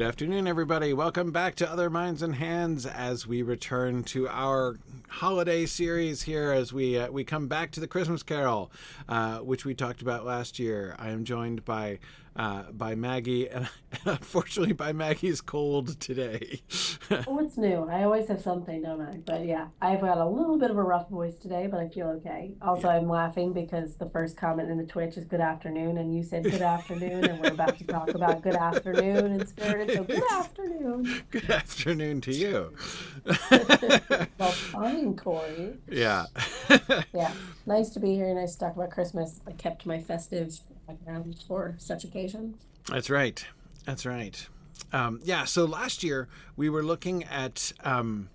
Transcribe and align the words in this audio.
Good 0.00 0.06
afternoon, 0.06 0.46
everybody. 0.46 0.94
Welcome 0.94 1.30
back 1.30 1.56
to 1.56 1.70
Other 1.70 1.90
Minds 1.90 2.22
and 2.22 2.36
Hands 2.36 2.86
as 2.86 3.26
we 3.26 3.42
return 3.42 4.02
to 4.04 4.26
our 4.30 4.78
holiday 5.08 5.66
series 5.66 6.22
here 6.22 6.52
as 6.52 6.72
we 6.72 6.98
uh, 6.98 7.10
we 7.10 7.22
come 7.22 7.48
back 7.48 7.70
to 7.72 7.80
the 7.80 7.86
Christmas 7.86 8.22
Carol, 8.22 8.72
uh, 9.10 9.40
which 9.40 9.66
we 9.66 9.74
talked 9.74 10.00
about 10.00 10.24
last 10.24 10.58
year. 10.58 10.96
I 10.98 11.10
am 11.10 11.26
joined 11.26 11.66
by 11.66 11.98
uh, 12.36 12.62
by 12.72 12.94
Maggie, 12.94 13.48
and 13.50 13.68
unfortunately 14.04 14.72
by 14.72 14.92
Maggie's 14.92 15.40
cold 15.40 15.98
today. 16.00 16.62
What's 17.26 17.56
new? 17.56 17.88
I 17.90 18.04
always 18.04 18.28
have 18.28 18.40
something, 18.40 18.82
don't 18.82 19.00
I? 19.00 19.18
But 19.24 19.44
yeah, 19.44 19.68
I've 19.80 20.00
got 20.00 20.18
a 20.18 20.26
little 20.26 20.58
bit 20.58 20.70
of 20.70 20.76
a 20.76 20.82
rough 20.82 21.08
voice 21.08 21.34
today, 21.36 21.66
but 21.70 21.80
I 21.80 21.88
feel 21.88 22.08
okay. 22.08 22.52
Also, 22.62 22.88
yeah. 22.88 22.96
I'm 22.96 23.08
laughing 23.08 23.52
because 23.52 23.96
the 23.96 24.08
first 24.10 24.36
comment 24.36 24.70
in 24.70 24.78
the 24.78 24.86
Twitch 24.86 25.16
is 25.16 25.24
good 25.24 25.40
afternoon, 25.40 25.98
and 25.98 26.14
you 26.14 26.22
said 26.22 26.44
good 26.44 26.62
afternoon, 26.62 27.24
and 27.24 27.40
we're 27.40 27.52
about 27.52 27.78
to 27.78 27.84
talk 27.84 28.10
about 28.10 28.42
good 28.42 28.56
afternoon 28.56 29.40
in 29.40 29.46
spirit. 29.46 29.90
So 29.92 30.04
good 30.04 30.22
afternoon. 30.32 31.22
Good 31.30 31.50
afternoon 31.50 32.20
to 32.22 32.32
you. 32.32 32.74
well, 33.50 34.50
fine, 34.50 35.16
Corey. 35.16 35.78
Yeah. 35.88 36.26
yeah. 37.12 37.32
Nice 37.66 37.90
to 37.90 38.00
be 38.00 38.14
here. 38.14 38.32
Nice 38.34 38.54
to 38.54 38.60
talk 38.60 38.76
about 38.76 38.90
Christmas. 38.90 39.40
I 39.46 39.52
kept 39.52 39.86
my 39.86 40.00
festive 40.00 40.58
for 41.46 41.74
such 41.78 42.04
occasions. 42.04 42.56
That's 42.88 43.10
right. 43.10 43.44
That's 43.84 44.06
right. 44.06 44.46
Um, 44.92 45.20
yeah. 45.22 45.44
So 45.44 45.64
last 45.64 46.02
year 46.02 46.28
we 46.56 46.70
were 46.70 46.82
looking 46.82 47.24
at 47.24 47.72
um, 47.84 48.28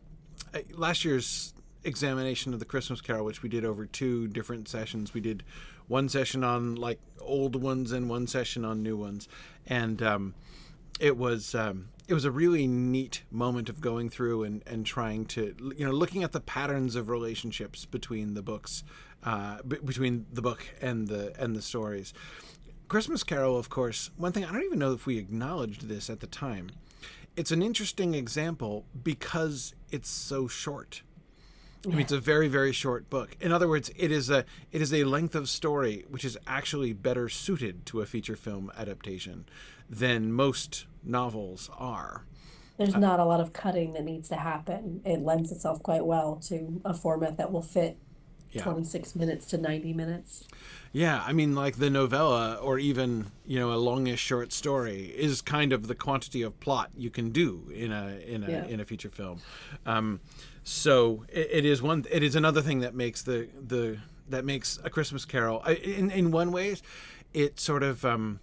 uh, 0.53 0.59
last 0.75 1.05
year's 1.05 1.53
examination 1.83 2.53
of 2.53 2.59
the 2.59 2.65
Christmas 2.65 3.01
Carol, 3.01 3.25
which 3.25 3.43
we 3.43 3.49
did 3.49 3.65
over 3.65 3.85
two 3.85 4.27
different 4.27 4.67
sessions. 4.67 5.13
We 5.13 5.21
did 5.21 5.43
one 5.87 6.09
session 6.09 6.43
on 6.43 6.75
like 6.75 6.99
old 7.21 7.61
ones 7.61 7.91
and 7.91 8.09
one 8.09 8.27
session 8.27 8.65
on 8.65 8.81
new 8.81 8.97
ones, 8.97 9.27
and 9.67 10.01
um, 10.01 10.33
it 10.99 11.17
was 11.17 11.53
um, 11.53 11.89
it 12.07 12.13
was 12.13 12.25
a 12.25 12.31
really 12.31 12.67
neat 12.67 13.23
moment 13.31 13.69
of 13.69 13.81
going 13.81 14.09
through 14.09 14.43
and, 14.43 14.63
and 14.67 14.85
trying 14.85 15.25
to 15.25 15.55
you 15.77 15.85
know 15.85 15.91
looking 15.91 16.23
at 16.23 16.31
the 16.31 16.39
patterns 16.39 16.95
of 16.95 17.09
relationships 17.09 17.85
between 17.85 18.33
the 18.33 18.41
books 18.41 18.83
uh, 19.25 19.57
b- 19.67 19.77
between 19.83 20.25
the 20.31 20.41
book 20.41 20.67
and 20.81 21.07
the 21.07 21.33
and 21.41 21.55
the 21.55 21.61
stories 21.61 22.13
christmas 22.87 23.23
carol 23.23 23.57
of 23.57 23.69
course 23.69 24.11
one 24.17 24.31
thing 24.31 24.45
i 24.45 24.51
don't 24.51 24.63
even 24.63 24.79
know 24.79 24.93
if 24.93 25.05
we 25.05 25.17
acknowledged 25.17 25.87
this 25.87 26.09
at 26.09 26.19
the 26.19 26.27
time 26.27 26.69
it's 27.35 27.51
an 27.51 27.61
interesting 27.61 28.13
example 28.13 28.85
because 29.03 29.73
it's 29.91 30.09
so 30.09 30.47
short 30.47 31.01
I 31.85 31.89
mean, 31.89 31.99
it's 31.99 32.11
a 32.11 32.19
very, 32.19 32.47
very 32.47 32.71
short 32.71 33.09
book. 33.09 33.37
In 33.39 33.51
other 33.51 33.67
words, 33.67 33.91
it 33.95 34.11
is 34.11 34.29
a 34.29 34.45
it 34.71 34.81
is 34.81 34.93
a 34.93 35.03
length 35.03 35.35
of 35.35 35.49
story 35.49 36.05
which 36.09 36.25
is 36.25 36.37
actually 36.47 36.93
better 36.93 37.29
suited 37.29 37.85
to 37.87 38.01
a 38.01 38.05
feature 38.05 38.35
film 38.35 38.71
adaptation 38.77 39.45
than 39.89 40.31
most 40.31 40.85
novels 41.03 41.69
are. 41.77 42.25
There's 42.77 42.95
uh, 42.95 42.99
not 42.99 43.19
a 43.19 43.25
lot 43.25 43.39
of 43.39 43.53
cutting 43.53 43.93
that 43.93 44.03
needs 44.03 44.29
to 44.29 44.35
happen. 44.35 45.01
It 45.05 45.21
lends 45.21 45.51
itself 45.51 45.81
quite 45.83 46.05
well 46.05 46.37
to 46.47 46.81
a 46.83 46.93
format 46.93 47.37
that 47.37 47.51
will 47.51 47.61
fit 47.61 47.97
yeah. 48.55 48.63
26 48.63 49.15
minutes 49.15 49.45
to 49.47 49.57
90 49.57 49.93
minutes. 49.93 50.47
Yeah, 50.91 51.21
I 51.25 51.33
mean, 51.33 51.55
like 51.55 51.75
the 51.75 51.89
novella 51.89 52.55
or 52.55 52.79
even 52.79 53.25
you 53.45 53.59
know 53.59 53.73
a 53.73 53.75
longish 53.75 54.21
short 54.21 54.53
story 54.53 55.13
is 55.15 55.41
kind 55.41 55.73
of 55.73 55.87
the 55.87 55.95
quantity 55.95 56.41
of 56.41 56.57
plot 56.61 56.89
you 56.95 57.09
can 57.09 57.31
do 57.31 57.69
in 57.73 57.91
a 57.91 58.17
in 58.25 58.43
a 58.43 58.49
yeah. 58.49 58.65
in 58.65 58.79
a 58.79 58.85
feature 58.85 59.09
film. 59.09 59.41
Um, 59.85 60.21
so 60.63 61.25
it, 61.27 61.49
it 61.51 61.65
is 61.65 61.81
one. 61.81 62.05
It 62.09 62.23
is 62.23 62.35
another 62.35 62.61
thing 62.61 62.79
that 62.79 62.95
makes 62.95 63.23
the 63.23 63.49
the 63.67 63.97
that 64.29 64.45
makes 64.45 64.79
a 64.85 64.89
Christmas 64.89 65.25
Carol. 65.25 65.61
In 65.65 66.09
in 66.11 66.31
one 66.31 66.53
way, 66.53 66.77
it 67.33 67.59
sort 67.59 67.83
of 67.83 68.05
um, 68.05 68.39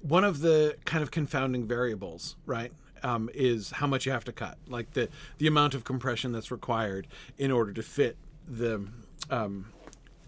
one 0.00 0.24
of 0.24 0.40
the 0.40 0.76
kind 0.86 1.02
of 1.02 1.10
confounding 1.10 1.66
variables, 1.66 2.36
right? 2.46 2.72
Um, 3.02 3.28
is 3.34 3.70
how 3.72 3.86
much 3.86 4.06
you 4.06 4.12
have 4.12 4.24
to 4.24 4.32
cut, 4.32 4.56
like 4.66 4.94
the 4.94 5.10
the 5.36 5.46
amount 5.46 5.74
of 5.74 5.84
compression 5.84 6.32
that's 6.32 6.50
required 6.50 7.06
in 7.36 7.50
order 7.52 7.74
to 7.74 7.82
fit 7.82 8.16
the 8.46 8.86
um, 9.30 9.72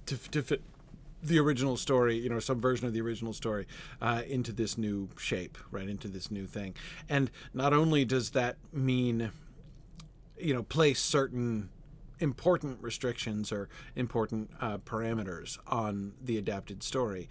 to, 0.06 0.16
to 0.30 0.42
fit 0.42 0.62
the 1.22 1.38
original 1.38 1.76
story, 1.76 2.16
you 2.16 2.28
know, 2.28 2.38
some 2.38 2.60
version 2.60 2.86
of 2.86 2.92
the 2.92 3.00
original 3.00 3.32
story 3.32 3.66
uh, 4.00 4.22
into 4.26 4.52
this 4.52 4.78
new 4.78 5.08
shape, 5.18 5.58
right, 5.70 5.88
into 5.88 6.08
this 6.08 6.30
new 6.30 6.46
thing. 6.46 6.74
And 7.08 7.30
not 7.52 7.72
only 7.72 8.04
does 8.04 8.30
that 8.30 8.56
mean, 8.72 9.32
you 10.38 10.54
know, 10.54 10.62
place 10.62 11.00
certain 11.00 11.70
important 12.20 12.78
restrictions 12.80 13.50
or 13.52 13.68
important 13.96 14.50
uh, 14.60 14.78
parameters 14.78 15.58
on 15.66 16.12
the 16.22 16.38
adapted 16.38 16.82
story, 16.82 17.28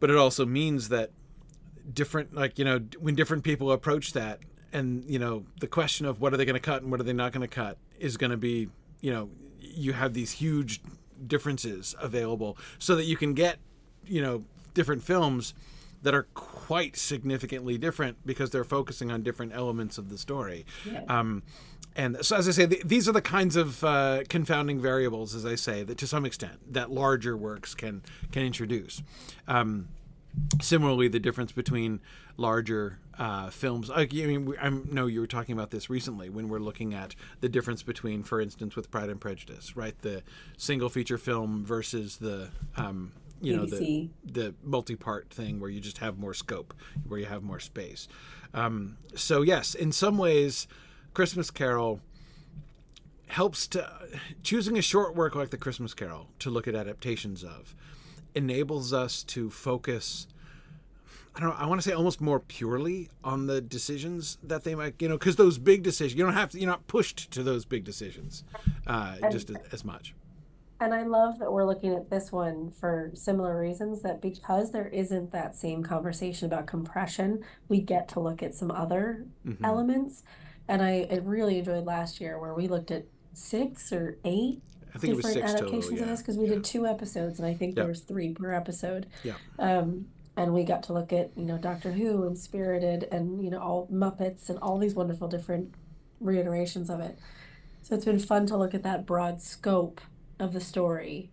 but 0.00 0.10
it 0.10 0.16
also 0.16 0.44
means 0.44 0.88
that 0.88 1.10
different, 1.92 2.34
like, 2.34 2.58
you 2.58 2.64
know, 2.64 2.80
when 2.98 3.14
different 3.14 3.44
people 3.44 3.70
approach 3.70 4.12
that, 4.14 4.40
and, 4.72 5.04
you 5.04 5.18
know, 5.18 5.46
the 5.60 5.68
question 5.68 6.06
of 6.06 6.20
what 6.20 6.34
are 6.34 6.36
they 6.36 6.44
going 6.44 6.54
to 6.54 6.60
cut 6.60 6.82
and 6.82 6.90
what 6.90 7.00
are 7.00 7.04
they 7.04 7.12
not 7.12 7.32
going 7.32 7.48
to 7.48 7.54
cut 7.54 7.78
is 7.98 8.16
going 8.16 8.32
to 8.32 8.36
be, 8.36 8.68
you 9.00 9.12
know, 9.12 9.30
you 9.60 9.92
have 9.92 10.14
these 10.14 10.32
huge 10.32 10.80
differences 11.26 11.94
available 12.00 12.56
so 12.78 12.94
that 12.96 13.04
you 13.04 13.16
can 13.16 13.34
get 13.34 13.58
you 14.06 14.20
know 14.20 14.44
different 14.74 15.02
films 15.02 15.54
that 16.02 16.14
are 16.14 16.26
quite 16.34 16.96
significantly 16.96 17.78
different 17.78 18.18
because 18.24 18.50
they're 18.50 18.64
focusing 18.64 19.10
on 19.10 19.22
different 19.22 19.52
elements 19.54 19.98
of 19.98 20.08
the 20.10 20.18
story 20.18 20.66
yeah. 20.84 21.02
um, 21.08 21.42
and 21.96 22.18
so 22.24 22.36
as 22.36 22.46
i 22.46 22.50
say 22.50 22.66
th- 22.66 22.82
these 22.84 23.08
are 23.08 23.12
the 23.12 23.22
kinds 23.22 23.56
of 23.56 23.82
uh, 23.82 24.22
confounding 24.28 24.80
variables 24.80 25.34
as 25.34 25.46
i 25.46 25.54
say 25.54 25.82
that 25.82 25.96
to 25.98 26.06
some 26.06 26.24
extent 26.26 26.72
that 26.72 26.90
larger 26.90 27.36
works 27.36 27.74
can 27.74 28.02
can 28.30 28.42
introduce 28.42 29.02
um, 29.48 29.88
similarly 30.60 31.08
the 31.08 31.20
difference 31.20 31.52
between 31.52 32.00
larger 32.36 32.98
uh, 33.18 33.50
films. 33.50 33.90
I 33.90 34.06
mean, 34.06 34.54
I 34.60 34.68
know 34.68 35.06
you 35.06 35.20
were 35.20 35.26
talking 35.26 35.54
about 35.54 35.70
this 35.70 35.88
recently 35.88 36.28
when 36.28 36.48
we're 36.48 36.58
looking 36.58 36.94
at 36.94 37.14
the 37.40 37.48
difference 37.48 37.82
between, 37.82 38.22
for 38.22 38.40
instance, 38.40 38.76
with 38.76 38.90
Pride 38.90 39.08
and 39.08 39.20
Prejudice, 39.20 39.76
right? 39.76 39.98
The 40.02 40.22
single 40.56 40.88
feature 40.88 41.18
film 41.18 41.64
versus 41.64 42.18
the, 42.18 42.50
um, 42.76 43.12
you 43.40 43.56
know, 43.56 43.66
the 43.66 44.08
the 44.24 44.54
multi-part 44.62 45.30
thing 45.30 45.60
where 45.60 45.70
you 45.70 45.80
just 45.80 45.98
have 45.98 46.18
more 46.18 46.34
scope, 46.34 46.74
where 47.06 47.18
you 47.18 47.26
have 47.26 47.42
more 47.42 47.60
space. 47.60 48.08
Um, 48.54 48.96
so 49.14 49.42
yes, 49.42 49.74
in 49.74 49.92
some 49.92 50.18
ways, 50.18 50.66
Christmas 51.14 51.50
Carol 51.50 52.00
helps 53.28 53.66
to 53.66 53.90
choosing 54.42 54.78
a 54.78 54.82
short 54.82 55.14
work 55.14 55.34
like 55.34 55.50
the 55.50 55.56
Christmas 55.56 55.94
Carol 55.94 56.28
to 56.38 56.50
look 56.50 56.68
at 56.68 56.74
adaptations 56.74 57.42
of 57.42 57.74
enables 58.34 58.92
us 58.92 59.22
to 59.24 59.50
focus 59.50 60.26
I 61.36 61.40
don't 61.40 61.50
know, 61.50 61.56
I 61.56 61.66
want 61.66 61.82
to 61.82 61.88
say 61.88 61.94
almost 61.94 62.22
more 62.22 62.40
purely 62.40 63.10
on 63.22 63.46
the 63.46 63.60
decisions 63.60 64.38
that 64.42 64.64
they 64.64 64.74
might, 64.74 64.94
you 65.00 65.08
know, 65.08 65.18
because 65.18 65.36
those 65.36 65.58
big 65.58 65.82
decisions, 65.82 66.16
you 66.16 66.24
don't 66.24 66.32
have 66.32 66.50
to, 66.50 66.58
you're 66.58 66.68
not 66.68 66.86
pushed 66.86 67.30
to 67.32 67.42
those 67.42 67.66
big 67.66 67.84
decisions 67.84 68.42
uh, 68.86 69.16
just 69.30 69.50
as, 69.50 69.56
as 69.70 69.84
much. 69.84 70.14
And 70.80 70.94
I 70.94 71.02
love 71.02 71.38
that 71.38 71.52
we're 71.52 71.66
looking 71.66 71.94
at 71.94 72.08
this 72.08 72.32
one 72.32 72.70
for 72.70 73.10
similar 73.14 73.58
reasons 73.58 74.02
that 74.02 74.22
because 74.22 74.72
there 74.72 74.88
isn't 74.88 75.32
that 75.32 75.54
same 75.54 75.82
conversation 75.82 76.46
about 76.46 76.66
compression, 76.66 77.44
we 77.68 77.80
get 77.80 78.08
to 78.08 78.20
look 78.20 78.42
at 78.42 78.54
some 78.54 78.70
other 78.70 79.26
mm-hmm. 79.46 79.64
elements. 79.64 80.22
And 80.68 80.82
I, 80.82 81.06
I 81.10 81.16
really 81.22 81.58
enjoyed 81.58 81.84
last 81.84 82.18
year 82.18 82.38
where 82.38 82.54
we 82.54 82.66
looked 82.66 82.90
at 82.90 83.04
six 83.34 83.92
or 83.92 84.16
eight 84.24 84.62
different 85.00 85.36
adaptations 85.36 85.60
total, 85.60 85.92
yeah. 85.92 86.02
of 86.02 86.08
this 86.08 86.20
because 86.20 86.38
we 86.38 86.46
yeah. 86.46 86.54
did 86.54 86.64
two 86.64 86.86
episodes 86.86 87.38
and 87.38 87.46
I 87.46 87.52
think 87.52 87.70
yep. 87.70 87.84
there 87.84 87.88
was 87.88 88.00
three 88.00 88.32
per 88.32 88.52
episode. 88.52 89.06
Yeah. 89.22 89.34
Um, 89.58 90.06
and 90.36 90.52
we 90.52 90.64
got 90.64 90.82
to 90.84 90.92
look 90.92 91.12
at 91.12 91.30
you 91.36 91.44
know 91.44 91.58
Doctor 91.58 91.92
Who 91.92 92.26
and 92.26 92.38
Spirited 92.38 93.08
and 93.10 93.42
you 93.42 93.50
know 93.50 93.60
all 93.60 93.88
Muppets 93.88 94.48
and 94.48 94.58
all 94.58 94.78
these 94.78 94.94
wonderful 94.94 95.28
different 95.28 95.74
reiterations 96.20 96.90
of 96.90 97.00
it. 97.00 97.18
So 97.82 97.94
it's 97.94 98.04
been 98.04 98.18
fun 98.18 98.46
to 98.46 98.56
look 98.56 98.74
at 98.74 98.82
that 98.82 99.06
broad 99.06 99.40
scope 99.40 100.00
of 100.38 100.52
the 100.52 100.60
story. 100.60 101.30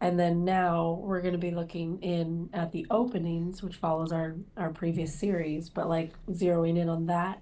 And 0.00 0.18
then 0.18 0.44
now 0.44 0.98
we're 1.00 1.20
going 1.20 1.34
to 1.34 1.38
be 1.38 1.52
looking 1.52 2.02
in 2.02 2.50
at 2.52 2.72
the 2.72 2.86
openings, 2.90 3.62
which 3.62 3.76
follows 3.76 4.10
our 4.10 4.34
our 4.56 4.70
previous 4.70 5.14
series, 5.18 5.68
but 5.68 5.88
like 5.88 6.12
zeroing 6.30 6.76
in 6.76 6.88
on 6.88 7.06
that 7.06 7.40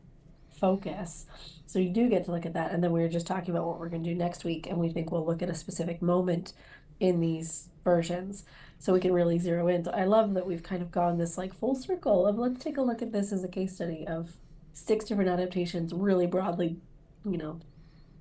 focus. 0.50 1.24
So 1.64 1.78
you 1.78 1.88
do 1.88 2.08
get 2.10 2.26
to 2.26 2.32
look 2.32 2.44
at 2.44 2.52
that. 2.54 2.72
And 2.72 2.84
then 2.84 2.92
we 2.92 3.00
were 3.00 3.08
just 3.08 3.26
talking 3.26 3.54
about 3.54 3.66
what 3.66 3.78
we're 3.78 3.88
going 3.88 4.02
to 4.02 4.10
do 4.10 4.16
next 4.16 4.44
week, 4.44 4.66
and 4.66 4.76
we 4.76 4.90
think 4.90 5.10
we'll 5.10 5.24
look 5.24 5.40
at 5.40 5.48
a 5.48 5.54
specific 5.54 6.02
moment 6.02 6.52
in 6.98 7.20
these 7.20 7.68
versions 7.82 8.44
so 8.80 8.94
we 8.94 8.98
can 8.98 9.12
really 9.12 9.38
zero 9.38 9.68
in. 9.68 9.84
So 9.84 9.92
I 9.92 10.04
love 10.04 10.34
that 10.34 10.46
we've 10.46 10.62
kind 10.62 10.82
of 10.82 10.90
gone 10.90 11.18
this 11.18 11.38
like 11.38 11.54
full 11.54 11.74
circle 11.74 12.26
of 12.26 12.38
let's 12.38 12.64
take 12.64 12.78
a 12.78 12.82
look 12.82 13.02
at 13.02 13.12
this 13.12 13.30
as 13.30 13.44
a 13.44 13.48
case 13.48 13.74
study 13.74 14.06
of 14.08 14.32
six 14.72 15.04
different 15.04 15.30
adaptations, 15.30 15.92
really 15.92 16.26
broadly, 16.26 16.78
you 17.24 17.36
know, 17.36 17.60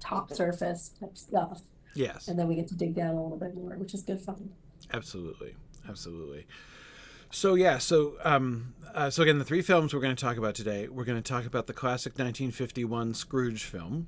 top 0.02 0.32
surface 0.34 0.92
type 1.00 1.18
stuff. 1.18 1.62
Yes. 1.96 2.28
And 2.28 2.38
then 2.38 2.48
we 2.48 2.56
get 2.56 2.68
to 2.68 2.76
dig 2.76 2.94
down 2.94 3.16
a 3.16 3.24
little 3.24 3.38
bit 3.38 3.56
more, 3.56 3.78
which 3.78 3.94
is 3.94 4.04
good 4.04 4.20
fun. 4.20 4.52
Absolutely. 4.94 5.56
Absolutely. 5.88 6.46
So 7.32 7.56
yeah, 7.56 7.78
so 7.78 8.18
um, 8.24 8.74
uh, 8.94 9.10
so 9.10 9.24
again, 9.24 9.38
the 9.38 9.46
three 9.46 9.62
films 9.62 9.94
we're 9.94 10.02
going 10.02 10.16
to 10.16 10.22
talk 10.22 10.38
about 10.38 10.56
today. 10.56 10.88
We're 10.88 11.06
going 11.06 11.22
to 11.22 11.28
talk 11.28 11.46
about 11.46 11.68
the 11.68 11.74
classic 11.74 12.14
1951 12.14 13.14
Scrooge 13.14 13.64
film. 13.64 14.08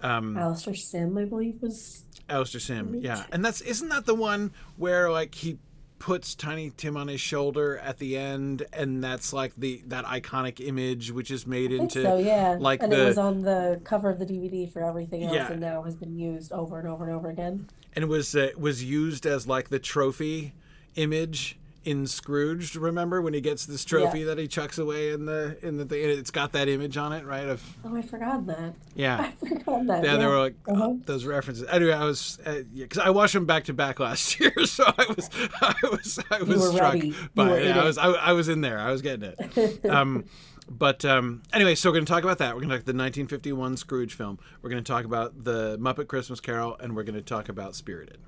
Um, 0.00 0.36
Alastair 0.36 0.74
Sim, 0.74 1.16
I 1.16 1.24
believe, 1.24 1.60
was 1.60 2.04
Alastair 2.28 2.60
Sim, 2.60 2.94
yeah, 2.96 3.24
and 3.30 3.44
that's 3.44 3.60
isn't 3.60 3.88
that 3.90 4.06
the 4.06 4.14
one 4.14 4.52
where 4.76 5.10
like 5.10 5.34
he 5.34 5.58
puts 5.98 6.34
Tiny 6.34 6.70
Tim 6.76 6.96
on 6.96 7.08
his 7.08 7.20
shoulder 7.20 7.78
at 7.78 7.98
the 7.98 8.16
end, 8.16 8.66
and 8.72 9.02
that's 9.02 9.32
like 9.32 9.52
the 9.56 9.82
that 9.86 10.04
iconic 10.04 10.60
image 10.66 11.10
which 11.10 11.30
is 11.30 11.46
made 11.46 11.72
into 11.72 12.02
so 12.02 12.18
yeah, 12.18 12.56
like 12.60 12.82
and 12.82 12.92
the 12.92 13.02
it 13.02 13.06
was 13.06 13.18
on 13.18 13.42
the 13.42 13.80
cover 13.84 14.10
of 14.10 14.18
the 14.18 14.26
DVD 14.26 14.70
for 14.70 14.82
everything 14.84 15.24
else, 15.24 15.34
Yeah. 15.34 15.52
and 15.52 15.60
now 15.60 15.82
has 15.82 15.96
been 15.96 16.16
used 16.18 16.52
over 16.52 16.78
and 16.78 16.86
over 16.88 17.04
and 17.06 17.14
over 17.14 17.28
again. 17.30 17.66
and 17.94 18.02
it 18.02 18.08
was 18.08 18.34
uh, 18.36 18.50
was 18.58 18.84
used 18.84 19.26
as 19.26 19.46
like 19.46 19.68
the 19.70 19.78
trophy 19.78 20.52
image 20.96 21.58
in 21.86 22.06
Scrooge. 22.06 22.74
Remember 22.76 23.22
when 23.22 23.32
he 23.32 23.40
gets 23.40 23.64
this 23.64 23.84
trophy 23.84 24.18
Yeah. 24.20 24.24
that 24.26 24.38
he 24.38 24.46
chucks 24.48 24.76
away 24.76 25.12
in 25.12 25.24
the 25.24 25.56
in 25.62 25.76
the 25.78 25.84
thing? 25.86 26.02
and 26.02 26.10
It's 26.12 26.30
got 26.30 26.52
that 26.52 26.68
image 26.68 26.96
on 26.96 27.12
it, 27.12 27.24
right? 27.24 27.48
Of 27.48 27.62
Oh, 27.84 27.96
I 27.96 28.02
forgot 28.02 28.44
that. 28.48 28.74
yeah. 28.94 29.30
I 29.42 29.48
forgot 29.48 29.86
that. 29.86 30.04
Yeah, 30.04 30.16
there 30.16 30.28
were 30.28 30.38
like 30.38 30.56
Uh-huh. 30.68 30.90
uh, 30.90 30.94
those 31.06 31.24
references. 31.24 31.66
Anyway, 31.70 31.92
I 31.92 32.04
was 32.04 32.38
because 32.74 32.98
I 32.98 33.10
watched 33.10 33.32
them 33.34 33.46
back 33.46 33.64
to 33.64 33.72
back 33.72 34.00
last 34.00 34.38
year, 34.40 34.52
so 34.66 34.84
I 34.86 35.06
was 35.16 35.30
I 35.62 35.74
was 35.90 36.18
I 36.30 36.42
was 36.42 36.68
struck 36.74 36.92
ready. 36.94 37.14
By 37.34 37.56
it. 37.56 37.76
I 37.76 37.84
was 37.84 37.96
I, 37.98 38.08
I 38.10 38.32
was 38.32 38.48
in 38.48 38.60
there. 38.60 38.78
I 38.78 38.90
was 38.90 39.00
getting 39.00 39.32
it. 39.36 39.84
Um, 39.88 40.24
but 40.68 41.04
um, 41.04 41.42
anyway, 41.52 41.76
so 41.76 41.88
we're 41.88 41.94
going 41.94 42.04
to 42.06 42.12
talk 42.12 42.24
about 42.24 42.38
that. 42.38 42.54
We're 42.54 42.62
going 42.62 42.70
to 42.70 42.76
talk 42.78 42.84
the 42.84 42.90
1951 42.92 43.76
Scrooge 43.76 44.14
film. 44.14 44.40
We're 44.62 44.70
going 44.70 44.82
to 44.82 44.92
talk 44.92 45.04
about 45.04 45.44
the 45.44 45.78
Muppet 45.78 46.08
Christmas 46.08 46.40
Carol, 46.40 46.76
and 46.80 46.96
we're 46.96 47.04
going 47.04 47.14
to 47.14 47.22
talk 47.22 47.48
about 47.48 47.76
Spirited. 47.76 48.18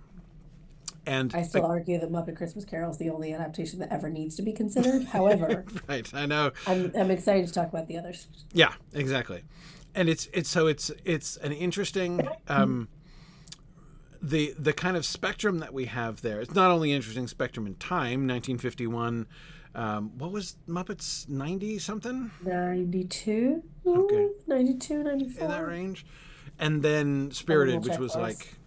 And 1.09 1.35
I 1.35 1.43
still 1.43 1.65
argue 1.65 1.99
that 1.99 2.13
Muppet 2.13 2.37
Christmas 2.37 2.65
Carol 2.65 2.91
is 2.91 2.99
the 2.99 3.11
only 3.11 3.33
adaptation 3.33 3.79
that 3.81 3.91
ever 3.91 4.11
needs 4.11 4.37
to 4.37 4.43
be 4.43 4.53
considered. 4.53 5.05
However, 5.13 5.65
right, 5.89 6.13
I 6.15 6.27
know. 6.27 6.53
I'm 6.67 6.93
I'm 6.97 7.11
excited 7.11 7.47
to 7.47 7.53
talk 7.53 7.69
about 7.69 7.89
the 7.89 7.97
others. 7.97 8.29
Yeah, 8.53 8.75
exactly. 8.93 9.43
And 9.95 10.09
it's 10.09 10.29
it's 10.33 10.51
so 10.51 10.67
it's 10.67 10.91
it's 11.05 11.37
an 11.39 11.53
interesting 11.53 12.29
um 12.49 12.89
the 14.21 14.55
the 14.59 14.73
kind 14.73 14.97
of 14.97 15.07
spectrum 15.07 15.61
that 15.61 15.73
we 15.73 15.87
have 15.87 16.21
there. 16.21 16.41
It's 16.41 16.55
not 16.55 16.71
only 16.71 16.93
interesting 16.93 17.27
spectrum 17.27 17.67
in 17.67 17.75
time, 17.77 18.27
1951 18.27 19.27
um, 19.75 20.19
what 20.19 20.33
was 20.33 20.57
Muppets 20.69 21.29
90 21.29 21.79
something 21.79 22.31
92? 22.45 23.63
Okay. 23.87 24.29
92, 24.47 25.03
94. 25.05 25.45
in 25.45 25.51
that 25.51 25.67
range? 25.67 26.07
And 26.59 26.83
then 26.83 27.31
Spirited, 27.31 27.85
which 27.85 27.99
was 27.99 28.17
like 28.17 28.58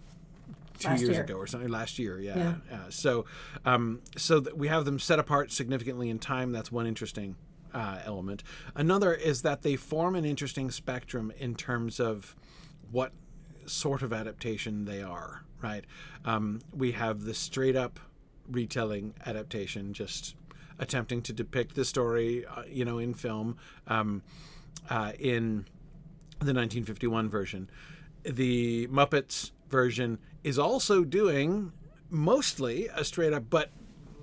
two 0.82 0.88
Last 0.90 1.00
years 1.00 1.12
year. 1.12 1.24
ago 1.24 1.34
or 1.34 1.46
something 1.46 1.68
last 1.70 1.98
year 1.98 2.20
yeah, 2.20 2.36
Yeah. 2.36 2.54
Uh, 2.76 2.90
so 2.90 3.24
um, 3.64 4.00
so 4.16 4.40
th- 4.40 4.54
we 4.54 4.68
have 4.68 4.84
them 4.84 4.98
set 4.98 5.18
apart 5.18 5.52
significantly 5.52 6.10
in 6.10 6.18
time 6.18 6.52
that's 6.52 6.70
one 6.72 6.86
interesting 6.86 7.36
uh, 7.74 7.98
element 8.04 8.42
another 8.74 9.14
is 9.14 9.42
that 9.42 9.62
they 9.62 9.76
form 9.76 10.14
an 10.14 10.24
interesting 10.24 10.70
spectrum 10.70 11.32
in 11.38 11.54
terms 11.54 11.98
of 12.00 12.36
what 12.90 13.12
sort 13.66 14.02
of 14.02 14.12
adaptation 14.12 14.84
they 14.84 15.02
are 15.02 15.44
right 15.62 15.84
um, 16.24 16.60
we 16.74 16.92
have 16.92 17.22
the 17.24 17.34
straight 17.34 17.76
up 17.76 17.98
retelling 18.50 19.14
adaptation 19.24 19.92
just 19.92 20.34
attempting 20.78 21.22
to 21.22 21.32
depict 21.32 21.74
the 21.74 21.84
story 21.84 22.44
uh, 22.46 22.62
you 22.68 22.84
know 22.84 22.98
in 22.98 23.14
film 23.14 23.56
um, 23.86 24.22
uh, 24.90 25.12
in 25.18 25.64
the 26.44 26.52
1951 26.52 27.28
version. 27.30 27.70
The 28.24 28.88
Muppets 28.88 29.52
version 29.68 30.18
is 30.44 30.58
also 30.58 31.04
doing 31.04 31.72
mostly 32.10 32.88
a 32.94 33.04
straight 33.04 33.32
up, 33.32 33.44
but 33.48 33.70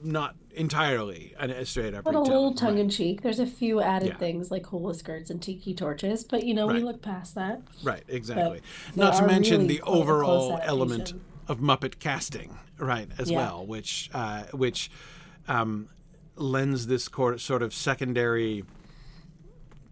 not 0.03 0.35
entirely 0.55 1.33
an, 1.39 1.49
a 1.49 1.65
straight 1.65 1.93
up. 1.93 2.03
But 2.05 2.15
a 2.15 2.19
little 2.21 2.53
tongue 2.53 2.77
in 2.77 2.89
cheek. 2.89 3.21
There's 3.21 3.39
a 3.39 3.45
few 3.45 3.81
added 3.81 4.09
Yeah. 4.09 4.17
things 4.17 4.51
like 4.51 4.65
hula 4.67 4.93
skirts 4.93 5.29
and 5.29 5.41
tiki 5.41 5.73
torches, 5.73 6.23
but 6.23 6.43
you 6.43 6.53
know, 6.53 6.67
we 6.67 6.79
look 6.79 7.01
past 7.01 7.35
that. 7.35 7.61
Right, 7.83 8.03
exactly. 8.07 8.61
Not 8.95 9.15
to 9.17 9.25
mention 9.25 9.61
really 9.61 9.75
the 9.75 9.77
quite 9.79 9.91
a 9.91 9.95
close 9.95 10.03
overall 10.03 10.59
element 10.63 11.13
of 11.47 11.59
Muppet 11.59 11.99
casting, 11.99 12.57
right, 12.77 13.09
as 13.17 13.29
Yeah. 13.31 13.37
well, 13.37 13.65
which 13.65 14.09
uh, 14.13 14.43
which 14.53 14.91
um, 15.47 15.89
lends 16.35 16.87
this 16.87 17.09
sort 17.37 17.61
of 17.61 17.73
secondary 17.73 18.63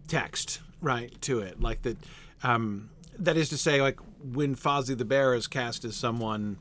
text, 0.06 0.60
right, 0.80 1.20
to 1.22 1.40
it. 1.40 1.60
Like 1.60 1.82
that. 1.82 1.96
Um, 2.42 2.90
that 3.18 3.36
is 3.36 3.48
to 3.48 3.58
say, 3.58 3.82
like 3.82 3.98
when 4.22 4.54
Fozzie 4.54 4.96
the 4.96 5.04
Bear 5.04 5.34
is 5.34 5.46
cast 5.46 5.84
as 5.84 5.96
someone, 5.96 6.58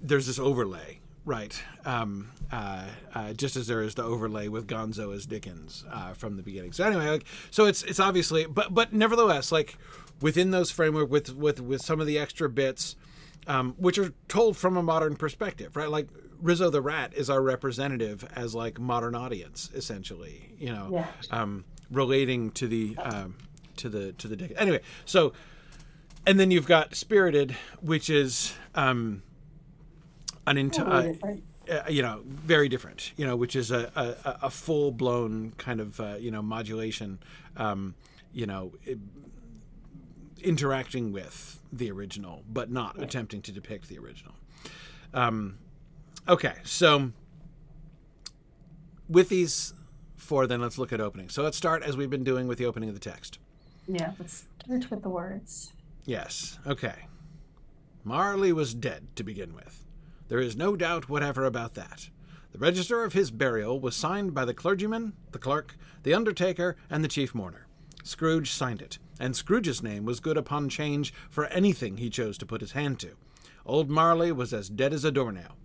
there's 0.00 0.26
this 0.26 0.38
overlay, 0.38 1.00
right? 1.24 1.60
Um, 1.84 2.30
uh, 2.50 2.84
uh, 3.14 3.32
just 3.32 3.56
as 3.56 3.66
there 3.66 3.82
is 3.82 3.94
the 3.94 4.02
overlay 4.04 4.48
with 4.48 4.66
Gonzo 4.66 5.14
as 5.14 5.26
Dickens 5.26 5.84
uh, 5.90 6.12
from 6.14 6.36
the 6.36 6.42
beginning. 6.42 6.72
So 6.72 6.84
anyway, 6.84 7.08
like, 7.08 7.24
so 7.50 7.66
it's 7.66 7.82
it's 7.84 8.00
obviously, 8.00 8.46
but 8.46 8.74
but 8.74 8.92
nevertheless, 8.92 9.50
like 9.52 9.76
within 10.20 10.50
those 10.50 10.70
framework, 10.70 11.10
with 11.10 11.34
with 11.34 11.60
with 11.60 11.82
some 11.82 12.00
of 12.00 12.06
the 12.06 12.18
extra 12.18 12.48
bits, 12.48 12.96
um, 13.46 13.74
which 13.78 13.98
are 13.98 14.12
told 14.28 14.56
from 14.56 14.76
a 14.76 14.82
modern 14.82 15.16
perspective, 15.16 15.76
right? 15.76 15.88
Like 15.90 16.08
Rizzo 16.40 16.70
the 16.70 16.82
Rat 16.82 17.12
is 17.14 17.30
our 17.30 17.40
representative 17.42 18.24
as 18.34 18.54
like 18.54 18.78
modern 18.80 19.14
audience, 19.14 19.70
essentially, 19.74 20.54
you 20.58 20.72
know, 20.72 20.88
Yeah. 20.92 21.06
um, 21.30 21.64
relating 21.90 22.50
to 22.52 22.66
the 22.66 22.96
um, 22.98 23.36
to 23.76 23.88
the 23.88 24.12
to 24.14 24.28
the 24.28 24.36
Dickens. 24.36 24.58
Anyway, 24.58 24.80
so 25.04 25.32
and 26.26 26.38
then 26.38 26.50
you've 26.50 26.66
got 26.66 26.94
Spirited, 26.94 27.56
which 27.80 28.08
is 28.10 28.54
um, 28.74 29.22
an 30.46 30.56
entire, 30.58 31.14
uh, 31.70 31.82
you 31.88 32.02
know, 32.02 32.22
very 32.26 32.68
different. 32.68 33.12
You 33.16 33.26
know, 33.26 33.36
which 33.36 33.56
is 33.56 33.70
a 33.70 33.90
a, 34.24 34.46
a 34.46 34.50
full 34.50 34.90
blown 34.92 35.52
kind 35.58 35.80
of 35.80 35.98
uh, 36.00 36.16
you 36.18 36.30
know 36.30 36.42
modulation. 36.42 37.18
Um, 37.56 37.94
you 38.32 38.46
know, 38.46 38.72
i- 38.88 38.96
interacting 40.42 41.12
with 41.12 41.60
the 41.72 41.90
original, 41.90 42.42
but 42.50 42.70
not 42.70 43.00
attempting 43.00 43.42
to 43.42 43.52
depict 43.52 43.88
the 43.88 43.98
original. 43.98 44.34
Um, 45.14 45.58
okay, 46.28 46.54
so 46.64 47.12
with 49.08 49.28
these 49.28 49.74
four, 50.16 50.46
then 50.46 50.60
let's 50.60 50.78
look 50.78 50.92
at 50.92 51.00
opening. 51.00 51.28
So 51.28 51.42
let's 51.42 51.56
start 51.56 51.82
as 51.82 51.96
we've 51.96 52.10
been 52.10 52.24
doing 52.24 52.46
with 52.48 52.58
the 52.58 52.66
opening 52.66 52.88
of 52.88 52.94
the 52.94 53.00
text. 53.00 53.38
Yeah, 53.86 54.12
let's 54.18 54.44
start 54.64 54.90
with 54.90 55.02
the 55.02 55.08
words. 55.10 55.72
Yes. 56.04 56.58
Okay. 56.66 57.06
Marley 58.04 58.52
was 58.52 58.74
dead 58.74 59.06
to 59.16 59.22
begin 59.22 59.54
with. 59.54 59.84
There 60.28 60.40
is 60.40 60.56
no 60.56 60.76
doubt 60.76 61.08
whatever 61.08 61.44
about 61.44 61.74
that. 61.74 62.08
The 62.52 62.58
register 62.58 63.04
of 63.04 63.12
his 63.12 63.30
burial 63.30 63.80
was 63.80 63.94
signed 63.94 64.34
by 64.34 64.44
the 64.44 64.54
clergyman, 64.54 65.14
the 65.30 65.38
clerk, 65.38 65.76
the 66.02 66.14
undertaker, 66.14 66.76
and 66.90 67.02
the 67.02 67.08
chief 67.08 67.34
mourner. 67.34 67.66
Scrooge 68.02 68.50
signed 68.50 68.82
it, 68.82 68.98
and 69.20 69.36
Scrooge's 69.36 69.82
name 69.82 70.04
was 70.04 70.20
good 70.20 70.36
upon 70.36 70.68
change 70.68 71.14
for 71.30 71.46
anything 71.46 71.96
he 71.96 72.10
chose 72.10 72.36
to 72.38 72.46
put 72.46 72.60
his 72.60 72.72
hand 72.72 72.98
to. 73.00 73.16
Old 73.64 73.88
Marley 73.88 74.32
was 74.32 74.52
as 74.52 74.68
dead 74.68 74.92
as 74.92 75.04
a 75.04 75.12
doornail. 75.12 75.56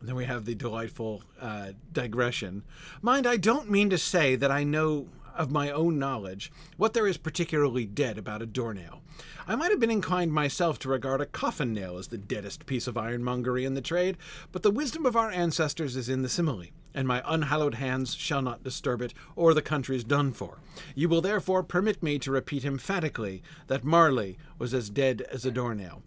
And 0.00 0.08
then 0.08 0.16
we 0.16 0.24
have 0.24 0.44
the 0.44 0.54
delightful 0.54 1.22
uh, 1.40 1.72
digression. 1.92 2.62
Mind, 3.02 3.26
I 3.26 3.36
don't 3.36 3.70
mean 3.70 3.90
to 3.90 3.98
say 3.98 4.36
that 4.36 4.50
I 4.50 4.64
know 4.64 5.08
of 5.36 5.50
my 5.50 5.70
own 5.70 5.98
knowledge 5.98 6.50
what 6.76 6.94
there 6.94 7.06
is 7.06 7.16
particularly 7.16 7.86
dead 7.86 8.18
about 8.18 8.42
a 8.42 8.46
doornail. 8.46 9.02
I 9.46 9.56
might 9.56 9.70
have 9.70 9.80
been 9.80 9.90
inclined 9.90 10.32
myself 10.32 10.78
to 10.80 10.88
regard 10.88 11.20
a 11.20 11.26
coffin 11.26 11.72
nail 11.72 11.98
as 11.98 12.08
the 12.08 12.18
deadest 12.18 12.66
piece 12.66 12.86
of 12.86 12.96
ironmongery 12.96 13.64
in 13.64 13.74
the 13.74 13.80
trade, 13.80 14.16
but 14.52 14.62
the 14.62 14.70
wisdom 14.70 15.04
of 15.04 15.16
our 15.16 15.30
ancestors 15.30 15.96
is 15.96 16.08
in 16.08 16.22
the 16.22 16.28
simile, 16.28 16.68
and 16.94 17.06
my 17.06 17.22
unhallowed 17.26 17.74
hands 17.74 18.14
shall 18.14 18.40
not 18.40 18.64
disturb 18.64 19.02
it, 19.02 19.12
or 19.36 19.52
the 19.52 19.62
country's 19.62 20.04
done 20.04 20.32
for. 20.32 20.58
You 20.94 21.08
will 21.08 21.20
therefore 21.20 21.62
permit 21.62 22.02
me 22.02 22.18
to 22.20 22.30
repeat 22.30 22.64
emphatically 22.64 23.42
that 23.66 23.84
Marley 23.84 24.38
was 24.58 24.72
as 24.72 24.88
dead 24.90 25.22
as 25.30 25.44
a 25.44 25.50
doornail. 25.50 26.02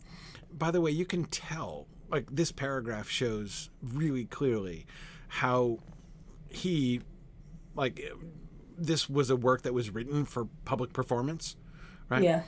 By 0.51 0.71
the 0.71 0.81
way, 0.81 0.91
you 0.91 1.05
can 1.05 1.25
tell, 1.25 1.85
like, 2.09 2.25
this 2.31 2.51
paragraph 2.51 3.09
shows 3.09 3.69
really 3.83 4.25
clearly 4.25 4.87
how 5.27 5.79
he, 6.49 7.01
like, 7.75 8.01
this 8.77 9.09
was 9.09 9.29
a 9.29 9.35
work 9.35 9.63
that 9.63 9.73
was 9.73 9.89
written 9.89 10.25
for 10.25 10.47
public 10.65 10.93
performance, 10.93 11.55
right? 12.09 12.23
Yeah, 12.23 12.43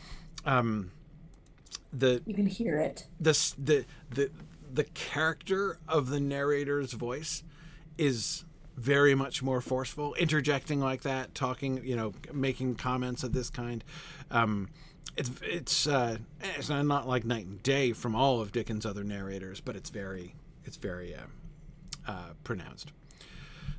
The 1.92 2.22
you 2.26 2.34
can 2.36 2.46
hear 2.46 2.78
it. 2.80 3.08
the 3.20 3.34
the 3.58 3.86
the 4.10 4.32
the 4.72 4.84
character 4.84 5.80
of 5.88 6.10
the 6.10 6.20
narrator's 6.20 6.94
voice 6.94 7.44
is 7.98 8.46
very 8.78 9.14
much 9.16 9.42
more 9.44 9.60
forceful, 9.60 10.14
interjecting 10.16 10.80
like 10.80 11.02
that, 11.02 11.36
talking, 11.36 11.84
you 11.84 11.96
know, 11.96 12.14
making 12.32 12.76
comments 12.76 13.24
of 13.24 13.34
this 13.34 13.50
kind. 13.50 13.84
Um, 14.32 14.70
it's 15.18 15.32
it's 15.42 15.88
uh, 15.88 16.18
it's 16.56 16.70
not, 16.70 16.86
not 16.86 17.08
like 17.08 17.26
night 17.26 17.46
and 17.46 17.62
day 17.64 17.92
from 17.92 18.16
all 18.16 18.40
of 18.40 18.52
Dickens' 18.52 18.86
other 18.86 19.04
narrators, 19.04 19.60
but 19.60 19.76
it's 19.76 19.90
very 19.90 20.36
it's 20.64 20.78
very 20.78 21.16
uh, 21.16 21.22
uh, 22.08 22.34
pronounced. 22.44 22.92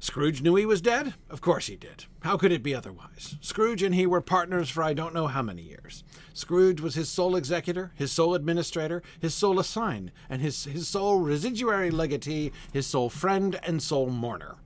Scrooge 0.02 0.40
knew 0.40 0.54
he 0.54 0.64
was 0.64 0.80
dead? 0.80 1.12
Of 1.28 1.42
course 1.42 1.66
he 1.66 1.76
did. 1.76 2.07
How 2.21 2.38
could 2.38 2.52
it 2.52 2.62
be 2.62 2.75
otherwise? 2.75 3.37
Scrooge 3.42 3.83
and 3.83 3.95
he 3.95 4.07
were 4.07 4.23
partners 4.23 4.71
for 4.71 4.83
I 4.83 4.95
don't 4.95 5.12
know 5.12 5.26
how 5.26 5.42
many 5.42 5.61
years. 5.61 6.04
Scrooge 6.33 6.80
was 6.80 6.95
his 6.95 7.11
sole 7.11 7.37
executor, 7.37 7.92
his 7.95 8.11
sole 8.11 8.35
administrator, 8.35 9.02
his 9.21 9.35
sole 9.35 9.61
assign, 9.61 10.11
and 10.30 10.40
his, 10.40 10.64
his 10.64 10.88
sole 10.88 11.19
residuary 11.19 11.90
legatee, 11.90 12.50
his 12.73 12.87
sole 12.87 13.11
friend 13.11 13.61
and 13.62 13.83
sole 13.83 14.09
mourner. 14.09 14.57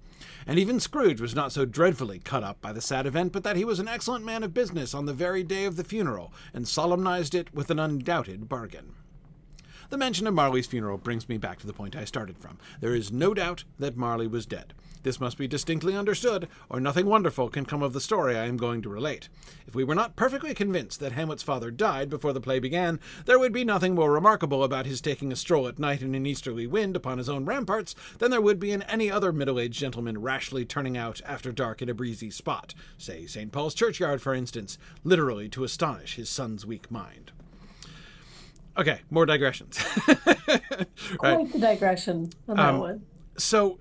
And 0.47 0.57
even 0.57 0.79
Scrooge 0.79 1.21
was 1.21 1.35
not 1.35 1.51
so 1.51 1.65
dreadfully 1.65 2.21
cut 2.21 2.45
up 2.45 2.61
by 2.61 2.73
the 2.73 2.81
sad 2.81 3.05
event, 3.05 3.33
but 3.33 3.43
that 3.43 3.57
he 3.57 3.65
was 3.65 3.81
an 3.81 3.89
excellent 3.89 4.25
man 4.25 4.45
of 4.45 4.55
business 4.55 4.95
on 4.95 5.07
the 5.07 5.13
very 5.13 5.43
day 5.43 5.65
of 5.65 5.75
the 5.75 5.85
funeral, 5.85 6.33
and 6.53 6.69
solemnized 6.69 7.35
it 7.35 7.53
with 7.53 7.71
an 7.71 7.81
undoubted 7.81 8.49
bargain. 8.49 8.95
The 9.91 9.99
mention 9.99 10.27
of 10.27 10.35
Marley's 10.35 10.67
funeral 10.67 10.99
brings 10.99 11.29
me 11.29 11.39
back 11.39 11.59
to 11.59 11.67
the 11.67 11.73
point 11.73 11.97
I 11.97 12.05
started 12.05 12.39
from. 12.39 12.59
There 12.81 12.95
is 12.95 13.13
no 13.13 13.35
doubt 13.35 13.65
that 13.79 13.97
Marley 13.97 14.27
was 14.27 14.47
dead. 14.47 14.75
This 15.05 15.21
must 15.21 15.37
be 15.37 15.47
distinctly 15.47 15.95
understood, 15.95 16.49
or 16.71 16.81
nothing 16.81 17.05
wonderful 17.05 17.51
can 17.51 17.67
come 17.67 17.83
of 17.83 17.93
the 17.93 18.01
story 18.01 18.37
I 18.37 18.47
am 18.47 18.57
going 18.57 18.81
to 18.83 18.89
relate. 18.89 19.29
If 19.67 19.75
we 19.75 19.85
were 19.85 19.95
not 19.95 20.17
perfectly 20.17 20.55
convinced 20.55 20.99
that 21.01 21.13
Hamlet's 21.13 21.43
father 21.43 21.71
died 21.71 22.09
before 22.09 22.33
the 22.33 22.41
play 22.41 22.59
began, 22.59 22.99
there 23.27 23.39
would 23.39 23.53
be 23.53 23.65
nothing 23.65 23.95
more 23.95 24.11
remarkable 24.11 24.65
about 24.65 24.87
his 24.87 25.03
taking 25.03 25.31
a 25.31 25.37
stroll 25.37 25.69
at 25.69 25.79
night 25.79 26.01
in 26.01 26.15
an 26.15 26.25
easterly 26.25 26.67
wind 26.67 26.97
upon 26.97 27.19
his 27.19 27.29
own 27.29 27.45
ramparts 27.45 27.95
than 28.19 28.31
there 28.31 28.41
would 28.41 28.59
be 28.59 28.73
in 28.73 28.83
any 28.85 29.11
other 29.11 29.31
middle 29.31 29.61
aged 29.61 29.79
gentleman 29.79 30.23
rashly 30.23 30.65
turning 30.65 30.97
out 30.97 31.21
after 31.27 31.53
dark 31.53 31.83
in 31.83 31.91
a 31.91 31.95
breezy 31.95 32.31
spot, 32.31 32.75
say 32.97 33.27
St. 33.27 33.53
Paul's 33.53 33.75
churchyard, 33.75 34.23
for 34.23 34.33
instance, 34.33 34.79
literally 35.05 35.51
to 35.51 35.65
astonish 35.65 36.15
his 36.15 36.31
son's 36.31 36.65
weak 36.65 36.91
mind. 36.91 37.31
Okay, 38.79 39.01
more 39.11 39.27
digressions. 39.27 39.79
right. 40.09 40.87
Quite 41.19 41.53
the 41.53 41.59
digression 41.61 42.31
on 42.49 42.57
that 42.57 42.75
um, 42.75 42.81
one. 42.81 43.03
So 43.37 43.79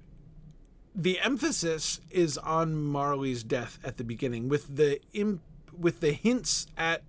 the 0.95 1.19
emphasis 1.19 1.99
is 2.11 2.37
on 2.37 2.75
Marley's 2.75 3.43
death 3.43 3.79
at 3.83 3.97
the 3.97 4.03
beginning, 4.03 4.47
with 4.49 4.75
the 4.75 4.99
imp- 5.13 5.41
with 5.77 6.01
the 6.01 6.11
hints 6.11 6.67
at 6.77 7.01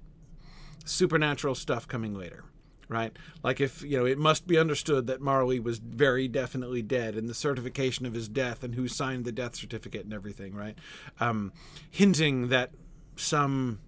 supernatural 0.85 1.55
stuff 1.55 1.87
coming 1.87 2.15
later, 2.15 2.45
right? 2.89 3.13
Like 3.43 3.61
if 3.61 3.83
you 3.83 3.99
know, 3.99 4.07
it 4.07 4.19
must 4.19 4.47
be 4.47 4.59
understood 4.59 5.07
that 5.09 5.21
Marley 5.21 5.61
was 5.61 5.79
very 5.79 6.29
definitely 6.29 6.83
dead, 6.83 7.15
and 7.15 7.29
the 7.29 7.35
certification 7.35 8.07
of 8.07 8.15
his 8.15 8.29
death, 8.29 8.65
and 8.65 8.75
who 8.75 8.89
signed 8.89 9.25
the 9.25 9.33
death 9.33 9.55
certificate, 9.55 10.05
and 10.05 10.15
everything, 10.15 10.55
right? 10.55 10.79
Um, 11.21 11.53
hinting 11.91 12.49
that 12.49 12.71
some, 13.17 13.81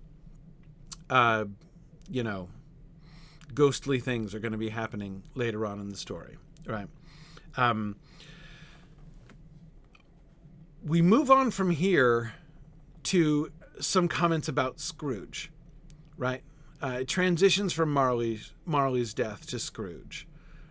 uh, 1.09 1.47
you 2.11 2.23
know, 2.23 2.49
ghostly 3.55 3.99
things 3.99 4.35
are 4.35 4.41
going 4.41 4.53
to 4.53 4.59
be 4.59 4.69
happening 4.69 5.23
later 5.35 5.65
on 5.65 5.81
in 5.81 5.89
the 5.89 5.97
story, 5.97 6.37
right? 6.67 6.89
Um, 7.57 7.97
we 10.87 11.03
move 11.03 11.31
on 11.31 11.51
from 11.51 11.71
here 11.71 12.33
to 13.03 13.51
some 13.81 14.07
comments 14.07 14.47
about 14.47 14.79
Scrooge, 14.79 15.51
right? 16.17 16.43
Uh, 16.81 16.99
it 17.01 17.09
transitions 17.09 17.73
from 17.73 17.93
Marley's 17.93 18.53
Marley's 18.65 19.13
death 19.13 19.47
to 19.49 19.59
Scrooge 19.59 20.29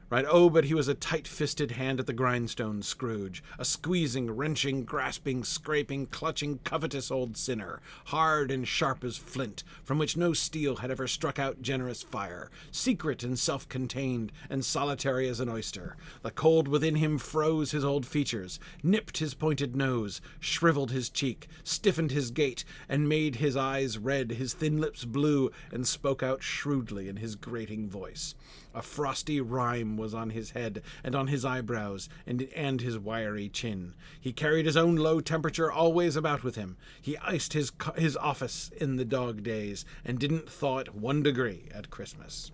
right? 0.09 0.25
Oh, 0.27 0.49
but 0.49 0.65
he 0.65 0.73
was 0.73 0.87
a 0.87 0.93
tight 0.93 1.27
fisted 1.27 1.71
hand 1.71 1.99
at 1.99 2.05
the 2.05 2.13
grindstone, 2.13 2.81
Scrooge, 2.81 3.43
a 3.57 3.65
squeezing, 3.65 4.29
wrenching, 4.31 4.83
grasping, 4.83 5.43
scraping, 5.43 6.07
clutching, 6.07 6.59
covetous 6.63 7.09
old 7.09 7.37
sinner, 7.37 7.81
hard 8.05 8.51
and 8.51 8.67
sharp 8.67 9.03
as 9.03 9.17
flint, 9.17 9.63
from 9.83 9.97
which 9.97 10.15
no 10.15 10.33
steel 10.33 10.77
had 10.77 10.91
ever 10.91 11.07
struck 11.07 11.39
out 11.39 11.61
generous 11.61 12.03
fire, 12.03 12.51
secret 12.71 13.23
and 13.23 13.39
self 13.39 13.67
contained, 13.67 14.31
and 14.49 14.63
solitary 14.63 15.27
as 15.27 15.39
an 15.39 15.49
oyster. 15.49 15.97
The 16.21 16.31
cold 16.31 16.67
within 16.67 16.95
him 16.95 17.17
froze 17.17 17.71
his 17.71 17.83
old 17.83 18.05
features, 18.05 18.59
nipped 18.83 19.17
his 19.17 19.33
pointed 19.33 19.75
nose, 19.75 20.21
shriveled 20.39 20.91
his 20.91 21.09
cheek, 21.09 21.47
stiffened 21.63 22.11
his 22.11 22.31
gait, 22.31 22.63
and 22.87 23.09
made 23.09 23.37
his 23.37 23.55
eyes 23.55 23.97
red, 23.97 24.31
his 24.31 24.53
thin 24.53 24.79
lips 24.79 25.03
blue, 25.05 25.51
and 25.71 25.87
spoke 25.87 26.21
out 26.21 26.43
shrewdly 26.43 27.09
in 27.09 27.17
his 27.17 27.35
grating 27.35 27.89
voice. 27.89 28.35
A 28.75 28.81
frosty 28.81 29.39
rime 29.39 29.95
was 29.95 30.13
on 30.13 30.31
his 30.31 30.51
head 30.51 30.83
and 31.01 31.15
on 31.15 31.27
his 31.27 31.45
eyebrows 31.45 32.09
and, 32.27 32.41
and 32.53 32.81
his 32.81 32.99
wiry 32.99 33.47
chin. 33.47 33.93
He 34.19 34.33
carried 34.33 34.65
his 34.65 34.75
own 34.75 34.97
low 34.97 35.21
temperature 35.21 35.71
always 35.71 36.17
about 36.17 36.43
with 36.43 36.57
him. 36.57 36.75
He 37.01 37.17
iced 37.19 37.53
his, 37.53 37.71
his 37.95 38.17
office 38.17 38.71
in 38.75 38.97
the 38.97 39.05
dog 39.05 39.43
days 39.43 39.85
and 40.03 40.19
didn't 40.19 40.49
thaw 40.49 40.79
it 40.79 40.93
one 40.93 41.23
degree 41.23 41.69
at 41.73 41.89
Christmas. 41.89 42.51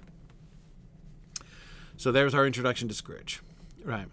So 1.98 2.12
there's 2.12 2.36
our 2.36 2.46
introduction 2.46 2.88
to 2.88 2.94
Scrooge. 2.94 3.42
Right. 3.84 4.08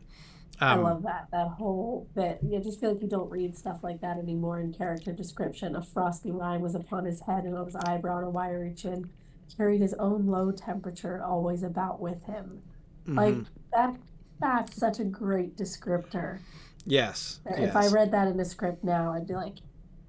Um, 0.60 0.68
I 0.68 0.74
love 0.76 1.02
that 1.02 1.28
that 1.30 1.48
whole 1.48 2.08
bit. 2.14 2.40
I 2.42 2.58
just 2.58 2.80
feel 2.80 2.92
like 2.92 3.02
you 3.02 3.08
don't 3.08 3.30
read 3.30 3.56
stuff 3.56 3.84
like 3.84 4.00
that 4.00 4.16
anymore 4.16 4.60
in 4.60 4.72
character 4.72 5.12
description. 5.12 5.76
A 5.76 5.82
frosty 5.82 6.32
rime 6.32 6.62
was 6.62 6.74
upon 6.74 7.04
his 7.04 7.20
head 7.20 7.44
and 7.44 7.56
on 7.56 7.66
his 7.66 7.76
eyebrow 7.76 8.18
and 8.18 8.26
a 8.26 8.30
wiry 8.30 8.74
chin 8.74 9.08
carried 9.56 9.80
his 9.80 9.94
own 9.94 10.26
low 10.26 10.50
temperature 10.50 11.22
always 11.22 11.62
about 11.62 12.00
with 12.00 12.22
him. 12.24 12.62
Mm-hmm. 13.06 13.18
Like 13.18 13.36
that 13.72 13.96
that's 14.40 14.76
such 14.76 15.00
a 15.00 15.04
great 15.04 15.56
descriptor. 15.56 16.38
Yes. 16.84 17.40
If 17.46 17.58
yes. 17.58 17.76
I 17.76 17.88
read 17.88 18.12
that 18.12 18.28
in 18.28 18.38
a 18.40 18.44
script 18.44 18.84
now, 18.84 19.12
I'd 19.12 19.26
be 19.26 19.34
like, 19.34 19.56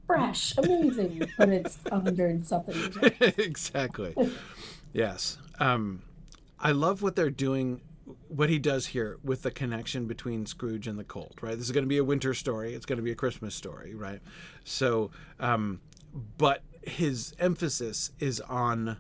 fresh, 0.10 0.58
amazing, 0.58 1.30
but 1.38 1.50
it's 1.50 1.78
a 1.92 2.00
hundred 2.00 2.48
something. 2.48 2.76
exactly. 3.38 4.16
yes. 4.92 5.38
Um, 5.60 6.02
I 6.60 6.72
love 6.72 7.02
what 7.02 7.16
they're 7.16 7.30
doing. 7.30 7.82
What 8.28 8.50
he 8.50 8.58
does 8.58 8.88
here 8.88 9.20
with 9.24 9.44
the 9.44 9.52
connection 9.52 10.08
between 10.08 10.48
Scrooge 10.48 10.88
and 10.88 10.98
the 10.98 11.04
cold, 11.04 11.36
right? 11.42 11.56
This 11.56 11.66
is 11.68 11.72
going 11.72 11.84
to 11.84 11.90
be 11.90 12.00
a 12.00 12.04
winter 12.04 12.34
story. 12.34 12.74
It's 12.74 12.88
going 12.88 12.98
to 12.98 13.04
be 13.04 13.12
a 13.12 13.16
Christmas 13.16 13.54
story, 13.54 13.94
right? 13.94 14.20
So, 14.64 15.12
um, 15.40 15.80
but 16.40 16.64
his 16.82 17.36
emphasis 17.38 18.10
is 18.20 18.42
on 18.42 18.98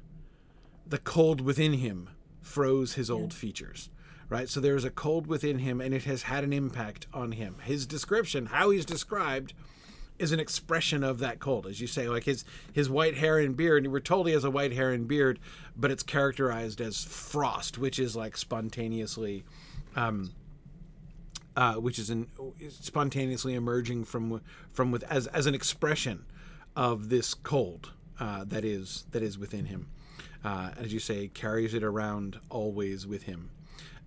the 0.89 0.97
cold 0.97 1.41
within 1.41 1.73
him 1.73 2.09
froze 2.41 2.93
his 2.93 3.09
old 3.09 3.33
features 3.33 3.89
right? 4.29 4.47
So 4.47 4.59
there 4.59 4.75
is 4.75 4.85
a 4.85 4.91
cold 4.91 5.27
within 5.27 5.59
him 5.59 5.81
and 5.81 5.93
it 5.93 6.03
has 6.03 6.23
had 6.23 6.43
an 6.43 6.53
impact 6.53 7.07
on 7.13 7.33
him. 7.33 7.57
His 7.63 7.85
description 7.85 8.47
how 8.47 8.69
he's 8.69 8.85
described 8.85 9.53
is 10.19 10.31
an 10.31 10.39
expression 10.39 11.03
of 11.03 11.19
that 11.19 11.39
cold. 11.39 11.65
As 11.65 11.81
you 11.81 11.87
say 11.87 12.07
like 12.07 12.23
his 12.23 12.45
his 12.71 12.89
white 12.89 13.17
hair 13.17 13.39
and 13.39 13.57
beard 13.57 13.87
we're 13.87 13.99
told 13.99 14.27
he 14.27 14.33
has 14.33 14.43
a 14.43 14.51
white 14.51 14.73
hair 14.73 14.91
and 14.91 15.07
beard 15.07 15.39
but 15.75 15.91
it's 15.91 16.03
characterized 16.03 16.79
as 16.79 17.03
frost 17.03 17.77
which 17.77 17.99
is 17.99 18.15
like 18.15 18.37
spontaneously 18.37 19.43
um, 19.95 20.31
uh, 21.55 21.75
which 21.75 21.97
is 21.97 22.09
an, 22.09 22.27
spontaneously 22.69 23.53
emerging 23.53 24.05
from 24.05 24.41
from 24.71 24.91
with 24.91 25.03
as 25.03 25.27
as 25.27 25.45
an 25.45 25.55
expression 25.55 26.25
of 26.75 27.09
this 27.09 27.33
cold 27.33 27.91
uh, 28.19 28.43
that 28.45 28.63
is 28.63 29.05
that 29.11 29.23
is 29.23 29.37
within 29.37 29.65
him 29.65 29.87
uh, 30.43 30.71
as 30.77 30.93
you 30.93 30.99
say, 30.99 31.27
carries 31.27 31.73
it 31.73 31.83
around 31.83 32.39
always 32.49 33.05
with 33.05 33.23
him. 33.23 33.51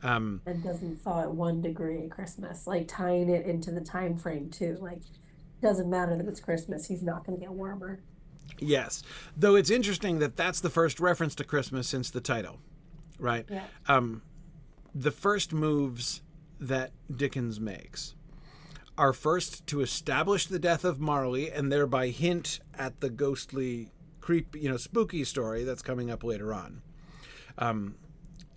Um, 0.03 0.41
and 0.47 0.63
doesn't 0.65 1.01
thaw 1.01 1.23
at 1.23 1.31
one 1.31 1.63
degree 1.63 2.05
at 2.05 2.11
Christmas, 2.11 2.67
like 2.67 2.89
tying 2.89 3.29
it 3.29 3.47
into 3.47 3.71
the 3.71 3.81
time 3.81 4.17
frame 4.17 4.51
too. 4.51 4.77
Like, 4.81 5.01
doesn't 5.61 5.89
matter 5.89 6.17
that 6.17 6.27
it's 6.27 6.41
Christmas; 6.41 6.89
he's 6.89 7.03
not 7.03 7.25
going 7.25 7.39
to 7.39 7.41
get 7.41 7.53
warmer. 7.53 8.01
Yes, 8.59 9.05
though 9.37 9.55
it's 9.55 9.71
interesting 9.71 10.19
that 10.19 10.37
that's 10.37 10.61
the 10.61 10.71
first 10.71 10.99
reference 10.99 11.37
to 11.37 11.45
Christmas 11.45 11.89
since 11.89 12.11
the 12.11 12.21
title, 12.21 12.59
right? 13.19 13.47
Yeah. 13.49 13.65
Um, 13.87 14.23
the 14.93 15.13
first 15.13 15.53
moves 15.53 16.21
that 16.59 16.91
Dickens 17.15 17.61
makes 17.61 18.15
are 18.99 19.13
first 19.13 19.67
to 19.69 19.81
establish 19.81 20.47
the 20.47 20.59
death 20.59 20.85
of 20.85 21.01
Marley 21.01 21.51
and 21.51 21.73
thereby 21.73 22.09
hint 22.09 22.61
at 22.77 23.01
the 23.01 23.09
ghostly 23.09 23.92
creepy, 24.23 24.61
you 24.61 24.71
know, 24.71 24.79
spooky 24.79 25.25
story 25.25 25.65
that's 25.65 25.83
coming 25.83 26.11
up 26.11 26.25
later 26.25 26.55
on. 26.55 26.81
Um, 27.59 27.97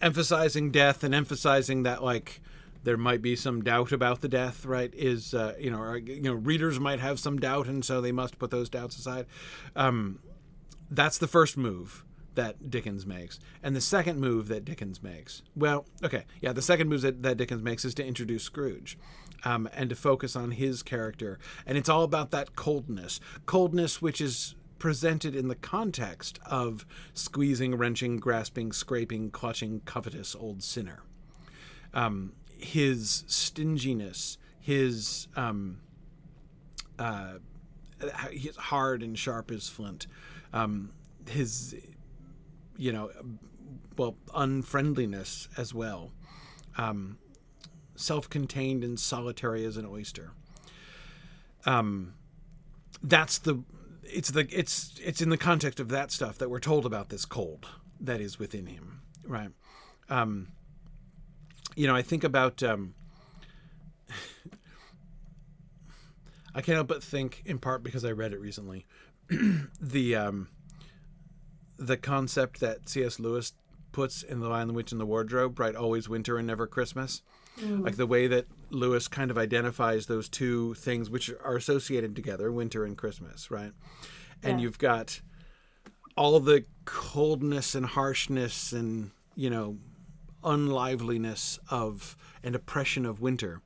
emphasizing 0.01 0.71
death 0.71 1.03
and 1.03 1.13
emphasizing 1.13 1.83
that 1.83 2.01
like 2.03 2.39
there 2.83 2.97
might 2.97 3.21
be 3.21 3.35
some 3.35 3.63
doubt 3.63 3.91
about 3.91 4.21
the 4.21 4.29
death, 4.29 4.65
right? 4.65 4.93
Is 4.95 5.33
uh, 5.33 5.55
you 5.59 5.71
know, 5.71 5.79
or, 5.79 5.97
you 5.97 6.21
know, 6.21 6.33
readers 6.33 6.79
might 6.79 6.99
have 6.99 7.19
some 7.19 7.39
doubt, 7.39 7.67
and 7.67 7.83
so 7.83 7.99
they 7.99 8.11
must 8.11 8.39
put 8.39 8.51
those 8.51 8.69
doubts 8.69 8.97
aside. 8.97 9.25
Um, 9.75 10.19
that's 10.89 11.17
the 11.17 11.27
first 11.27 11.57
move 11.57 12.05
that 12.35 12.69
Dickens 12.69 13.05
makes. 13.05 13.39
And 13.63 13.75
the 13.75 13.81
second 13.81 14.19
move 14.19 14.47
that 14.49 14.65
Dickens 14.65 15.01
makes, 15.01 15.41
well, 15.55 15.85
okay, 16.03 16.25
yeah, 16.41 16.53
the 16.53 16.61
second 16.61 16.89
move 16.89 17.01
that, 17.01 17.23
that 17.23 17.37
Dickens 17.37 17.63
makes 17.63 17.83
is 17.85 17.95
to 17.95 18.05
introduce 18.05 18.43
Scrooge 18.43 18.97
um, 19.43 19.67
and 19.73 19.89
to 19.89 19.95
focus 19.95 20.35
on 20.35 20.51
his 20.51 20.83
character. 20.83 21.39
And 21.65 21.77
it's 21.77 21.89
all 21.89 22.03
about 22.03 22.31
that 22.31 22.55
coldness. 22.55 23.19
Coldness, 23.45 24.01
which 24.01 24.21
is 24.21 24.55
presented 24.79 25.35
in 25.35 25.47
the 25.47 25.55
context 25.55 26.39
of 26.45 26.85
squeezing, 27.13 27.75
wrenching, 27.75 28.17
grasping, 28.17 28.71
scraping, 28.71 29.31
clutching, 29.31 29.81
covetous 29.85 30.35
old 30.35 30.63
sinner. 30.63 31.01
Um, 31.93 32.33
his 32.57 33.23
stinginess, 33.27 34.37
his 34.59 35.27
um, 35.35 35.79
uh, 36.99 37.35
hard 38.57 39.01
and 39.03 39.17
sharp 39.17 39.51
as 39.51 39.69
flint. 39.69 40.07
Um, 40.53 40.91
his, 41.27 41.75
you 42.77 42.91
know, 42.91 43.11
well, 43.97 44.15
unfriendliness 44.33 45.47
as 45.57 45.73
well. 45.73 46.11
Um, 46.77 47.17
self-contained 47.95 48.83
and 48.83 48.99
solitary 48.99 49.65
as 49.65 49.77
an 49.77 49.85
oyster. 49.85 50.31
Um, 51.65 52.13
that's 53.01 53.37
the 53.37 53.63
it's 54.05 54.31
the 54.31 54.47
it's 54.51 54.99
it's 55.03 55.21
in 55.21 55.29
the 55.29 55.37
context 55.37 55.79
of 55.79 55.89
that 55.89 56.11
stuff 56.11 56.37
that 56.37 56.49
we're 56.49 56.59
told 56.59 56.85
about 56.85 57.09
this 57.09 57.25
cold 57.25 57.67
that 57.99 58.21
is 58.21 58.39
within 58.39 58.67
him, 58.67 59.01
right? 59.25 59.49
Um, 60.09 60.49
you 61.75 61.87
know, 61.87 61.95
I 61.95 62.01
think 62.01 62.23
about. 62.23 62.63
Um, 62.63 62.95
I 66.55 66.61
can't 66.61 66.75
help 66.75 66.87
but 66.87 67.03
think, 67.03 67.41
in 67.45 67.59
part 67.59 67.83
because 67.83 68.05
I 68.05 68.11
read 68.11 68.31
it 68.31 68.39
recently, 68.39 68.85
the 69.81 70.15
um, 70.15 70.47
the 71.77 71.97
concept 71.97 72.61
that 72.61 72.87
C.S. 72.87 73.19
Lewis 73.19 73.51
puts 73.91 74.23
in 74.23 74.39
The 74.39 74.47
Lion, 74.47 74.69
the 74.69 74.73
Witch, 74.73 74.91
and 74.91 75.01
the 75.01 75.05
Wardrobe, 75.05 75.59
right? 75.59 75.75
Always 75.75 76.07
winter 76.07 76.37
and 76.37 76.47
never 76.47 76.65
Christmas. 76.65 77.21
Mm. 77.59 77.83
Like 77.83 77.97
the 77.97 78.07
way 78.07 78.27
that 78.27 78.45
Lewis 78.75 79.07
kind 79.07 79.31
of 79.31 79.37
identifies 79.37 80.05
those 80.05 80.29
two 80.29 80.73
things, 80.75 81.09
which 81.09 81.31
are 81.43 81.55
associated 81.55 82.15
together, 82.15 82.51
winter 82.51 82.85
and 82.85 82.97
Christmas, 82.97 83.49
right? 83.49 83.71
And 84.43 84.59
Yeah. 84.59 84.63
you've 84.65 84.77
got 84.77 85.21
all 86.17 86.39
the 86.39 86.65
coldness 86.85 87.75
and 87.75 87.85
harshness 87.85 88.71
and, 88.71 89.11
you 89.35 89.49
know, 89.49 89.77
unliveliness 90.43 91.59
of 91.69 92.15
and 92.43 92.55
oppression 92.55 93.05
of 93.05 93.19
winter. 93.19 93.61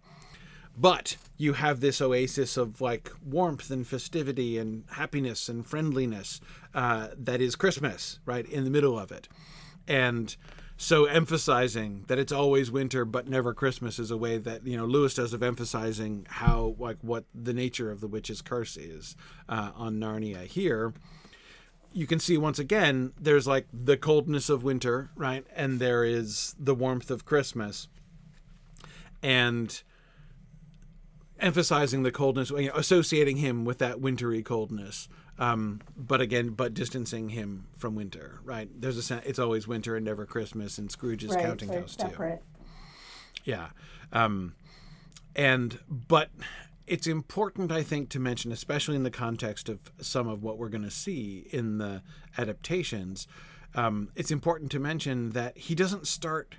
But 0.77 1.17
you 1.37 1.53
have 1.53 1.81
this 1.81 1.99
oasis 1.99 2.55
of 2.55 2.79
like 2.79 3.11
warmth 3.23 3.69
and 3.69 3.85
festivity 3.85 4.57
and 4.57 4.85
happiness 4.91 5.49
and 5.49 5.65
friendliness 5.67 6.39
uh, 6.73 7.09
that 7.17 7.41
is 7.41 7.55
Christmas, 7.57 8.19
right 8.25 8.45
in 8.45 8.63
the 8.63 8.69
middle 8.69 8.97
of 8.97 9.11
it. 9.11 9.27
And 9.87 10.35
so 10.81 11.03
emphasizing 11.03 12.05
that 12.07 12.17
it's 12.17 12.31
always 12.31 12.71
winter 12.71 13.03
but 13.03 13.27
never 13.27 13.53
Christmas 13.53 13.99
is 13.99 14.11
a 14.11 14.17
way 14.17 14.37
that 14.37 14.65
you 14.65 14.77
know 14.77 14.85
Lewis 14.85 15.13
does 15.13 15.33
of 15.33 15.43
emphasizing 15.43 16.25
how 16.29 16.73
like 16.79 16.95
what 17.01 17.25
the 17.35 17.53
nature 17.53 17.91
of 17.91 17.99
the 17.99 18.07
witch's 18.07 18.41
curse 18.41 18.77
is 18.77 19.17
uh, 19.49 19.71
on 19.75 19.97
Narnia. 19.97 20.45
Here 20.45 20.93
you 21.91 22.07
can 22.07 22.17
see 22.17 22.37
once 22.37 22.59
again 22.59 23.11
there's 23.19 23.45
like 23.45 23.67
the 23.73 23.97
coldness 23.97 24.49
of 24.49 24.63
winter 24.63 25.09
right? 25.17 25.45
And 25.53 25.81
there 25.81 26.05
is 26.05 26.55
the 26.57 26.73
warmth 26.73 27.11
of 27.11 27.25
christmas. 27.25 27.89
And 29.21 29.83
emphasizing 31.41 32.03
the 32.03 32.11
coldness 32.11 32.51
you 32.51 32.67
know, 32.67 32.73
associating 32.75 33.37
him 33.37 33.65
with 33.65 33.79
that 33.79 33.99
wintry 33.99 34.41
coldness 34.41 35.09
um, 35.39 35.81
but 35.97 36.21
again 36.21 36.49
but 36.49 36.73
distancing 36.75 37.29
him 37.29 37.65
from 37.77 37.95
winter 37.95 38.39
right 38.43 38.69
there's 38.79 39.09
a 39.09 39.27
it's 39.27 39.39
always 39.39 39.67
winter 39.67 39.95
and 39.95 40.05
never 40.05 40.25
christmas 40.25 40.77
and 40.77 40.91
scrooge's 40.91 41.31
right, 41.31 41.43
counting 41.43 41.69
house 41.73 41.95
too 41.95 42.05
yeah. 43.43 43.69
Um, 44.11 44.53
and, 45.35 45.79
but 45.89 46.29
it's 46.87 47.07
important, 47.07 47.71
I 47.71 47.83
think, 47.83 48.09
to 48.09 48.19
mention, 48.19 48.51
especially 48.51 48.95
in 48.95 49.03
the 49.03 49.11
context 49.11 49.69
of 49.69 49.91
some 49.99 50.27
of 50.27 50.43
what 50.43 50.57
we're 50.57 50.69
going 50.69 50.83
to 50.83 50.91
see 50.91 51.47
in 51.51 51.77
the 51.77 52.01
adaptations, 52.37 53.27
um, 53.75 54.09
it's 54.15 54.31
important 54.31 54.71
to 54.71 54.79
mention 54.79 55.31
that 55.31 55.57
he 55.57 55.75
doesn't 55.75 56.07
start 56.07 56.55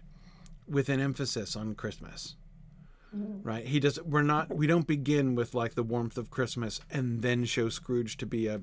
with 0.68 0.88
an 0.88 1.00
emphasis 1.00 1.56
on 1.56 1.74
Christmas. 1.74 2.36
Right? 3.12 3.66
He 3.66 3.80
does. 3.80 4.00
We're 4.02 4.22
not. 4.22 4.54
We 4.54 4.66
don't 4.66 4.86
begin 4.86 5.34
with 5.34 5.54
like 5.54 5.74
the 5.74 5.82
warmth 5.82 6.16
of 6.18 6.30
Christmas 6.30 6.80
and 6.90 7.22
then 7.22 7.44
show 7.44 7.68
Scrooge 7.68 8.16
to 8.18 8.26
be 8.26 8.46
a 8.46 8.60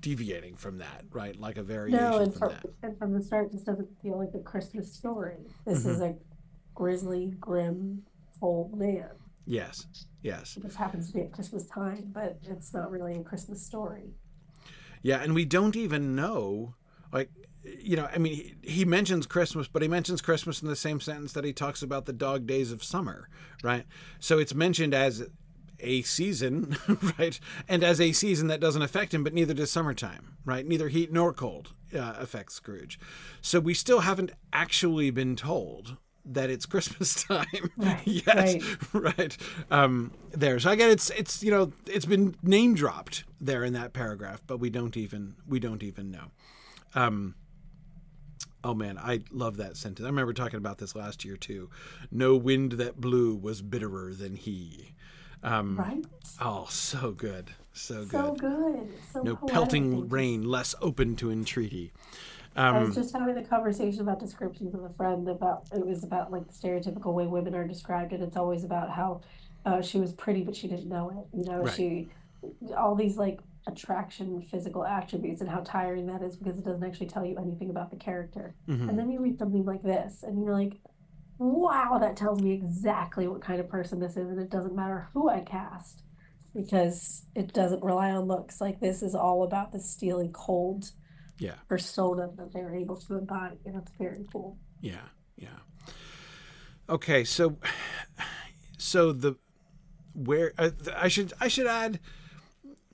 deviating 0.00 0.56
from 0.56 0.78
that. 0.78 1.04
Right? 1.10 1.34
Like 1.38 1.56
a 1.58 1.62
variation 1.62 1.98
No, 1.98 2.18
and 2.18 2.34
from 2.34 2.52
and 2.82 2.98
from 2.98 3.12
the 3.12 3.22
start, 3.22 3.50
this 3.52 3.62
doesn't 3.62 3.88
feel 4.02 4.18
like 4.18 4.30
a 4.34 4.42
Christmas 4.42 4.92
story. 4.92 5.38
This 5.66 5.80
Mm-hmm. 5.80 5.90
is 5.90 6.00
a 6.00 6.14
grisly, 6.74 7.34
grim, 7.40 8.02
old 8.40 8.78
man. 8.78 9.10
Yes. 9.46 9.86
Yes. 10.22 10.56
It 10.56 10.62
just 10.62 10.76
happens 10.76 11.08
to 11.08 11.14
be 11.14 11.20
at 11.22 11.32
Christmas 11.32 11.66
time, 11.66 12.10
but 12.12 12.38
it's 12.44 12.72
not 12.74 12.90
really 12.90 13.14
a 13.16 13.22
Christmas 13.22 13.64
story. 13.64 14.12
Yeah, 15.02 15.20
and 15.22 15.34
we 15.34 15.44
don't 15.44 15.74
even 15.76 16.14
know, 16.14 16.74
like, 17.12 17.30
you 17.78 17.96
know, 17.96 18.08
I 18.12 18.18
mean, 18.18 18.34
he, 18.34 18.54
he 18.62 18.84
mentions 18.84 19.26
Christmas, 19.26 19.68
but 19.68 19.82
he 19.82 19.88
mentions 19.88 20.20
Christmas 20.20 20.62
in 20.62 20.68
the 20.68 20.76
same 20.76 21.00
sentence 21.00 21.32
that 21.32 21.44
he 21.44 21.52
talks 21.52 21.82
about 21.82 22.06
the 22.06 22.12
dog 22.12 22.46
days 22.46 22.72
of 22.72 22.82
summer, 22.82 23.28
right? 23.62 23.84
So 24.18 24.38
it's 24.38 24.54
mentioned 24.54 24.94
as 24.94 25.28
a 25.80 26.02
season, 26.02 26.76
right? 27.18 27.38
And 27.68 27.84
as 27.84 28.00
a 28.00 28.12
season 28.12 28.48
that 28.48 28.60
doesn't 28.60 28.82
affect 28.82 29.14
him, 29.14 29.24
but 29.24 29.34
neither 29.34 29.54
does 29.54 29.70
summertime, 29.70 30.36
right? 30.44 30.66
Neither 30.66 30.88
heat 30.88 31.12
nor 31.12 31.32
cold 31.32 31.72
uh, 31.94 32.14
affects 32.18 32.54
Scrooge. 32.54 32.98
So 33.40 33.60
we 33.60 33.74
still 33.74 34.00
haven't 34.00 34.32
actually 34.52 35.10
been 35.10 35.36
told 35.36 35.96
that 36.24 36.50
it's 36.50 36.66
Christmas 36.74 37.22
time 37.24 37.46
Right, 37.76 38.06
yet, 38.06 38.26
right. 38.34 38.62
right? 38.92 39.36
Um, 39.70 40.12
there. 40.32 40.58
So 40.58 40.70
again, 40.70 40.90
it's 40.90 41.10
it's 41.10 41.42
you 41.42 41.50
know 41.50 41.72
it's 41.86 42.04
been 42.06 42.36
name 42.42 42.74
dropped 42.74 43.24
there 43.40 43.64
in 43.64 43.72
that 43.74 43.92
paragraph, 43.92 44.42
but 44.46 44.58
we 44.58 44.70
don't 44.70 44.96
even 44.96 45.36
we 45.46 45.58
don't 45.58 45.82
even 45.82 46.10
know. 46.10 46.30
Um, 46.94 47.34
oh 48.64 48.74
man, 48.74 48.98
I 48.98 49.20
love 49.30 49.56
that 49.58 49.76
sentence. 49.76 50.04
I 50.04 50.08
remember 50.08 50.32
talking 50.32 50.58
about 50.58 50.78
this 50.78 50.94
last 50.94 51.24
year 51.24 51.36
too. 51.36 51.70
No 52.10 52.36
wind 52.36 52.72
that 52.72 53.00
blew 53.00 53.34
was 53.34 53.62
bitterer 53.62 54.12
than 54.14 54.36
he. 54.36 54.94
Um, 55.42 55.76
Right? 55.78 56.04
oh, 56.40 56.66
so 56.68 57.12
good, 57.12 57.50
so 57.72 58.04
good. 58.04 58.10
So 58.10 58.34
good. 58.34 58.88
So 59.12 59.22
no 59.22 59.36
poetic 59.36 59.54
pelting 59.54 60.08
rain, 60.08 60.42
less 60.42 60.74
open 60.80 61.14
to 61.16 61.30
entreaty. 61.30 61.92
I 62.56 62.70
Um, 62.70 62.86
was 62.86 62.96
just 62.96 63.14
having 63.14 63.36
a 63.38 63.44
conversation 63.44 64.00
about 64.00 64.18
descriptions 64.18 64.74
with 64.74 64.84
a 64.90 64.92
friend 64.94 65.28
about 65.28 65.68
it 65.72 65.86
was 65.86 66.02
about 66.02 66.32
like 66.32 66.46
the 66.48 66.52
stereotypical 66.52 67.12
way 67.14 67.26
women 67.26 67.54
are 67.54 67.66
described, 67.68 68.12
and 68.12 68.22
it's 68.22 68.36
always 68.36 68.64
about 68.64 68.90
how 68.90 69.20
uh, 69.64 69.80
she 69.80 70.00
was 70.00 70.12
pretty 70.12 70.42
but 70.42 70.56
she 70.56 70.66
didn't 70.66 70.88
know 70.88 71.10
it. 71.10 71.36
You 71.38 71.44
know, 71.44 71.62
Right. 71.62 71.74
she 71.74 72.08
all 72.76 72.96
these 72.96 73.16
like 73.16 73.38
attraction 73.68 74.42
physical 74.50 74.84
attributes 74.84 75.40
and 75.40 75.48
how 75.50 75.60
tiring 75.60 76.06
that 76.06 76.22
is 76.22 76.36
because 76.36 76.58
it 76.58 76.64
doesn't 76.64 76.84
actually 76.84 77.06
tell 77.06 77.24
you 77.24 77.36
anything 77.38 77.70
about 77.70 77.90
the 77.90 77.96
character. 77.96 78.54
mhm. 78.68 78.88
And 78.88 78.98
then 78.98 79.10
you 79.10 79.20
read 79.20 79.38
something 79.38 79.64
like 79.64 79.82
this 79.82 80.22
and 80.22 80.42
you're 80.42 80.52
like, 80.54 80.80
wow, 81.38 81.98
that 82.00 82.16
tells 82.16 82.40
me 82.42 82.52
exactly 82.52 83.28
what 83.28 83.40
kind 83.40 83.60
of 83.60 83.68
person 83.68 84.00
this 84.00 84.16
is, 84.16 84.28
and 84.28 84.40
it 84.40 84.50
doesn't 84.50 84.74
matter 84.74 85.08
who 85.12 85.28
I 85.28 85.40
cast 85.40 86.02
because 86.54 87.26
it 87.36 87.52
doesn't 87.52 87.84
rely 87.84 88.10
on 88.10 88.24
looks. 88.24 88.60
Like 88.60 88.80
this 88.80 89.02
is 89.02 89.14
all 89.14 89.44
about 89.44 89.70
the 89.70 89.78
steely 89.78 90.30
cold 90.32 90.90
Yeah. 91.38 91.54
persona 91.68 92.30
that 92.36 92.52
they're 92.52 92.74
able 92.74 92.96
to 92.96 93.16
embody, 93.18 93.58
and 93.64 93.76
it's 93.76 93.92
very 93.98 94.24
cool. 94.32 94.58
Yeah, 94.80 95.06
yeah. 95.36 95.58
Okay, 96.88 97.22
so 97.24 97.58
so 98.78 99.12
the 99.12 99.36
where 100.14 100.52
uh, 100.58 100.70
I 100.96 101.06
should 101.08 101.32
I 101.40 101.46
should 101.48 101.66
add 101.68 102.00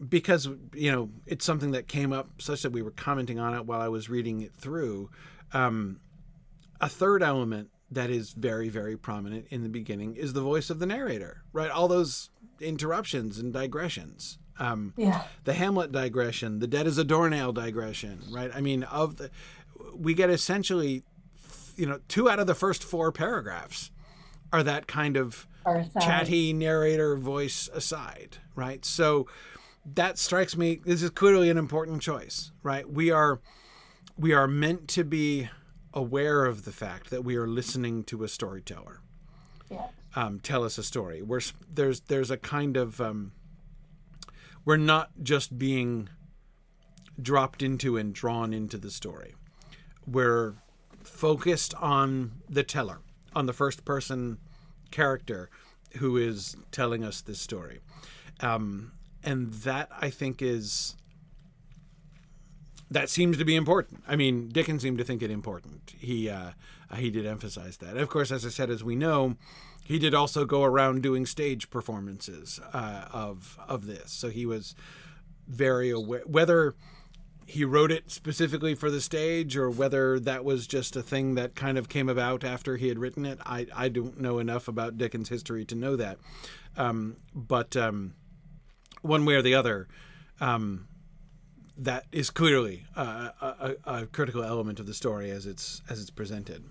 because 0.09 0.49
you 0.75 0.91
know 0.91 1.11
it's 1.27 1.45
something 1.45 1.71
that 1.73 1.87
came 1.89 2.13
up 2.13 2.43
such 2.43 2.63
that 2.63 2.71
we 2.73 2.83
were 2.83 2.91
commenting 2.91 3.39
on 3.39 3.55
it 3.55 3.67
while 3.67 3.81
I 3.81 3.89
was 3.89 4.09
reading 4.09 4.41
it 4.41 4.53
through. 4.57 5.11
Um, 5.53 6.01
a 6.81 6.89
third 6.89 7.23
element 7.23 7.71
that 7.91 8.11
is 8.11 8.33
very 8.33 8.69
very 8.69 8.97
prominent 8.97 9.47
in 9.51 9.63
the 9.63 9.69
beginning 9.69 10.17
is 10.17 10.33
the 10.33 10.41
voice 10.41 10.71
of 10.71 10.79
the 10.79 10.87
narrator, 10.87 11.43
right? 11.53 11.71
All 11.71 11.89
those 11.89 12.31
interruptions 12.61 13.39
and 13.39 13.53
digressions. 13.53 14.39
Um, 14.59 14.95
Yeah. 14.97 15.25
the 15.43 15.55
Hamlet 15.55 15.91
digression, 15.91 16.61
the 16.61 16.69
dead 16.69 16.87
as 16.87 16.97
a 16.99 17.05
doornail 17.05 17.53
digression, 17.53 18.21
right? 18.31 18.51
I 18.55 18.61
mean, 18.61 18.85
of 18.85 19.17
the, 19.17 19.31
we 19.97 20.15
get 20.15 20.31
essentially, 20.31 21.03
you 21.77 21.87
know, 21.87 21.99
two 22.07 22.31
out 22.31 22.39
of 22.39 22.47
the 22.47 22.55
first 22.55 22.85
four 22.85 23.11
paragraphs 23.11 23.91
are 24.53 24.63
that 24.63 24.87
kind 24.87 25.17
of 25.17 25.49
chatty 26.01 26.53
narrator 26.53 27.17
voice 27.17 27.69
aside, 27.75 28.39
right? 28.55 28.85
So 28.85 29.27
that 29.87 30.19
strikes 30.19 30.57
me. 30.57 30.81
This 30.85 31.03
is 31.03 31.11
clearly 31.11 31.51
an 31.51 31.59
important 31.59 32.03
choice, 32.03 32.53
right? 32.63 32.89
We 32.89 33.11
are 33.11 33.41
we 34.17 34.33
are 34.33 34.47
meant 34.47 34.89
to 34.89 35.05
be 35.05 35.49
aware 35.93 36.45
of 36.45 36.65
the 36.65 36.73
fact 36.73 37.11
that 37.11 37.25
we 37.25 37.37
are 37.37 37.47
listening 37.47 38.03
to 38.05 38.25
a 38.25 38.29
storyteller 38.29 39.01
Yeah. 39.71 39.87
um, 40.17 40.41
tell 40.41 40.65
us 40.65 40.79
a 40.79 40.83
story. 40.83 41.23
We're 41.23 41.41
there's 41.73 42.01
there's 42.01 42.31
a 42.31 42.37
kind 42.37 42.77
of 42.77 43.01
um, 43.01 43.33
we're 44.65 44.77
not 44.77 45.11
just 45.23 45.59
being 45.59 46.09
dropped 47.21 47.63
into 47.63 47.97
and 47.97 48.15
drawn 48.15 48.53
into 48.53 48.77
the 48.79 48.91
story. 48.91 49.35
We're 50.07 50.55
focused 51.03 51.75
on 51.75 52.43
the 52.49 52.63
teller, 52.63 53.01
on 53.35 53.47
the 53.47 53.53
first 53.53 53.85
person 53.85 54.39
character 54.91 55.51
who 55.99 56.17
is 56.17 56.57
telling 56.73 57.05
us 57.05 57.21
this 57.21 57.41
story, 57.41 57.81
um, 58.41 58.93
and 59.25 59.53
that 59.53 59.89
I 60.01 60.11
think 60.11 60.43
is 60.43 60.95
that 62.91 63.09
seems 63.11 63.39
to 63.39 63.45
be 63.45 63.57
important. 63.57 64.05
I 64.07 64.17
mean, 64.17 64.49
Dickens 64.49 64.83
seemed 64.83 64.99
to 64.99 65.05
think 65.05 65.23
it 65.23 65.31
important. 65.31 65.95
He 65.99 66.29
uh, 66.29 66.51
he 66.97 67.11
did 67.11 67.27
emphasize 67.27 67.77
that. 67.79 67.97
Of 67.97 68.09
course, 68.09 68.31
as 68.31 68.47
I 68.47 68.51
said, 68.51 68.71
as 68.71 68.85
we 68.85 68.95
know, 68.95 69.37
he 69.85 69.99
did 69.99 70.15
also 70.15 70.45
go 70.45 70.63
around 70.63 71.03
doing 71.03 71.27
stage 71.27 71.71
performances 71.71 72.61
uh, 72.73 73.07
of 73.13 73.59
of 73.67 73.87
this. 73.87 74.13
So 74.13 74.31
he 74.31 74.47
was 74.47 74.75
very 75.47 75.91
aware 75.91 76.23
whether 76.27 76.75
he 77.47 77.65
wrote 77.65 77.93
it 77.93 78.11
specifically 78.11 78.75
for 78.75 78.91
the 78.91 79.01
stage 79.01 79.57
or 79.57 79.69
whether 79.69 80.19
that 80.19 80.45
was 80.45 80.67
just 80.67 80.97
a 80.97 81.03
thing 81.03 81.35
that 81.35 81.55
kind 81.55 81.77
of 81.77 81.89
came 81.89 82.09
about 82.09 82.43
after 82.43 82.77
he 82.77 82.89
had 82.89 82.99
written 82.99 83.27
it. 83.27 83.39
I, 83.45 83.67
I 83.75 83.89
don't 83.89 84.19
know 84.19 84.39
enough 84.39 84.67
about 84.67 84.97
Dickens' 84.97 85.29
history 85.29 85.65
to 85.67 85.75
know 85.75 85.95
that. 85.97 86.19
Um, 86.77 87.17
but 87.35 87.77
um, 87.77 88.15
one 89.05 89.25
way 89.25 89.35
or 89.35 89.43
the 89.43 89.55
other, 89.55 89.87
um, 90.41 90.89
that 91.77 92.07
is 92.11 92.31
clearly 92.31 92.87
uh, 92.97 93.29
a, 93.41 93.47
a, 93.47 93.95
a 94.03 94.07
critical 94.07 94.43
element 94.43 94.81
of 94.81 94.87
the 94.87 94.95
story 94.95 95.31
as 95.31 95.47
it's 95.47 95.83
as 95.89 96.01
it's 96.01 96.11
presented. 96.11 96.65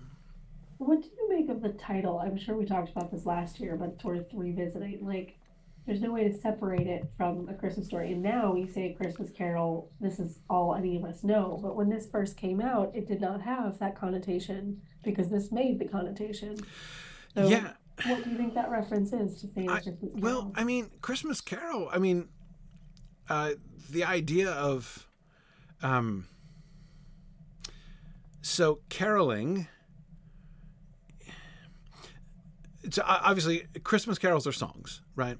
What 0.78 1.02
do 1.02 1.08
you 1.16 1.28
make 1.28 1.48
of 1.48 1.62
the 1.62 1.70
title? 1.70 2.18
I'm 2.18 2.36
sure 2.36 2.56
we 2.56 2.64
talked 2.64 2.90
about 2.90 3.12
this 3.12 3.24
last 3.24 3.60
year, 3.60 3.76
but 3.76 3.90
it's 3.90 4.04
worth 4.04 4.26
revisiting. 4.34 4.98
Like, 5.02 5.38
there's 5.86 6.00
no 6.00 6.12
way 6.12 6.28
to 6.28 6.36
separate 6.36 6.86
it 6.86 7.04
from 7.16 7.48
a 7.48 7.54
Christmas 7.54 7.86
story. 7.86 8.12
And 8.12 8.22
now 8.22 8.52
we 8.52 8.66
say 8.66 8.94
Christmas 8.94 9.30
Carol, 9.30 9.90
this 10.00 10.18
is 10.18 10.40
all 10.50 10.74
any 10.74 10.96
of 10.96 11.04
us 11.04 11.22
know. 11.22 11.58
But 11.62 11.76
when 11.76 11.88
this 11.88 12.06
first 12.10 12.36
came 12.36 12.60
out, 12.60 12.90
it 12.94 13.06
did 13.06 13.20
not 13.20 13.42
have 13.42 13.78
that 13.78 13.94
connotation 13.94 14.82
because 15.04 15.28
this 15.28 15.52
made 15.52 15.78
the 15.78 15.84
connotation. 15.86 16.56
So 17.34 17.46
yeah. 17.48 17.72
What 18.06 18.24
do 18.24 18.30
you 18.30 18.36
think 18.36 18.54
that 18.54 18.70
reference 18.70 19.12
is 19.12 19.40
to 19.40 19.46
say 19.54 19.68
I, 19.68 19.80
Well, 20.02 20.52
I 20.54 20.64
mean, 20.64 20.90
Christmas 21.00 21.40
Carol, 21.40 21.88
I 21.92 21.98
mean, 21.98 22.28
uh, 23.28 23.52
the 23.90 24.04
idea 24.04 24.50
of. 24.50 25.08
Um, 25.82 26.28
so 28.40 28.80
caroling 28.88 29.68
it's 32.84 32.98
obviously 33.02 33.66
Christmas 33.82 34.18
carols 34.18 34.46
are 34.46 34.52
songs, 34.52 35.00
right? 35.16 35.38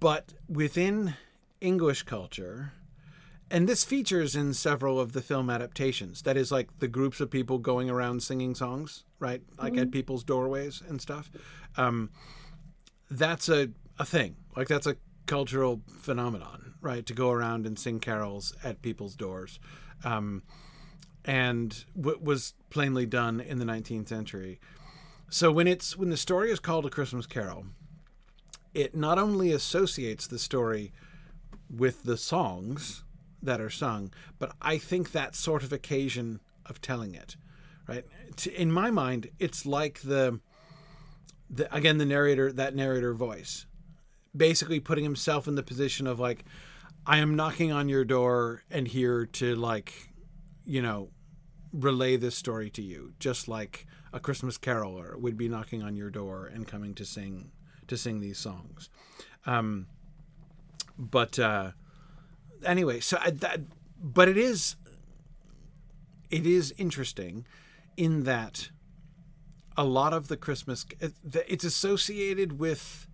But 0.00 0.32
within 0.48 1.14
English 1.60 2.02
culture, 2.02 2.72
and 3.52 3.68
this 3.68 3.84
features 3.84 4.34
in 4.34 4.54
several 4.54 4.98
of 4.98 5.12
the 5.12 5.20
film 5.20 5.50
adaptations. 5.50 6.22
That 6.22 6.38
is 6.38 6.50
like 6.50 6.78
the 6.78 6.88
groups 6.88 7.20
of 7.20 7.30
people 7.30 7.58
going 7.58 7.90
around 7.90 8.22
singing 8.22 8.54
songs, 8.54 9.04
right? 9.18 9.42
Like 9.58 9.74
mm-hmm. 9.74 9.82
at 9.82 9.90
people's 9.90 10.24
doorways 10.24 10.82
and 10.88 11.02
stuff. 11.02 11.30
Um, 11.76 12.10
that's 13.10 13.50
a, 13.50 13.68
a 13.98 14.06
thing. 14.06 14.36
Like 14.56 14.68
that's 14.68 14.86
a 14.86 14.96
cultural 15.26 15.82
phenomenon, 15.86 16.76
right? 16.80 17.04
To 17.04 17.12
go 17.12 17.30
around 17.30 17.66
and 17.66 17.78
sing 17.78 18.00
carols 18.00 18.54
at 18.64 18.80
people's 18.80 19.14
doors. 19.14 19.60
Um, 20.02 20.42
and 21.22 21.84
what 21.92 22.24
was 22.24 22.54
plainly 22.70 23.04
done 23.04 23.38
in 23.38 23.58
the 23.58 23.66
19th 23.66 24.08
century. 24.08 24.60
So 25.28 25.52
when 25.52 25.66
it's 25.66 25.94
when 25.94 26.08
the 26.08 26.16
story 26.16 26.50
is 26.50 26.58
called 26.58 26.86
a 26.86 26.90
Christmas 26.90 27.26
Carol, 27.26 27.66
it 28.72 28.96
not 28.96 29.18
only 29.18 29.52
associates 29.52 30.26
the 30.26 30.38
story 30.38 30.90
with 31.68 32.04
the 32.04 32.16
songs 32.16 33.04
that 33.42 33.60
are 33.60 33.70
sung, 33.70 34.12
but 34.38 34.54
I 34.62 34.78
think 34.78 35.12
that 35.12 35.34
sort 35.34 35.62
of 35.62 35.72
occasion 35.72 36.40
of 36.66 36.80
telling 36.80 37.14
it, 37.14 37.36
right? 37.88 38.04
In 38.54 38.70
my 38.70 38.90
mind, 38.90 39.28
it's 39.38 39.66
like 39.66 40.00
the, 40.02 40.40
the 41.50 41.74
again 41.74 41.98
the 41.98 42.06
narrator 42.06 42.52
that 42.52 42.74
narrator 42.74 43.12
voice, 43.12 43.66
basically 44.34 44.80
putting 44.80 45.04
himself 45.04 45.48
in 45.48 45.56
the 45.56 45.62
position 45.62 46.06
of 46.06 46.20
like, 46.20 46.44
I 47.04 47.18
am 47.18 47.34
knocking 47.34 47.72
on 47.72 47.88
your 47.88 48.04
door 48.04 48.62
and 48.70 48.86
here 48.86 49.26
to 49.26 49.56
like, 49.56 50.10
you 50.64 50.80
know, 50.80 51.10
relay 51.72 52.16
this 52.16 52.36
story 52.36 52.70
to 52.70 52.82
you, 52.82 53.12
just 53.18 53.48
like 53.48 53.86
a 54.12 54.20
Christmas 54.20 54.56
caroler 54.56 55.16
would 55.18 55.36
be 55.36 55.48
knocking 55.48 55.82
on 55.82 55.96
your 55.96 56.10
door 56.10 56.46
and 56.46 56.66
coming 56.66 56.94
to 56.94 57.04
sing 57.04 57.50
to 57.88 57.96
sing 57.96 58.20
these 58.20 58.38
songs. 58.38 58.88
Um, 59.46 59.86
but 60.96 61.38
uh, 61.38 61.72
anyway, 62.64 63.00
so 63.00 63.18
I, 63.20 63.30
that, 63.30 63.60
but 64.02 64.28
it 64.28 64.36
is 64.36 64.76
it 66.30 66.46
is 66.46 66.74
interesting 66.78 67.46
in 67.96 68.24
that 68.24 68.70
a 69.76 69.84
lot 69.84 70.12
of 70.12 70.28
the 70.28 70.36
Christmas 70.36 70.84
it's 71.00 71.64
associated 71.64 72.58
with 72.58 73.06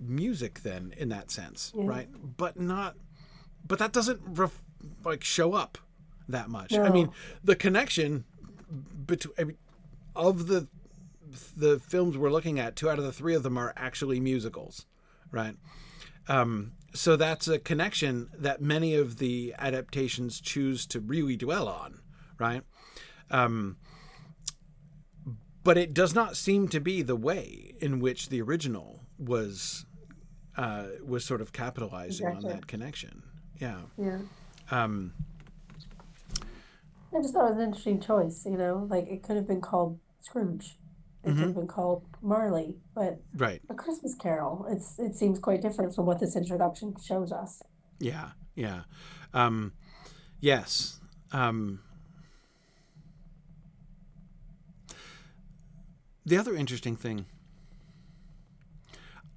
music 0.00 0.62
then 0.62 0.94
in 0.96 1.08
that 1.10 1.30
sense, 1.30 1.72
yeah. 1.76 1.84
right? 1.86 2.08
But 2.36 2.58
not 2.58 2.96
but 3.66 3.78
that 3.78 3.92
doesn't 3.92 4.20
ref, 4.24 4.60
like 5.04 5.22
show 5.22 5.52
up 5.52 5.78
that 6.28 6.48
much. 6.48 6.72
No. 6.72 6.84
I 6.84 6.90
mean, 6.90 7.10
the 7.44 7.56
connection 7.56 8.24
between 9.06 9.56
of 10.16 10.46
the 10.48 10.66
the 11.56 11.78
films 11.78 12.16
we're 12.16 12.30
looking 12.30 12.58
at, 12.58 12.76
two 12.76 12.88
out 12.88 12.98
of 12.98 13.04
the 13.04 13.12
three 13.12 13.34
of 13.34 13.42
them 13.42 13.58
are 13.58 13.72
actually 13.76 14.20
musicals, 14.20 14.86
right? 15.30 15.54
Um, 16.26 16.72
so 16.94 17.16
that's 17.16 17.48
a 17.48 17.58
connection 17.58 18.30
that 18.38 18.60
many 18.60 18.94
of 18.94 19.18
the 19.18 19.54
adaptations 19.58 20.40
choose 20.40 20.86
to 20.86 21.00
really 21.00 21.36
dwell 21.36 21.68
on, 21.68 22.00
right? 22.38 22.62
Um, 23.30 23.76
but 25.64 25.76
it 25.76 25.92
does 25.92 26.14
not 26.14 26.36
seem 26.36 26.68
to 26.68 26.80
be 26.80 27.02
the 27.02 27.16
way 27.16 27.74
in 27.80 28.00
which 28.00 28.30
the 28.30 28.40
original 28.40 29.04
was 29.18 29.84
uh, 30.56 30.86
was 31.04 31.24
sort 31.24 31.40
of 31.40 31.52
capitalizing 31.52 32.26
exactly. 32.26 32.50
on 32.50 32.56
that 32.56 32.66
connection. 32.66 33.22
Yeah. 33.60 33.80
Yeah. 33.96 34.18
Um, 34.70 35.12
I 37.14 37.22
just 37.22 37.32
thought 37.32 37.46
it 37.46 37.54
was 37.54 37.58
an 37.58 37.64
interesting 37.64 38.00
choice. 38.00 38.44
You 38.44 38.56
know, 38.56 38.86
like 38.90 39.08
it 39.08 39.22
could 39.22 39.36
have 39.36 39.46
been 39.46 39.60
called 39.60 39.98
Scrooge. 40.20 40.78
It 41.28 41.32
mm-hmm. 41.32 41.40
could 41.40 41.46
have 41.48 41.56
been 41.56 41.66
called 41.66 42.06
Marley, 42.22 42.74
but 42.94 43.20
right. 43.36 43.60
a 43.68 43.74
Christmas 43.74 44.14
Carol. 44.14 44.66
It's 44.70 44.98
it 44.98 45.14
seems 45.14 45.38
quite 45.38 45.60
different 45.60 45.94
from 45.94 46.06
what 46.06 46.20
this 46.20 46.36
introduction 46.36 46.94
shows 47.04 47.32
us. 47.32 47.62
Yeah, 47.98 48.30
yeah, 48.54 48.82
um, 49.34 49.74
yes. 50.40 51.00
Um, 51.32 51.80
the 56.24 56.38
other 56.38 56.54
interesting 56.54 56.96
thing, 56.96 57.26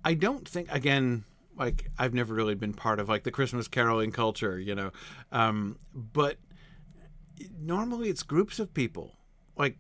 I 0.06 0.14
don't 0.14 0.48
think 0.48 0.72
again 0.72 1.26
like 1.58 1.92
I've 2.00 2.14
never 2.14 2.34
really 2.34 2.56
been 2.56 2.74
part 2.74 3.02
of 3.02 3.10
like 3.10 3.24
the 3.24 3.32
Christmas 3.32 3.68
caroling 3.68 4.14
culture, 4.14 4.58
you 4.58 4.76
know, 4.76 4.92
um, 5.34 5.78
but 5.94 6.38
normally 7.60 8.08
it's 8.08 8.24
groups 8.24 8.60
of 8.60 8.74
people 8.74 9.18
like 9.58 9.78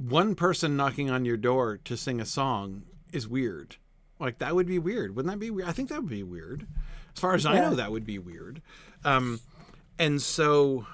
one 0.00 0.34
person 0.34 0.76
knocking 0.76 1.10
on 1.10 1.24
your 1.24 1.36
door 1.36 1.78
to 1.84 1.96
sing 1.96 2.20
a 2.20 2.24
song 2.26 2.84
is 3.12 3.28
weird. 3.28 3.76
Like 4.18 4.38
that 4.38 4.54
would 4.54 4.66
be 4.66 4.78
weird. 4.78 5.14
Wouldn't 5.14 5.32
that 5.32 5.38
be 5.38 5.50
weird? 5.50 5.68
I 5.68 5.72
think 5.72 5.90
that 5.90 6.00
would 6.00 6.10
be 6.10 6.22
weird. 6.22 6.66
As 7.14 7.20
far 7.20 7.34
as 7.34 7.44
yeah. 7.44 7.50
I 7.50 7.60
know, 7.60 7.74
that 7.74 7.90
would 7.92 8.06
be 8.06 8.18
weird. 8.18 8.62
Um, 9.04 9.40
and 9.98 10.20
so, 10.22 10.86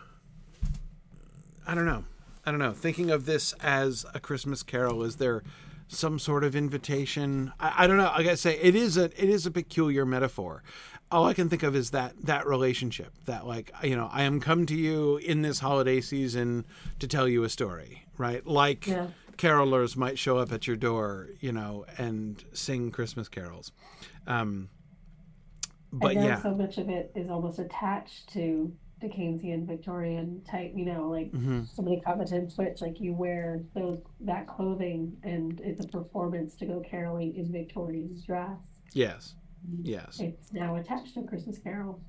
I 1.66 1.74
don't 1.74 1.86
know. 1.86 2.04
I 2.44 2.50
don't 2.50 2.60
know. 2.60 2.72
Thinking 2.72 3.10
of 3.10 3.26
this 3.26 3.52
as 3.54 4.04
a 4.14 4.20
Christmas 4.20 4.62
Carol, 4.62 5.02
is 5.02 5.16
there 5.16 5.42
some 5.88 6.18
sort 6.18 6.44
of 6.44 6.56
invitation? 6.56 7.52
I, 7.60 7.84
I 7.84 7.86
don't 7.86 7.96
know. 7.96 8.10
I 8.12 8.22
gotta 8.22 8.36
say, 8.36 8.58
it 8.58 8.74
is 8.74 8.96
a 8.96 9.04
it 9.04 9.28
is 9.28 9.46
a 9.46 9.50
peculiar 9.50 10.04
metaphor. 10.06 10.62
All 11.10 11.24
I 11.26 11.34
can 11.34 11.48
think 11.48 11.62
of 11.62 11.76
is 11.76 11.90
that 11.90 12.14
that 12.24 12.46
relationship. 12.46 13.12
That 13.26 13.46
like 13.46 13.70
you 13.82 13.96
know, 13.96 14.08
I 14.12 14.22
am 14.22 14.40
come 14.40 14.66
to 14.66 14.74
you 14.74 15.18
in 15.18 15.42
this 15.42 15.60
holiday 15.60 16.00
season 16.00 16.64
to 16.98 17.06
tell 17.06 17.28
you 17.28 17.44
a 17.44 17.48
story 17.48 18.06
right? 18.18 18.46
Like 18.46 18.86
yeah. 18.86 19.08
carolers 19.36 19.96
might 19.96 20.18
show 20.18 20.38
up 20.38 20.52
at 20.52 20.66
your 20.66 20.76
door, 20.76 21.28
you 21.40 21.52
know, 21.52 21.86
and 21.98 22.42
sing 22.52 22.90
Christmas 22.90 23.28
carols. 23.28 23.72
Um, 24.26 24.68
but 25.92 26.14
yeah, 26.14 26.42
so 26.42 26.54
much 26.54 26.78
of 26.78 26.88
it 26.88 27.12
is 27.14 27.30
almost 27.30 27.58
attached 27.58 28.28
to 28.32 28.72
Dickensian 29.00 29.66
Victorian 29.66 30.42
type, 30.50 30.72
you 30.74 30.86
know, 30.86 31.08
like 31.08 31.30
mm-hmm. 31.32 31.64
somebody 31.72 32.00
commented 32.00 32.54
Twitch, 32.54 32.80
like 32.80 32.98
you 32.98 33.12
wear 33.12 33.60
those 33.74 33.98
that 34.20 34.46
clothing 34.46 35.16
and 35.22 35.60
it's 35.60 35.84
a 35.84 35.88
performance 35.88 36.54
to 36.56 36.66
go 36.66 36.80
caroling 36.80 37.36
in 37.36 37.52
Victoria's 37.52 38.22
dress. 38.22 38.58
Yes. 38.92 39.34
Yes. 39.82 40.20
It's 40.20 40.52
now 40.52 40.76
attached 40.76 41.14
to 41.14 41.22
Christmas 41.22 41.58
Carol. 41.58 42.00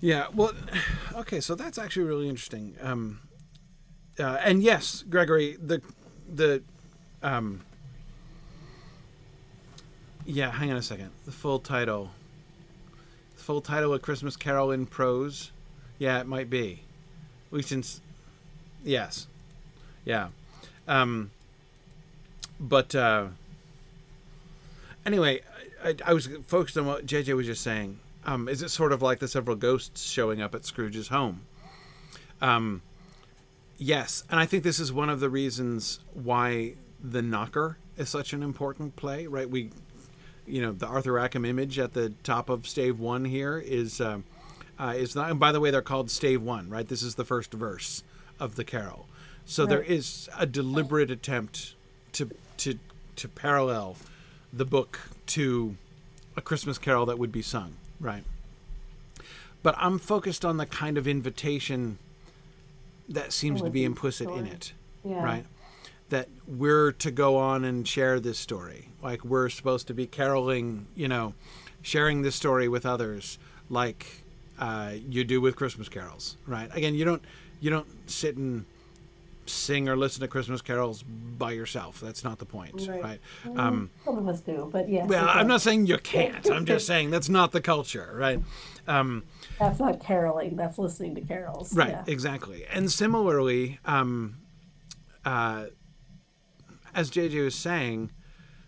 Yeah, 0.00 0.26
well, 0.34 0.52
okay, 1.14 1.40
so 1.40 1.54
that's 1.54 1.78
actually 1.78 2.04
really 2.04 2.28
interesting. 2.28 2.76
Um, 2.80 3.20
uh, 4.18 4.38
and 4.44 4.62
yes, 4.62 5.04
Gregory, 5.08 5.56
the 5.60 5.80
the 6.32 6.62
um, 7.22 7.62
yeah. 10.24 10.50
Hang 10.50 10.70
on 10.70 10.76
a 10.76 10.82
second. 10.82 11.10
The 11.24 11.32
full 11.32 11.58
title. 11.58 12.10
Full 13.48 13.62
title 13.62 13.94
of 13.94 14.02
Christmas 14.02 14.36
Carol 14.36 14.70
in 14.70 14.84
prose. 14.84 15.52
Yeah, 15.98 16.20
it 16.20 16.26
might 16.26 16.50
be. 16.50 16.82
At 17.50 17.56
least. 17.56 18.02
Yes. 18.84 19.26
Yeah. 20.04 20.28
Um, 20.86 21.30
but 22.60 22.94
uh, 22.94 23.28
anyway, 25.06 25.40
I, 25.82 25.94
I, 26.04 26.12
was 26.12 26.28
focused 26.46 26.76
on 26.76 26.84
what 26.84 27.06
JJ 27.06 27.34
was 27.34 27.46
just 27.46 27.62
saying. 27.62 28.00
Um, 28.26 28.50
is 28.50 28.60
it 28.60 28.68
sort 28.68 28.92
of 28.92 29.00
like 29.00 29.18
the 29.18 29.26
several 29.26 29.56
ghosts 29.56 30.02
showing 30.02 30.42
up 30.42 30.54
at 30.54 30.66
Scrooge's 30.66 31.08
home? 31.08 31.40
Um, 32.42 32.82
Yes, 33.78 34.24
and 34.28 34.38
I 34.38 34.44
think 34.44 34.62
this 34.62 34.78
is 34.78 34.92
one 34.92 35.08
of 35.08 35.20
the 35.20 35.30
reasons 35.30 36.00
why 36.12 36.74
the 37.02 37.22
Knocker 37.22 37.78
is 37.96 38.10
such 38.10 38.34
an 38.34 38.42
important 38.42 38.96
play. 38.96 39.26
Right, 39.26 39.48
we, 39.48 39.70
you 40.48 40.62
know, 40.62 40.72
the 40.72 40.86
Arthur 40.86 41.12
Rackham 41.12 41.44
image 41.44 41.78
at 41.78 41.94
the 41.94 42.10
top 42.22 42.48
of 42.48 42.66
stave 42.66 42.98
one 42.98 43.24
here 43.24 43.58
is 43.58 44.00
uh, 44.00 44.18
uh, 44.78 44.94
is 44.96 45.14
not. 45.14 45.30
And 45.30 45.40
by 45.40 45.52
the 45.52 45.60
way, 45.60 45.70
they're 45.70 45.82
called 45.82 46.10
stave 46.10 46.42
one. 46.42 46.68
Right, 46.68 46.88
this 46.88 47.02
is 47.02 47.14
the 47.16 47.24
first 47.24 47.52
verse 47.52 48.02
of 48.40 48.56
the 48.56 48.64
carol. 48.64 49.06
So 49.44 49.64
right. 49.64 49.70
there 49.70 49.82
is 49.82 50.28
a 50.38 50.46
deliberate 50.46 51.10
attempt 51.10 51.74
to 52.12 52.30
to 52.58 52.78
to 53.16 53.28
parallel 53.28 53.96
the 54.52 54.64
book 54.64 55.00
to 55.26 55.76
a 56.36 56.40
Christmas 56.40 56.78
carol 56.78 57.06
that 57.06 57.18
would 57.18 57.32
be 57.32 57.42
sung. 57.42 57.74
Right. 58.00 58.24
But 59.62 59.74
I'm 59.78 59.98
focused 59.98 60.44
on 60.44 60.56
the 60.56 60.66
kind 60.66 60.96
of 60.96 61.08
invitation 61.08 61.98
that 63.08 63.32
seems 63.32 63.60
to 63.62 63.70
be 63.70 63.84
implicit 63.84 64.28
in 64.30 64.46
it, 64.46 64.72
yeah. 65.04 65.22
right? 65.22 65.44
That 66.10 66.28
we're 66.46 66.92
to 66.92 67.10
go 67.10 67.36
on 67.36 67.64
and 67.64 67.86
share 67.86 68.20
this 68.20 68.38
story. 68.38 68.88
Like 69.02 69.24
we're 69.24 69.48
supposed 69.48 69.86
to 69.88 69.94
be 69.94 70.06
caroling, 70.06 70.86
you 70.94 71.08
know, 71.08 71.34
sharing 71.82 72.22
this 72.22 72.34
story 72.34 72.68
with 72.68 72.86
others, 72.86 73.38
like 73.68 74.24
uh, 74.58 74.92
you 75.08 75.24
do 75.24 75.40
with 75.40 75.56
Christmas 75.56 75.88
carols, 75.88 76.36
right? 76.46 76.74
Again, 76.74 76.94
you 76.94 77.04
don't 77.04 77.22
you 77.60 77.70
don't 77.70 78.10
sit 78.10 78.36
and 78.36 78.64
sing 79.46 79.88
or 79.88 79.96
listen 79.96 80.20
to 80.20 80.28
Christmas 80.28 80.60
carols 80.60 81.02
by 81.02 81.52
yourself. 81.52 82.00
That's 82.00 82.22
not 82.22 82.38
the 82.38 82.44
point, 82.44 82.86
right? 82.88 83.02
right? 83.02 83.20
Um, 83.56 83.90
Some 84.04 84.18
of 84.18 84.28
us 84.28 84.40
do, 84.40 84.68
but 84.70 84.88
yeah. 84.88 85.06
Well, 85.06 85.26
I'm 85.28 85.46
not 85.46 85.60
saying 85.60 85.86
you 85.86 85.98
can't. 85.98 86.50
I'm 86.50 86.66
just 86.66 86.86
saying 86.86 87.10
that's 87.10 87.28
not 87.28 87.52
the 87.52 87.60
culture, 87.60 88.14
right? 88.14 88.40
Um, 88.86 89.24
that's 89.58 89.80
not 89.80 90.00
caroling. 90.00 90.56
That's 90.56 90.78
listening 90.78 91.14
to 91.16 91.20
carols. 91.22 91.74
Right. 91.74 91.90
Yeah. 91.90 92.04
Exactly. 92.06 92.64
And 92.66 92.90
similarly, 92.90 93.78
um, 93.84 94.38
uh, 95.24 95.66
as 96.98 97.12
JJ 97.12 97.44
was 97.44 97.54
saying, 97.54 98.10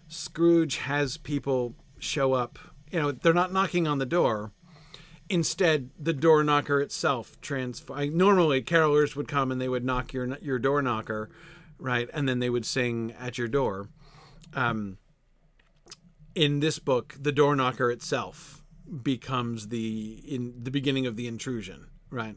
Scrooge 0.07 0.77
has 0.77 1.17
people 1.17 1.75
show 1.99 2.33
up. 2.33 2.61
You 2.93 3.01
know, 3.01 3.11
they're 3.11 3.35
not 3.35 3.53
knocking 3.53 3.89
on 3.89 3.99
the 3.99 4.07
door. 4.07 4.53
Instead 5.29 5.91
the 5.99 6.13
door 6.13 6.45
knocker 6.45 6.81
itself 6.81 7.41
transform 7.41 8.17
normally 8.17 8.63
carolers 8.63 9.17
would 9.17 9.27
come 9.27 9.51
and 9.51 9.61
they 9.61 9.69
would 9.69 9.85
knock 9.85 10.13
your 10.13 10.37
your 10.41 10.59
door 10.59 10.83
knocker 10.83 11.31
right 11.79 12.11
and 12.13 12.29
then 12.29 12.41
they 12.41 12.51
would 12.51 12.67
sing 12.67 13.15
at 13.19 13.37
your 13.39 13.47
door. 13.47 13.89
Um, 14.55 14.99
in 16.35 16.61
this 16.61 16.79
book 16.81 17.17
the 17.21 17.33
door 17.33 17.55
knocker 17.55 17.91
itself 17.93 18.65
becomes 19.03 19.69
the 19.69 20.21
in 20.27 20.55
the 20.61 20.71
beginning 20.73 21.07
of 21.07 21.15
the 21.15 21.29
intrusion 21.29 21.87
right 22.11 22.37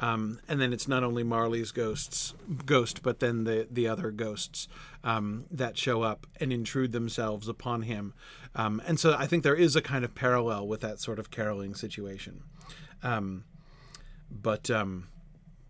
um, 0.00 0.40
and 0.48 0.60
then 0.60 0.72
it's 0.72 0.88
not 0.88 1.04
only 1.04 1.22
Marley's 1.22 1.72
ghosts 1.72 2.34
ghost 2.66 3.02
but 3.02 3.20
then 3.20 3.44
the 3.44 3.68
the 3.70 3.86
other 3.86 4.10
ghosts 4.10 4.66
um, 5.04 5.44
that 5.50 5.78
show 5.78 6.02
up 6.02 6.26
and 6.40 6.52
intrude 6.52 6.92
themselves 6.92 7.48
upon 7.48 7.82
him 7.82 8.12
um, 8.54 8.82
and 8.86 8.98
so 8.98 9.14
I 9.16 9.26
think 9.26 9.42
there 9.42 9.54
is 9.54 9.76
a 9.76 9.82
kind 9.82 10.04
of 10.04 10.14
parallel 10.14 10.66
with 10.66 10.80
that 10.80 11.00
sort 11.00 11.18
of 11.18 11.30
caroling 11.30 11.74
situation. 11.74 12.42
Um, 13.02 13.44
but 14.30 14.70
um, 14.70 15.08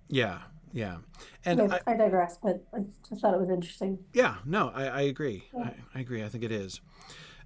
yeah, 0.08 0.40
yeah. 0.72 0.98
And 1.44 1.72
I, 1.72 1.80
I, 1.86 1.94
digress, 1.94 2.38
but 2.42 2.64
I 2.74 2.84
just 3.08 3.20
thought 3.20 3.34
it 3.34 3.40
was 3.40 3.50
interesting. 3.50 3.98
Yeah, 4.12 4.36
no, 4.44 4.70
I, 4.74 4.86
I 4.86 5.00
agree. 5.02 5.44
Yeah. 5.54 5.64
I, 5.64 5.74
I, 5.94 6.00
agree. 6.00 6.24
I 6.24 6.28
think 6.28 6.44
it 6.44 6.52
is. 6.52 6.80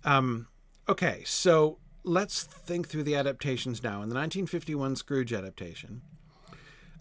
Um, 0.04 0.46
okay, 0.88 1.22
so 1.24 1.78
let's 2.04 2.44
think 2.44 2.88
through 2.88 3.04
the 3.04 3.16
adaptations 3.16 3.82
now. 3.82 4.02
In 4.02 4.08
the 4.08 4.14
1951 4.14 4.96
Scrooge 4.96 5.32
adaptation, 5.32 6.02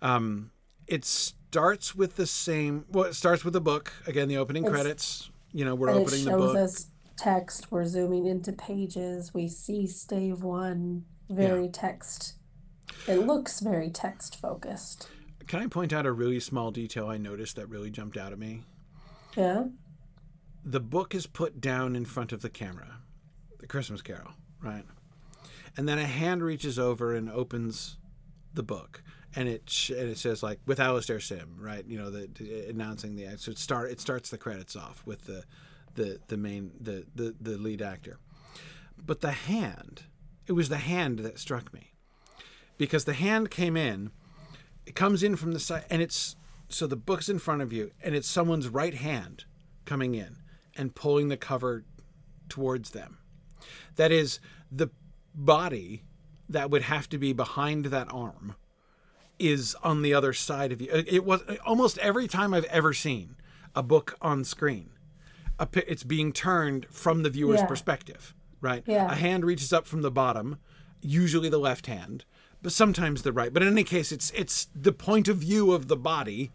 um, 0.04 0.52
it 0.86 1.06
starts 1.06 1.96
with 1.96 2.18
the 2.18 2.28
same. 2.28 2.86
Well, 2.92 3.06
it 3.06 3.16
starts 3.16 3.44
with 3.44 3.54
the 3.54 3.62
book 3.62 3.94
again. 4.06 4.28
The 4.28 4.38
opening 4.38 4.64
it's, 4.66 4.72
credits. 4.72 5.32
You 5.52 5.66
know, 5.66 5.74
we're 5.74 5.90
opening 5.90 6.26
the 6.26 6.32
book. 6.32 6.56
It 6.56 6.60
shows 6.60 6.76
us 6.76 6.88
text. 7.18 7.72
We're 7.72 7.86
zooming 7.86 8.28
into 8.28 8.52
pages. 8.52 9.34
We 9.34 9.48
see 9.48 9.88
stave 9.88 10.44
one, 10.44 11.06
very 11.30 11.66
yeah. 11.66 11.72
text. 11.72 12.36
It 13.08 13.20
looks 13.20 13.60
very 13.60 13.90
text 13.90 14.40
focused. 14.40 15.10
Can 15.48 15.62
I 15.62 15.68
point 15.68 15.94
out 15.94 16.06
a 16.06 16.12
really 16.12 16.40
small 16.40 16.72
detail 16.72 17.08
I 17.08 17.18
noticed 17.18 17.56
that 17.56 17.68
really 17.68 17.90
jumped 17.90 18.18
out 18.18 18.32
at 18.32 18.40
me? 18.40 18.64
Yeah. 19.36 19.66
The 20.64 20.80
book 20.80 21.14
is 21.16 21.28
put 21.28 21.60
down 21.60 21.96
in 21.96 22.06
front 22.06 22.32
of 22.32 22.42
the 22.42 22.50
camera, 22.50 23.00
the 23.60 23.68
Christmas 23.68 24.02
Carol, 24.02 24.32
right? 24.62 24.86
And 25.76 25.88
then 25.88 25.98
a 25.98 26.06
hand 26.06 26.44
reaches 26.44 26.80
over 26.80 27.14
and 27.14 27.30
opens 27.30 27.98
the 28.54 28.64
book, 28.64 29.04
and 29.36 29.50
it 29.50 29.70
sh- 29.70 29.92
and 29.92 30.10
it 30.10 30.18
says 30.18 30.44
like 30.44 30.60
with 30.66 30.80
Alastair 30.80 31.20
Sim, 31.20 31.58
right? 31.60 31.86
You 31.88 31.98
know, 31.98 32.10
the, 32.10 32.68
announcing 32.70 33.16
the 33.16 33.38
so 33.38 33.52
it 33.52 33.58
start 33.58 33.92
it 33.92 34.00
starts 34.00 34.30
the 34.30 34.38
credits 34.38 34.76
off 34.76 35.02
with 35.06 35.26
the 35.26 35.44
the 35.96 36.20
the 36.28 36.38
main 36.38 36.72
the, 36.80 37.06
the 37.16 37.36
the 37.40 37.58
lead 37.58 37.82
actor. 37.82 38.18
But 39.06 39.22
the 39.22 39.32
hand, 39.32 40.04
it 40.48 40.54
was 40.54 40.70
the 40.70 40.78
hand 40.78 41.20
that 41.20 41.40
struck 41.40 41.74
me. 41.74 41.94
Because 42.78 43.06
the 43.06 43.14
hand 43.14 43.52
came 43.52 43.76
in, 43.76 44.12
it 44.86 44.96
comes 44.96 45.24
in 45.24 45.36
from 45.36 45.54
the 45.54 45.60
side 45.60 45.86
and 45.90 46.02
it's 46.02 46.36
so 46.70 46.88
the 46.88 46.96
book's 46.96 47.30
in 47.30 47.40
front 47.40 47.62
of 47.62 47.72
you 47.72 47.92
and 48.04 48.16
it's 48.16 48.28
someone's 48.28 48.68
right 48.68 48.96
hand 48.96 49.46
coming 49.86 50.16
in 50.16 50.38
and 50.76 50.96
pulling 50.96 51.28
the 51.28 51.38
cover 51.38 51.84
towards 52.50 52.92
them. 52.92 53.20
That 53.96 54.12
is 54.12 54.40
the 54.72 54.90
body 55.36 56.04
that 56.50 56.70
would 56.70 56.84
have 56.84 57.08
to 57.10 57.18
be 57.18 57.34
behind 57.34 57.86
that 57.86 58.12
arm 58.12 58.56
is 59.40 59.76
on 59.84 60.02
the 60.02 60.14
other 60.14 60.34
side 60.34 60.72
of 60.72 60.82
you. 60.82 60.90
Uh, 60.92 61.04
it 61.08 61.26
was 61.26 61.42
uh, 61.44 61.56
almost 61.66 61.98
every 62.00 62.28
time 62.28 62.54
I've 62.54 62.66
ever 62.66 62.94
seen 62.94 63.36
a 63.76 63.84
book 63.84 64.18
on 64.22 64.44
screen 64.44 64.92
a, 65.60 65.68
it's 65.92 66.04
being 66.04 66.32
turned 66.32 66.88
from 66.90 67.24
the 67.24 67.30
viewer's 67.30 67.62
yeah. 67.62 67.66
perspective, 67.66 68.34
right? 68.62 68.84
Yeah. 68.86 69.12
A 69.12 69.16
hand 69.16 69.46
reaches 69.46 69.74
up 69.74 69.86
from 69.86 70.02
the 70.02 70.12
bottom, 70.12 70.58
usually 71.02 71.50
the 71.50 71.58
left 71.58 71.88
hand, 71.88 72.26
but 72.62 72.72
sometimes 72.72 73.24
the 73.24 73.34
right. 73.34 73.54
But 73.54 73.64
in 73.64 73.70
any 73.70 73.84
case, 73.84 74.12
it's 74.12 74.32
it's 74.32 74.68
the 74.76 74.94
point 74.94 75.28
of 75.28 75.38
view 75.38 75.72
of 75.72 75.88
the 75.88 75.98
body 75.98 76.52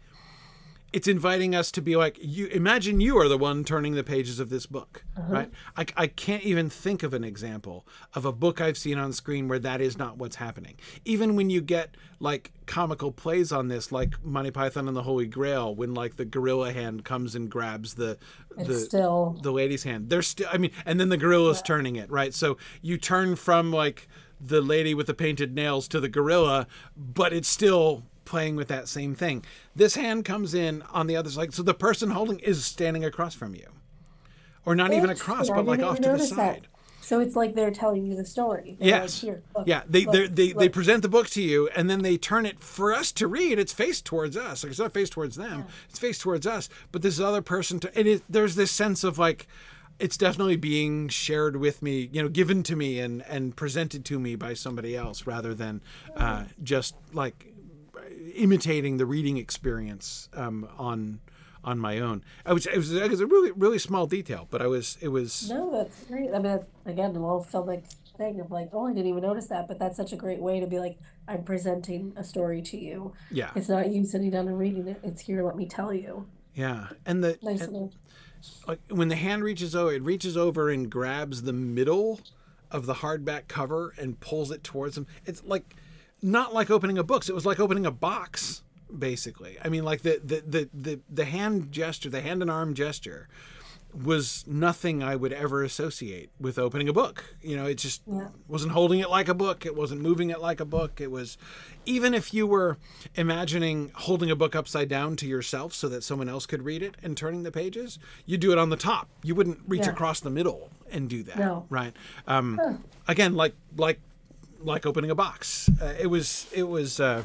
it's 0.91 1.07
inviting 1.07 1.53
us 1.53 1.71
to 1.71 1.81
be 1.81 1.95
like 1.95 2.17
you 2.21 2.47
imagine 2.47 2.99
you 2.99 3.17
are 3.17 3.27
the 3.27 3.37
one 3.37 3.63
turning 3.63 3.95
the 3.95 4.03
pages 4.03 4.39
of 4.39 4.49
this 4.49 4.65
book 4.65 5.03
uh-huh. 5.17 5.33
right 5.33 5.51
I, 5.77 5.85
I 5.95 6.07
can't 6.07 6.43
even 6.43 6.69
think 6.69 7.03
of 7.03 7.13
an 7.13 7.23
example 7.23 7.85
of 8.13 8.25
a 8.25 8.31
book 8.31 8.59
i've 8.61 8.77
seen 8.77 8.97
on 8.97 9.13
screen 9.13 9.47
where 9.47 9.59
that 9.59 9.81
is 9.81 9.97
not 9.97 10.17
what's 10.17 10.37
happening 10.37 10.75
even 11.05 11.35
when 11.35 11.49
you 11.49 11.61
get 11.61 11.95
like 12.19 12.51
comical 12.65 13.11
plays 13.11 13.51
on 13.51 13.67
this 13.67 13.91
like 13.91 14.23
monty 14.23 14.51
python 14.51 14.87
and 14.87 14.95
the 14.95 15.03
holy 15.03 15.27
grail 15.27 15.73
when 15.73 15.93
like 15.93 16.15
the 16.15 16.25
gorilla 16.25 16.71
hand 16.71 17.05
comes 17.05 17.35
and 17.35 17.49
grabs 17.49 17.95
the 17.95 18.17
the 18.57 18.75
still 18.75 19.37
the 19.41 19.51
lady's 19.51 19.83
hand 19.83 20.09
they're 20.09 20.21
still 20.21 20.47
i 20.51 20.57
mean 20.57 20.71
and 20.85 20.99
then 20.99 21.09
the 21.09 21.17
gorilla's 21.17 21.57
yeah. 21.59 21.63
turning 21.63 21.95
it 21.95 22.09
right 22.09 22.33
so 22.33 22.57
you 22.81 22.97
turn 22.97 23.35
from 23.35 23.71
like 23.71 24.07
the 24.41 24.61
lady 24.61 24.93
with 24.93 25.07
the 25.07 25.13
painted 25.13 25.53
nails 25.53 25.87
to 25.87 25.99
the 25.99 26.09
gorilla 26.09 26.67
but 26.95 27.33
it's 27.33 27.47
still 27.47 28.03
playing 28.29 28.55
with 28.55 28.69
that 28.69 28.87
same 28.87 29.15
thing. 29.15 29.43
This 29.75 29.95
hand 29.95 30.23
comes 30.23 30.53
in 30.53 30.83
on 30.93 31.07
the 31.07 31.15
other 31.15 31.29
side, 31.29 31.53
so 31.53 31.63
the 31.63 31.73
person 31.73 32.11
holding 32.11 32.39
is 32.39 32.63
standing 32.63 33.03
across 33.03 33.35
from 33.35 33.55
you, 33.55 33.67
or 34.65 34.75
not 34.75 34.93
even 34.93 35.09
across, 35.09 35.49
but 35.49 35.65
like 35.65 35.81
off 35.81 35.99
to 36.01 36.09
the 36.09 36.19
side. 36.19 36.63
That. 36.63 36.67
So 37.01 37.19
it's 37.19 37.35
like 37.35 37.55
they're 37.55 37.71
telling 37.71 38.05
you 38.05 38.15
the 38.15 38.23
story. 38.23 38.77
They're 38.79 38.87
yes. 38.87 39.23
Like, 39.23 39.41
look, 39.55 39.67
yeah. 39.67 39.81
They 39.89 40.05
look, 40.05 40.35
they 40.35 40.49
look. 40.49 40.59
they 40.59 40.69
present 40.69 41.01
the 41.01 41.09
book 41.09 41.27
to 41.31 41.41
you, 41.41 41.67
and 41.75 41.89
then 41.89 42.03
they 42.03 42.17
turn 42.17 42.45
it 42.45 42.63
for 42.63 42.93
us 42.93 43.11
to 43.13 43.27
read. 43.27 43.57
It's 43.57 43.73
faced 43.73 44.05
towards 44.05 44.37
us. 44.37 44.63
Like 44.63 44.69
it's 44.69 44.79
not 44.79 44.93
faced 44.93 45.13
towards 45.13 45.35
them. 45.35 45.61
Yeah. 45.61 45.73
It's 45.89 45.97
faced 45.97 46.21
towards 46.21 46.45
us. 46.45 46.69
But 46.91 47.01
this 47.01 47.19
other 47.19 47.41
person, 47.41 47.79
to, 47.79 47.99
it 47.99 48.05
is, 48.05 48.21
there's 48.29 48.53
this 48.53 48.69
sense 48.69 49.03
of 49.03 49.17
like 49.17 49.47
it's 49.97 50.17
definitely 50.17 50.55
being 50.55 51.09
shared 51.09 51.57
with 51.57 51.81
me, 51.81 52.09
you 52.11 52.21
know, 52.21 52.29
given 52.29 52.61
to 52.63 52.75
me 52.75 52.99
and 52.99 53.23
and 53.23 53.55
presented 53.55 54.05
to 54.05 54.19
me 54.19 54.35
by 54.35 54.53
somebody 54.53 54.95
else 54.95 55.25
rather 55.25 55.55
than 55.55 55.81
uh, 56.15 56.43
just 56.61 56.95
like 57.11 57.48
imitating 58.35 58.97
the 58.97 59.05
reading 59.05 59.37
experience 59.37 60.29
um, 60.33 60.67
on 60.77 61.19
on 61.63 61.77
my 61.77 61.99
own. 61.99 62.23
I 62.45 62.53
was 62.53 62.65
it 62.65 62.77
was, 62.77 62.93
it 62.93 63.09
was 63.09 63.19
a 63.19 63.27
really 63.27 63.51
really 63.51 63.79
small 63.79 64.07
detail, 64.07 64.47
but 64.49 64.61
I 64.61 64.67
was 64.67 64.97
it 65.01 65.09
was 65.09 65.49
no, 65.49 65.71
that's 65.71 66.03
great. 66.05 66.33
I 66.33 66.39
mean, 66.39 66.59
again, 66.85 67.13
the 67.13 67.19
whole 67.19 67.43
filmic 67.43 67.83
thing 68.17 68.39
of 68.39 68.51
like, 68.51 68.69
oh, 68.73 68.87
I 68.87 68.93
didn't 68.93 69.07
even 69.07 69.23
notice 69.23 69.47
that, 69.47 69.67
but 69.67 69.79
that's 69.79 69.97
such 69.97 70.13
a 70.13 70.15
great 70.15 70.39
way 70.39 70.59
to 70.59 70.67
be 70.67 70.79
like, 70.79 70.97
I'm 71.27 71.43
presenting 71.43 72.13
a 72.15 72.23
story 72.23 72.61
to 72.63 72.77
you. 72.77 73.13
Yeah, 73.31 73.51
it's 73.55 73.69
not 73.69 73.91
you 73.91 74.05
sitting 74.05 74.31
down 74.31 74.47
and 74.47 74.57
reading 74.57 74.87
it. 74.87 74.99
It's 75.03 75.21
here. 75.21 75.43
Let 75.43 75.55
me 75.55 75.65
tell 75.65 75.93
you. 75.93 76.27
Yeah, 76.53 76.87
and 77.05 77.23
the 77.23 77.37
nice 77.41 77.61
and, 77.61 77.73
little... 77.73 77.93
like 78.67 78.79
when 78.89 79.09
the 79.09 79.15
hand 79.15 79.43
reaches 79.43 79.75
over, 79.75 79.93
it 79.93 80.01
reaches 80.01 80.37
over 80.37 80.69
and 80.69 80.89
grabs 80.89 81.43
the 81.43 81.53
middle 81.53 82.21
of 82.71 82.85
the 82.85 82.95
hardback 82.95 83.47
cover 83.47 83.93
and 83.97 84.19
pulls 84.19 84.51
it 84.51 84.63
towards 84.63 84.95
them. 84.95 85.07
It's 85.25 85.43
like 85.43 85.75
not 86.21 86.53
like 86.53 86.69
opening 86.69 86.97
a 86.97 87.03
book. 87.03 87.27
It 87.27 87.33
was 87.33 87.45
like 87.45 87.59
opening 87.59 87.85
a 87.85 87.91
box, 87.91 88.63
basically. 88.97 89.57
I 89.63 89.69
mean, 89.69 89.83
like 89.83 90.01
the 90.01 90.21
the 90.23 90.43
the 90.45 90.69
the, 90.73 90.99
the 91.09 91.25
hand 91.25 91.71
gesture, 91.71 92.09
the 92.09 92.21
hand 92.21 92.41
and 92.41 92.51
arm 92.51 92.73
gesture, 92.73 93.27
was 93.93 94.45
nothing 94.47 95.01
I 95.01 95.15
would 95.15 95.33
ever 95.33 95.63
associate 95.63 96.29
with 96.39 96.59
opening 96.59 96.87
a 96.87 96.93
book. 96.93 97.35
You 97.41 97.57
know, 97.57 97.65
it 97.65 97.75
just 97.75 98.01
yeah. 98.05 98.27
wasn't 98.47 98.73
holding 98.73 98.99
it 98.99 99.09
like 99.09 99.27
a 99.27 99.33
book. 99.33 99.65
It 99.65 99.75
wasn't 99.75 100.01
moving 100.01 100.29
it 100.29 100.39
like 100.39 100.59
a 100.59 100.65
book. 100.65 101.01
It 101.01 101.09
was, 101.09 101.37
even 101.85 102.13
if 102.13 102.33
you 102.33 102.45
were 102.45 102.77
imagining 103.15 103.91
holding 103.95 104.29
a 104.29 104.35
book 104.35 104.55
upside 104.55 104.89
down 104.89 105.15
to 105.17 105.27
yourself 105.27 105.73
so 105.73 105.89
that 105.89 106.03
someone 106.03 106.29
else 106.29 106.45
could 106.45 106.63
read 106.63 106.83
it 106.83 106.95
and 107.01 107.17
turning 107.17 107.43
the 107.43 107.51
pages, 107.51 107.97
you 108.25 108.37
do 108.37 108.51
it 108.51 108.57
on 108.57 108.69
the 108.69 108.77
top. 108.77 109.09
You 109.23 109.33
wouldn't 109.33 109.59
reach 109.67 109.85
yeah. 109.85 109.91
across 109.91 110.19
the 110.19 110.29
middle 110.29 110.69
and 110.91 111.09
do 111.09 111.23
that, 111.23 111.39
no. 111.39 111.65
right? 111.69 111.93
Um, 112.27 112.59
huh. 112.61 112.73
Again, 113.07 113.35
like 113.35 113.55
like 113.75 113.99
like 114.61 114.85
opening 114.85 115.11
a 115.11 115.15
box. 115.15 115.69
Uh, 115.81 115.93
it 115.99 116.07
was 116.07 116.47
it 116.53 116.63
was 116.63 116.99
uh, 116.99 117.23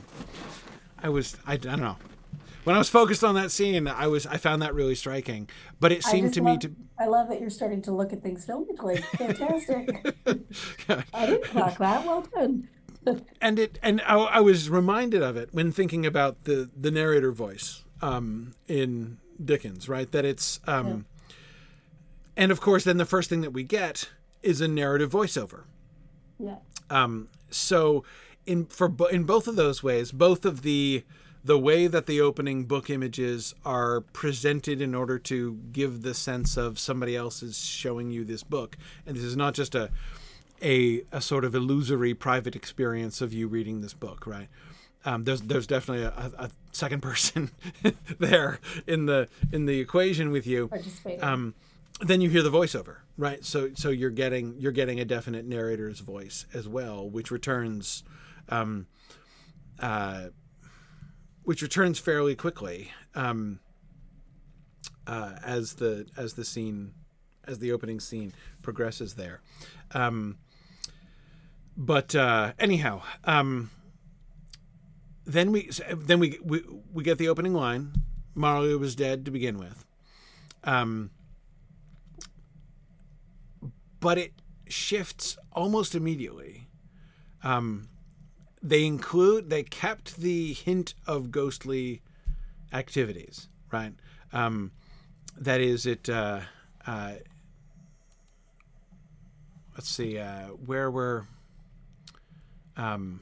I 1.03 1.09
was 1.09 1.37
I, 1.47 1.55
I 1.55 1.57
don't 1.57 1.81
know. 1.81 1.97
When 2.65 2.75
I 2.75 2.79
was 2.79 2.89
focused 2.89 3.23
on 3.23 3.35
that 3.35 3.51
scene, 3.51 3.87
I 3.87 4.07
was 4.07 4.27
I 4.27 4.37
found 4.39 4.63
that 4.63 4.75
really 4.75 4.95
striking. 4.95 5.49
But 5.81 5.93
it 5.93 6.03
seemed 6.03 6.33
to 6.35 6.43
love, 6.43 6.53
me 6.55 6.59
to 6.61 6.73
I 6.99 7.07
love 7.07 7.29
that 7.29 7.41
you're 7.41 7.51
starting 7.51 7.83
to 7.83 7.93
look 7.93 8.13
at 8.13 8.23
things 8.23 8.47
filmically. 8.47 9.05
Fantastic. 9.17 10.15
yeah. 10.89 11.03
I 11.13 11.27
didn't 11.27 11.45
clock 11.45 11.79
that. 11.79 12.07
Well 12.07 12.27
done. 12.35 12.69
and 13.41 13.59
it 13.59 13.79
and 13.83 14.01
I, 14.07 14.15
I, 14.17 14.41
was 14.41 14.71
reminded 14.71 15.23
of 15.23 15.37
it 15.37 15.51
when 15.53 15.73
thinking 15.73 16.07
about 16.07 16.45
the 16.45 16.71
the 16.75 16.91
narrator 16.91 17.33
voice 17.33 17.85
um, 18.01 18.55
in 18.67 19.19
Dickens, 19.43 19.89
right? 19.89 20.11
That 20.13 20.25
it's, 20.25 20.61
um, 20.67 20.87
yeah. 20.87 21.35
and 22.37 22.53
of 22.53 22.61
course, 22.61 22.85
then 22.85 22.97
the 22.97 23.05
first 23.05 23.29
thing 23.29 23.41
that 23.43 23.53
we 23.53 23.63
get 23.63 24.11
is 24.43 24.61
a 24.61 24.69
narrative 24.69 25.11
voiceover. 25.11 25.65
Yeah. 26.39 26.57
Um, 26.91 27.29
so 27.51 28.05
in 28.47 28.67
for 28.67 28.93
in 29.11 29.25
both 29.25 29.47
of 29.49 29.57
those 29.57 29.83
ways, 29.83 30.13
both 30.13 30.45
of 30.45 30.63
the 30.63 31.05
the 31.45 31.59
way 31.59 31.87
that 31.87 32.07
the 32.07 32.21
opening 32.21 32.65
book 32.65 32.89
images 32.89 33.55
are 33.65 34.01
presented 34.01 34.81
in 34.81 34.95
order 34.95 35.19
to 35.19 35.59
give 35.73 36.01
the 36.03 36.15
sense 36.15 36.57
of 36.57 36.79
somebody 36.79 37.15
else 37.15 37.43
is 37.43 37.59
showing 37.65 38.11
you 38.11 38.25
this 38.25 38.43
book, 38.43 38.77
and 39.07 39.17
this 39.17 39.25
is 39.25 39.37
not 39.37 39.55
just 39.55 39.75
a 39.75 39.91
a, 40.63 41.03
a 41.13 41.21
sort 41.21 41.45
of 41.45 41.55
illusory 41.55 42.15
private 42.15 42.57
experience 42.57 43.21
of 43.21 43.33
you 43.33 43.49
reading 43.49 43.81
this 43.83 43.93
book, 43.93 44.27
right? 44.27 44.49
Um, 45.05 45.25
there's 45.25 45.43
there's 45.43 45.67
definitely 45.67 46.05
a, 46.05 46.33
a 46.39 46.51
second 46.73 47.01
person 47.03 47.51
there 48.19 48.59
in 48.87 49.07
the 49.07 49.29
in 49.53 49.67
the 49.67 49.81
equation 49.81 50.31
with 50.31 50.47
you. 50.47 50.71
Um, 51.21 51.55
then 52.01 52.21
you 52.21 52.29
hear 52.29 52.43
the 52.43 52.51
voiceover, 52.51 52.99
right? 53.17 53.45
So 53.45 53.71
so 53.75 53.91
you're 53.91 54.11
getting 54.11 54.57
you're 54.59 54.73
getting 54.73 55.01
a 55.01 55.05
definite 55.05 55.47
narrator's 55.47 56.01
voice 56.01 56.47
as 56.53 56.67
well, 56.69 57.09
which 57.09 57.31
returns, 57.31 58.03
um, 58.49 58.87
uh, 59.79 60.27
which 61.45 61.63
returns 61.63 61.99
fairly 61.99 62.35
quickly 62.35 62.91
um, 63.15 63.61
uh, 65.07 65.35
as 65.45 65.75
the 65.75 66.07
as 66.17 66.35
the 66.35 66.45
scene 66.45 66.95
as 67.47 67.59
the 67.59 67.73
opening 67.73 68.01
scene 68.01 68.33
progresses 68.63 69.15
there. 69.15 69.41
Um, 69.93 70.39
but 71.77 72.15
uh, 72.15 72.53
anyhow, 72.59 73.03
um, 73.25 73.71
then 75.25 75.53
we 75.53 75.71
then 75.97 76.19
we, 76.19 76.39
we 76.43 76.63
we 76.93 77.03
get 77.03 77.19
the 77.19 77.29
opening 77.29 77.55
line. 77.55 77.93
Marley 78.35 78.75
was 78.77 78.95
dead 78.97 79.25
to 79.25 79.31
begin 79.31 79.59
with. 79.59 79.85
Um, 80.65 81.11
but 84.05 84.19
it 84.19 84.35
shifts 84.69 85.39
almost 85.55 85.95
immediately. 85.95 86.69
Um, 87.43 87.89
they 88.63 88.85
include 88.85 89.49
they 89.49 89.63
kept 89.63 90.19
the 90.19 90.53
hint 90.53 90.93
of 91.07 91.31
ghostly 91.31 92.03
activities, 92.71 93.49
right? 93.73 93.95
Um, 94.31 94.73
that 95.39 95.63
is, 95.63 95.87
it. 95.87 96.11
Uh, 96.11 96.41
uh, 96.87 97.15
let's 99.75 99.89
see, 99.89 100.19
uh, 100.19 100.49
where 100.49 100.91
were 100.91 101.25
um, 102.77 103.21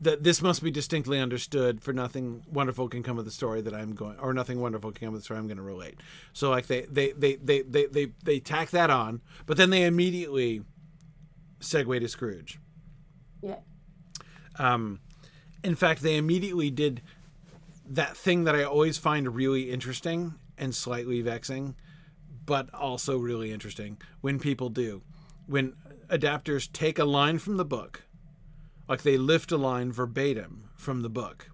that 0.00 0.22
this 0.22 0.42
must 0.42 0.62
be 0.62 0.70
distinctly 0.70 1.18
understood 1.18 1.82
for 1.82 1.92
nothing 1.92 2.42
wonderful 2.50 2.88
can 2.88 3.02
come 3.02 3.18
of 3.18 3.24
the 3.24 3.30
story 3.30 3.62
that 3.62 3.74
I'm 3.74 3.94
going 3.94 4.18
or 4.18 4.34
nothing 4.34 4.60
wonderful 4.60 4.92
can 4.92 5.06
come 5.06 5.14
of 5.14 5.20
the 5.20 5.24
story 5.24 5.38
I'm 5.38 5.46
going 5.46 5.56
to 5.56 5.62
relate. 5.62 6.00
So 6.32 6.50
like 6.50 6.66
they 6.66 6.82
they 6.82 7.12
they 7.12 7.36
they 7.36 7.62
they 7.62 7.86
they, 7.86 8.06
they 8.22 8.40
tack 8.40 8.70
that 8.70 8.90
on, 8.90 9.22
but 9.46 9.56
then 9.56 9.70
they 9.70 9.84
immediately 9.84 10.62
segue 11.60 11.98
to 12.00 12.08
Scrooge. 12.08 12.58
Yeah. 13.42 13.56
Um, 14.58 15.00
in 15.62 15.74
fact, 15.74 16.02
they 16.02 16.16
immediately 16.16 16.70
did 16.70 17.02
that 17.88 18.16
thing 18.16 18.44
that 18.44 18.54
I 18.54 18.64
always 18.64 18.98
find 18.98 19.34
really 19.34 19.70
interesting 19.70 20.34
and 20.58 20.74
slightly 20.74 21.20
vexing, 21.20 21.74
but 22.44 22.72
also 22.74 23.16
really 23.16 23.52
interesting 23.52 23.98
when 24.20 24.38
people 24.38 24.68
do. 24.68 25.02
When 25.46 25.74
adapters 26.08 26.70
take 26.72 26.98
a 26.98 27.04
line 27.04 27.38
from 27.38 27.56
the 27.56 27.64
book, 27.64 28.02
like 28.88 29.02
they 29.02 29.16
lift 29.16 29.52
a 29.52 29.56
line 29.56 29.92
verbatim 29.92 30.70
from 30.76 31.02
the 31.02 31.08
book, 31.08 31.50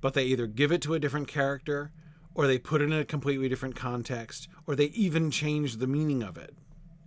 but 0.00 0.14
they 0.14 0.24
either 0.24 0.46
give 0.46 0.72
it 0.72 0.82
to 0.82 0.94
a 0.94 0.98
different 0.98 1.28
character 1.28 1.92
or 2.34 2.46
they 2.46 2.58
put 2.58 2.80
it 2.80 2.84
in 2.84 2.92
a 2.92 3.04
completely 3.04 3.48
different 3.48 3.76
context 3.76 4.48
or 4.66 4.74
they 4.74 4.86
even 4.86 5.30
change 5.30 5.76
the 5.76 5.86
meaning 5.86 6.22
of 6.22 6.36
it 6.36 6.54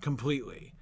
completely. 0.02 0.74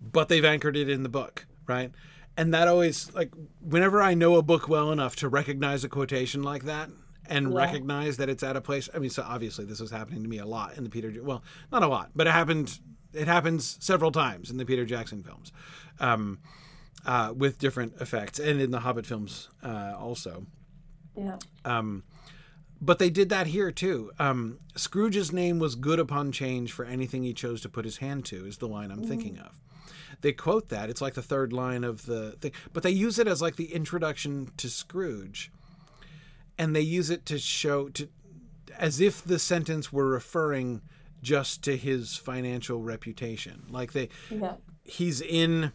But 0.00 0.28
they've 0.28 0.44
anchored 0.44 0.76
it 0.76 0.88
in 0.88 1.02
the 1.02 1.08
book, 1.08 1.46
right? 1.66 1.92
And 2.36 2.52
that 2.54 2.68
always 2.68 3.12
like 3.14 3.32
whenever 3.60 4.02
I 4.02 4.14
know 4.14 4.36
a 4.36 4.42
book 4.42 4.68
well 4.68 4.90
enough 4.90 5.16
to 5.16 5.28
recognize 5.28 5.84
a 5.84 5.88
quotation 5.88 6.42
like 6.42 6.64
that, 6.64 6.90
and 7.26 7.52
yeah. 7.52 7.58
recognize 7.58 8.16
that 8.16 8.28
it's 8.28 8.42
at 8.42 8.56
a 8.56 8.60
place. 8.60 8.88
I 8.94 8.98
mean, 8.98 9.10
so 9.10 9.24
obviously 9.26 9.64
this 9.64 9.80
was 9.80 9.90
happening 9.90 10.22
to 10.22 10.28
me 10.28 10.38
a 10.38 10.46
lot 10.46 10.76
in 10.76 10.84
the 10.84 10.90
Peter. 10.90 11.12
Well, 11.22 11.42
not 11.70 11.82
a 11.82 11.86
lot, 11.86 12.10
but 12.14 12.26
it 12.26 12.30
happened 12.30 12.80
it 13.12 13.28
happens 13.28 13.76
several 13.80 14.10
times 14.10 14.50
in 14.50 14.56
the 14.56 14.64
Peter 14.64 14.84
Jackson 14.84 15.22
films, 15.22 15.52
um, 16.00 16.38
uh, 17.06 17.32
with 17.36 17.58
different 17.58 17.94
effects, 18.00 18.38
and 18.38 18.60
in 18.60 18.70
the 18.70 18.80
Hobbit 18.80 19.06
films 19.06 19.48
uh, 19.62 19.94
also. 19.98 20.46
Yeah. 21.16 21.36
Um, 21.64 22.04
but 22.80 22.98
they 22.98 23.10
did 23.10 23.28
that 23.28 23.48
here 23.48 23.70
too. 23.70 24.10
Um, 24.18 24.58
Scrooge's 24.74 25.32
name 25.32 25.58
was 25.58 25.74
good 25.74 26.00
upon 26.00 26.32
change 26.32 26.72
for 26.72 26.84
anything 26.84 27.22
he 27.22 27.32
chose 27.32 27.60
to 27.62 27.68
put 27.68 27.84
his 27.84 27.98
hand 27.98 28.24
to. 28.26 28.46
Is 28.46 28.58
the 28.58 28.68
line 28.68 28.90
I'm 28.90 28.98
mm-hmm. 28.98 29.08
thinking 29.08 29.38
of. 29.38 29.60
They 30.20 30.32
quote 30.32 30.68
that. 30.68 30.90
It's 30.90 31.00
like 31.00 31.14
the 31.14 31.22
third 31.22 31.52
line 31.52 31.84
of 31.84 32.06
the 32.06 32.32
thing, 32.40 32.52
but 32.72 32.82
they 32.82 32.90
use 32.90 33.18
it 33.18 33.26
as 33.26 33.42
like 33.42 33.56
the 33.56 33.72
introduction 33.72 34.50
to 34.56 34.68
Scrooge, 34.68 35.50
and 36.58 36.74
they 36.74 36.80
use 36.80 37.10
it 37.10 37.26
to 37.26 37.38
show 37.38 37.88
to 37.90 38.08
as 38.78 39.00
if 39.00 39.22
the 39.22 39.38
sentence 39.38 39.92
were 39.92 40.08
referring 40.08 40.80
just 41.22 41.62
to 41.64 41.76
his 41.76 42.16
financial 42.16 42.80
reputation. 42.80 43.64
Like 43.70 43.92
they, 43.92 44.08
yeah. 44.30 44.54
he's 44.84 45.20
in 45.20 45.72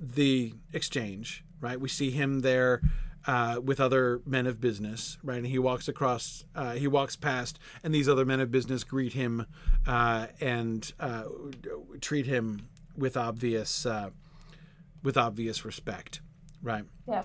the 0.00 0.54
exchange, 0.72 1.44
right? 1.60 1.80
We 1.80 1.88
see 1.88 2.10
him 2.10 2.40
there 2.40 2.82
uh, 3.26 3.60
with 3.62 3.80
other 3.80 4.20
men 4.24 4.46
of 4.46 4.60
business, 4.60 5.18
right? 5.22 5.38
And 5.38 5.46
he 5.46 5.58
walks 5.58 5.88
across, 5.88 6.44
uh, 6.54 6.72
he 6.72 6.86
walks 6.86 7.16
past, 7.16 7.58
and 7.84 7.94
these 7.94 8.08
other 8.08 8.24
men 8.24 8.40
of 8.40 8.50
business 8.50 8.84
greet 8.84 9.12
him 9.12 9.46
uh, 9.86 10.28
and 10.40 10.90
uh, 10.98 11.24
treat 12.00 12.26
him 12.26 12.68
with 12.96 13.16
obvious, 13.16 13.84
uh, 13.84 14.10
with 15.02 15.16
obvious 15.16 15.64
respect, 15.64 16.20
right? 16.62 16.84
Yeah. 17.06 17.24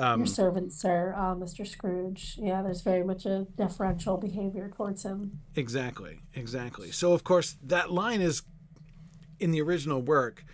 Um, 0.00 0.20
Your 0.20 0.26
servant, 0.26 0.72
sir, 0.72 1.14
uh, 1.16 1.34
Mr. 1.34 1.66
Scrooge. 1.66 2.36
Yeah, 2.38 2.62
there's 2.62 2.82
very 2.82 3.02
much 3.02 3.26
a 3.26 3.46
deferential 3.56 4.16
behavior 4.16 4.70
towards 4.76 5.04
him. 5.04 5.40
Exactly, 5.56 6.20
exactly. 6.34 6.92
So, 6.92 7.12
of 7.12 7.24
course, 7.24 7.56
that 7.64 7.90
line 7.90 8.20
is 8.20 8.42
in 9.40 9.50
the 9.50 9.60
original 9.60 10.00
work 10.00 10.44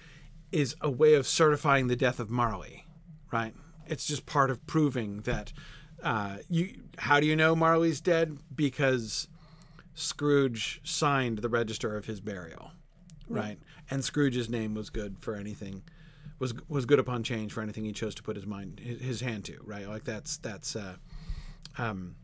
is 0.55 0.77
a 0.81 0.91
way 0.91 1.15
of 1.15 1.27
certifying 1.27 1.89
the 1.89 1.97
death 1.97 2.21
of 2.21 2.31
Marley, 2.31 2.87
right? 3.33 3.55
It's 3.87 4.07
just 4.07 4.25
part 4.25 4.51
of 4.51 4.65
proving 4.67 5.21
that 5.23 5.53
uh, 6.03 6.39
you. 6.49 6.81
How 6.97 7.19
do 7.19 7.27
you 7.27 7.35
know 7.35 7.57
Marley's 7.57 8.01
dead? 8.01 8.39
Because 8.55 9.27
Scrooge 9.95 10.81
signed 10.85 11.39
the 11.39 11.49
register 11.49 11.97
of 11.97 12.07
his 12.07 12.21
burial, 12.21 12.71
right? 13.29 13.59
And 13.91 14.05
Scrooge's 14.05 14.49
name 14.49 14.75
was 14.75 14.91
good 14.91 15.19
for 15.19 15.35
anything 15.35 15.83
was 16.39 16.55
was 16.69 16.87
good 16.87 16.99
upon 16.99 17.23
change 17.23 17.53
for 17.53 17.63
anything 17.63 17.85
he 17.85 17.93
chose 17.93 18.15
to 18.15 18.23
put 18.23 18.37
his 18.37 18.47
mind 18.47 18.81
his, 18.81 19.01
his 19.01 19.21
hand 19.21 19.45
to 19.45 19.57
right 19.65 19.89
like 19.89 20.05
that's 20.05 20.37
that's 20.39 20.77
uh, 20.77 20.97
um, 21.79 22.17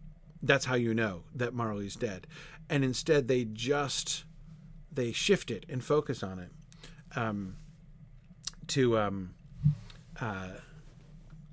that's 0.43 0.64
how 0.64 0.75
you 0.75 0.95
know 0.95 1.23
that 1.35 1.55
Marley's 1.55 1.97
dead 1.97 2.27
and 2.69 2.85
instead 2.85 3.29
they 3.29 3.45
just 3.45 4.25
they 4.93 5.12
shift 5.12 5.51
it 5.51 5.64
and 5.69 5.85
focus 5.85 6.23
on 6.23 6.38
it 6.38 6.51
um, 7.16 7.57
to 8.71 8.99
um, 8.99 9.35
uh, 10.21 10.49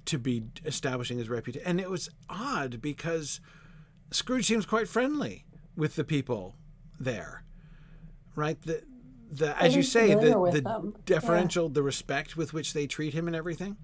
to 0.06 0.18
be 0.18 0.44
establishing 0.66 1.18
his 1.18 1.30
reputation 1.30 1.68
and 1.68 1.80
it 1.82 1.90
was 1.90 2.10
odd 2.30 2.82
because 2.82 3.40
Scrooge 4.12 4.46
seems 4.46 4.66
quite 4.66 4.88
friendly 4.88 5.46
with 5.76 5.96
the 5.96 6.04
people 6.04 6.56
there 7.00 7.44
right? 8.38 8.62
The 8.62 8.84
the 9.30 9.62
as 9.62 9.76
you 9.76 9.84
say 9.84 10.14
the 10.14 10.32
the 10.32 10.94
deferential 11.04 11.65
yeah. 11.65 11.74
the 11.74 11.84
respect 11.84 12.38
with 12.38 12.54
which 12.54 12.72
they 12.72 12.88
treat 12.88 13.13
him 13.13 13.28
and 13.28 13.36
everything. 13.36 13.76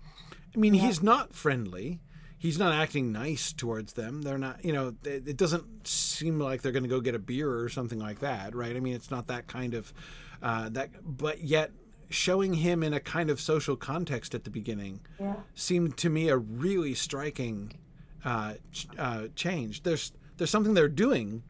I 0.56 0.58
mean 0.58 0.74
yeah. 0.74 0.84
he's 0.84 1.04
not 1.04 1.34
friendly. 1.34 2.00
He's 2.38 2.60
not 2.60 2.74
acting 2.74 3.12
nice 3.12 3.52
towards 3.52 3.94
them. 3.94 4.22
They're 4.22 4.38
not 4.38 4.64
you 4.64 4.72
know 4.72 4.96
it, 5.04 5.28
it 5.28 5.38
doesn't 5.38 5.88
seem 5.88 6.40
like 6.40 6.62
they're 6.62 6.72
going 6.72 6.84
to 6.84 6.90
go 6.90 7.02
get 7.02 7.16
a 7.16 7.20
beer 7.20 7.60
or 7.60 7.68
something 7.68 8.00
like 8.00 8.20
that 8.22 8.56
right? 8.56 8.74
I 8.74 8.80
mean 8.80 8.94
it's 8.94 9.12
not 9.12 9.28
that 9.28 9.48
kind 9.48 9.74
of 9.74 9.94
uh, 10.42 10.70
that 10.70 10.92
but 11.04 11.42
yet 11.42 11.72
showing 12.14 12.55
him 12.55 12.84
in 12.84 12.93
a 12.93 12.99
kind 12.99 13.30
of 13.30 13.39
social 13.41 13.76
context 13.76 14.36
at 14.36 14.43
the 14.43 14.49
beginning 14.49 14.99
yeah. 15.20 15.36
seemed 15.55 15.97
to 15.97 16.09
me 16.09 16.30
a 16.30 16.38
really 16.38 16.93
striking 16.93 17.74
uh, 18.24 18.53
uh, 18.97 19.28
change 19.36 19.84
there's 19.84 20.11
there's 20.38 20.49
something 20.49 20.74
they're 20.74 20.88
doing 20.88 21.43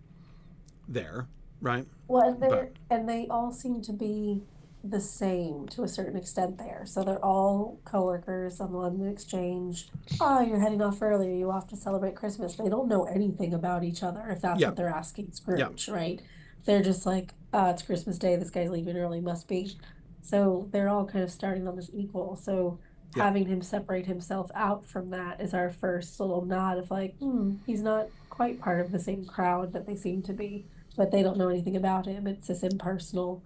there 0.88 1.28
right 1.62 1.86
well, 2.08 2.30
and 2.30 2.42
they 2.42 2.70
and 2.90 3.10
they 3.10 3.28
all 3.30 3.52
seem 3.52 3.82
to 3.82 3.94
be 3.94 4.44
the 4.84 5.00
same 5.00 5.68
to 5.70 5.84
a 5.84 5.88
certain 5.88 6.18
extent 6.18 6.58
there. 6.58 6.84
So 6.86 7.04
they're 7.04 7.24
all 7.24 7.80
coworkers 7.86 8.60
on 8.60 8.72
the 8.72 8.78
London 8.78 9.08
Exchange. 9.08 9.88
Oh, 10.20 10.42
you're 10.42 10.60
heading 10.60 10.82
off 10.82 11.02
early. 11.02 11.38
You 11.38 11.50
off 11.50 11.68
to 11.70 11.78
celebrate 11.78 12.16
Christmas? 12.16 12.56
They 12.56 12.70
don't 12.70 12.90
know 12.90 13.06
anything 13.06 13.54
about 13.54 13.84
each 13.84 14.04
other 14.04 14.28
if 14.30 14.42
that's 14.42 14.60
yeah. 14.60 14.68
what 14.68 14.76
they're 14.76 14.90
asking 14.90 15.32
Scrooge, 15.32 15.88
yeah. 15.88 15.94
right? 15.94 16.22
They're 16.66 16.84
just 16.84 17.06
like, 17.06 17.34
oh, 17.54 17.70
it's 17.70 17.82
Christmas 17.82 18.18
Day. 18.18 18.36
This 18.36 18.50
guy's 18.50 18.70
leaving 18.70 18.98
early. 18.98 19.22
Must 19.22 19.48
be. 19.48 19.78
So 20.24 20.68
they're 20.72 20.90
all 20.90 21.06
kind 21.06 21.24
of 21.24 21.32
starting 21.32 21.68
on 21.68 21.76
this 21.76 21.92
equal. 21.94 22.36
So 22.36 22.80
yeah. 23.16 23.26
having 23.26 23.46
him 23.46 23.62
separate 23.62 24.06
himself 24.08 24.50
out 24.56 24.86
from 24.86 25.12
that 25.12 25.42
is 25.42 25.54
our 25.54 25.70
first 25.70 26.20
little 26.20 26.44
nod 26.46 26.78
of 26.80 26.90
like, 26.90 27.16
hmm, 27.18 27.56
he's 27.66 27.82
not 27.82 28.08
quite 28.30 28.60
part 28.60 28.80
of 28.80 28.92
the 28.92 29.00
same 29.00 29.26
crowd 29.26 29.74
that 29.74 29.86
they 29.86 29.96
seem 29.96 30.24
to 30.24 30.34
be, 30.34 30.66
but 30.98 31.12
they 31.12 31.22
don't 31.22 31.38
know 31.38 31.50
anything 31.50 31.76
about 31.76 32.08
him. 32.08 32.26
It's 32.26 32.48
this 32.48 32.64
impersonal 32.64 33.44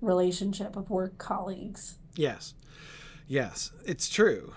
relationship 0.00 0.76
of 0.76 0.90
work 0.90 1.18
colleagues. 1.18 1.96
Yes. 2.14 2.54
Yes, 3.26 3.72
it's 3.86 4.08
true. 4.08 4.52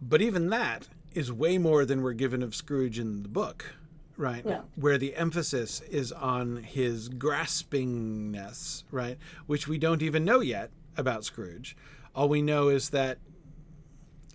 But 0.00 0.22
even 0.22 0.50
that 0.50 0.88
is 1.14 1.32
way 1.32 1.58
more 1.58 1.84
than 1.84 2.02
we're 2.02 2.12
given 2.12 2.42
of 2.42 2.54
Scrooge 2.54 2.98
in 2.98 3.22
the 3.22 3.28
book, 3.28 3.74
right? 4.16 4.42
Yeah. 4.44 4.60
Where 4.76 4.98
the 4.98 5.14
emphasis 5.14 5.80
is 5.82 6.12
on 6.12 6.62
his 6.62 7.08
graspingness, 7.08 8.84
right? 8.90 9.18
Which 9.46 9.68
we 9.68 9.78
don't 9.78 10.02
even 10.02 10.24
know 10.24 10.40
yet 10.40 10.70
about 10.96 11.24
Scrooge. 11.24 11.76
All 12.14 12.28
we 12.28 12.42
know 12.42 12.68
is 12.68 12.90
that 12.90 13.18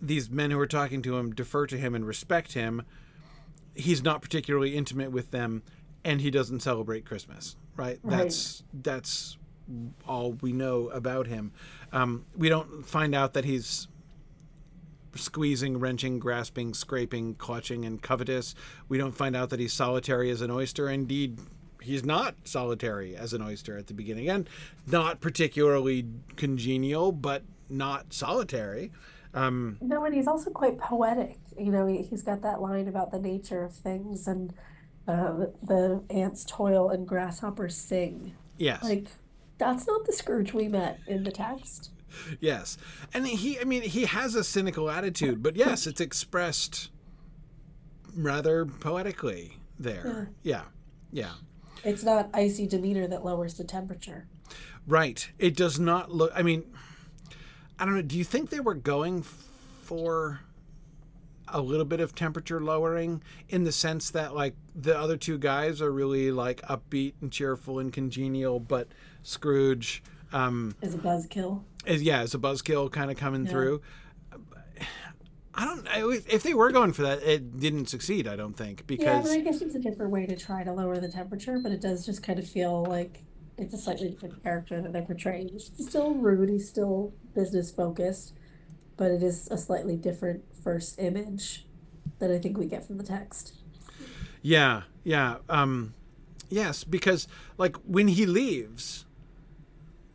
these 0.01 0.29
men 0.29 0.51
who 0.51 0.59
are 0.59 0.67
talking 0.67 1.01
to 1.03 1.17
him 1.17 1.33
defer 1.33 1.67
to 1.67 1.77
him 1.77 1.95
and 1.95 2.05
respect 2.05 2.53
him. 2.53 2.83
He's 3.75 4.03
not 4.03 4.21
particularly 4.21 4.75
intimate 4.75 5.11
with 5.11 5.31
them, 5.31 5.63
and 6.03 6.21
he 6.21 6.31
doesn't 6.31 6.61
celebrate 6.61 7.05
Christmas. 7.05 7.55
Right? 7.75 7.99
Right. 8.03 8.17
That's 8.17 8.63
that's 8.73 9.37
all 10.07 10.33
we 10.33 10.51
know 10.51 10.89
about 10.89 11.27
him. 11.27 11.53
Um, 11.93 12.25
we 12.35 12.49
don't 12.49 12.85
find 12.85 13.15
out 13.15 13.33
that 13.33 13.45
he's 13.45 13.87
squeezing, 15.15 15.79
wrenching, 15.79 16.19
grasping, 16.19 16.73
scraping, 16.73 17.35
clutching, 17.35 17.85
and 17.85 18.01
covetous. 18.01 18.55
We 18.89 18.97
don't 18.97 19.15
find 19.15 19.35
out 19.35 19.49
that 19.49 19.59
he's 19.59 19.73
solitary 19.73 20.29
as 20.29 20.41
an 20.41 20.51
oyster. 20.51 20.89
Indeed, 20.89 21.39
he's 21.81 22.03
not 22.05 22.35
solitary 22.43 23.15
as 23.15 23.33
an 23.33 23.41
oyster 23.41 23.77
at 23.77 23.87
the 23.87 23.93
beginning, 23.93 24.29
and 24.29 24.49
not 24.87 25.19
particularly 25.21 26.05
congenial, 26.35 27.11
but 27.11 27.43
not 27.69 28.13
solitary. 28.13 28.91
Um, 29.33 29.77
No, 29.81 30.03
and 30.05 30.13
he's 30.13 30.27
also 30.27 30.49
quite 30.49 30.77
poetic. 30.77 31.37
You 31.57 31.71
know, 31.71 31.87
he, 31.87 32.01
he's 32.01 32.21
got 32.23 32.41
that 32.41 32.61
line 32.61 32.87
about 32.87 33.11
the 33.11 33.19
nature 33.19 33.63
of 33.63 33.73
things 33.73 34.27
and 34.27 34.53
uh, 35.07 35.45
the 35.63 36.03
ants 36.09 36.45
toil 36.47 36.89
and 36.89 37.07
grasshoppers 37.07 37.75
sing. 37.75 38.35
yes. 38.57 38.83
Like, 38.83 39.07
that's 39.57 39.85
not 39.87 40.05
the 40.05 40.13
Scrooge 40.13 40.53
we 40.53 40.67
met 40.67 40.99
in 41.07 41.23
the 41.23 41.31
text. 41.31 41.91
Yes. 42.39 42.77
And 43.13 43.27
he, 43.27 43.59
I 43.59 43.63
mean, 43.63 43.81
he 43.83 44.05
has 44.05 44.35
a 44.35 44.43
cynical 44.43 44.89
attitude, 44.89 45.41
but 45.43 45.55
yes, 45.55 45.87
it's 45.87 46.01
expressed 46.01 46.89
rather 48.15 48.65
poetically 48.65 49.57
there. 49.79 50.29
Yeah. 50.43 50.63
Yeah. 51.11 51.33
It's 51.83 52.03
not 52.03 52.29
icy 52.33 52.67
demeanor 52.67 53.07
that 53.07 53.25
lowers 53.25 53.55
the 53.55 53.63
temperature. 53.63 54.27
Right. 54.87 55.29
It 55.39 55.55
does 55.55 55.79
not 55.79 56.11
look, 56.11 56.31
I 56.35 56.41
mean, 56.41 56.63
I 57.79 57.85
don't 57.85 57.95
know. 57.95 58.01
Do 58.01 58.17
you 58.17 58.23
think 58.23 58.49
they 58.49 58.59
were 58.59 58.75
going 58.75 59.23
for 59.23 60.41
a 61.47 61.61
little 61.61 61.85
bit 61.85 61.99
of 61.99 62.15
temperature 62.15 62.61
lowering 62.61 63.21
in 63.49 63.63
the 63.63 63.71
sense 63.71 64.09
that, 64.11 64.33
like, 64.35 64.55
the 64.75 64.97
other 64.97 65.17
two 65.17 65.37
guys 65.37 65.81
are 65.81 65.91
really, 65.91 66.31
like, 66.31 66.61
upbeat 66.61 67.13
and 67.21 67.31
cheerful 67.31 67.79
and 67.79 67.91
congenial, 67.91 68.59
but 68.59 68.87
Scrooge, 69.23 70.03
um, 70.31 70.75
Is 70.81 70.95
a 70.95 70.97
buzzkill. 70.97 71.63
Is 71.85 72.01
yeah, 72.03 72.21
is 72.23 72.33
a 72.35 72.39
buzzkill 72.39 72.91
kind 72.91 73.09
of 73.11 73.17
coming 73.17 73.45
Yeah. 73.45 73.51
through. 73.51 73.81
I 75.53 75.65
don't. 75.65 75.87
I- 75.89 76.21
If 76.29 76.43
they 76.43 76.53
were 76.53 76.71
going 76.71 76.93
for 76.93 77.01
that, 77.03 77.21
it 77.23 77.59
didn't 77.59 77.87
succeed. 77.87 78.27
I 78.27 78.35
don't 78.35 78.55
think 78.55 78.87
because 78.87 79.05
Yeah, 79.05 79.21
but 79.21 79.31
I 79.31 79.39
guess 79.41 79.61
it's 79.61 79.75
a 79.75 79.79
different 79.79 80.11
way 80.11 80.25
to 80.25 80.35
try 80.37 80.63
to 80.63 80.71
lower 80.71 80.97
the 80.97 81.09
temperature, 81.09 81.59
but 81.59 81.71
it 81.71 81.81
does 81.81 82.05
just 82.05 82.23
kind 82.23 82.39
of 82.39 82.47
feel 82.47 82.83
like 82.85 83.19
it's 83.57 83.73
a 83.73 83.77
slightly 83.77 84.09
different 84.11 84.41
character 84.43 84.81
that 84.81 84.93
they're 84.93 85.01
portraying. 85.01 85.49
He's 85.49 85.69
still 85.77 86.13
rude, 86.13 86.49
he's 86.49 86.67
still 86.69 87.13
business 87.35 87.69
focused, 87.69 88.33
but 88.95 89.11
it 89.11 89.21
is 89.21 89.49
a 89.51 89.57
slightly 89.57 89.97
different 89.97 90.43
first 90.63 90.97
image 90.99 91.67
that 92.19 92.31
I 92.31 92.39
think 92.39 92.57
we 92.57 92.65
get 92.65 92.85
from 92.87 92.97
the 92.97 93.03
text. 93.03 93.53
yeah, 94.41 94.83
yeah, 95.03 95.37
um, 95.49 95.93
yes, 96.49 96.83
because 96.85 97.27
like 97.57 97.75
when 97.85 98.07
he 98.07 98.25
leaves, 98.25 99.05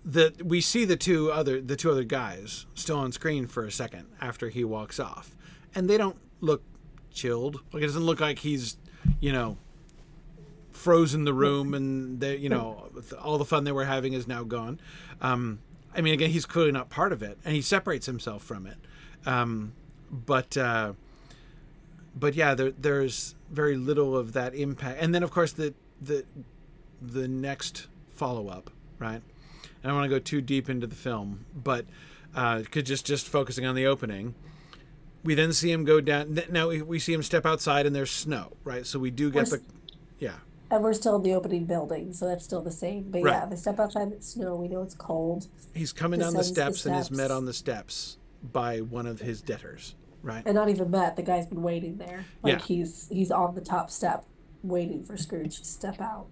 the 0.07 0.33
we 0.43 0.61
see 0.61 0.85
the 0.85 0.97
two 0.97 1.33
other 1.33 1.61
the 1.61 1.75
two 1.75 1.91
other 1.91 2.05
guys 2.05 2.67
still 2.75 2.99
on 2.99 3.11
screen 3.11 3.47
for 3.49 3.67
a 3.67 3.73
second 3.73 4.07
after 4.21 4.49
he 4.49 4.63
walks 4.63 5.01
off, 5.01 5.35
and 5.75 5.91
they 5.91 5.99
don't 5.99 6.17
look 6.41 6.63
chilled. 7.13 7.61
Like 7.73 7.83
it 7.83 7.87
doesn't 7.87 8.05
look 8.05 8.21
like 8.21 8.39
he's, 8.39 8.77
you 9.21 9.33
know, 9.33 9.59
frozen 10.71 11.25
the 11.25 11.35
room 11.35 11.75
and 11.75 12.21
they, 12.21 12.37
you 12.37 12.49
know, 12.49 12.89
all 13.21 13.39
the 13.39 13.45
fun 13.45 13.65
they 13.65 13.73
were 13.73 13.85
having 13.87 14.13
is 14.13 14.29
now 14.29 14.45
gone. 14.45 14.79
Um, 15.21 15.59
I 15.95 16.03
mean, 16.03 16.15
again, 16.15 16.31
he's 16.31 16.47
clearly 16.47 16.73
not 16.73 16.89
part 16.91 17.13
of 17.13 17.23
it, 17.23 17.39
and 17.45 17.55
he 17.55 17.63
separates 17.63 18.07
himself 18.07 18.43
from 18.43 18.67
it. 18.67 18.77
Um, 19.25 19.73
but 20.11 20.57
uh, 20.57 20.93
but 22.15 22.35
yeah, 22.35 22.55
there, 22.55 22.71
there's 22.71 23.35
very 23.51 23.77
little 23.77 24.17
of 24.17 24.35
that 24.35 24.55
impact. 24.55 24.99
And 25.01 25.13
then, 25.13 25.25
of 25.25 25.33
course, 25.33 25.51
the 25.53 25.75
the 26.01 26.25
the 27.03 27.27
next 27.27 27.89
follow 28.15 28.49
up, 28.49 28.71
right? 29.01 29.23
I 29.87 29.91
don't 29.91 29.99
want 29.99 30.11
to 30.11 30.17
go 30.17 30.19
too 30.19 30.41
deep 30.41 30.69
into 30.69 30.89
the 30.89 30.97
film, 30.97 31.47
but 31.55 31.85
uh, 32.35 32.65
could 32.73 32.87
just 32.87 33.07
just 33.07 33.29
focusing 33.29 33.65
on 33.67 33.77
the 33.77 33.87
opening. 33.87 34.35
We 35.23 35.37
then 35.37 35.53
see 35.53 35.71
him 35.71 35.85
go 35.85 36.01
down. 36.01 36.37
Now 36.51 36.67
we, 36.71 36.83
we 36.83 36.99
see 36.99 37.13
him 37.13 37.23
step 37.23 37.47
outside, 37.47 37.87
and 37.87 37.95
there's 37.95 38.11
snow, 38.11 38.57
right? 38.65 38.85
So 38.85 38.99
we 38.99 39.13
do 39.13 39.31
get 39.31 39.49
We're 39.49 39.59
the, 39.59 39.63
yeah, 40.19 40.35
And 40.73 40.83
we're 40.83 40.93
still 40.93 41.15
in 41.15 41.23
the 41.23 41.35
opening 41.35 41.67
building, 41.67 42.13
so 42.13 42.27
that's 42.27 42.43
still 42.45 42.63
the 42.63 42.73
same. 42.73 43.13
But 43.13 43.23
Right. 43.23 43.35
yeah, 43.35 43.47
they 43.47 43.55
step 43.55 43.79
outside, 43.79 44.11
it's 44.11 44.27
snow, 44.31 44.57
we 44.57 44.67
know 44.67 44.83
it's 44.83 44.95
cold. 44.97 45.47
he's 45.73 45.93
coming 45.93 46.19
down 46.19 46.33
the 46.33 46.39
Descends 46.39 46.57
the 46.57 46.63
steps, 46.81 46.87
and 46.87 46.97
is 46.97 47.11
met 47.13 47.31
on 47.31 47.45
the 47.45 47.53
steps 47.53 48.17
by 48.43 48.81
one 48.81 49.07
of 49.07 49.21
his 49.21 49.41
debtors, 49.41 49.95
right? 50.21 50.43
And 50.45 50.57
not 50.57 50.69
even 50.69 50.91
met, 50.91 51.15
the 51.15 51.23
guy's 51.23 51.47
been 51.47 51.63
waiting 51.63 51.99
there. 51.99 52.25
Like 52.43 52.55
Yeah. 52.55 52.59
he's 52.59 53.09
he's 53.09 53.31
on 53.31 53.55
the 53.55 53.61
top 53.61 53.89
step 53.93 54.25
waiting 54.65 55.05
for 55.05 55.17
Scrooge 55.17 55.59
to 55.59 55.65
step 55.65 56.01
out. 56.01 56.27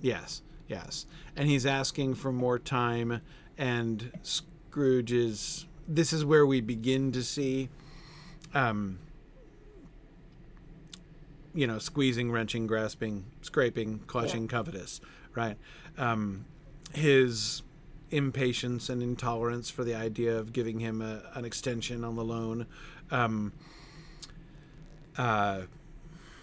Yes, 0.00 0.42
yes. 0.68 1.06
And 1.36 1.48
he's 1.48 1.66
asking 1.66 2.14
for 2.14 2.32
more 2.32 2.58
time, 2.58 3.20
and 3.56 4.12
Scrooge 4.22 5.12
is. 5.12 5.66
This 5.90 6.12
is 6.12 6.22
where 6.22 6.46
we 6.46 6.60
begin 6.60 7.12
to 7.12 7.22
see, 7.22 7.70
um, 8.52 8.98
you 11.54 11.66
know, 11.66 11.78
squeezing, 11.78 12.30
wrenching, 12.30 12.66
grasping, 12.66 13.24
scraping, 13.40 14.00
clutching, 14.00 14.48
covetous, 14.48 15.00
right? 15.34 15.56
Um, 15.96 16.44
his 16.92 17.62
impatience 18.10 18.88
and 18.88 19.02
intolerance 19.02 19.70
for 19.70 19.84
the 19.84 19.94
idea 19.94 20.36
of 20.36 20.52
giving 20.52 20.80
him 20.80 21.00
a, 21.00 21.22
an 21.34 21.44
extension 21.44 22.04
on 22.04 22.16
the 22.16 22.24
loan. 22.24 22.66
Um, 23.10 23.52
uh, 25.16 25.62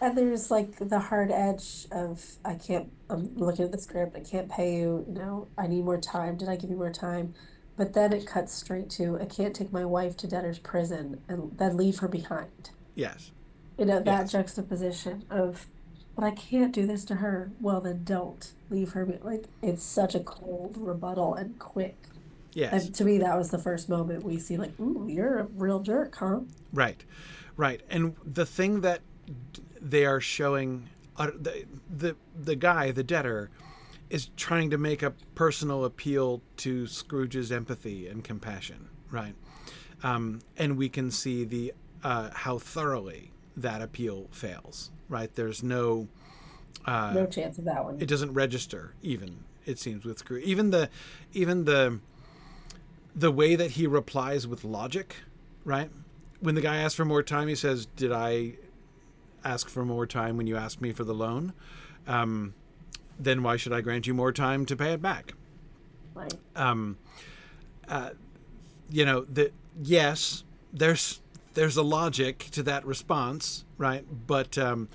And 0.01 0.17
there's 0.17 0.51
like 0.51 0.77
the 0.89 0.99
hard 0.99 1.31
edge 1.31 1.87
of 1.91 2.23
I 2.43 2.55
can't 2.55 2.91
I'm 3.09 3.35
looking 3.35 3.65
at 3.65 3.71
the 3.71 3.77
script, 3.79 4.15
I 4.15 4.19
can't 4.19 4.49
pay 4.49 4.75
you, 4.77 5.05
you 5.07 5.13
know, 5.13 5.47
I 5.57 5.67
need 5.67 5.85
more 5.85 5.99
time. 5.99 6.37
Did 6.37 6.49
I 6.49 6.55
give 6.55 6.69
you 6.69 6.75
more 6.75 6.91
time? 6.91 7.33
But 7.77 7.93
then 7.93 8.13
it 8.13 8.25
cuts 8.25 8.53
straight 8.53 8.89
to 8.91 9.17
I 9.19 9.25
can't 9.25 9.55
take 9.55 9.71
my 9.71 9.85
wife 9.85 10.15
to 10.17 10.27
debtor's 10.27 10.59
prison 10.59 11.21
and 11.27 11.57
then 11.57 11.77
leave 11.77 11.99
her 11.99 12.07
behind. 12.07 12.69
yes, 12.93 13.31
You 13.77 13.85
know, 13.85 13.99
that 14.01 14.21
Yes. 14.21 14.31
juxtaposition 14.31 15.23
of 15.29 15.67
but 16.15 16.23
I 16.23 16.31
can't 16.31 16.73
do 16.73 16.87
this 16.87 17.03
to 17.05 17.15
her. 17.15 17.51
Well 17.59 17.81
then 17.81 18.03
don't 18.03 18.51
leave 18.69 18.91
her 18.93 19.05
like 19.23 19.45
it's 19.61 19.83
such 19.83 20.13
a 20.15 20.19
cold 20.19 20.77
rebuttal 20.77 21.33
and 21.35 21.57
quick. 21.57 21.95
yes. 22.53 22.85
And 22.85 22.95
to 22.95 23.05
me 23.05 23.17
that 23.19 23.37
was 23.37 23.49
the 23.49 23.59
first 23.59 23.87
moment 23.89 24.23
we 24.23 24.39
see 24.39 24.57
like, 24.57 24.77
ooh, 24.79 25.07
you're 25.09 25.39
a 25.39 25.43
real 25.45 25.79
jerk, 25.79 26.15
huh? 26.15 26.41
Right, 26.73 27.03
right. 27.57 27.81
And 27.89 28.15
the 28.25 28.45
thing 28.45 28.81
that 28.81 29.01
they 29.85 30.05
are 30.05 30.19
showing, 30.19 30.89
uh, 31.17 31.31
the, 31.39 31.65
the 31.95 32.15
the 32.35 32.55
guy, 32.55 32.91
the 32.91 33.03
debtor, 33.03 33.49
is 34.09 34.29
trying 34.35 34.69
to 34.71 34.77
make 34.77 35.03
a 35.03 35.11
personal 35.35 35.85
appeal 35.85 36.41
to 36.57 36.87
Scrooge's 36.87 37.51
empathy 37.51 38.07
and 38.07 38.23
compassion. 38.23 38.89
Right, 39.11 39.35
um, 40.03 40.41
and 40.57 40.77
we 40.77 40.89
can 40.89 41.11
see 41.11 41.45
the 41.45 41.73
uh, 42.03 42.31
how 42.33 42.57
thoroughly 42.57 43.31
that 43.55 43.81
appeal 43.81 44.27
fails. 44.31 44.91
Right, 45.07 45.33
there's 45.35 45.61
no. 45.63 46.07
Uh, 46.85 47.13
No 47.13 47.25
chance 47.25 47.57
of 47.57 47.65
that 47.65 47.83
one. 47.83 47.97
it 47.99 48.07
doesn't 48.07 48.33
register 48.33 48.93
even 49.01 49.43
it 49.65 49.79
seems 49.79 50.05
with 50.05 50.19
Scrooge. 50.19 50.43
Even 50.43 50.71
the 50.71 50.89
even 51.33 51.65
the 51.65 51.99
the 53.15 53.31
way 53.31 53.55
that 53.55 53.71
he 53.71 53.87
replies 53.87 54.47
with 54.47 54.63
logic, 54.63 55.15
right? 55.63 55.89
When 56.41 56.55
the 56.55 56.61
guy 56.61 56.77
asks 56.77 56.95
for 56.95 57.05
more 57.05 57.23
time, 57.23 57.47
he 57.47 57.55
says, 57.55 57.85
"Did 57.85 58.11
I 58.11 58.55
ask 59.45 59.69
for 59.69 59.85
more 59.85 60.05
time 60.05 60.35
when 60.35 60.47
you 60.47 60.57
ask 60.57 60.81
me 60.81 60.91
for 60.91 61.05
the 61.05 61.13
loan? 61.13 61.53
Um, 62.07 62.53
then 63.17 63.43
why 63.43 63.55
should 63.55 63.71
I 63.71 63.81
grant 63.81 64.07
you 64.07 64.13
more 64.13 64.33
time 64.33 64.65
to 64.65 64.75
pay 64.75 64.93
it 64.93 65.01
back?" 65.01 65.33
Like 66.13 66.33
Um, 66.55 66.97
uh, 67.87 68.11
you 68.89 69.05
know 69.05 69.21
that 69.21 69.53
yes, 69.81 70.43
there's 70.73 71.21
there's 71.53 71.77
a 71.77 71.83
logic 71.83 72.39
to 72.51 72.63
that 72.63 72.85
response, 72.85 73.65
right? 73.77 74.05
But 74.27 74.57
um, 74.57 74.89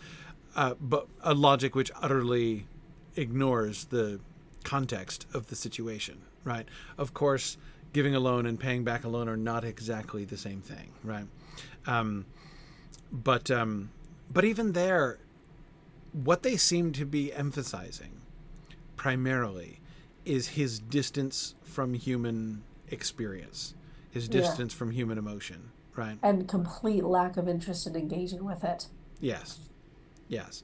uh, 0.55 0.75
but 0.81 1.07
a 1.23 1.35
logic 1.35 1.75
which 1.75 1.91
utterly 2.03 2.67
ignores 3.17 3.87
the 3.87 4.21
context 4.65 5.27
of 5.33 5.47
the 5.49 5.57
situation, 5.57 6.19
right? 6.45 6.67
Of 6.99 7.15
course, 7.15 7.57
giving 7.93 8.15
a 8.15 8.21
loan 8.21 8.47
and 8.47 8.59
paying 8.59 8.85
back 8.85 9.05
a 9.05 9.09
loan 9.09 9.29
are 9.29 9.37
not 9.37 9.65
exactly 9.65 10.25
the 10.25 10.37
same 10.37 10.61
thing, 10.61 10.91
right? 11.03 11.27
Um, 11.87 12.27
but 13.11 13.51
um, 13.51 13.91
but 14.33 14.45
even 14.45 14.73
there, 14.73 15.19
what 16.13 16.43
they 16.43 16.57
seem 16.57 16.93
to 16.93 17.05
be 17.05 17.33
emphasizing 17.33 18.21
primarily 18.97 19.81
is 20.25 20.49
his 20.49 20.79
distance 20.79 21.55
from 21.63 21.95
human 21.95 22.63
experience, 22.89 23.75
his 24.11 24.29
distance 24.29 24.75
yeah. 24.75 24.79
from 24.79 24.91
human 24.91 25.19
emotion, 25.19 25.71
right? 25.97 26.19
And 26.23 26.49
complete 26.49 27.05
lack 27.05 27.37
of 27.37 27.49
interest 27.49 27.87
in 27.87 27.97
engaging 27.97 28.45
with 28.45 28.65
it. 28.65 28.87
Yes. 29.21 29.61
Yes. 30.29 30.63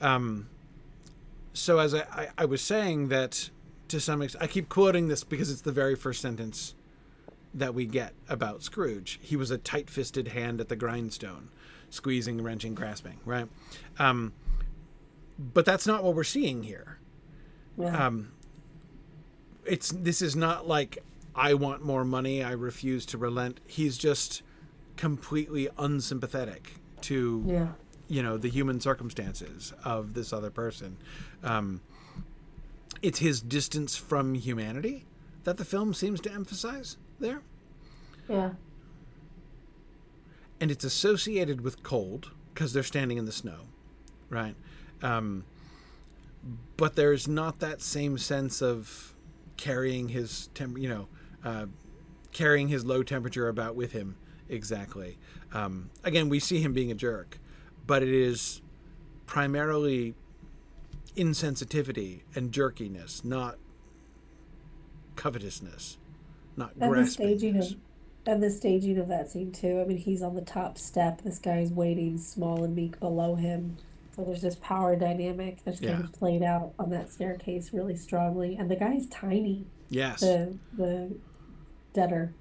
Um, 0.00 0.48
so 1.52 1.78
as 1.78 1.94
I, 1.94 2.00
I, 2.00 2.28
I 2.38 2.44
was 2.44 2.60
saying 2.62 3.08
that 3.08 3.50
to 3.88 4.00
some 4.00 4.22
extent, 4.22 4.42
I 4.42 4.46
keep 4.46 4.68
quoting 4.68 5.08
this 5.08 5.24
because 5.24 5.50
it's 5.50 5.62
the 5.62 5.72
very 5.72 5.96
first 5.96 6.20
sentence 6.20 6.74
that 7.52 7.74
we 7.74 7.86
get 7.86 8.12
about 8.28 8.62
Scrooge. 8.62 9.18
He 9.20 9.36
was 9.36 9.50
a 9.50 9.58
tight-fisted 9.58 10.28
hand 10.28 10.60
at 10.60 10.68
the 10.68 10.76
grindstone, 10.76 11.50
squeezing, 11.90 12.42
wrenching, 12.42 12.74
grasping. 12.74 13.18
Right. 13.24 13.48
Um, 13.98 14.32
but 15.38 15.64
that's 15.64 15.86
not 15.86 16.02
what 16.02 16.14
we're 16.14 16.24
seeing 16.24 16.62
here. 16.62 16.98
Yeah. 17.78 18.06
Um, 18.06 18.32
it's 19.64 19.90
this 19.90 20.22
is 20.22 20.34
not 20.34 20.66
like 20.66 20.98
I 21.34 21.54
want 21.54 21.84
more 21.84 22.04
money. 22.04 22.42
I 22.42 22.52
refuse 22.52 23.06
to 23.06 23.18
relent. 23.18 23.60
He's 23.66 23.96
just 23.96 24.42
completely 24.96 25.68
unsympathetic 25.78 26.74
to 27.02 27.44
yeah. 27.46 27.68
you 28.08 28.22
know 28.22 28.36
the 28.36 28.48
human 28.48 28.80
circumstances 28.80 29.72
of 29.84 30.14
this 30.14 30.32
other 30.32 30.50
person. 30.50 30.96
Um, 31.42 31.80
it's 33.02 33.18
his 33.18 33.40
distance 33.40 33.96
from 33.96 34.34
humanity 34.34 35.06
that 35.44 35.56
the 35.56 35.64
film 35.64 35.94
seems 35.94 36.20
to 36.20 36.32
emphasize 36.32 36.98
there. 37.18 37.40
Yeah. 38.28 38.50
And 40.60 40.70
it's 40.70 40.84
associated 40.84 41.62
with 41.62 41.82
cold 41.82 42.32
because 42.52 42.72
they're 42.72 42.82
standing 42.82 43.16
in 43.16 43.24
the 43.24 43.32
snow, 43.32 43.60
right? 44.28 44.54
Um, 45.02 45.44
but 46.76 46.96
there's 46.96 47.26
not 47.26 47.60
that 47.60 47.80
same 47.80 48.18
sense 48.18 48.60
of 48.62 49.14
carrying 49.56 50.08
his 50.08 50.48
temp, 50.54 50.78
you 50.78 50.88
know, 50.88 51.08
uh, 51.44 51.66
carrying 52.32 52.68
his 52.68 52.84
low 52.84 53.02
temperature 53.02 53.48
about 53.48 53.74
with 53.74 53.92
him 53.92 54.16
exactly. 54.48 55.18
Um, 55.52 55.90
again, 56.04 56.28
we 56.28 56.40
see 56.40 56.60
him 56.60 56.72
being 56.72 56.90
a 56.90 56.94
jerk, 56.94 57.38
but 57.86 58.02
it 58.02 58.08
is 58.08 58.60
primarily 59.26 60.14
insensitivity 61.16 62.22
and 62.34 62.52
jerkiness, 62.52 63.24
not 63.24 63.56
covetousness, 65.16 65.98
not 66.56 66.78
grasping. 66.78 67.04
the 67.04 67.10
staging 67.10 67.56
of 67.58 67.76
and 68.26 68.42
the 68.42 68.50
staging 68.50 68.98
of 68.98 69.08
that 69.08 69.30
scene 69.30 69.52
too. 69.52 69.80
I 69.80 69.84
mean, 69.84 69.96
he's 69.96 70.22
on 70.22 70.34
the 70.34 70.42
top 70.42 70.78
step. 70.78 71.22
This 71.22 71.38
guy's 71.38 71.72
waiting, 71.72 72.18
small 72.18 72.64
and 72.64 72.74
meek, 72.74 73.00
below 73.00 73.34
him. 73.34 73.76
So 74.14 74.24
there's 74.24 74.42
this 74.42 74.56
power 74.56 74.96
dynamic 74.96 75.64
that's 75.64 75.80
yeah. 75.80 75.92
kind 75.92 76.04
of 76.04 76.12
played 76.12 76.42
out 76.42 76.72
on 76.78 76.90
that 76.90 77.10
staircase 77.10 77.72
really 77.72 77.96
strongly. 77.96 78.56
And 78.56 78.70
the 78.70 78.76
guy's 78.76 79.06
tiny. 79.06 79.66
Yes. 79.88 80.20
The 80.20 80.56
the 80.76 81.16
debtor. 81.92 82.34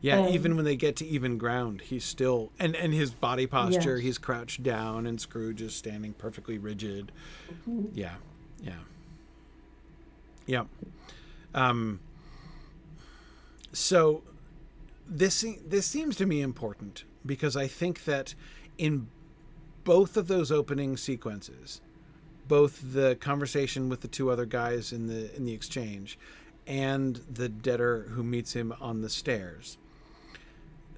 Yeah, 0.00 0.20
um, 0.20 0.28
even 0.28 0.54
when 0.56 0.64
they 0.64 0.76
get 0.76 0.96
to 0.96 1.06
even 1.06 1.38
ground, 1.38 1.80
he's 1.82 2.04
still 2.04 2.52
and 2.58 2.76
and 2.76 2.94
his 2.94 3.10
body 3.10 3.46
posture, 3.46 3.96
yes. 3.96 4.04
he's 4.04 4.18
crouched 4.18 4.62
down, 4.62 5.06
and 5.06 5.20
Scrooge 5.20 5.60
is 5.60 5.74
standing 5.74 6.12
perfectly 6.12 6.56
rigid. 6.56 7.10
Mm-hmm. 7.68 7.86
Yeah, 7.94 8.14
yeah, 8.62 8.72
yeah. 10.46 10.64
Um. 11.54 12.00
So, 13.72 14.22
this 15.08 15.44
this 15.66 15.86
seems 15.86 16.16
to 16.16 16.26
me 16.26 16.40
important 16.40 17.04
because 17.24 17.56
I 17.56 17.66
think 17.66 18.04
that 18.04 18.34
in 18.76 19.08
both 19.84 20.16
of 20.16 20.28
those 20.28 20.52
opening 20.52 20.96
sequences, 20.96 21.80
both 22.46 22.80
the 22.92 23.16
conversation 23.16 23.88
with 23.88 24.02
the 24.02 24.08
two 24.08 24.30
other 24.30 24.46
guys 24.46 24.92
in 24.92 25.06
the 25.06 25.34
in 25.34 25.44
the 25.44 25.52
exchange 25.52 26.18
and 26.66 27.16
the 27.30 27.48
debtor 27.48 28.02
who 28.10 28.22
meets 28.22 28.52
him 28.52 28.74
on 28.80 29.00
the 29.00 29.08
stairs. 29.08 29.78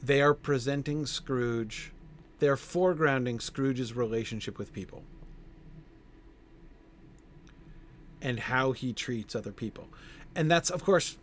They 0.03 0.21
are 0.21 0.35
presenting 0.35 1.07
Scrooge, 1.07 1.93
they're 2.41 2.57
foregrounding 2.57 3.41
Scrooge's 3.41 3.95
relationship 3.95 4.59
with 4.59 4.73
people 4.73 5.05
and 8.23 8.41
how 8.41 8.73
he 8.73 8.93
treats 8.93 9.35
other 9.35 9.53
people. 9.53 9.89
And 10.35 10.51
that's 10.51 10.71
of 10.71 10.83
course 10.85 11.17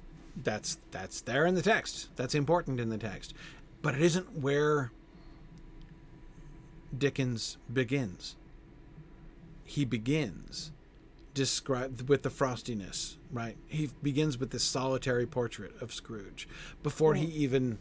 that's 0.43 0.77
that's 0.91 1.21
there 1.21 1.45
in 1.45 1.55
the 1.55 1.61
text. 1.61 2.09
That's 2.15 2.35
important 2.35 2.79
in 2.79 2.89
the 2.89 2.97
text. 2.97 3.33
But 3.81 3.95
it 3.95 4.01
isn't 4.01 4.39
where 4.39 4.91
Dickens 6.97 7.57
begins. 7.71 8.35
He 9.65 9.85
begins 9.85 10.71
describe 11.37 12.09
with 12.09 12.23
the 12.23 12.29
frostiness, 12.29 13.17
right? 13.31 13.55
He 13.67 13.91
begins 14.01 14.39
with 14.39 14.49
this 14.49 14.63
solitary 14.63 15.27
portrait 15.27 15.71
of 15.79 15.93
Scrooge 15.93 16.47
before 16.81 17.13
he 17.13 17.27
even 17.27 17.77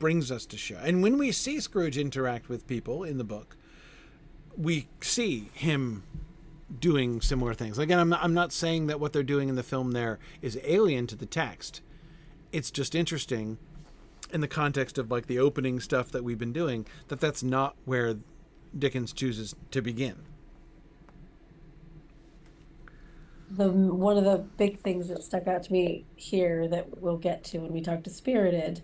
brings 0.00 0.32
us 0.32 0.44
to 0.46 0.56
show. 0.56 0.78
And 0.82 1.00
when 1.00 1.16
we 1.16 1.30
see 1.30 1.60
Scrooge 1.60 1.96
interact 1.96 2.48
with 2.48 2.66
people 2.66 3.04
in 3.04 3.16
the 3.16 3.24
book, 3.24 3.56
we 4.56 4.88
see 5.00 5.50
him 5.54 6.02
doing 6.80 7.20
similar 7.20 7.54
things. 7.54 7.78
Again, 7.78 7.98
I'm 7.98 8.08
not, 8.08 8.22
I'm 8.22 8.34
not 8.34 8.52
saying 8.52 8.86
that 8.86 9.00
what 9.00 9.12
they're 9.12 9.22
doing 9.22 9.48
in 9.48 9.54
the 9.54 9.62
film 9.62 9.92
there 9.92 10.18
is 10.42 10.58
alien 10.64 11.06
to 11.08 11.16
the 11.16 11.26
text. 11.26 11.82
It's 12.52 12.70
just 12.70 12.94
interesting 12.94 13.58
in 14.32 14.40
the 14.40 14.48
context 14.48 14.98
of 14.98 15.10
like 15.10 15.26
the 15.26 15.38
opening 15.38 15.80
stuff 15.80 16.10
that 16.10 16.24
we've 16.24 16.38
been 16.38 16.52
doing 16.52 16.86
that 17.08 17.20
that's 17.20 17.42
not 17.42 17.76
where 17.84 18.16
Dickens 18.76 19.12
chooses 19.12 19.54
to 19.70 19.82
begin. 19.82 20.16
The 23.50 23.70
one 23.70 24.16
of 24.16 24.24
the 24.24 24.38
big 24.56 24.80
things 24.80 25.08
that 25.08 25.22
stuck 25.22 25.46
out 25.46 25.62
to 25.64 25.72
me 25.72 26.06
here 26.16 26.66
that 26.68 27.00
we'll 27.00 27.18
get 27.18 27.44
to 27.44 27.58
when 27.58 27.72
we 27.72 27.80
talk 27.80 28.02
to 28.04 28.10
Spirited 28.10 28.80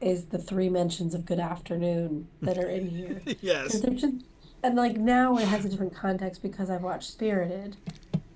is 0.00 0.26
the 0.26 0.38
three 0.38 0.68
mentions 0.68 1.14
of 1.14 1.24
good 1.24 1.38
afternoon 1.38 2.26
that 2.40 2.58
are 2.58 2.68
in 2.68 2.88
here. 2.88 3.22
yes. 3.40 3.80
Just, 3.80 4.14
and 4.62 4.76
like 4.76 4.96
now 4.96 5.36
it 5.36 5.48
has 5.48 5.64
a 5.64 5.68
different 5.68 5.94
context 5.94 6.42
because 6.42 6.70
I've 6.70 6.82
watched 6.82 7.10
Spirited 7.10 7.76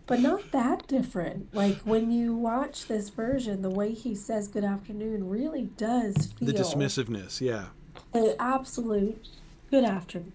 but 0.07 0.21
not 0.21 0.53
that 0.53 0.87
different. 0.87 1.53
Like 1.55 1.79
when 1.79 2.11
you 2.11 2.35
watch 2.35 2.87
this 2.87 3.11
version, 3.11 3.63
the 3.63 3.71
way 3.71 3.93
he 3.93 4.15
says 4.15 4.49
"good 4.49 4.65
afternoon" 4.65 5.29
really 5.29 5.65
does 5.77 6.33
feel 6.33 6.47
the 6.47 6.55
dismissiveness. 6.55 7.41
Yeah, 7.41 7.67
the 8.13 8.41
absolute 8.41 9.27
"good 9.71 9.85
afternoon" 9.85 10.33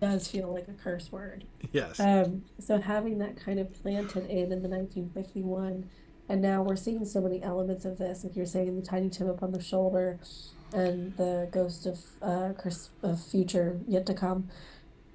does 0.00 0.28
feel 0.28 0.52
like 0.52 0.66
a 0.66 0.72
curse 0.72 1.12
word. 1.12 1.44
Yes. 1.72 2.00
Um, 2.00 2.44
so 2.58 2.80
having 2.80 3.18
that 3.18 3.36
kind 3.36 3.60
of 3.60 3.72
planted 3.82 4.28
in 4.28 4.52
in 4.52 4.62
the 4.62 4.68
1951, 4.68 5.88
and 6.28 6.42
now 6.42 6.62
we're 6.62 6.76
seeing 6.76 7.04
so 7.04 7.20
many 7.20 7.42
elements 7.42 7.84
of 7.84 7.98
this. 7.98 8.24
Like 8.24 8.34
you're 8.34 8.46
saying, 8.46 8.74
the 8.74 8.84
tiny 8.84 9.10
Tim 9.10 9.30
up 9.30 9.42
on 9.42 9.52
the 9.52 9.62
shoulder, 9.62 10.18
and 10.72 11.16
the 11.16 11.48
ghost 11.50 11.86
of 11.86 11.98
uh, 12.22 12.52
Chris 12.56 12.90
of 13.02 13.22
future 13.22 13.80
yet 13.86 14.06
to 14.06 14.14
come. 14.14 14.48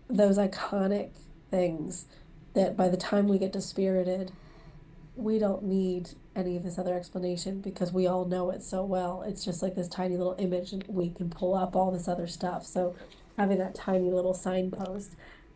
Those 0.09 0.37
iconic 0.37 1.11
things 1.49 2.05
that 2.53 2.77
by 2.77 2.89
the 2.89 2.97
time 2.97 3.27
we 3.27 3.37
get 3.37 3.51
dispirited, 3.51 4.31
we 5.15 5.39
don't 5.39 5.63
need 5.63 6.09
any 6.35 6.57
of 6.57 6.63
this 6.63 6.77
other 6.77 6.93
explanation 6.93 7.61
because 7.61 7.91
we 7.93 8.05
all 8.05 8.25
know 8.25 8.49
it 8.49 8.61
so 8.63 8.83
well. 8.83 9.23
It's 9.23 9.45
just 9.45 9.61
like 9.61 9.75
this 9.75 9.87
tiny 9.87 10.17
little 10.17 10.35
image, 10.37 10.73
and 10.73 10.83
we 10.87 11.09
can 11.09 11.29
pull 11.29 11.55
up 11.55 11.75
all 11.75 11.91
this 11.91 12.07
other 12.07 12.27
stuff. 12.27 12.65
So 12.65 12.95
having 13.37 13.57
that 13.59 13.75
tiny 13.75 14.11
little 14.11 14.33
signpost 14.33 15.15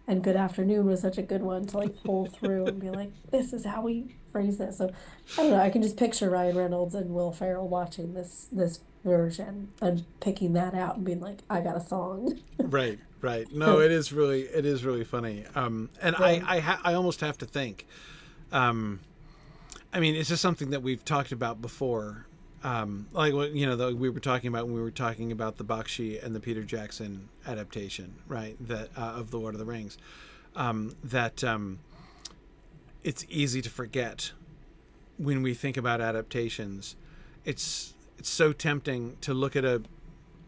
and 0.09 0.23
good 0.23 0.35
afternoon 0.35 0.87
was 0.87 1.01
such 1.01 1.19
a 1.19 1.21
good 1.21 1.43
one 1.43 1.67
to 1.67 1.77
like 1.77 2.03
pull 2.03 2.25
through 2.25 2.65
and 2.65 2.79
be 2.79 2.89
like, 2.89 3.11
this 3.31 3.53
is 3.53 3.63
how 3.63 3.83
we 3.83 4.15
phrase 4.31 4.57
this. 4.57 4.79
So 4.79 4.91
I 5.37 5.41
don't 5.43 5.51
know. 5.51 5.59
I 5.59 5.69
can 5.69 5.83
just 5.83 5.97
picture 5.97 6.31
Ryan 6.31 6.57
Reynolds 6.57 6.95
and 6.95 7.11
Will 7.11 7.31
Ferrell 7.31 7.67
watching 7.67 8.15
this 8.15 8.47
this 8.51 8.79
version 9.03 9.69
and 9.81 10.03
picking 10.19 10.53
that 10.53 10.73
out 10.73 10.97
and 10.97 11.05
being 11.05 11.21
like, 11.21 11.39
I 11.49 11.61
got 11.61 11.77
a 11.77 11.81
song. 11.81 12.39
right, 12.59 12.99
right. 13.21 13.51
No, 13.51 13.79
it 13.79 13.91
is 13.91 14.11
really 14.11 14.41
it 14.41 14.65
is 14.65 14.83
really 14.83 15.03
funny. 15.03 15.45
Um, 15.55 15.89
and 16.01 16.15
yeah. 16.19 16.25
I 16.25 16.43
I, 16.45 16.59
ha- 16.59 16.81
I 16.83 16.93
almost 16.93 17.21
have 17.21 17.37
to 17.39 17.45
think. 17.45 17.85
Um, 18.51 18.99
I 19.91 19.99
mean, 19.99 20.15
it's 20.15 20.29
just 20.29 20.41
something 20.41 20.69
that 20.71 20.83
we've 20.83 21.03
talked 21.03 21.31
about 21.31 21.61
before. 21.61 22.25
Um, 22.63 23.07
like 23.13 23.33
what 23.33 23.51
you 23.51 23.65
know, 23.65 23.75
the, 23.75 23.95
we 23.95 24.09
were 24.09 24.19
talking 24.19 24.49
about 24.49 24.65
when 24.65 24.75
we 24.75 24.81
were 24.81 24.91
talking 24.91 25.31
about 25.31 25.57
the 25.57 25.63
Bakshi 25.63 26.23
and 26.23 26.35
the 26.35 26.39
Peter 26.39 26.63
Jackson 26.63 27.29
adaptation, 27.47 28.15
right? 28.27 28.55
That 28.67 28.89
uh, 28.97 29.01
of 29.01 29.31
the 29.31 29.37
Lord 29.37 29.55
of 29.55 29.59
the 29.59 29.65
Rings. 29.65 29.97
Um, 30.55 30.95
that 31.03 31.43
um, 31.43 31.79
it's 33.03 33.25
easy 33.29 33.61
to 33.61 33.69
forget 33.69 34.33
when 35.17 35.41
we 35.41 35.53
think 35.53 35.77
about 35.77 36.01
adaptations. 36.01 36.95
It's 37.45 37.93
it's 38.19 38.29
so 38.29 38.53
tempting 38.53 39.17
to 39.21 39.33
look 39.33 39.55
at 39.55 39.65
a 39.65 39.81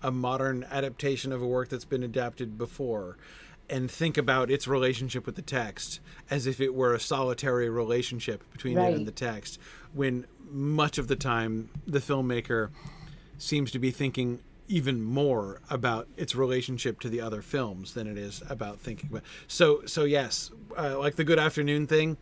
a 0.03 0.11
modern 0.11 0.65
adaptation 0.71 1.31
of 1.31 1.41
a 1.41 1.47
work 1.47 1.69
that's 1.69 1.85
been 1.85 2.03
adapted 2.03 2.57
before 2.57 3.17
and 3.69 3.89
think 3.89 4.17
about 4.17 4.49
its 4.49 4.67
relationship 4.67 5.25
with 5.25 5.35
the 5.35 5.41
text 5.41 5.99
as 6.29 6.47
if 6.47 6.59
it 6.59 6.73
were 6.73 6.93
a 6.93 6.99
solitary 6.99 7.69
relationship 7.69 8.43
between 8.51 8.77
right. 8.77 8.91
it 8.91 8.97
and 8.97 9.05
the 9.05 9.11
text 9.11 9.59
when 9.93 10.25
much 10.49 10.97
of 10.97 11.07
the 11.07 11.15
time 11.15 11.69
the 11.87 11.99
filmmaker 11.99 12.69
seems 13.37 13.71
to 13.71 13.79
be 13.79 13.91
thinking 13.91 14.39
even 14.67 15.01
more 15.01 15.61
about 15.69 16.07
its 16.17 16.33
relationship 16.33 16.99
to 16.99 17.09
the 17.09 17.21
other 17.21 17.41
films 17.41 17.93
than 17.93 18.07
it 18.07 18.17
is 18.17 18.41
about 18.49 18.79
thinking 18.79 19.09
about. 19.09 19.23
So 19.47 19.81
so 19.85 20.03
yes, 20.05 20.49
uh, 20.77 20.97
like 20.97 21.15
the 21.15 21.23
Good 21.23 21.39
Afternoon 21.39 21.87
thing. 21.87 22.17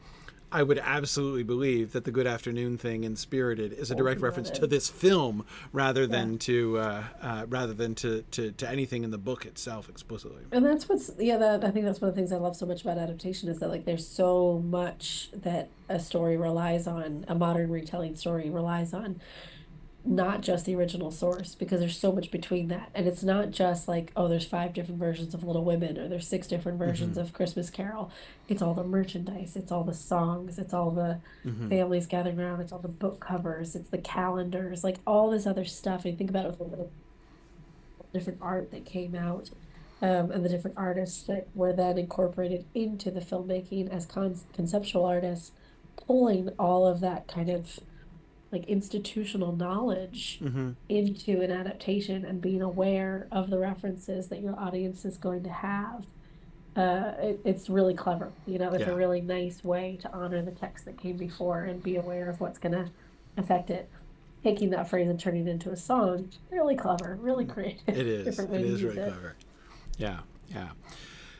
I 0.51 0.63
would 0.63 0.79
absolutely 0.79 1.43
believe 1.43 1.91
that 1.91 2.05
the 2.05 2.11
Good 2.11 2.25
Afternoon 2.25 2.77
thing 2.77 3.03
in 3.03 3.15
Spirited 3.15 3.73
is 3.73 3.91
a 3.91 3.95
direct 3.95 4.21
reference 4.21 4.49
to 4.51 4.65
this 4.65 4.89
film 4.89 5.45
rather 5.71 6.07
than 6.07 6.37
to 6.39 6.77
uh, 6.79 7.03
uh, 7.21 7.45
rather 7.47 7.73
than 7.73 7.93
to, 7.95 8.23
to, 8.31 8.51
to 8.53 8.69
anything 8.69 9.03
in 9.03 9.11
the 9.11 9.17
book 9.17 9.45
itself 9.45 9.89
explicitly. 9.89 10.43
And 10.51 10.65
that's 10.65 10.89
what's 10.89 11.11
yeah. 11.19 11.37
That 11.37 11.63
I 11.63 11.71
think 11.71 11.85
that's 11.85 12.01
one 12.01 12.09
of 12.09 12.15
the 12.15 12.19
things 12.19 12.31
I 12.31 12.37
love 12.37 12.55
so 12.55 12.65
much 12.65 12.81
about 12.81 12.97
adaptation 12.97 13.49
is 13.49 13.59
that 13.59 13.69
like 13.69 13.85
there's 13.85 14.07
so 14.07 14.63
much 14.65 15.29
that 15.33 15.69
a 15.87 15.99
story 15.99 16.37
relies 16.37 16.87
on, 16.87 17.25
a 17.27 17.35
modern 17.35 17.69
retelling 17.71 18.15
story 18.15 18.49
relies 18.49 18.93
on 18.93 19.21
not 20.05 20.41
just 20.41 20.65
the 20.65 20.75
original 20.75 21.11
source 21.11 21.55
because 21.55 21.81
there's 21.81 21.97
so 21.97 22.11
much 22.11 22.31
between 22.31 22.69
that 22.69 22.89
and 22.95 23.05
it's 23.05 23.21
not 23.21 23.51
just 23.51 23.87
like 23.87 24.11
oh 24.15 24.27
there's 24.29 24.45
five 24.45 24.73
different 24.73 24.99
versions 24.99 25.33
of 25.33 25.43
little 25.43 25.65
women 25.65 25.97
or 25.97 26.07
there's 26.07 26.27
six 26.27 26.47
different 26.47 26.77
versions 26.77 27.17
mm-hmm. 27.17 27.25
of 27.25 27.33
christmas 27.33 27.69
carol 27.69 28.09
it's 28.47 28.61
all 28.61 28.73
the 28.73 28.83
merchandise 28.83 29.57
it's 29.57 29.71
all 29.71 29.83
the 29.83 29.93
songs 29.93 30.57
it's 30.57 30.73
all 30.73 30.89
the 30.89 31.19
mm-hmm. 31.45 31.67
families 31.69 32.07
gathering 32.07 32.39
around 32.39 32.61
it's 32.61 32.71
all 32.71 32.79
the 32.79 32.87
book 32.87 33.19
covers 33.19 33.75
it's 33.75 33.89
the 33.89 33.97
calendars 33.97 34.83
like 34.83 34.97
all 35.05 35.29
this 35.29 35.45
other 35.45 35.65
stuff 35.65 36.05
and 36.05 36.13
you 36.13 36.17
think 36.17 36.29
about 36.29 36.45
it 36.45 36.59
with 36.59 36.71
the 36.71 36.87
different 38.13 38.39
art 38.41 38.71
that 38.71 38.85
came 38.85 39.15
out 39.15 39.49
um, 40.01 40.31
and 40.31 40.45
the 40.45 40.49
different 40.49 40.77
artists 40.77 41.23
that 41.23 41.47
were 41.53 41.73
then 41.73 41.97
incorporated 41.97 42.65
into 42.73 43.11
the 43.11 43.19
filmmaking 43.19 43.89
as 43.89 44.05
con- 44.05 44.39
conceptual 44.53 45.03
artists 45.03 45.51
pulling 45.97 46.49
all 46.57 46.87
of 46.87 47.01
that 47.01 47.27
kind 47.27 47.49
of 47.49 47.79
like 48.51 48.65
institutional 48.65 49.55
knowledge 49.55 50.39
mm-hmm. 50.41 50.71
into 50.87 51.41
an 51.41 51.51
adaptation 51.51 52.25
and 52.25 52.41
being 52.41 52.61
aware 52.61 53.27
of 53.31 53.49
the 53.49 53.59
references 53.59 54.27
that 54.29 54.41
your 54.41 54.59
audience 54.59 55.05
is 55.05 55.17
going 55.17 55.43
to 55.43 55.49
have 55.49 56.05
uh, 56.75 57.13
it, 57.19 57.39
it's 57.43 57.69
really 57.69 57.93
clever. 57.93 58.31
You 58.45 58.59
know 58.59 58.71
it's 58.71 58.85
yeah. 58.85 58.91
a 58.91 58.95
really 58.95 59.21
nice 59.21 59.63
way 59.63 59.97
to 60.01 60.13
honor 60.13 60.41
the 60.41 60.51
text 60.51 60.85
that 60.85 60.97
came 60.97 61.17
before 61.17 61.63
and 61.63 61.81
be 61.81 61.97
aware 61.97 62.29
of 62.29 62.39
what's 62.39 62.59
going 62.59 62.73
to 62.73 62.89
affect 63.37 63.69
it. 63.69 63.89
Taking 64.43 64.69
that 64.69 64.89
phrase 64.89 65.09
and 65.09 65.19
turning 65.19 65.47
it 65.47 65.51
into 65.51 65.71
a 65.71 65.75
song 65.75 66.29
really 66.49 66.75
clever 66.75 67.17
really 67.21 67.45
creative. 67.45 67.81
It 67.87 68.07
is. 68.07 68.39
It 68.39 68.61
is 68.61 68.83
really 68.83 68.97
it. 68.99 69.09
clever. 69.09 69.35
Yeah 69.97 70.19
yeah. 70.49 70.69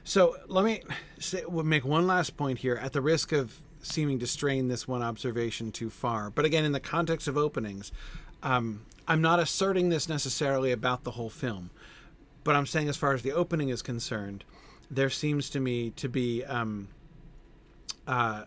So 0.03 0.36
let 0.47 0.66
me 0.66 0.82
say, 1.20 1.43
we'll 1.47 1.64
make 1.64 1.86
one 1.86 2.07
last 2.07 2.38
point 2.38 2.60
here. 2.60 2.76
At 2.76 2.93
the 2.93 3.01
risk 3.01 3.32
of 3.32 3.57
seeming 3.82 4.19
to 4.19 4.27
strain 4.27 4.67
this 4.67 4.88
one 4.88 5.01
observation 5.01 5.71
too 5.71 5.89
far. 5.89 6.30
But 6.30 6.45
again, 6.45 6.65
in 6.65 6.71
the 6.71 6.80
context 6.80 7.27
of 7.27 7.38
openings, 7.38 7.91
um, 8.43 8.86
I'm 9.07 9.21
not 9.21 9.39
asserting 9.39 9.89
this 9.89 10.07
necessarily 10.07 10.71
about 10.71 11.03
the 11.03 11.11
whole 11.11 11.30
film, 11.30 11.71
but 12.43 12.55
I'm 12.55 12.65
saying 12.65 12.89
as 12.89 12.97
far 12.97 13.13
as 13.13 13.21
the 13.21 13.32
opening 13.32 13.69
is 13.69 13.82
concerned, 13.82 14.43
there 14.91 15.09
seems 15.09 15.49
to 15.51 15.59
me 15.59 15.91
to 15.91 16.09
be 16.09 16.43
um, 16.45 16.88
uh, 18.07 18.43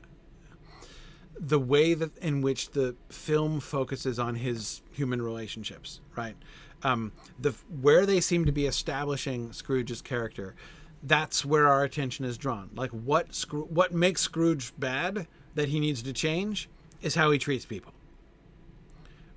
the 1.39 1.59
way 1.59 1.95
that 1.95 2.17
in 2.19 2.43
which 2.43 2.71
the 2.71 2.95
film 3.09 3.61
focuses 3.61 4.19
on 4.19 4.37
his 4.37 4.83
human 4.93 5.21
relationships, 5.21 6.01
right? 6.17 6.37
Um, 6.83 7.13
the 7.39 7.53
where 7.81 8.07
they 8.07 8.21
seem 8.21 8.45
to 8.45 8.53
be 8.53 8.67
establishing 8.67 9.53
Scrooge's 9.53 10.03
character 10.03 10.55
that's 11.03 11.45
where 11.45 11.69
our 11.69 11.85
attention 11.85 12.25
is 12.25 12.39
drawn. 12.39 12.71
Like 12.75 12.91
what 12.91 13.35
Scro- 13.35 13.65
what 13.65 13.93
makes 13.93 14.23
Scrooge 14.23 14.73
bad 14.79 15.27
that 15.55 15.69
he 15.69 15.81
needs 15.81 16.03
to 16.03 16.13
change 16.13 16.69
is 17.01 17.15
how 17.15 17.31
he 17.31 17.39
treats 17.39 17.67
people. 17.67 17.93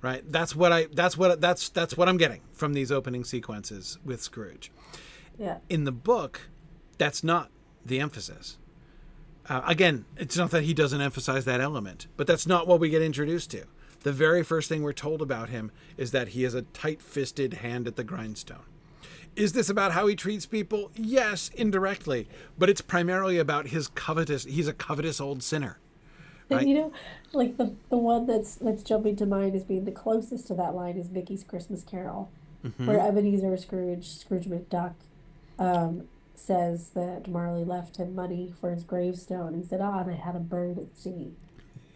Right? 0.00 0.22
That's 0.30 0.54
what 0.54 0.72
I 0.72 0.86
that's 0.92 1.16
what 1.16 1.40
that's 1.40 1.68
that's 1.70 1.96
what 1.96 2.08
I'm 2.08 2.16
getting 2.16 2.40
from 2.52 2.72
these 2.72 2.92
opening 2.92 3.24
sequences 3.24 3.98
with 4.04 4.22
Scrooge. 4.22 4.70
Yeah. 5.38 5.58
In 5.68 5.84
the 5.84 5.92
book, 5.92 6.42
that's 6.98 7.24
not 7.24 7.50
the 7.84 8.00
emphasis. 8.00 8.58
Uh, 9.48 9.62
again, 9.66 10.04
it's 10.16 10.36
not 10.36 10.50
that 10.50 10.64
he 10.64 10.74
doesn't 10.74 11.00
emphasize 11.00 11.44
that 11.44 11.60
element, 11.60 12.06
but 12.16 12.26
that's 12.26 12.46
not 12.46 12.66
what 12.66 12.80
we 12.80 12.88
get 12.88 13.02
introduced 13.02 13.50
to. 13.50 13.64
The 14.00 14.12
very 14.12 14.42
first 14.42 14.68
thing 14.68 14.82
we're 14.82 14.92
told 14.92 15.22
about 15.22 15.50
him 15.50 15.70
is 15.96 16.10
that 16.10 16.28
he 16.28 16.44
is 16.44 16.54
a 16.54 16.62
tight-fisted 16.62 17.54
hand 17.54 17.86
at 17.86 17.96
the 17.96 18.04
grindstone 18.04 18.64
is 19.36 19.52
this 19.52 19.68
about 19.68 19.92
how 19.92 20.06
he 20.06 20.16
treats 20.16 20.46
people? 20.46 20.90
Yes, 20.96 21.50
indirectly, 21.54 22.28
but 22.58 22.68
it's 22.68 22.80
primarily 22.80 23.38
about 23.38 23.68
his 23.68 23.88
covetous. 23.88 24.44
He's 24.44 24.66
a 24.66 24.72
covetous 24.72 25.20
old 25.20 25.42
sinner. 25.42 25.78
Right? 26.48 26.66
You 26.66 26.74
know, 26.74 26.92
like 27.32 27.56
the 27.56 27.74
the 27.90 27.98
one 27.98 28.26
that's 28.26 28.56
that's 28.56 28.82
jumping 28.82 29.16
to 29.16 29.26
mind 29.26 29.54
as 29.54 29.64
being 29.64 29.84
the 29.84 29.92
closest 29.92 30.46
to 30.48 30.54
that 30.54 30.74
line 30.74 30.96
is 30.96 31.10
Mickey's 31.10 31.44
Christmas 31.44 31.82
Carol, 31.82 32.30
mm-hmm. 32.64 32.86
where 32.86 33.00
Ebenezer 33.00 33.56
Scrooge 33.56 34.06
Scrooge 34.06 34.46
McDuck 34.46 34.94
um, 35.58 36.04
says 36.34 36.90
that 36.90 37.28
Marley 37.28 37.64
left 37.64 37.96
him 37.96 38.14
money 38.14 38.54
for 38.60 38.70
his 38.70 38.84
gravestone. 38.84 39.54
He 39.54 39.64
said, 39.64 39.80
"Ah, 39.80 40.00
and 40.00 40.12
I 40.12 40.14
had 40.14 40.36
a 40.36 40.40
bird 40.40 40.78
at 40.78 40.96
sea." 40.96 41.32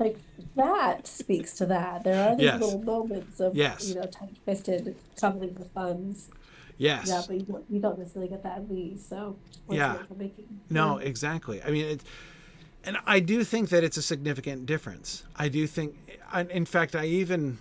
Like 0.00 0.18
that 0.56 1.06
speaks 1.06 1.52
to 1.58 1.66
that. 1.66 2.02
There 2.04 2.28
are 2.28 2.34
these 2.34 2.44
yes. 2.44 2.60
little 2.60 2.82
moments 2.82 3.38
of 3.38 3.54
yes. 3.54 3.88
you 3.88 3.96
know 3.96 4.06
tight-fisted 4.06 4.96
coveting 5.16 5.54
the 5.54 5.66
funds 5.66 6.28
Yes. 6.80 7.08
Yeah, 7.08 7.22
but 7.26 7.36
you 7.36 7.42
don't, 7.42 7.64
you 7.68 7.78
don't 7.78 7.98
necessarily 7.98 8.30
get 8.30 8.42
that 8.42 8.66
these. 8.66 9.04
So 9.06 9.36
yeah. 9.68 9.98
No, 10.70 10.98
yeah. 10.98 11.06
exactly. 11.06 11.62
I 11.62 11.70
mean, 11.70 11.84
it, 11.84 12.00
and 12.84 12.96
I 13.04 13.20
do 13.20 13.44
think 13.44 13.68
that 13.68 13.84
it's 13.84 13.98
a 13.98 14.02
significant 14.02 14.64
difference. 14.64 15.24
I 15.36 15.50
do 15.50 15.66
think, 15.66 15.94
in 16.48 16.64
fact, 16.64 16.96
I 16.96 17.04
even 17.04 17.58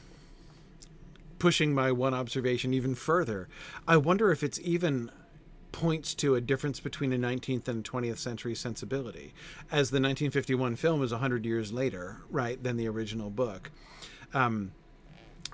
pushing 1.38 1.74
my 1.74 1.91
one 1.91 2.13
observation 2.13 2.74
even 2.74 2.95
further. 2.95 3.49
I 3.86 3.97
wonder 3.97 4.32
if 4.32 4.41
it's 4.41 4.57
even 4.61 5.11
points 5.74 6.13
to 6.15 6.36
a 6.36 6.41
difference 6.41 6.80
between 6.80 7.11
a 7.11 7.17
19th 7.17 7.67
and 7.67 7.84
20th 7.84 8.20
century 8.20 8.55
sensibility, 8.55 9.34
as 9.70 9.91
the 9.91 9.95
1951 9.95 10.78
film 10.78 11.03
is 11.03 11.11
100 11.11 11.45
years 11.45 11.74
later, 11.74 12.22
right, 12.30 12.63
than 12.63 12.78
the 12.78 12.88
original 12.88 13.30
book. 13.30 13.70
Um, 14.34 14.72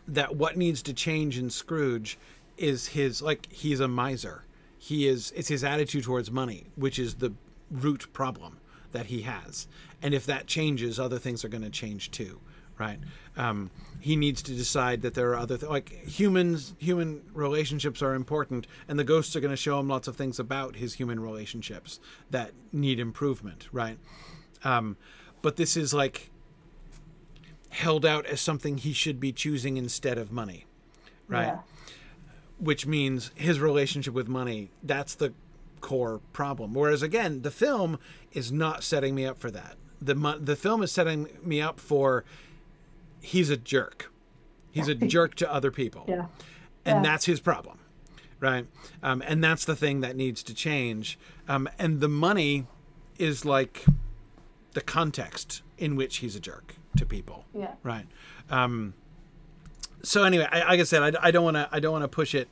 that 0.07 0.36
what 0.36 0.55
needs 0.55 0.84
to 0.84 0.93
change 0.93 1.39
in 1.39 1.49
Scrooge 1.49 2.20
is 2.58 2.88
his 2.88 3.22
like 3.22 3.51
he's 3.51 3.80
a 3.80 3.88
miser. 3.88 4.43
He 4.78 5.08
is 5.08 5.32
it's 5.36 5.47
his 5.47 5.64
attitude 5.64 6.03
towards 6.03 6.32
money, 6.32 6.68
which 6.76 6.99
is 6.99 7.16
the 7.16 7.34
root 7.72 8.12
problem 8.14 8.60
that 8.91 9.08
he 9.08 9.22
has. 9.24 9.68
And 10.01 10.14
if 10.14 10.26
that 10.26 10.47
changes, 10.47 10.99
other 10.99 11.20
things 11.20 11.43
are 11.43 11.49
going 11.49 11.64
to 11.64 11.70
change 11.70 12.12
too, 12.12 12.39
right? 12.78 12.99
Um, 13.36 13.72
he 13.99 14.16
needs 14.16 14.41
to 14.43 14.53
decide 14.53 15.01
that 15.01 15.14
there 15.14 15.32
are 15.32 15.38
other 15.38 15.58
th- 15.58 15.70
like 15.70 15.89
humans. 16.08 16.76
Human 16.78 17.24
relationships 17.34 18.01
are 18.01 18.14
important, 18.14 18.68
and 18.88 18.97
the 18.99 19.03
ghosts 19.03 19.36
are 19.36 19.39
going 19.39 19.51
to 19.51 19.58
show 19.58 19.80
him 19.80 19.89
lots 19.89 20.08
of 20.08 20.16
things 20.16 20.39
about 20.39 20.76
his 20.76 20.95
human 20.95 21.20
relationships 21.20 21.99
that 22.30 22.51
need 22.72 22.99
improvement, 22.99 23.68
right? 23.72 23.97
Um, 24.64 24.97
but 25.41 25.58
this 25.58 25.76
is 25.76 25.93
like 25.93 26.30
held 27.70 28.06
out 28.06 28.26
as 28.26 28.39
something 28.39 28.78
he 28.78 28.93
should 28.93 29.20
be 29.20 29.34
choosing 29.34 29.76
instead 29.76 30.18
of 30.18 30.32
money, 30.32 30.66
right? 31.28 31.47
Yeah 31.47 31.60
which 32.60 32.86
means 32.86 33.32
his 33.36 33.60
relationship 33.60 34.14
with 34.14 34.28
money 34.28 34.70
that's 34.84 35.16
the 35.16 35.34
core 35.82 36.20
problem. 36.34 36.74
Whereas 36.74 37.01
again 37.01 37.41
the 37.41 37.51
film 37.51 37.99
is 38.34 38.51
not 38.51 38.84
setting 38.84 39.14
me 39.14 39.26
up 39.26 39.38
for 39.38 39.51
that. 39.51 39.76
The 40.01 40.16
the 40.39 40.56
film 40.56 40.84
is 40.84 40.91
setting 40.91 41.28
me 41.43 41.62
up 41.62 41.80
for 41.80 42.26
he's 43.22 43.49
a 43.49 43.58
jerk. 43.58 44.12
He's 44.72 44.89
a 44.89 44.95
jerk 44.95 45.36
to 45.36 45.51
other 45.51 45.72
people. 45.72 46.03
Yeah. 46.08 46.26
And 46.84 47.03
yeah. 47.03 47.12
that's 47.12 47.26
his 47.26 47.39
problem 47.39 47.80
right? 48.39 48.68
Um, 49.01 49.24
and 49.26 49.43
that's 49.43 49.66
the 49.66 49.76
thing 49.76 50.01
that 50.01 50.16
needs 50.16 50.43
to 50.43 50.53
change. 50.53 51.18
Um, 51.47 51.70
and 51.80 51.99
the 51.99 52.10
money 52.10 52.68
is 53.18 53.45
like 53.45 53.86
the 54.74 54.82
context 54.82 55.62
in 55.78 55.95
which 55.95 56.18
he's 56.18 56.36
a 56.36 56.39
jerk 56.39 56.76
to 56.97 57.06
people 57.06 57.45
yeah. 57.53 57.74
right? 57.84 58.06
Um, 58.49 58.93
so 60.06 60.24
anyway, 60.24 60.47
I, 60.51 60.60
like 60.60 60.80
I 60.80 60.84
said, 60.84 61.16
I, 61.16 61.28
I 61.28 61.32
don't 61.32 61.43
want 61.43 61.58
to 61.58 61.68
I 61.72 61.80
don't 61.80 61.91
want 61.91 62.03
to 62.03 62.08
push 62.08 62.36
it. 62.36 62.47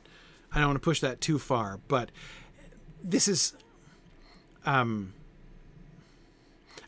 I 0.52 0.58
don't 0.58 0.68
want 0.68 0.76
to 0.76 0.84
push 0.84 1.00
that 1.00 1.20
too 1.20 1.38
far. 1.38 1.80
But 1.88 2.10
this 3.02 3.28
is, 3.28 3.54
um, 4.64 5.14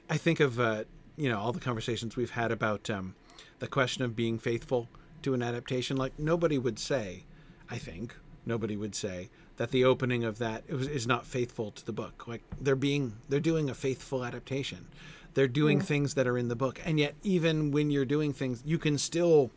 I 0.09 0.17
think 0.17 0.41
of 0.41 0.59
uh, 0.61 0.85
you 1.17 1.29
know 1.29 1.39
all 1.39 1.53
the 1.53 1.61
conversations 1.61 2.17
we've 2.17 2.31
had 2.31 2.51
about 2.51 2.91
um, 2.91 3.15
the 3.59 3.67
question 3.67 4.05
of 4.05 4.17
being 4.17 4.39
faithful 4.39 4.89
to 5.23 5.35
an 5.35 5.43
adaptation. 5.43 5.97
Like 5.97 6.19
nobody 6.19 6.59
would 6.59 6.79
say, 6.79 7.25
I 7.71 7.79
think 7.79 8.17
nobody 8.45 8.77
would 8.77 8.95
say 8.95 9.31
that 9.57 9.71
the 9.71 9.85
opening 9.85 10.25
of 10.25 10.39
that 10.39 10.65
is 10.69 11.07
not 11.07 11.27
faithful 11.27 11.71
to 11.71 11.87
the 11.87 11.93
book. 11.93 12.27
Like 12.27 12.43
they're 12.61 12.77
being 12.77 13.15
they're 13.29 13.41
doing 13.41 13.71
a 13.71 13.75
faithful 13.75 14.25
adaptation. 14.25 14.87
They're 15.35 15.49
doing 15.49 15.79
yeah. 15.79 15.85
things 15.85 16.15
that 16.15 16.27
are 16.27 16.39
in 16.39 16.49
the 16.49 16.57
book, 16.57 16.81
and 16.85 16.99
yet 16.99 17.15
even 17.23 17.71
when 17.71 17.91
you're 17.91 18.07
doing 18.07 18.33
things, 18.33 18.63
you 18.65 18.79
can 18.79 18.97
still 18.97 19.51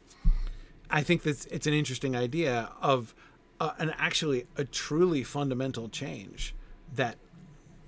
I 0.89 1.01
think 1.01 1.23
that 1.23 1.45
it's 1.51 1.67
an 1.67 1.73
interesting 1.73 2.15
idea 2.15 2.69
of 2.81 3.13
uh, 3.59 3.71
an 3.77 3.93
actually 3.97 4.47
a 4.57 4.63
truly 4.63 5.23
fundamental 5.23 5.89
change 5.89 6.55
that 6.95 7.17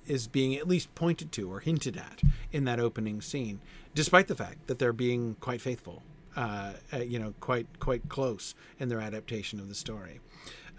is 0.08 0.28
being 0.28 0.56
at 0.56 0.68
least 0.68 0.94
pointed 0.96 1.32
to 1.32 1.52
or 1.52 1.60
hinted 1.60 1.98
at 1.98 2.22
in 2.52 2.66
that 2.66 2.80
opening 2.80 3.22
scene, 3.22 3.60
despite 3.96 4.28
the 4.28 4.36
fact 4.36 4.68
that 4.68 4.80
they're 4.80 4.94
being 4.94 5.36
quite 5.40 5.62
faithful, 5.62 6.04
uh, 6.36 6.74
uh, 6.94 6.98
you 6.98 7.18
know, 7.20 7.34
quite 7.40 7.68
quite 7.80 8.08
close 8.10 8.56
in 8.80 8.90
their 8.90 9.00
adaptation 9.00 9.60
of 9.60 9.70
the 9.70 9.76
story. 9.76 10.20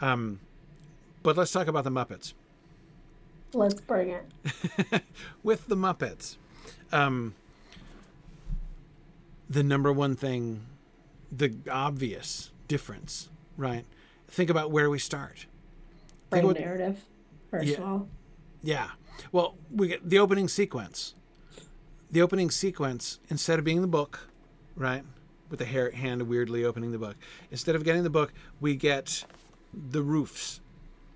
Um, 0.00 0.40
but 1.22 1.36
let's 1.36 1.52
talk 1.52 1.68
about 1.68 1.84
the 1.84 1.90
Muppets. 1.90 2.34
Let's 3.54 3.80
bring 3.80 4.10
it. 4.10 5.02
With 5.42 5.66
the 5.66 5.76
Muppets, 5.76 6.36
um, 6.90 7.34
the 9.48 9.62
number 9.62 9.92
one 9.92 10.16
thing, 10.16 10.62
the 11.32 11.54
obvious 11.70 12.50
difference, 12.68 13.30
right? 13.56 13.84
Think 14.28 14.50
about 14.50 14.70
where 14.70 14.90
we 14.90 14.98
start. 14.98 15.46
Think 16.30 16.44
about, 16.44 16.60
narrative, 16.60 17.00
first 17.50 17.66
yeah, 17.66 17.76
of 17.78 17.84
all. 17.84 18.08
Yeah. 18.62 18.90
Well, 19.32 19.56
we 19.70 19.88
get 19.88 20.08
the 20.08 20.18
opening 20.18 20.48
sequence. 20.48 21.14
The 22.10 22.22
opening 22.22 22.50
sequence, 22.50 23.18
instead 23.28 23.58
of 23.58 23.64
being 23.64 23.80
the 23.80 23.86
book, 23.86 24.28
right, 24.76 25.04
with 25.48 25.58
the 25.58 25.64
hair, 25.64 25.90
hand 25.90 26.22
weirdly 26.22 26.64
opening 26.64 26.92
the 26.92 26.98
book, 26.98 27.16
instead 27.50 27.74
of 27.74 27.84
getting 27.84 28.02
the 28.02 28.10
book, 28.10 28.32
we 28.60 28.76
get 28.76 29.24
the 29.72 30.02
roofs. 30.02 30.60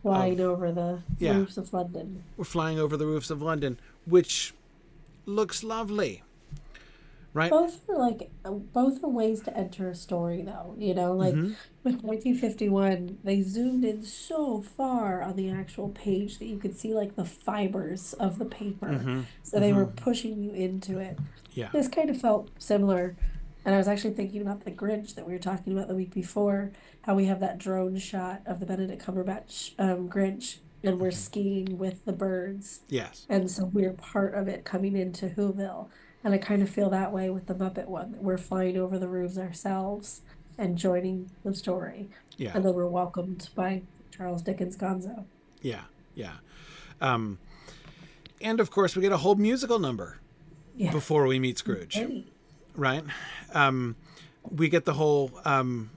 Flying 0.02 0.40
over 0.40 0.72
the 0.72 1.02
yeah, 1.18 1.36
roofs 1.36 1.56
of 1.56 1.72
London. 1.72 2.22
We're 2.36 2.44
flying 2.44 2.78
over 2.78 2.96
the 2.96 3.06
roofs 3.06 3.30
of 3.30 3.42
London, 3.42 3.78
which 4.06 4.54
looks 5.26 5.64
lovely 5.64 6.22
right 7.36 7.50
both 7.50 7.88
are 7.90 7.98
like 7.98 8.30
both 8.72 9.04
are 9.04 9.10
ways 9.10 9.42
to 9.42 9.54
enter 9.54 9.90
a 9.90 9.94
story 9.94 10.40
though 10.40 10.74
you 10.78 10.94
know 10.94 11.12
like 11.12 11.34
mm-hmm. 11.34 11.52
with 11.84 12.02
1951 12.02 13.18
they 13.22 13.42
zoomed 13.42 13.84
in 13.84 14.02
so 14.02 14.62
far 14.62 15.22
on 15.22 15.36
the 15.36 15.50
actual 15.50 15.90
page 15.90 16.38
that 16.38 16.46
you 16.46 16.56
could 16.56 16.76
see 16.76 16.94
like 16.94 17.14
the 17.14 17.26
fibers 17.26 18.14
of 18.14 18.38
the 18.38 18.46
paper 18.46 18.86
mm-hmm. 18.86 19.20
so 19.42 19.60
they 19.60 19.68
mm-hmm. 19.68 19.80
were 19.80 19.86
pushing 19.86 20.42
you 20.42 20.52
into 20.52 20.98
it 20.98 21.18
yeah 21.52 21.68
this 21.72 21.88
kind 21.88 22.08
of 22.08 22.18
felt 22.18 22.50
similar 22.58 23.14
and 23.66 23.74
i 23.74 23.78
was 23.78 23.86
actually 23.86 24.14
thinking 24.14 24.40
about 24.40 24.64
the 24.64 24.70
grinch 24.70 25.14
that 25.14 25.26
we 25.26 25.34
were 25.34 25.38
talking 25.38 25.74
about 25.74 25.88
the 25.88 25.94
week 25.94 26.14
before 26.14 26.72
how 27.02 27.14
we 27.14 27.26
have 27.26 27.40
that 27.40 27.58
drone 27.58 27.98
shot 27.98 28.40
of 28.46 28.60
the 28.60 28.66
benedict 28.66 29.04
cumberbatch 29.04 29.72
um, 29.78 30.08
grinch 30.08 30.56
and 30.82 30.98
we're 30.98 31.08
mm-hmm. 31.08 31.16
skiing 31.16 31.76
with 31.76 32.02
the 32.06 32.12
birds 32.14 32.80
yes 32.88 33.26
and 33.28 33.50
so 33.50 33.66
we're 33.66 33.92
part 33.92 34.34
of 34.34 34.48
it 34.48 34.64
coming 34.64 34.96
into 34.96 35.28
whoville 35.28 35.90
and 36.26 36.34
I 36.34 36.38
kind 36.38 36.60
of 36.60 36.68
feel 36.68 36.90
that 36.90 37.12
way 37.12 37.30
with 37.30 37.46
the 37.46 37.54
Muppet 37.54 37.86
one. 37.86 38.10
That 38.10 38.20
we're 38.20 38.36
flying 38.36 38.76
over 38.76 38.98
the 38.98 39.06
roofs 39.06 39.38
ourselves 39.38 40.22
and 40.58 40.76
joining 40.76 41.30
the 41.44 41.54
story. 41.54 42.08
Yeah. 42.36 42.50
And 42.52 42.64
then 42.64 42.74
we're 42.74 42.88
welcomed 42.88 43.48
by 43.54 43.82
Charles 44.10 44.42
Dickens 44.42 44.76
Gonzo. 44.76 45.24
Yeah, 45.62 45.82
yeah. 46.16 46.32
Um, 47.00 47.38
and 48.40 48.58
of 48.58 48.72
course, 48.72 48.96
we 48.96 49.02
get 49.02 49.12
a 49.12 49.18
whole 49.18 49.36
musical 49.36 49.78
number 49.78 50.18
yeah. 50.74 50.90
before 50.90 51.28
we 51.28 51.38
meet 51.38 51.58
Scrooge. 51.58 51.96
Right? 52.74 53.04
Um, 53.54 53.94
we 54.50 54.68
get 54.68 54.84
the 54.84 54.94
whole 54.94 55.30
um, 55.44 55.90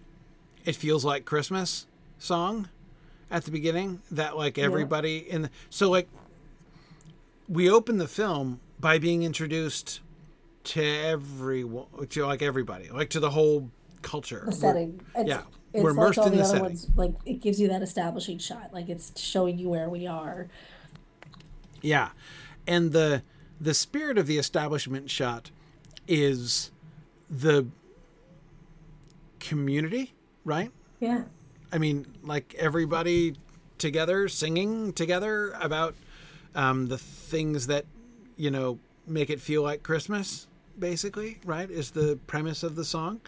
It 0.63 0.75
Feels 0.75 1.03
Like 1.03 1.25
Christmas 1.25 1.87
song 2.19 2.69
at 3.31 3.45
the 3.45 3.51
beginning 3.51 4.03
that, 4.11 4.37
like, 4.37 4.59
everybody 4.59 5.25
yeah. 5.25 5.33
in 5.33 5.41
the. 5.41 5.49
So, 5.71 5.89
like, 5.89 6.07
we 7.47 7.67
open 7.67 7.97
the 7.97 8.07
film 8.07 8.59
by 8.79 8.99
being 8.99 9.23
introduced 9.23 10.01
to 10.69 10.83
everyone, 10.83 11.87
to 12.09 12.25
like 12.27 12.43
everybody, 12.43 12.89
like 12.89 13.09
to 13.09 13.19
the 13.19 13.31
whole 13.31 13.71
culture. 14.03 14.43
The 14.45 14.51
setting. 14.51 15.01
We're, 15.15 15.25
yeah. 15.25 15.41
It's 15.73 15.83
we're 15.83 15.89
immersed 15.91 16.19
like 16.19 16.27
in 16.27 16.33
the, 16.33 16.37
the 16.39 16.45
setting. 16.45 16.61
Ones, 16.61 16.87
like 16.95 17.13
it 17.25 17.41
gives 17.41 17.59
you 17.59 17.67
that 17.69 17.81
establishing 17.81 18.37
shot. 18.37 18.71
Like 18.71 18.87
it's 18.87 19.19
showing 19.19 19.57
you 19.57 19.69
where 19.69 19.89
we 19.89 20.05
are. 20.05 20.47
Yeah. 21.81 22.09
And 22.67 22.91
the 22.91 23.23
the 23.59 23.73
spirit 23.73 24.19
of 24.19 24.27
the 24.27 24.37
establishment 24.37 25.09
shot 25.09 25.49
is 26.07 26.69
the 27.31 27.65
community, 29.39 30.13
right? 30.45 30.71
Yeah. 30.99 31.23
I 31.71 31.79
mean, 31.79 32.05
like 32.21 32.53
everybody 32.59 33.33
together 33.79 34.27
singing 34.27 34.93
together 34.93 35.51
about 35.59 35.95
um, 36.53 36.89
the 36.89 36.97
things 36.99 37.65
that 37.67 37.85
you 38.37 38.51
know 38.51 38.77
make 39.07 39.31
it 39.31 39.41
feel 39.41 39.63
like 39.63 39.81
Christmas 39.81 40.45
basically, 40.79 41.39
right? 41.45 41.69
Is 41.69 41.91
the 41.91 42.19
premise 42.27 42.63
of 42.63 42.75
the 42.75 42.85
song. 42.85 43.21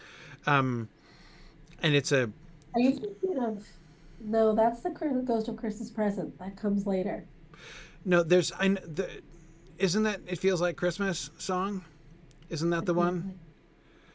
Um, 0.46 0.88
and 1.82 1.94
it's 1.94 2.12
a. 2.12 2.30
Are 2.74 2.80
you 2.80 2.92
thinking 2.92 3.38
of? 3.38 3.66
No, 4.20 4.54
that's 4.54 4.80
the 4.80 4.90
Ghost 5.26 5.48
of 5.48 5.56
Christmas 5.56 5.90
Present. 5.90 6.38
That 6.38 6.56
comes 6.56 6.86
later. 6.86 7.24
No, 8.04 8.22
there's 8.22 8.52
I. 8.52 8.68
The, 8.68 9.08
isn't 9.78 10.02
that 10.04 10.20
it 10.26 10.38
feels 10.38 10.60
like 10.60 10.76
Christmas 10.76 11.30
song? 11.38 11.84
Isn't 12.48 12.70
that 12.70 12.86
the 12.86 12.94
one? 12.94 13.38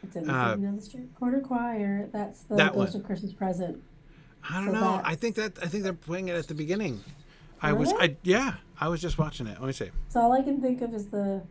It's 0.04 0.16
in 0.16 0.28
the, 0.28 0.34
uh, 0.34 0.56
the 0.56 0.82
street 0.82 1.14
quarter 1.16 1.42
choir. 1.42 2.08
That's 2.14 2.42
the 2.44 2.56
that 2.56 2.74
Ghost 2.74 2.94
one. 2.94 3.02
of 3.02 3.08
Christmas 3.08 3.34
Present. 3.34 3.82
I 4.50 4.64
don't 4.64 4.74
so 4.74 4.80
know. 4.80 5.02
I 5.04 5.16
think 5.16 5.36
that 5.36 5.58
I 5.62 5.68
think 5.68 5.84
they're 5.84 5.94
playing 5.94 6.30
it 6.30 6.36
at 6.36 6.48
the 6.48 6.54
beginning. 6.54 7.04
I 7.62 7.74
was 7.74 7.92
I 7.94 8.16
yeah, 8.24 8.56
I 8.80 8.88
was 8.88 9.02
just 9.02 9.18
watching 9.18 9.48
it. 9.48 9.60
Let 9.60 9.68
me 9.68 9.74
see. 9.74 9.90
So 10.10 10.22
all 10.22 10.32
I 10.32 10.42
can 10.42 10.62
think 10.62 10.82
of 10.82 10.94
is 10.94 11.08
the 11.08 11.42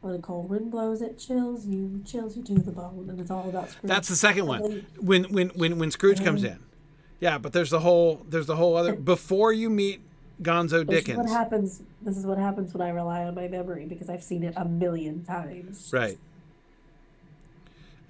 when 0.00 0.14
a 0.14 0.18
cold 0.18 0.48
wind 0.48 0.70
blows, 0.70 1.02
it 1.02 1.18
chills 1.18 1.66
you, 1.66 2.02
chills 2.06 2.36
you 2.36 2.42
to 2.44 2.54
the 2.54 2.70
bone, 2.70 3.06
and 3.08 3.20
it's 3.20 3.30
all 3.30 3.48
about 3.48 3.70
Scrooge. 3.70 3.88
That's 3.88 4.08
the 4.08 4.16
second 4.16 4.46
one. 4.46 4.86
When 5.00 5.24
when 5.24 5.48
when 5.50 5.78
when 5.78 5.90
Scrooge 5.90 6.22
comes 6.22 6.44
in, 6.44 6.58
yeah. 7.20 7.38
But 7.38 7.52
there's 7.52 7.70
the 7.70 7.80
whole 7.80 8.22
there's 8.28 8.46
the 8.46 8.56
whole 8.56 8.76
other 8.76 8.94
before 9.14 9.52
you 9.52 9.70
meet 9.70 10.00
Gonzo 10.42 10.86
this 10.86 11.04
Dickens. 11.04 11.26
Is 11.26 11.32
what 11.32 11.38
happens? 11.38 11.82
This 12.02 12.16
is 12.16 12.26
what 12.26 12.38
happens 12.38 12.72
when 12.72 12.86
I 12.86 12.90
rely 12.90 13.24
on 13.24 13.34
my 13.34 13.48
memory 13.48 13.86
because 13.86 14.08
I've 14.08 14.22
seen 14.22 14.44
it 14.44 14.54
a 14.56 14.64
million 14.64 15.24
times. 15.24 15.90
Right. 15.92 16.18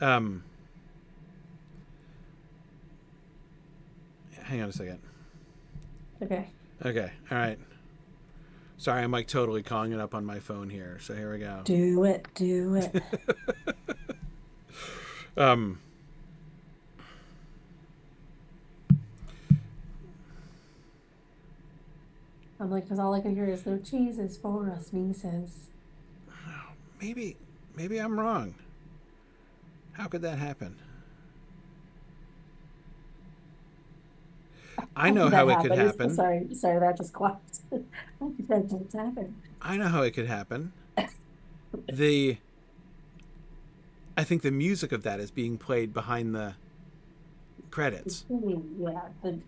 Um. 0.01 0.45
Hang 4.43 4.62
on 4.62 4.68
a 4.68 4.72
second. 4.72 4.99
Okay. 6.22 6.49
Okay. 6.84 7.12
All 7.30 7.39
right. 7.39 7.59
Sorry, 8.79 9.03
I'm 9.03 9.11
like 9.11 9.26
totally 9.26 9.62
calling 9.62 9.93
it 9.93 10.01
up 10.01 10.14
on 10.14 10.24
my 10.24 10.39
phone 10.39 10.70
here. 10.70 10.99
So 11.01 11.14
here 11.14 11.33
we 11.33 11.39
go. 11.41 11.61
Do 11.64 12.05
it, 12.05 12.26
do 12.35 12.76
it. 12.76 13.03
um 15.37 15.81
I'm 22.61 22.70
like, 22.70 22.85
because 22.85 22.99
all 22.99 23.14
I 23.14 23.20
can 23.20 23.35
hear 23.35 23.47
is 23.47 23.64
no 23.66 23.79
cheese 23.79 24.18
is 24.18 24.37
for 24.37 24.68
us, 24.70 24.93
Mises. 24.93 25.68
Maybe, 27.01 27.37
maybe 27.76 27.99
I'm 27.99 28.18
wrong. 28.18 28.55
How 29.93 30.07
could 30.09 30.22
that 30.22 30.39
happen? 30.39 30.76
I 34.99 35.11
know 35.11 35.30
how 35.30 35.49
it 35.49 35.61
could 35.61 35.72
happen. 35.72 36.11
Sorry, 36.11 36.55
sorry, 36.55 36.80
that 36.80 36.96
just 36.96 37.12
clapped. 37.12 37.61
that 37.70 38.68
just 38.68 38.92
happened. 38.92 39.34
I 39.62 39.76
know 39.76 39.88
how 39.88 40.03
it 40.03 40.12
could 40.12 40.26
happen. 40.26 40.72
the 41.90 42.38
I 44.16 44.24
think 44.24 44.42
the 44.42 44.51
music 44.51 44.90
of 44.90 45.05
that 45.05 45.20
is 45.20 45.30
being 45.30 45.59
played 45.59 45.94
behind 45.94 46.34
the 46.34 46.55
credits. 47.70 48.24
Yeah. 48.28 49.03
The, 49.22 49.38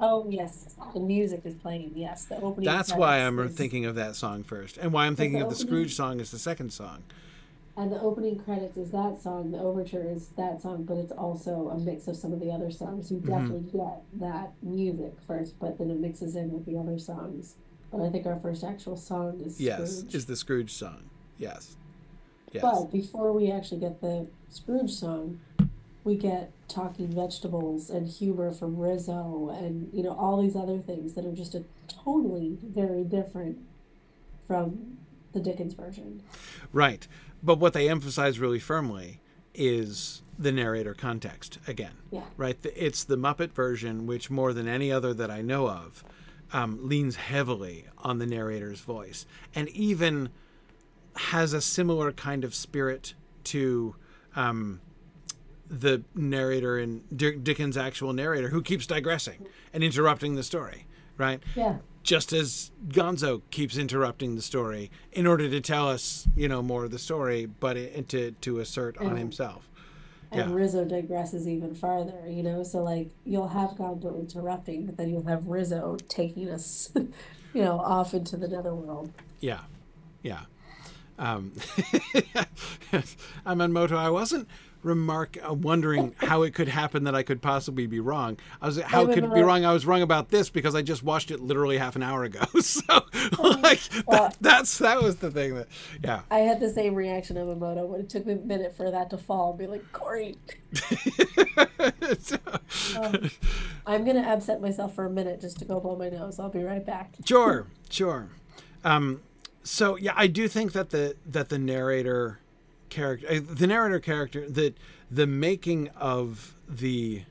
oh 0.00 0.26
yes, 0.30 0.74
the 0.94 1.00
music 1.00 1.42
is 1.44 1.54
playing. 1.54 1.92
Yes, 1.94 2.24
the 2.24 2.40
opening. 2.40 2.64
That's 2.64 2.94
why 2.94 3.18
I'm 3.18 3.38
is, 3.40 3.54
thinking 3.54 3.84
of 3.84 3.94
that 3.96 4.16
song 4.16 4.42
first, 4.42 4.78
and 4.78 4.92
why 4.92 5.06
I'm 5.06 5.14
thinking 5.14 5.42
of 5.42 5.50
the 5.50 5.54
Scrooge 5.54 5.94
song 5.94 6.22
as 6.22 6.30
the 6.30 6.38
second 6.38 6.72
song. 6.72 7.02
And 7.76 7.90
the 7.90 8.00
opening 8.00 8.38
credits 8.38 8.76
is 8.76 8.92
that 8.92 9.20
song. 9.20 9.50
The 9.50 9.58
overture 9.58 10.08
is 10.08 10.28
that 10.36 10.62
song, 10.62 10.84
but 10.84 10.96
it's 10.96 11.10
also 11.10 11.70
a 11.70 11.78
mix 11.78 12.06
of 12.06 12.16
some 12.16 12.32
of 12.32 12.38
the 12.38 12.52
other 12.52 12.70
songs. 12.70 13.10
You 13.10 13.18
mm-hmm. 13.18 13.30
definitely 13.30 13.78
get 13.78 14.02
that 14.20 14.52
music 14.62 15.14
first, 15.26 15.58
but 15.58 15.78
then 15.78 15.90
it 15.90 15.98
mixes 15.98 16.36
in 16.36 16.52
with 16.52 16.66
the 16.66 16.78
other 16.78 16.98
songs. 16.98 17.56
But 17.90 18.00
I 18.00 18.10
think 18.10 18.26
our 18.26 18.38
first 18.38 18.62
actual 18.62 18.96
song 18.96 19.40
is 19.44 19.60
yes, 19.60 19.98
Scrooge. 19.98 20.14
is 20.14 20.26
the 20.26 20.36
Scrooge 20.36 20.72
song. 20.72 21.10
Yes. 21.36 21.76
Yes. 22.52 22.62
But 22.62 22.92
before 22.92 23.32
we 23.32 23.50
actually 23.50 23.80
get 23.80 24.00
the 24.00 24.28
Scrooge 24.48 24.92
song, 24.92 25.40
we 26.04 26.16
get 26.16 26.52
talking 26.68 27.08
vegetables 27.08 27.90
and 27.90 28.06
humor 28.08 28.52
from 28.52 28.76
Rizzo 28.76 29.48
and 29.58 29.90
you 29.92 30.02
know 30.02 30.12
all 30.12 30.40
these 30.40 30.54
other 30.54 30.78
things 30.78 31.14
that 31.14 31.24
are 31.24 31.32
just 31.32 31.54
a 31.54 31.64
totally 31.88 32.58
very 32.62 33.02
different 33.04 33.58
from 34.46 34.98
the 35.32 35.40
Dickens 35.40 35.74
version. 35.74 36.22
Right. 36.72 37.08
But 37.44 37.58
what 37.58 37.74
they 37.74 37.90
emphasize 37.90 38.38
really 38.38 38.58
firmly 38.58 39.20
is 39.54 40.22
the 40.38 40.50
narrator 40.50 40.94
context 40.94 41.58
again. 41.68 41.92
Yeah. 42.10 42.22
Right? 42.36 42.56
It's 42.64 43.04
the 43.04 43.16
Muppet 43.16 43.52
version, 43.52 44.06
which 44.06 44.30
more 44.30 44.52
than 44.52 44.66
any 44.66 44.90
other 44.90 45.12
that 45.14 45.30
I 45.30 45.42
know 45.42 45.68
of, 45.68 46.02
um, 46.52 46.88
leans 46.88 47.16
heavily 47.16 47.84
on 47.98 48.18
the 48.18 48.26
narrator's 48.26 48.80
voice 48.80 49.26
and 49.54 49.68
even 49.68 50.30
has 51.16 51.52
a 51.52 51.60
similar 51.60 52.12
kind 52.12 52.44
of 52.44 52.54
spirit 52.54 53.14
to 53.44 53.94
um, 54.34 54.80
the 55.68 56.02
narrator 56.14 56.78
in 56.78 57.04
Dickens' 57.14 57.76
actual 57.76 58.12
narrator 58.12 58.48
who 58.48 58.62
keeps 58.62 58.86
digressing 58.86 59.46
and 59.72 59.84
interrupting 59.84 60.34
the 60.34 60.42
story. 60.42 60.86
Right? 61.16 61.40
Yeah 61.54 61.76
just 62.04 62.32
as 62.32 62.70
Gonzo 62.88 63.42
keeps 63.50 63.76
interrupting 63.76 64.36
the 64.36 64.42
story 64.42 64.90
in 65.12 65.26
order 65.26 65.48
to 65.48 65.60
tell 65.60 65.88
us, 65.88 66.28
you 66.36 66.48
know, 66.48 66.62
more 66.62 66.84
of 66.84 66.90
the 66.90 66.98
story, 66.98 67.46
but 67.46 67.76
it, 67.76 68.08
to 68.10 68.30
to 68.32 68.60
assert 68.60 68.96
and, 69.00 69.10
on 69.10 69.16
himself. 69.16 69.68
and 70.30 70.50
yeah. 70.50 70.56
Rizzo 70.56 70.84
digresses 70.84 71.48
even 71.48 71.74
farther, 71.74 72.28
you 72.28 72.42
know. 72.42 72.62
So 72.62 72.82
like 72.82 73.08
you'll 73.24 73.48
have 73.48 73.70
Gonzo 73.70 74.16
interrupting, 74.20 74.86
but 74.86 74.96
then 74.96 75.10
you'll 75.10 75.26
have 75.26 75.48
Rizzo 75.48 75.96
taking 76.08 76.50
us, 76.50 76.92
you 76.94 77.64
know, 77.64 77.80
off 77.80 78.14
into 78.14 78.36
the 78.36 78.46
netherworld. 78.46 79.10
Yeah, 79.40 79.62
yeah. 80.22 80.42
Um, 81.18 81.52
I'm 83.46 83.60
on 83.60 83.72
Moto. 83.72 83.96
I 83.96 84.10
wasn't 84.10 84.48
remark 84.84 85.38
uh, 85.46 85.52
wondering 85.52 86.14
how 86.18 86.42
it 86.42 86.54
could 86.54 86.68
happen 86.68 87.04
that 87.04 87.14
I 87.14 87.22
could 87.22 87.42
possibly 87.42 87.86
be 87.86 88.00
wrong. 88.00 88.36
I 88.60 88.66
was 88.66 88.80
how 88.80 89.02
I 89.02 89.14
could 89.14 89.24
it 89.24 89.34
be 89.34 89.42
wrong. 89.42 89.64
I 89.64 89.72
was 89.72 89.86
wrong 89.86 90.02
about 90.02 90.28
this 90.28 90.50
because 90.50 90.74
I 90.74 90.82
just 90.82 91.02
watched 91.02 91.30
it 91.30 91.40
literally 91.40 91.78
half 91.78 91.96
an 91.96 92.02
hour 92.02 92.24
ago. 92.24 92.44
so 92.60 92.82
like 93.38 93.80
that, 94.08 94.36
that's 94.40 94.78
that 94.78 95.02
was 95.02 95.16
the 95.16 95.30
thing 95.30 95.54
that 95.54 95.68
yeah. 96.02 96.20
I 96.30 96.38
had 96.40 96.60
the 96.60 96.70
same 96.70 96.94
reaction 96.94 97.36
of 97.36 97.48
Emoto 97.48 97.86
when 97.86 98.00
it 98.00 98.08
took 98.08 98.26
me 98.26 98.34
a 98.34 98.36
minute 98.36 98.76
for 98.76 98.90
that 98.90 99.10
to 99.10 99.18
fall 99.18 99.50
and 99.50 99.58
be 99.58 99.66
like 99.66 99.90
Corey. 99.92 100.36
um, 102.96 103.30
I'm 103.86 104.04
gonna 104.04 104.22
upset 104.22 104.60
myself 104.60 104.94
for 104.94 105.06
a 105.06 105.10
minute 105.10 105.40
just 105.40 105.58
to 105.58 105.64
go 105.64 105.80
blow 105.80 105.96
my 105.96 106.10
nose. 106.10 106.38
I'll 106.38 106.50
be 106.50 106.62
right 106.62 106.84
back. 106.84 107.14
Sure, 107.24 107.66
sure. 107.88 108.28
Um, 108.84 109.22
so 109.62 109.96
yeah, 109.96 110.12
I 110.14 110.26
do 110.26 110.46
think 110.46 110.72
that 110.72 110.90
the 110.90 111.16
that 111.26 111.48
the 111.48 111.58
narrator 111.58 112.38
character, 112.94 113.26
uh, 113.28 113.40
the 113.42 113.66
narrator 113.66 114.00
character, 114.00 114.48
that 114.48 114.76
the 115.10 115.26
making 115.26 115.88
of 115.96 116.54
the 116.68 117.22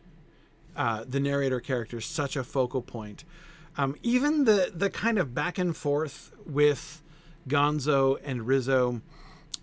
uh, 0.76 1.06
the 1.08 1.20
narrator 1.20 1.60
character 1.60 1.98
is 1.98 2.06
such 2.06 2.36
a 2.36 2.44
focal 2.44 2.82
point. 2.82 3.24
Um, 3.78 3.96
even 4.04 4.44
the 4.44 4.72
the 4.76 4.90
kind 4.90 5.18
of 5.18 5.34
back 5.34 5.58
and 5.58 5.76
forth 5.76 6.32
with 6.46 7.02
Gonzo 7.48 8.20
and 8.24 8.46
Rizzo, 8.46 9.02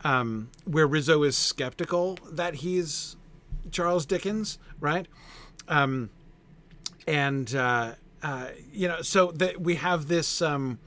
um, 0.02 0.50
where 0.64 0.86
Rizzo 0.86 1.22
is 1.22 1.36
skeptical 1.36 2.18
that 2.30 2.56
he's 2.56 3.16
Charles 3.70 4.06
Dickens, 4.06 4.58
right? 4.80 5.06
Um, 5.68 6.10
and 7.06 7.54
uh, 7.54 7.94
uh, 8.22 8.48
you 8.72 8.88
know, 8.88 9.02
so 9.02 9.32
that 9.32 9.60
we 9.60 9.76
have 9.76 10.08
this 10.08 10.40
um, 10.42 10.78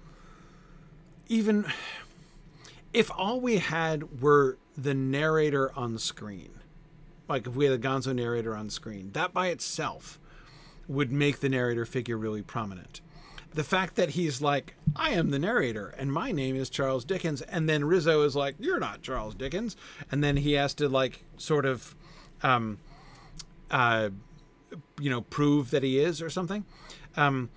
even 1.27 1.65
if 2.93 3.09
all 3.15 3.39
we 3.39 3.57
had 3.57 4.21
were 4.21 4.57
the 4.77 4.93
narrator 4.93 5.71
on 5.77 5.97
screen, 5.97 6.59
like 7.27 7.47
if 7.47 7.55
we 7.55 7.65
had 7.65 7.73
a 7.73 7.77
Gonzo 7.77 8.13
narrator 8.15 8.55
on 8.55 8.69
screen, 8.69 9.11
that 9.13 9.33
by 9.33 9.47
itself 9.47 10.19
would 10.87 11.11
make 11.11 11.39
the 11.39 11.49
narrator 11.49 11.85
figure 11.85 12.17
really 12.17 12.41
prominent. 12.41 13.01
The 13.53 13.63
fact 13.63 13.95
that 13.95 14.11
he's 14.11 14.41
like, 14.41 14.75
I 14.95 15.11
am 15.11 15.29
the 15.29 15.39
narrator 15.39 15.93
and 15.97 16.11
my 16.11 16.31
name 16.31 16.55
is 16.55 16.69
Charles 16.69 17.05
Dickens, 17.05 17.41
and 17.43 17.69
then 17.69 17.85
Rizzo 17.85 18.23
is 18.23 18.35
like, 18.35 18.55
You're 18.59 18.79
not 18.79 19.01
Charles 19.01 19.35
Dickens, 19.35 19.75
and 20.11 20.23
then 20.23 20.37
he 20.37 20.53
has 20.53 20.73
to 20.75 20.89
like 20.89 21.23
sort 21.37 21.65
of, 21.65 21.95
um, 22.41 22.79
uh, 23.69 24.09
you 24.99 25.09
know, 25.09 25.21
prove 25.21 25.69
that 25.69 25.83
he 25.83 25.99
is 25.99 26.21
or 26.21 26.29
something. 26.29 26.65
Um, 27.15 27.49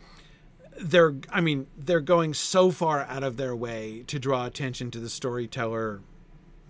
they're 0.79 1.15
i 1.31 1.41
mean 1.41 1.67
they're 1.77 2.01
going 2.01 2.35
so 2.35 2.71
far 2.71 3.01
out 3.05 3.23
of 3.23 3.39
their 3.39 3.57
way 3.57 4.05
to 4.07 4.19
draw 4.19 4.45
attention 4.45 4.91
to 4.91 4.99
the 4.99 5.09
storyteller 5.09 6.01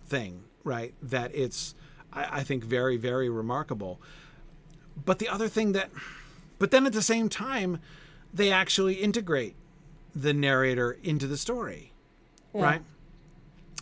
thing, 0.07 0.45
right? 0.65 0.95
That 1.03 1.35
it's, 1.35 1.75
I, 2.13 2.39
I 2.39 2.43
think, 2.43 2.65
very, 2.65 2.97
very 2.97 3.29
remarkable. 3.29 4.01
But 5.05 5.19
the 5.19 5.29
other 5.29 5.49
thing 5.49 5.73
that, 5.73 5.91
but 6.59 6.71
then 6.71 6.87
at 6.87 6.93
the 6.93 7.03
same 7.03 7.29
time, 7.29 7.79
they 8.33 8.51
actually 8.51 8.95
integrate 8.95 9.55
the 10.15 10.33
narrator 10.33 10.97
into 11.03 11.27
the 11.27 11.37
story, 11.37 11.93
yeah. 12.55 12.63
right? 12.63 12.83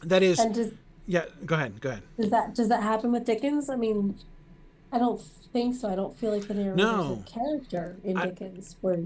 That 0.02 0.22
is, 0.22 0.38
does, 0.38 0.72
yeah. 1.06 1.26
Go 1.46 1.54
ahead. 1.54 1.80
Go 1.80 1.90
ahead. 1.90 2.02
Does 2.18 2.30
that 2.30 2.54
does 2.54 2.68
that 2.68 2.82
happen 2.82 3.12
with 3.12 3.24
Dickens? 3.24 3.70
I 3.70 3.76
mean, 3.76 4.18
I 4.92 4.98
don't 4.98 5.20
think 5.52 5.76
so. 5.76 5.88
I 5.88 5.94
don't 5.94 6.14
feel 6.14 6.30
like 6.30 6.46
the 6.46 6.54
narrator 6.54 6.76
no. 6.76 7.12
is 7.12 7.18
a 7.20 7.40
character 7.40 7.96
in 8.04 8.16
I, 8.18 8.26
Dickens. 8.26 8.76
Where 8.80 8.98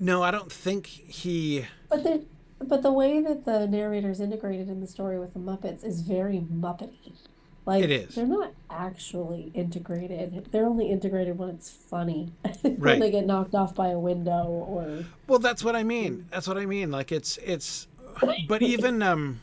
no, 0.00 0.22
I 0.22 0.30
don't 0.30 0.50
think 0.50 0.86
he. 0.86 1.66
But 1.88 2.02
there, 2.02 2.20
but 2.60 2.82
the 2.82 2.92
way 2.92 3.20
that 3.20 3.44
the 3.44 3.66
narrator 3.66 4.10
is 4.10 4.20
integrated 4.20 4.68
in 4.68 4.80
the 4.80 4.86
story 4.86 5.18
with 5.18 5.32
the 5.32 5.40
Muppets 5.40 5.84
is 5.84 6.02
very 6.02 6.38
Muppety. 6.38 7.14
Like 7.66 7.84
it 7.84 7.90
is. 7.90 8.14
They're 8.14 8.26
not 8.26 8.52
actually 8.68 9.50
integrated. 9.54 10.48
They're 10.50 10.66
only 10.66 10.90
integrated 10.90 11.38
when 11.38 11.50
it's 11.50 11.70
funny. 11.70 12.32
when 12.62 12.80
right. 12.80 13.00
they 13.00 13.10
get 13.10 13.26
knocked 13.26 13.54
off 13.54 13.74
by 13.74 13.88
a 13.88 13.98
window 13.98 14.44
or 14.44 15.04
Well, 15.26 15.38
that's 15.38 15.62
what 15.62 15.76
I 15.76 15.82
mean. 15.82 16.26
That's 16.30 16.48
what 16.48 16.58
I 16.58 16.66
mean. 16.66 16.90
Like 16.90 17.12
it's 17.12 17.38
it's 17.38 17.86
but 18.48 18.62
even 18.62 19.02
um 19.02 19.40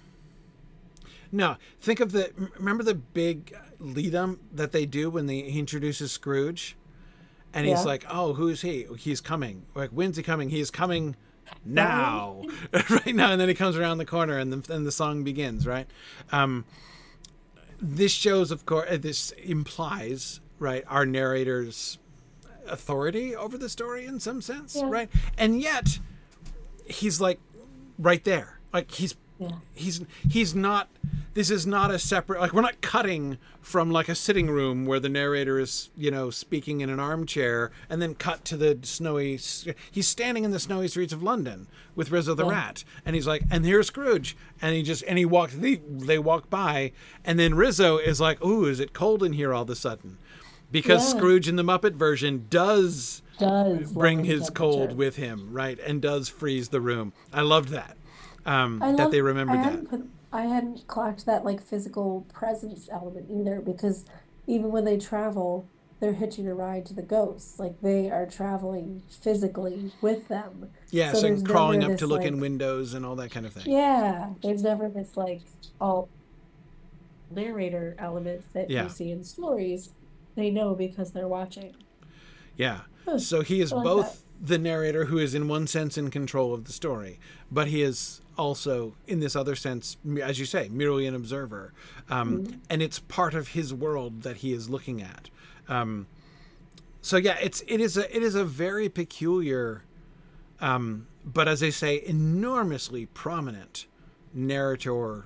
no, 1.31 1.57
think 1.79 1.99
of 1.99 2.11
the 2.11 2.31
remember 2.57 2.83
the 2.83 2.95
big 2.95 3.55
lead 3.79 4.15
up 4.15 4.37
that 4.53 4.71
they 4.71 4.85
do 4.85 5.09
when 5.09 5.27
they, 5.27 5.41
he 5.41 5.59
introduces 5.59 6.11
Scrooge? 6.11 6.75
And 7.53 7.65
he's 7.65 7.85
like, 7.85 8.05
"Oh, 8.07 8.33
who's 8.33 8.61
he? 8.61 8.85
He's 8.99 9.19
coming. 9.19 9.65
Like, 9.73 9.89
when's 9.89 10.17
he 10.17 10.21
coming? 10.21 10.49
He's 10.49 10.69
coming 10.69 11.15
now, 11.65 12.43
right 12.89 13.15
now, 13.15 13.31
and 13.31 13.41
then 13.41 13.49
he 13.49 13.55
comes 13.55 13.75
around 13.75 13.97
the 13.97 14.05
corner, 14.05 14.37
and 14.37 14.51
then 14.53 14.83
the 14.83 14.91
song 14.91 15.23
begins. 15.23 15.67
Right. 15.67 15.87
Um, 16.31 16.65
this 17.79 18.11
shows, 18.11 18.51
of 18.51 18.65
course, 18.65 18.87
uh, 18.89 18.97
this 18.99 19.31
implies 19.31 20.39
right 20.59 20.83
our 20.87 21.05
narrator's 21.05 21.99
authority 22.67 23.35
over 23.35 23.57
the 23.57 23.69
story 23.69 24.05
in 24.05 24.19
some 24.19 24.41
sense, 24.41 24.75
yeah. 24.75 24.89
right? 24.89 25.09
And 25.37 25.61
yet, 25.61 25.99
he's 26.85 27.21
like 27.21 27.39
right 27.99 28.23
there, 28.23 28.59
like 28.73 28.91
he's 28.91 29.15
yeah. 29.39 29.51
he's 29.73 30.03
he's 30.29 30.55
not 30.55 30.89
this 31.33 31.51
is 31.51 31.67
not 31.67 31.91
a 31.91 31.99
separate 31.99 32.39
like 32.41 32.53
we're 32.53 32.61
not 32.61 32.81
cutting 32.81 33.37
from 33.61 33.91
like 33.91 34.09
a 34.09 34.15
sitting 34.15 34.49
room 34.49 34.85
where 34.85 34.99
the 34.99 35.09
narrator 35.09 35.59
is 35.59 35.89
you 35.95 36.09
know 36.09 36.29
speaking 36.29 36.81
in 36.81 36.89
an 36.89 36.99
armchair 36.99 37.71
and 37.89 38.01
then 38.01 38.15
cut 38.15 38.43
to 38.45 38.57
the 38.57 38.79
snowy 38.81 39.37
he's 39.91 40.07
standing 40.07 40.43
in 40.43 40.51
the 40.51 40.59
snowy 40.59 40.87
streets 40.87 41.13
of 41.13 41.21
london 41.21 41.67
with 41.95 42.09
rizzo 42.09 42.33
the 42.33 42.45
yeah. 42.45 42.51
rat 42.51 42.83
and 43.05 43.15
he's 43.15 43.27
like 43.27 43.43
and 43.51 43.65
here's 43.65 43.87
scrooge 43.87 44.35
and 44.61 44.73
he 44.73 44.81
just 44.81 45.03
and 45.03 45.17
he 45.17 45.25
walks 45.25 45.53
they, 45.55 45.75
they 45.75 46.17
walk 46.17 46.49
by 46.49 46.91
and 47.23 47.37
then 47.39 47.53
rizzo 47.53 47.97
is 47.97 48.19
like 48.19 48.43
ooh 48.43 48.65
is 48.65 48.79
it 48.79 48.93
cold 48.93 49.21
in 49.21 49.33
here 49.33 49.53
all 49.53 49.63
of 49.63 49.69
a 49.69 49.75
sudden 49.75 50.17
because 50.71 51.13
yeah. 51.13 51.19
scrooge 51.19 51.47
in 51.47 51.55
the 51.55 51.63
muppet 51.63 51.93
version 51.93 52.45
does 52.49 53.21
does 53.37 53.91
bring 53.91 54.23
his 54.23 54.49
cold 54.49 54.97
with 54.97 55.17
him 55.17 55.49
right 55.51 55.77
and 55.79 56.01
does 56.01 56.29
freeze 56.29 56.69
the 56.69 56.81
room 56.81 57.13
i 57.31 57.41
loved 57.41 57.69
that 57.69 57.96
um, 58.47 58.79
that 58.79 59.11
they 59.11 59.21
remembered 59.21 59.63
that 59.63 59.89
put- 59.89 60.09
I 60.31 60.43
hadn't 60.43 60.87
clocked 60.87 61.25
that 61.25 61.45
like 61.45 61.61
physical 61.61 62.25
presence 62.33 62.89
element 62.91 63.27
either 63.31 63.61
because 63.61 64.05
even 64.45 64.71
when 64.71 64.85
they 64.85 64.97
travel, 64.97 65.67
they're 65.99 66.13
hitching 66.13 66.47
a 66.47 66.53
ride 66.53 66.85
to 66.87 66.93
the 66.93 67.01
ghosts. 67.01 67.59
Like 67.59 67.81
they 67.81 68.11
are 68.11 68.25
traveling 68.25 69.03
physically 69.09 69.91
with 70.01 70.27
them. 70.27 70.69
Yes, 70.91 71.21
so 71.21 71.27
and 71.27 71.45
crawling 71.45 71.83
up 71.83 71.91
this, 71.91 71.99
to 71.99 72.07
look 72.07 72.19
like, 72.19 72.27
in 72.27 72.39
windows 72.39 72.93
and 72.93 73.05
all 73.05 73.15
that 73.15 73.31
kind 73.31 73.45
of 73.45 73.53
thing. 73.53 73.71
Yeah, 73.71 74.29
there's 74.43 74.63
never 74.63 74.89
this 74.89 75.15
like 75.15 75.41
all 75.79 76.09
narrator 77.31 77.95
element 77.99 78.43
that 78.53 78.69
yeah. 78.69 78.83
you 78.83 78.89
see 78.89 79.11
in 79.11 79.23
stories. 79.23 79.91
They 80.35 80.49
know 80.49 80.75
because 80.75 81.11
they're 81.11 81.27
watching. 81.27 81.75
Yeah. 82.55 82.81
So 83.17 83.41
he 83.41 83.61
is 83.61 83.71
like 83.71 83.83
both 83.83 84.25
that. 84.39 84.47
the 84.47 84.57
narrator 84.57 85.05
who 85.05 85.17
is 85.17 85.33
in 85.33 85.47
one 85.47 85.67
sense 85.67 85.97
in 85.97 86.11
control 86.11 86.53
of 86.53 86.65
the 86.65 86.73
story, 86.73 87.19
but 87.49 87.67
he 87.67 87.81
is 87.81 88.21
also 88.37 88.93
in 89.07 89.19
this 89.19 89.35
other 89.35 89.55
sense 89.55 89.97
as 90.21 90.39
you 90.39 90.45
say 90.45 90.69
merely 90.69 91.05
an 91.05 91.15
observer 91.15 91.73
um, 92.09 92.39
mm-hmm. 92.39 92.55
and 92.69 92.81
it's 92.81 92.99
part 92.99 93.33
of 93.33 93.49
his 93.49 93.73
world 93.73 94.21
that 94.21 94.37
he 94.37 94.53
is 94.53 94.69
looking 94.69 95.01
at 95.01 95.29
um, 95.67 96.07
so 97.01 97.17
yeah 97.17 97.37
it's 97.41 97.63
it 97.67 97.81
is 97.81 97.97
a 97.97 98.15
it 98.15 98.23
is 98.23 98.35
a 98.35 98.45
very 98.45 98.89
peculiar 98.89 99.83
um, 100.59 101.07
but 101.25 101.47
as 101.47 101.59
they 101.59 101.71
say 101.71 102.01
enormously 102.05 103.05
prominent 103.07 103.85
narrator 104.33 105.25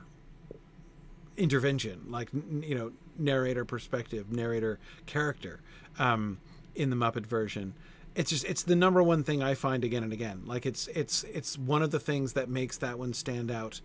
intervention 1.38 2.02
like 2.08 2.30
you 2.34 2.76
know 2.76 2.92
narrator 3.18 3.66
perspective 3.66 4.32
narrator 4.32 4.80
character 5.06 5.60
um, 6.00 6.38
in 6.76 6.90
the 6.90 6.96
muppet 6.96 7.26
version 7.26 7.74
it's 8.16 8.30
just 8.30 8.46
it's 8.46 8.64
the 8.64 8.76
number 8.76 9.02
one 9.02 9.24
thing 9.24 9.42
I 9.42 9.54
find 9.54 9.84
again 9.84 10.04
and 10.04 10.14
again. 10.14 10.44
Like 10.46 10.66
it's 10.66 10.88
it's 10.88 11.24
it's 11.26 11.58
one 11.58 11.82
of 11.82 11.92
the 11.92 12.00
things 12.00 12.34
that 12.34 12.50
makes 12.50 12.78
that 12.78 13.00
one 13.00 13.14
stand 13.14 13.50
out 13.52 13.82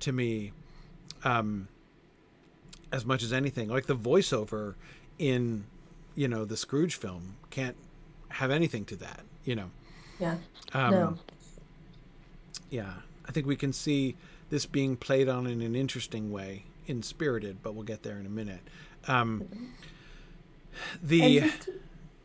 to 0.00 0.12
me 0.12 0.52
um 1.24 1.68
as 2.92 3.04
much 3.04 3.22
as 3.22 3.32
anything. 3.32 3.68
Like 3.68 3.86
the 3.86 3.96
voiceover 3.96 4.74
in 5.18 5.64
you 6.14 6.28
know 6.28 6.44
the 6.44 6.56
Scrooge 6.56 6.96
film 6.96 7.36
can't 7.50 7.76
have 8.30 8.50
anything 8.50 8.84
to 8.86 8.96
that, 8.96 9.20
you 9.44 9.54
know. 9.54 9.70
Yeah. 10.18 10.36
Um, 10.72 10.90
no. 10.90 11.18
Yeah. 12.70 12.92
I 13.26 13.32
think 13.32 13.46
we 13.46 13.56
can 13.56 13.72
see 13.72 14.16
this 14.50 14.66
being 14.66 14.96
played 14.96 15.28
on 15.28 15.46
in 15.46 15.60
an 15.60 15.76
interesting 15.76 16.32
way 16.32 16.64
in 16.86 17.02
Spirited, 17.02 17.62
but 17.62 17.74
we'll 17.74 17.84
get 17.84 18.02
there 18.02 18.18
in 18.18 18.26
a 18.26 18.30
minute. 18.30 18.60
Um, 19.06 19.42
mm-hmm. 19.42 19.64
the 21.02 21.52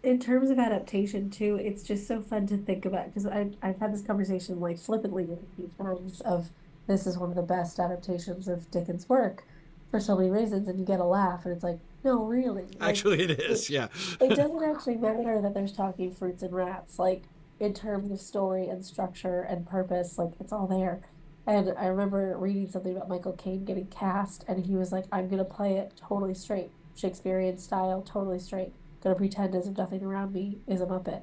in 0.03 0.19
terms 0.19 0.49
of 0.49 0.59
adaptation 0.59 1.29
too, 1.29 1.55
it's 1.55 1.81
just 1.81 2.07
so 2.07 2.21
fun 2.21 2.45
to 2.47 2.57
think 2.57 2.85
about 2.85 3.07
because 3.07 3.25
I've, 3.25 3.55
I've 3.61 3.79
had 3.79 3.93
this 3.93 4.01
conversation 4.01 4.59
like 4.59 4.77
flippantly 4.77 5.23
with 5.23 5.39
a 5.41 5.55
few 5.55 5.71
friends 5.77 6.19
of 6.21 6.49
this 6.87 7.07
is 7.07 7.17
one 7.17 7.29
of 7.29 7.35
the 7.35 7.41
best 7.41 7.79
adaptations 7.79 8.49
of 8.49 8.69
Dickens' 8.69 9.07
work 9.07 9.45
for 9.89 10.01
so 10.01 10.17
many 10.17 10.29
reasons, 10.29 10.67
and 10.67 10.79
you 10.79 10.85
get 10.85 10.99
a 10.99 11.05
laugh, 11.05 11.45
and 11.45 11.53
it's 11.53 11.63
like, 11.63 11.79
No, 12.03 12.25
really. 12.25 12.63
Like, 12.63 12.89
actually, 12.89 13.21
it 13.21 13.31
is. 13.39 13.69
It, 13.69 13.73
yeah. 13.73 13.87
it 14.19 14.29
doesn't 14.35 14.63
actually 14.63 14.97
matter 14.97 15.39
that 15.41 15.53
there's 15.53 15.71
talking 15.71 16.11
fruits 16.11 16.43
and 16.43 16.53
rats. 16.53 16.99
Like 16.99 17.23
in 17.59 17.73
terms 17.73 18.11
of 18.11 18.19
story 18.19 18.67
and 18.67 18.83
structure 18.83 19.41
and 19.41 19.65
purpose, 19.65 20.17
like 20.17 20.31
it's 20.39 20.51
all 20.51 20.67
there. 20.67 21.01
And 21.45 21.73
I 21.77 21.85
remember 21.85 22.35
reading 22.37 22.69
something 22.69 22.95
about 22.95 23.07
Michael 23.07 23.33
Caine 23.33 23.63
getting 23.63 23.87
cast, 23.87 24.43
and 24.49 24.65
he 24.65 24.75
was 24.75 24.91
like, 24.91 25.05
"I'm 25.11 25.29
gonna 25.29 25.45
play 25.45 25.77
it 25.77 25.93
totally 25.95 26.33
straight, 26.33 26.71
Shakespearean 26.95 27.57
style, 27.57 28.01
totally 28.01 28.39
straight. 28.39 28.73
Gonna 29.03 29.15
pretend 29.15 29.53
as 29.55 29.67
if 29.67 29.77
nothing 29.77 30.03
around 30.03 30.33
me 30.33 30.59
is 30.67 30.81
a 30.81 30.85
Muppet." 30.85 31.21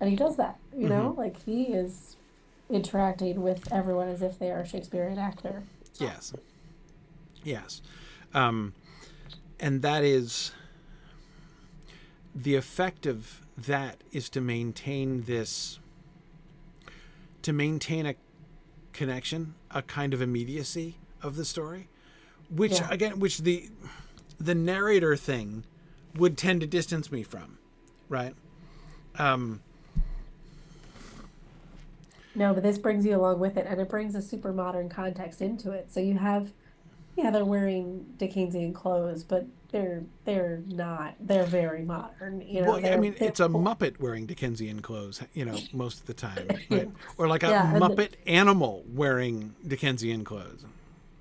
And 0.00 0.08
he 0.08 0.16
does 0.16 0.36
that. 0.36 0.58
You 0.72 0.86
mm-hmm. 0.86 0.88
know, 0.88 1.14
like 1.16 1.42
he 1.44 1.64
is 1.64 2.16
interacting 2.70 3.42
with 3.42 3.70
everyone 3.72 4.08
as 4.08 4.22
if 4.22 4.38
they 4.38 4.50
are 4.50 4.60
a 4.60 4.66
Shakespearean 4.66 5.18
actor. 5.18 5.62
Yes. 5.98 6.32
Yes. 7.42 7.82
Um, 8.34 8.74
and 9.58 9.82
that 9.82 10.04
is 10.04 10.52
the 12.34 12.54
effect 12.54 13.06
of 13.06 13.40
that 13.56 14.02
is 14.12 14.28
to 14.30 14.40
maintain 14.40 15.22
this 15.22 15.80
to 17.42 17.52
maintain 17.52 18.06
a 18.06 18.14
connection 18.92 19.54
a 19.70 19.82
kind 19.82 20.14
of 20.14 20.22
immediacy 20.22 20.96
of 21.22 21.36
the 21.36 21.44
story 21.44 21.88
which 22.50 22.72
yeah. 22.80 22.88
again 22.90 23.18
which 23.18 23.38
the 23.38 23.68
the 24.38 24.54
narrator 24.54 25.16
thing 25.16 25.64
would 26.18 26.36
tend 26.36 26.60
to 26.60 26.66
distance 26.66 27.10
me 27.10 27.22
from 27.22 27.58
right 28.08 28.34
um 29.18 29.60
no 32.34 32.52
but 32.54 32.62
this 32.62 32.78
brings 32.78 33.04
you 33.04 33.16
along 33.16 33.38
with 33.38 33.56
it 33.56 33.66
and 33.68 33.80
it 33.80 33.88
brings 33.88 34.14
a 34.14 34.22
super 34.22 34.52
modern 34.52 34.88
context 34.88 35.40
into 35.40 35.70
it 35.70 35.90
so 35.90 36.00
you 36.00 36.18
have 36.18 36.52
yeah, 37.18 37.32
they're 37.32 37.44
wearing 37.44 38.06
Dickensian 38.16 38.72
clothes, 38.72 39.24
but 39.24 39.44
they're 39.72 40.04
they're 40.24 40.62
not. 40.68 41.16
They're 41.18 41.44
very 41.44 41.82
modern. 41.82 42.42
You 42.42 42.62
know, 42.62 42.74
well, 42.74 42.86
I 42.86 42.96
mean, 42.96 43.16
it's 43.18 43.40
a 43.40 43.48
Muppet 43.48 43.98
wearing 43.98 44.24
Dickensian 44.24 44.80
clothes. 44.80 45.20
You 45.34 45.44
know, 45.44 45.58
most 45.72 46.00
of 46.00 46.06
the 46.06 46.14
time, 46.14 46.46
right? 46.70 46.88
or 47.16 47.26
like 47.26 47.42
a 47.42 47.48
yeah, 47.48 47.72
Muppet 47.74 48.12
the, 48.24 48.28
animal 48.28 48.84
wearing 48.94 49.56
Dickensian 49.66 50.22
clothes. 50.22 50.64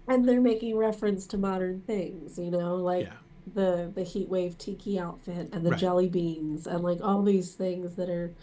And 0.07 0.29
they're 0.29 0.39
making 0.39 0.77
reference 0.77 1.25
to 1.27 1.37
modern 1.39 1.81
things. 1.81 2.37
You 2.37 2.51
know, 2.51 2.75
like. 2.75 3.07
Yeah. 3.07 3.13
The 3.53 3.91
the 3.93 4.03
heat 4.03 4.29
wave 4.29 4.57
tiki 4.57 4.99
outfit 4.99 5.49
and 5.53 5.65
the 5.65 5.71
right. 5.71 5.79
jelly 5.79 6.09
beans 6.09 6.67
and 6.67 6.83
like 6.83 6.99
all 7.01 7.21
these 7.23 7.53
things 7.53 7.95
that 7.95 8.09
are, 8.09 8.33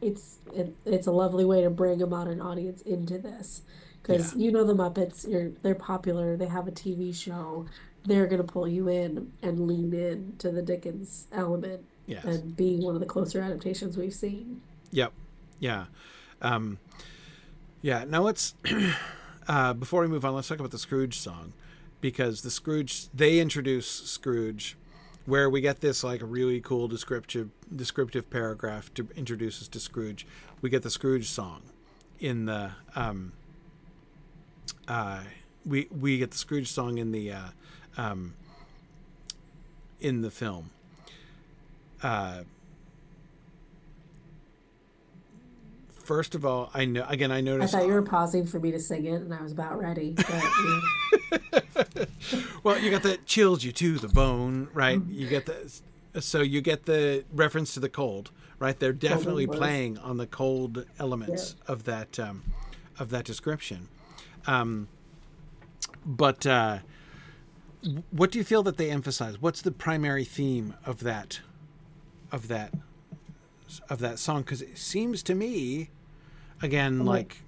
it's 0.00 0.38
it, 0.54 0.74
it's 0.84 1.06
a 1.06 1.12
lovely 1.12 1.44
way 1.44 1.62
to 1.62 1.70
bring 1.70 2.02
a 2.02 2.06
modern 2.06 2.40
audience 2.40 2.82
into 2.82 3.18
this 3.18 3.62
because 4.02 4.34
yeah. 4.34 4.44
you 4.44 4.52
know 4.52 4.64
the 4.64 4.74
Muppets. 4.74 5.28
You're 5.28 5.50
they're 5.62 5.74
popular. 5.74 6.36
They 6.36 6.46
have 6.46 6.68
a 6.68 6.72
TV 6.72 7.14
show. 7.14 7.66
They're 8.04 8.26
gonna 8.26 8.44
pull 8.44 8.68
you 8.68 8.88
in 8.88 9.32
and 9.42 9.66
lean 9.66 9.92
in 9.92 10.34
to 10.38 10.50
the 10.50 10.62
Dickens 10.62 11.26
element 11.32 11.84
yes. 12.06 12.24
and 12.24 12.56
being 12.56 12.82
one 12.82 12.94
of 12.94 13.00
the 13.00 13.06
closer 13.06 13.40
adaptations 13.40 13.96
we've 13.96 14.14
seen. 14.14 14.60
Yep. 14.92 15.12
Yeah. 15.58 15.86
Um, 16.40 16.78
yeah. 17.82 18.04
Now 18.04 18.22
let's 18.22 18.54
uh, 19.48 19.74
before 19.74 20.02
we 20.02 20.08
move 20.08 20.24
on, 20.24 20.34
let's 20.34 20.48
talk 20.48 20.58
about 20.58 20.70
the 20.70 20.78
Scrooge 20.78 21.18
song 21.18 21.52
because 22.00 22.42
the 22.42 22.50
Scrooge 22.50 23.08
they 23.12 23.38
introduce 23.38 23.88
Scrooge 23.88 24.76
where 25.26 25.50
we 25.50 25.60
get 25.60 25.80
this 25.80 26.04
like 26.04 26.20
really 26.22 26.60
cool 26.60 26.88
descriptive 26.88 27.50
descriptive 27.74 28.30
paragraph 28.30 28.92
to 28.94 29.08
introduce 29.16 29.60
us 29.60 29.68
to 29.68 29.80
Scrooge. 29.80 30.26
We 30.62 30.70
get 30.70 30.82
the 30.82 30.90
Scrooge 30.90 31.28
song 31.28 31.62
in 32.20 32.46
the 32.46 32.70
um, 32.94 33.32
uh, 34.88 35.22
we 35.64 35.88
we 35.90 36.18
get 36.18 36.30
the 36.30 36.38
Scrooge 36.38 36.68
song 36.68 36.98
in 36.98 37.12
the 37.12 37.32
uh, 37.32 37.48
um, 37.96 38.34
in 40.00 40.22
the 40.22 40.30
film. 40.30 40.70
Uh, 42.02 42.42
first 46.04 46.34
of 46.34 46.46
all, 46.46 46.70
I 46.72 46.84
know 46.84 47.04
again. 47.08 47.32
I 47.32 47.40
noticed. 47.40 47.74
I 47.74 47.80
thought 47.80 47.86
you 47.88 47.94
were 47.94 48.02
pausing 48.02 48.46
for 48.46 48.60
me 48.60 48.70
to 48.70 48.78
sing 48.78 49.06
it, 49.06 49.22
and 49.22 49.34
I 49.34 49.42
was 49.42 49.52
about 49.52 49.78
ready. 49.78 50.14
But, 51.32 51.64
well, 52.62 52.78
you 52.78 52.90
got 52.90 53.02
the 53.02 53.18
chills 53.26 53.64
you 53.64 53.72
to 53.72 53.98
the 53.98 54.08
bone, 54.08 54.68
right? 54.72 54.98
Mm-hmm. 54.98 55.12
You 55.12 55.28
get 55.28 55.46
the 55.46 55.80
so 56.20 56.40
you 56.40 56.60
get 56.60 56.86
the 56.86 57.24
reference 57.32 57.74
to 57.74 57.80
the 57.80 57.88
cold, 57.88 58.30
right? 58.58 58.78
They're 58.78 58.92
definitely 58.92 59.46
playing 59.46 59.98
on 59.98 60.16
the 60.16 60.26
cold 60.26 60.86
elements 60.98 61.56
yeah. 61.58 61.72
of 61.72 61.84
that 61.84 62.18
um, 62.18 62.42
of 62.98 63.10
that 63.10 63.24
description. 63.24 63.88
Um, 64.46 64.88
but 66.04 66.46
uh, 66.46 66.78
what 68.10 68.30
do 68.30 68.38
you 68.38 68.44
feel 68.44 68.62
that 68.64 68.76
they 68.76 68.90
emphasize? 68.90 69.40
What's 69.40 69.62
the 69.62 69.72
primary 69.72 70.24
theme 70.24 70.74
of 70.84 71.00
that 71.00 71.40
of 72.32 72.48
that 72.48 72.72
of 73.88 73.98
that 73.98 74.18
song? 74.18 74.42
Because 74.42 74.62
it 74.62 74.78
seems 74.78 75.22
to 75.24 75.34
me, 75.34 75.90
again, 76.62 77.04
like 77.04 77.42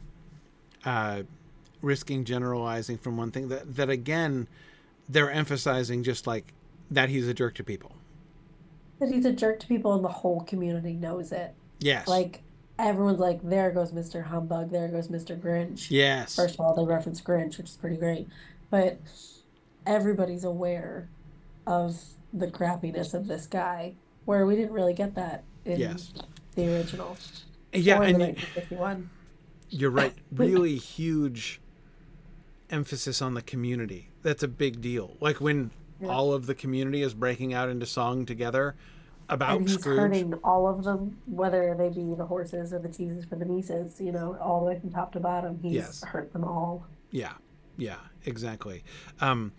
uh, 0.84 1.22
risking 1.80 2.24
generalizing 2.24 2.98
from 2.98 3.16
one 3.16 3.30
thing 3.30 3.48
that 3.48 3.76
that 3.76 3.88
again 3.88 4.48
they're 5.08 5.30
emphasizing 5.30 6.02
just 6.02 6.26
like 6.26 6.52
that 6.90 7.08
he's 7.08 7.28
a 7.28 7.34
jerk 7.34 7.54
to 7.54 7.64
people. 7.64 7.92
That 9.00 9.10
he's 9.10 9.24
a 9.24 9.32
jerk 9.32 9.60
to 9.60 9.66
people, 9.66 9.94
and 9.94 10.04
the 10.04 10.08
whole 10.08 10.40
community 10.42 10.94
knows 10.94 11.32
it. 11.32 11.54
Yes. 11.78 12.08
Like 12.08 12.42
everyone's 12.78 13.20
like, 13.20 13.40
there 13.42 13.70
goes 13.70 13.92
Mr. 13.92 14.24
Humbug, 14.24 14.70
there 14.70 14.88
goes 14.88 15.08
Mr. 15.08 15.38
Grinch. 15.38 15.90
Yes. 15.90 16.34
First 16.34 16.54
of 16.54 16.60
all, 16.60 16.74
they 16.74 16.84
reference 16.84 17.20
Grinch, 17.20 17.58
which 17.58 17.70
is 17.70 17.76
pretty 17.76 17.96
great. 17.96 18.28
But 18.70 18.98
everybody's 19.86 20.44
aware 20.44 21.08
of 21.66 22.00
the 22.32 22.48
crappiness 22.48 23.14
of 23.14 23.26
this 23.26 23.46
guy, 23.46 23.94
where 24.24 24.44
we 24.46 24.56
didn't 24.56 24.72
really 24.72 24.94
get 24.94 25.14
that 25.14 25.44
in 25.64 25.78
yes. 25.78 26.12
the 26.54 26.74
original. 26.74 27.16
Yeah, 27.72 28.02
and 28.02 28.18
1951. 28.18 29.10
You're 29.70 29.90
right. 29.90 30.14
Really 30.32 30.76
huge 30.76 31.60
emphasis 32.70 33.22
on 33.22 33.34
the 33.34 33.42
community. 33.42 34.10
That's 34.22 34.42
a 34.42 34.48
big 34.48 34.80
deal. 34.80 35.16
Like 35.20 35.40
when 35.40 35.70
yeah. 36.00 36.08
all 36.08 36.32
of 36.32 36.46
the 36.46 36.54
community 36.54 37.02
is 37.02 37.14
breaking 37.14 37.54
out 37.54 37.68
into 37.68 37.86
song 37.86 38.26
together 38.26 38.76
about 39.28 39.58
and 39.58 39.68
he's 39.68 39.78
Scrooge. 39.78 39.98
hurting 39.98 40.34
all 40.44 40.66
of 40.66 40.84
them, 40.84 41.18
whether 41.26 41.74
they 41.76 41.88
be 41.88 42.14
the 42.14 42.24
horses 42.24 42.72
or 42.72 42.78
the 42.78 42.88
cheeses 42.88 43.24
for 43.24 43.36
the 43.36 43.44
nieces. 43.44 44.00
You 44.00 44.12
know, 44.12 44.36
all 44.40 44.60
the 44.60 44.66
way 44.66 44.80
from 44.80 44.90
top 44.90 45.12
to 45.12 45.20
bottom, 45.20 45.58
he's 45.62 45.72
yes. 45.72 46.04
hurt 46.04 46.32
them 46.32 46.44
all. 46.44 46.86
Yeah, 47.10 47.32
yeah, 47.76 47.98
exactly. 48.24 48.84
Um, 49.20 49.52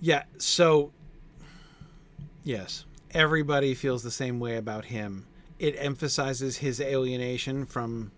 yeah, 0.00 0.24
so 0.38 0.92
yes, 2.42 2.84
everybody 3.12 3.74
feels 3.74 4.02
the 4.02 4.10
same 4.10 4.38
way 4.38 4.56
about 4.56 4.86
him. 4.86 5.26
It 5.58 5.76
emphasizes 5.78 6.58
his 6.58 6.80
alienation 6.80 7.64
from 7.64 8.12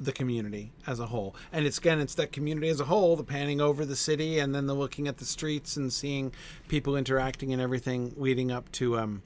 the 0.00 0.12
community 0.12 0.72
as 0.86 1.00
a 1.00 1.06
whole. 1.06 1.34
And 1.52 1.66
it's 1.66 1.78
again, 1.78 2.00
it's 2.00 2.14
that 2.14 2.32
community 2.32 2.68
as 2.68 2.80
a 2.80 2.84
whole, 2.84 3.16
the 3.16 3.24
panning 3.24 3.60
over 3.60 3.84
the 3.84 3.96
city 3.96 4.38
and 4.38 4.54
then 4.54 4.66
the 4.66 4.74
looking 4.74 5.08
at 5.08 5.18
the 5.18 5.24
streets 5.24 5.76
and 5.76 5.92
seeing 5.92 6.32
people 6.68 6.96
interacting 6.96 7.52
and 7.52 7.60
everything 7.60 8.14
leading 8.16 8.52
up 8.52 8.70
to 8.72 8.98
um, 8.98 9.22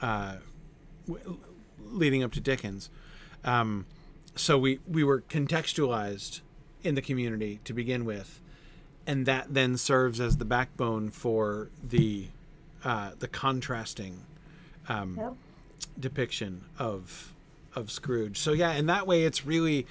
uh, 0.00 0.36
w- 1.06 1.38
leading 1.90 2.22
up 2.22 2.32
to 2.32 2.40
Dickens. 2.40 2.90
Um, 3.44 3.86
so 4.34 4.58
we 4.58 4.80
we 4.88 5.04
were 5.04 5.22
contextualized 5.22 6.40
in 6.82 6.94
the 6.94 7.02
community 7.02 7.60
to 7.64 7.74
begin 7.74 8.04
with, 8.04 8.40
and 9.06 9.26
that 9.26 9.52
then 9.52 9.76
serves 9.76 10.20
as 10.20 10.38
the 10.38 10.44
backbone 10.44 11.10
for 11.10 11.68
the 11.82 12.28
uh, 12.84 13.10
the 13.18 13.28
contrasting 13.28 14.22
um, 14.88 15.16
yep. 15.18 15.34
depiction 15.98 16.64
of 16.78 17.34
of 17.74 17.90
Scrooge. 17.90 18.38
So 18.38 18.52
yeah, 18.52 18.72
in 18.72 18.86
that 18.86 19.06
way, 19.06 19.24
it's 19.24 19.46
really 19.46 19.86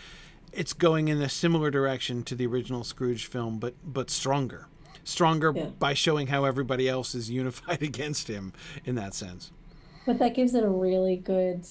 it's 0.52 0.74
going 0.74 1.08
in 1.08 1.22
a 1.22 1.30
similar 1.30 1.70
direction 1.70 2.24
to 2.24 2.36
the 2.36 2.46
original 2.46 2.84
Scrooge 2.84 3.26
film, 3.26 3.60
but 3.60 3.76
but 3.84 4.10
stronger, 4.10 4.68
stronger 5.04 5.54
yeah. 5.56 5.66
by 5.78 5.94
showing 5.94 6.28
how 6.28 6.46
everybody 6.46 6.88
else 6.90 7.16
is 7.16 7.30
unified 7.30 7.82
against 7.82 8.28
him 8.28 8.54
in 8.86 8.96
that 8.96 9.14
sense. 9.14 9.52
But 10.06 10.20
that 10.20 10.34
gives 10.34 10.56
it 10.56 10.64
a 10.64 10.70
really 10.70 11.18
good 11.18 11.66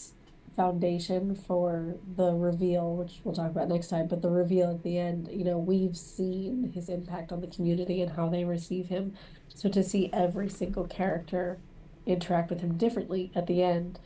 foundation 0.55 1.37
for 1.37 1.95
the 2.17 2.33
reveal, 2.35 2.97
which 2.97 3.21
we'll 3.23 3.35
talk 3.35 3.51
about 3.51 3.69
next 3.69 3.89
time. 3.89 4.09
But 4.09 4.23
the 4.23 4.31
reveal 4.31 4.71
at 4.71 4.83
the 4.83 4.99
end, 4.99 5.29
you 5.33 5.45
know, 5.45 5.57
we've 5.57 5.97
seen 5.97 6.73
his 6.75 6.89
impact 6.89 7.33
on 7.33 7.41
the 7.41 7.47
community 7.47 8.03
and 8.03 8.13
how 8.13 8.29
they 8.29 8.45
receive 8.45 8.89
him. 8.89 9.15
So 9.49 9.69
to 9.69 9.83
see 9.85 10.11
every 10.13 10.49
single 10.49 10.85
character 10.87 11.59
interact 12.07 12.51
with 12.51 12.61
him 12.61 12.77
differently 12.77 13.31
at 13.35 13.47
the 13.47 13.63
end 13.63 14.01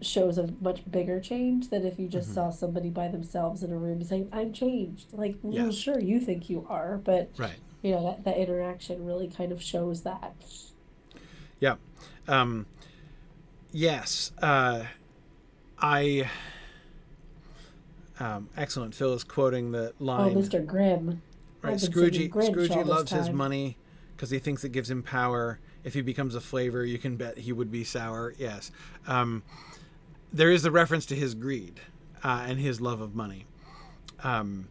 shows 0.00 0.38
a 0.38 0.48
much 0.60 0.88
bigger 0.90 1.20
change 1.20 1.70
than 1.70 1.84
if 1.86 1.98
you 1.98 2.08
just 2.08 2.28
mm-hmm. 2.28 2.34
saw 2.34 2.50
somebody 2.50 2.90
by 2.90 3.08
themselves 3.08 3.62
in 3.62 3.72
a 3.72 3.76
room 3.76 4.02
saying, 4.02 4.28
I'm 4.32 4.52
changed. 4.52 5.12
Like, 5.12 5.36
yes. 5.42 5.62
well, 5.62 5.72
sure, 5.72 6.00
you 6.00 6.20
think 6.20 6.48
you 6.48 6.66
are, 6.68 6.98
but, 6.98 7.30
right. 7.36 7.56
you 7.82 7.92
know, 7.92 8.04
that, 8.04 8.24
that 8.24 8.36
interaction 8.36 9.04
really 9.04 9.28
kind 9.28 9.52
of 9.52 9.62
shows 9.62 10.02
that. 10.02 10.34
Yeah. 11.60 11.76
Um, 12.26 12.66
yes, 13.72 14.32
uh, 14.40 14.84
I. 15.78 16.28
Um, 18.20 18.48
excellent. 18.56 18.94
Phil 18.94 19.14
is 19.14 19.22
quoting 19.22 19.70
the 19.70 19.92
line. 20.00 20.36
Oh, 20.36 20.40
Mr. 20.40 20.64
Grimm. 20.64 21.22
Right, 21.62 21.76
Scroogey. 21.76 22.30
Scroogey 22.30 22.84
loves 22.84 23.12
his 23.12 23.30
money. 23.30 23.76
because 24.18 24.30
he 24.30 24.40
thinks 24.40 24.64
it 24.64 24.72
gives 24.72 24.90
him 24.90 25.02
power. 25.02 25.60
If 25.84 25.94
he 25.94 26.00
becomes 26.00 26.34
a 26.34 26.40
flavor, 26.40 26.84
you 26.84 26.98
can 26.98 27.16
bet 27.16 27.38
he 27.38 27.52
would 27.52 27.70
be 27.70 27.84
sour. 27.84 28.34
Yes. 28.36 28.72
Um, 29.06 29.44
there 30.32 30.50
is 30.50 30.64
a 30.64 30.70
reference 30.70 31.06
to 31.06 31.14
his 31.14 31.34
greed 31.34 31.80
uh, 32.22 32.44
and 32.46 32.58
his 32.58 32.80
love 32.80 33.00
of 33.00 33.14
money. 33.14 33.46
Um, 34.22 34.68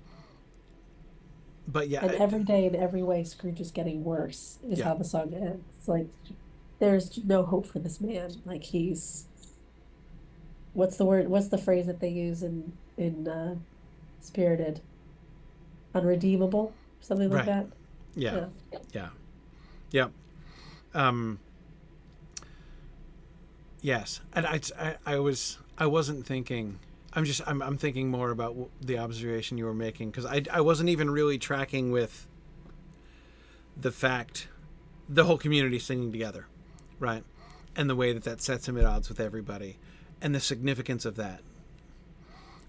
but 1.67 1.89
yeah, 1.89 2.05
and 2.05 2.15
every 2.15 2.43
day 2.43 2.65
in 2.65 2.75
every 2.75 3.03
way, 3.03 3.23
Scrooge 3.23 3.59
is 3.59 3.71
getting 3.71 4.03
worse. 4.03 4.59
Is 4.69 4.79
yeah. 4.79 4.85
how 4.85 4.93
the 4.93 5.03
song 5.03 5.33
ends. 5.33 5.87
Like, 5.87 6.07
there's 6.79 7.19
no 7.25 7.43
hope 7.43 7.65
for 7.65 7.79
this 7.79 7.99
man. 7.99 8.41
Like 8.45 8.63
he's, 8.63 9.25
what's 10.73 10.97
the 10.97 11.05
word? 11.05 11.27
What's 11.27 11.49
the 11.49 11.57
phrase 11.57 11.85
that 11.87 11.99
they 11.99 12.09
use 12.09 12.43
in 12.43 12.73
in 12.97 13.27
uh, 13.27 13.55
Spirited? 14.21 14.81
Unredeemable, 15.93 16.73
something 17.01 17.29
like 17.29 17.39
right. 17.39 17.45
that. 17.45 17.67
Yeah. 18.15 18.47
yeah, 18.71 18.79
yeah, 18.93 19.09
yeah. 19.91 20.07
Um, 20.93 21.39
yes, 23.87 24.21
and 24.33 24.45
I, 24.45 24.59
I, 24.79 24.95
I 25.05 25.19
was, 25.19 25.57
I 25.77 25.87
wasn't 25.87 26.25
thinking 26.25 26.79
I'm 27.13 27.25
just 27.25 27.41
I'm, 27.47 27.63
I'm 27.63 27.77
thinking 27.77 28.09
more 28.09 28.29
about 28.29 28.55
the 28.79 28.99
observation 28.99 29.57
you 29.57 29.65
were 29.65 29.73
making 29.73 30.11
because 30.11 30.25
I, 30.25 30.43
I 30.51 30.61
wasn't 30.61 30.89
even 30.89 31.09
really 31.09 31.39
tracking 31.39 31.91
with 31.91 32.27
the 33.75 33.91
fact 33.91 34.49
the 35.09 35.23
whole 35.23 35.39
community 35.39 35.79
singing 35.79 36.11
together, 36.11 36.45
right? 36.99 37.23
And 37.75 37.89
the 37.89 37.95
way 37.95 38.13
that 38.13 38.23
that 38.23 38.39
sets 38.41 38.67
him 38.67 38.77
at 38.77 38.85
odds 38.85 39.09
with 39.09 39.19
everybody 39.19 39.77
and 40.21 40.35
the 40.35 40.39
significance 40.39 41.05
of 41.05 41.15
that. 41.15 41.41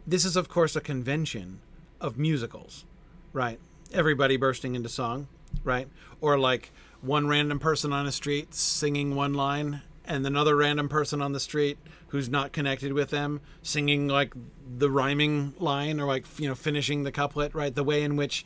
This 0.06 0.24
is 0.24 0.34
of 0.34 0.48
course 0.48 0.74
a 0.76 0.80
convention 0.80 1.60
of 2.00 2.16
musicals, 2.16 2.86
right? 3.34 3.58
Everybody 3.92 4.38
bursting 4.38 4.74
into 4.74 4.88
song, 4.88 5.28
right? 5.62 5.88
Or 6.22 6.38
like 6.38 6.70
one 7.02 7.26
random 7.26 7.58
person 7.58 7.92
on 7.92 8.06
a 8.06 8.12
street 8.12 8.54
singing 8.54 9.14
one 9.14 9.34
line 9.34 9.82
and 10.08 10.26
another 10.26 10.56
random 10.56 10.88
person 10.88 11.22
on 11.22 11.32
the 11.32 11.40
street 11.40 11.78
who's 12.08 12.28
not 12.28 12.52
connected 12.52 12.92
with 12.92 13.10
them 13.10 13.40
singing 13.62 14.08
like 14.08 14.32
the 14.76 14.90
rhyming 14.90 15.54
line 15.58 16.00
or 16.00 16.06
like 16.06 16.24
you 16.38 16.48
know 16.48 16.54
finishing 16.54 17.04
the 17.04 17.12
couplet 17.12 17.54
right? 17.54 17.74
The 17.74 17.84
way 17.84 18.02
in 18.02 18.16
which 18.16 18.44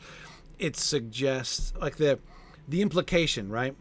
it 0.59 0.77
suggests 0.77 1.73
like 1.81 1.97
the 1.97 2.19
the 2.69 2.83
implication 2.83 3.49
right? 3.49 3.75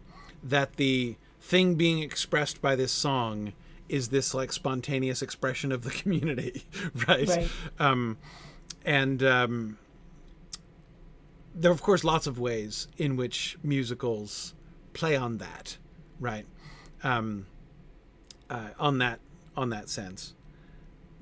That 0.43 0.77
the 0.77 1.17
thing 1.41 1.75
being 1.75 1.99
expressed 1.99 2.61
by 2.61 2.75
this 2.75 2.91
song 2.91 3.53
is 3.89 4.09
this 4.09 4.34
like 4.34 4.53
spontaneous 4.53 5.21
expression 5.21 5.71
of 5.71 5.84
the 5.84 5.91
community 6.01 6.65
right, 7.07 7.27
right. 7.27 7.49
Um, 7.79 8.17
and 8.86 9.23
um, 9.23 9.77
there 11.53 11.71
are 11.71 11.73
of 11.73 11.82
course 11.82 12.03
lots 12.03 12.27
of 12.27 12.39
ways 12.39 12.88
in 12.97 13.15
which 13.15 13.57
musicals 13.63 14.53
play 14.93 15.15
on 15.15 15.38
that 15.39 15.77
right? 16.19 16.45
Um, 17.03 17.47
uh, 18.51 18.69
on 18.77 18.99
that 18.99 19.19
on 19.55 19.69
that 19.69 19.89
sense. 19.89 20.33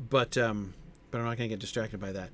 But 0.09 0.37
um, 0.37 0.73
but 1.11 1.19
I'm 1.19 1.25
not 1.25 1.37
going 1.37 1.49
to 1.49 1.53
get 1.53 1.59
distracted 1.59 1.99
by 1.99 2.11
that. 2.11 2.31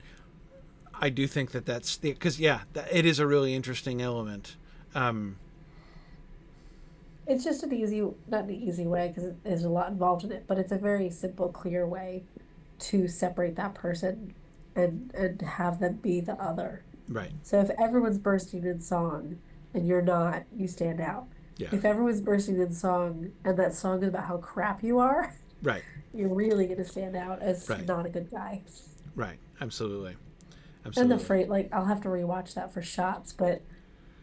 I 1.00 1.10
do 1.10 1.28
think 1.28 1.52
that 1.52 1.66
that's 1.66 1.98
because 1.98 2.40
yeah, 2.40 2.62
that, 2.74 2.88
it 2.92 3.06
is 3.06 3.20
a 3.20 3.28
really 3.28 3.54
interesting 3.54 4.02
element. 4.02 4.56
Um, 4.96 5.38
it's 7.28 7.44
just 7.44 7.64
an 7.64 7.74
easy, 7.74 8.02
not 8.28 8.46
an 8.46 8.52
easy 8.52 8.86
way 8.86 9.10
because 9.14 9.34
there's 9.44 9.64
a 9.64 9.70
lot 9.70 9.90
involved 9.90 10.24
in 10.24 10.32
it, 10.32 10.46
but 10.48 10.58
it's 10.58 10.72
a 10.72 10.78
very 10.78 11.10
simple, 11.10 11.50
clear 11.50 11.86
way 11.86 12.24
to 12.78 13.08
separate 13.08 13.56
that 13.56 13.74
person 13.74 14.34
and 14.76 15.12
and 15.14 15.42
have 15.42 15.80
them 15.80 15.96
be 15.96 16.22
the 16.22 16.34
other. 16.34 16.84
Right. 17.10 17.32
So 17.44 17.60
if 17.60 17.70
everyone's 17.80 18.18
bursting 18.18 18.64
in 18.64 18.80
song 18.80 19.38
and 19.74 19.88
you're 19.88 20.02
not, 20.02 20.44
you 20.56 20.68
stand 20.68 21.02
out. 21.02 21.28
Yeah. 21.58 21.70
If 21.72 21.86
everyone's 21.86 22.22
bursting 22.22 22.60
in 22.60 22.74
song 22.74 23.32
and 23.46 23.58
that 23.58 23.74
song 23.74 24.04
is 24.04 24.10
about 24.10 24.26
how 24.26 24.38
crap 24.38 24.84
you 24.84 25.00
are, 25.00 25.34
right, 25.64 25.84
you're 26.14 26.34
really 26.34 26.66
going 26.66 26.78
to 26.78 26.86
stand 26.86 27.16
out 27.16 27.42
as 27.42 27.70
right. 27.70 27.86
not 27.86 28.06
a 28.06 28.10
good 28.10 28.30
guy. 28.30 28.62
Right. 29.16 29.40
Absolutely. 29.62 30.16
Absolutely. 30.86 31.02
And 31.02 31.20
the 31.20 31.26
freight, 31.26 31.50
like 31.50 31.70
I'll 31.72 31.86
have 31.86 32.02
to 32.02 32.10
rewatch 32.10 32.54
that 32.56 32.74
for 32.74 32.82
shots, 32.82 33.34
but 33.34 33.62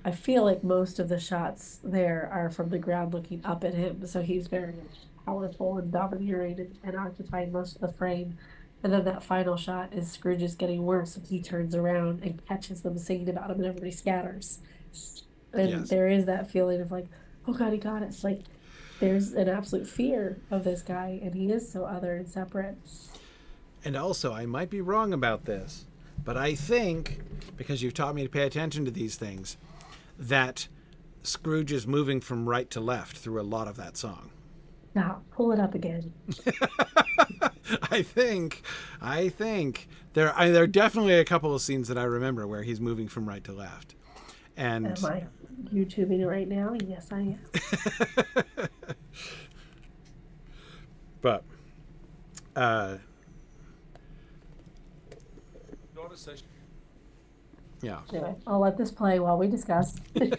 I 0.05 0.11
feel 0.11 0.45
like 0.45 0.62
most 0.64 0.99
of 0.99 1.09
the 1.09 1.18
shots 1.18 1.78
there 1.83 2.28
are 2.33 2.51
from 2.51 2.70
the 2.70 2.78
ground 2.78 3.14
looking 3.14 3.45
up 3.45 3.64
at 3.64 3.74
him, 3.74 4.07
so 4.07 4.22
he's 4.22 4.49
very 4.49 4.74
powerful 5.24 5.78
and 5.78 5.93
domineering 5.93 6.76
and, 6.83 6.97
occupying 6.97 7.53
most 7.53 7.76
of 7.76 7.80
the 7.80 7.93
frame. 7.93 8.37
And 8.83 8.93
then 8.93 9.05
that 9.05 9.22
final 9.22 9.57
shot 9.57 9.93
is 9.93 10.11
Scrooge 10.11 10.43
is 10.43 10.57
getting 10.57 10.83
worse, 10.85 11.16
and 11.16 11.26
he 11.26 11.41
turns 11.41 11.74
around 11.74 12.22
and 12.24 12.45
catches 12.47 12.83
them 12.83 12.99
singing 12.99 13.28
about 13.28 13.51
him, 13.51 13.59
and 13.59 13.66
everybody 13.66 13.93
scatters. 13.93 14.59
And 15.53 15.70
yes. 15.70 15.89
there 15.89 16.09
is 16.09 16.26
that 16.26 16.51
feeling 16.51 16.80
of 16.80 16.91
like, 16.91 17.07
oh 17.47 17.53
god, 17.53 17.72
he 17.72 17.78
got 17.78 18.03
it. 18.03 18.07
It's 18.07 18.24
like 18.24 18.40
there's 19.01 19.32
an 19.32 19.49
absolute 19.49 19.88
fear 19.88 20.38
of 20.51 20.64
this 20.64 20.82
guy, 20.82 21.18
and 21.22 21.34
he 21.34 21.51
is 21.51 21.70
so 21.70 21.84
other 21.84 22.16
and 22.16 22.28
separate. 22.28 22.76
And 23.84 23.97
also, 23.97 24.32
I 24.32 24.47
might 24.47 24.70
be 24.70 24.80
wrong 24.80 25.12
about 25.12 25.45
this, 25.45 25.86
but 26.24 26.36
I 26.36 26.55
think 26.55 27.18
because 27.57 27.82
you've 27.82 27.95
taught 27.95 28.14
me 28.14 28.22
to 28.22 28.28
pay 28.28 28.47
attention 28.47 28.84
to 28.84 28.90
these 28.90 29.16
things, 29.16 29.57
that 30.18 30.68
Scrooge 31.22 31.72
is 31.72 31.86
moving 31.86 32.20
from 32.20 32.49
right 32.49 32.70
to 32.70 32.80
left 32.80 33.16
through 33.18 33.40
a 33.40 33.43
lot 33.43 33.68
of 33.68 33.76
that 33.76 33.97
song. 33.97 34.30
Now, 34.95 35.22
pull 35.30 35.53
it 35.53 35.59
up 35.59 35.74
again. 35.74 36.12
I 37.90 38.03
think, 38.03 38.62
I 39.01 39.28
think 39.30 39.88
there, 40.12 40.32
I, 40.36 40.51
there 40.51 40.64
are 40.64 40.68
definitely 40.68 41.14
a 41.14 41.24
couple 41.24 41.55
of 41.55 41.62
scenes 41.62 41.88
that 41.88 41.97
I 41.97 42.05
remember 42.05 42.47
where 42.47 42.62
he's 42.62 42.80
moving 42.80 43.09
from 43.09 43.28
right 43.28 43.43
to 43.45 43.53
left, 43.53 43.95
and 44.57 44.86
YouTubing 45.72 46.26
right 46.26 46.48
now? 46.48 46.74
Yes, 46.86 47.08
I 47.12 47.20
am. 47.20 47.38
but, 51.20 51.44
uh, 52.56 52.96
yeah. 57.82 57.98
Anyway, 58.10 58.34
I'll 58.46 58.60
let 58.60 58.78
this 58.78 58.90
play 58.90 59.18
while 59.18 59.36
we 59.36 59.48
discuss. 59.48 59.96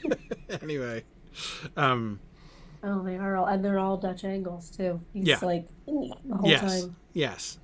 anyway, 0.62 1.04
um, 1.76 2.20
oh, 2.84 3.04
they 3.04 3.18
are 3.18 3.36
all, 3.36 3.46
and 3.46 3.64
they're 3.64 3.80
all 3.80 3.98
Dutch 3.98 4.24
angles 4.24 4.70
too. 4.70 5.00
He's 5.14 5.28
yeah. 5.28 5.40
like 5.42 5.68
the 5.86 5.92
whole 5.92 6.50
yes. 6.50 6.62
time. 6.62 6.96
Yes. 7.14 7.60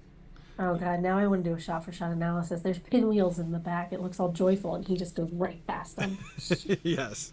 Oh 0.59 0.75
god, 0.75 0.99
now 0.99 1.17
I 1.17 1.25
want 1.27 1.45
to 1.45 1.49
do 1.49 1.55
a 1.55 1.59
shot 1.59 1.85
for 1.85 1.93
shot 1.93 2.11
analysis. 2.11 2.61
There's 2.61 2.79
pinwheels 2.79 3.39
in 3.39 3.53
the 3.53 3.59
back. 3.59 3.93
It 3.93 4.01
looks 4.01 4.19
all 4.19 4.33
joyful, 4.33 4.75
and 4.75 4.85
he 4.85 4.97
just 4.97 5.15
goes 5.15 5.29
right 5.31 5.65
past 5.65 5.95
them. 5.95 6.17
yes. 6.83 7.31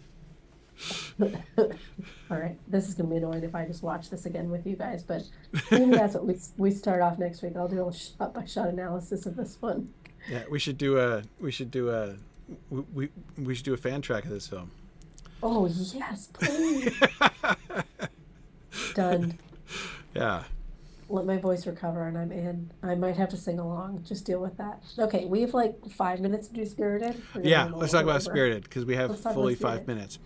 all 1.19 2.37
right, 2.37 2.57
this 2.67 2.87
is 2.87 2.93
gonna 2.93 3.09
be 3.09 3.17
annoying 3.17 3.43
if 3.43 3.55
I 3.55 3.65
just 3.65 3.83
watch 3.83 4.09
this 4.09 4.25
again 4.25 4.49
with 4.49 4.65
you 4.65 4.75
guys, 4.75 5.03
but 5.03 5.23
maybe 5.71 5.91
that's 5.91 6.13
what 6.13 6.25
we 6.25 6.37
we 6.57 6.71
start 6.71 7.01
off 7.01 7.17
next 7.17 7.41
week. 7.41 7.53
I'll 7.55 7.67
do 7.67 7.87
a 7.87 7.93
shot 7.93 8.33
by 8.33 8.45
shot 8.45 8.69
analysis 8.69 9.25
of 9.25 9.35
this 9.35 9.57
one. 9.59 9.93
Yeah, 10.29 10.43
we 10.49 10.59
should 10.59 10.77
do 10.77 10.99
a 10.99 11.23
we 11.39 11.51
should 11.51 11.71
do 11.71 11.89
a 11.89 12.15
we 12.69 13.09
we 13.37 13.55
should 13.55 13.65
do 13.65 13.73
a 13.73 13.77
fan 13.77 14.01
track 14.01 14.25
of 14.25 14.29
this 14.29 14.47
film. 14.47 14.71
Oh 15.41 15.67
yes, 15.67 16.29
please. 16.33 16.93
Done. 18.93 19.37
Yeah 20.13 20.43
let 21.09 21.25
my 21.25 21.37
voice 21.37 21.65
recover 21.65 22.07
and 22.07 22.17
I'm 22.17 22.31
in. 22.31 22.71
I 22.83 22.95
might 22.95 23.15
have 23.15 23.29
to 23.29 23.37
sing 23.37 23.59
along. 23.59 24.03
Just 24.03 24.25
deal 24.25 24.39
with 24.39 24.57
that. 24.57 24.83
Okay, 24.99 25.25
we 25.25 25.41
have 25.41 25.53
like 25.53 25.75
five 25.91 26.19
minutes 26.19 26.47
to 26.49 26.53
do 26.53 26.65
Spirited. 26.65 27.21
Yeah, 27.41 27.69
let's 27.73 27.93
talk 27.93 28.03
about 28.03 28.21
Spirited 28.21 28.63
because 28.63 28.85
we 28.85 28.95
have 28.95 29.19
fully 29.19 29.55
five 29.55 29.87
minutes. 29.87 30.19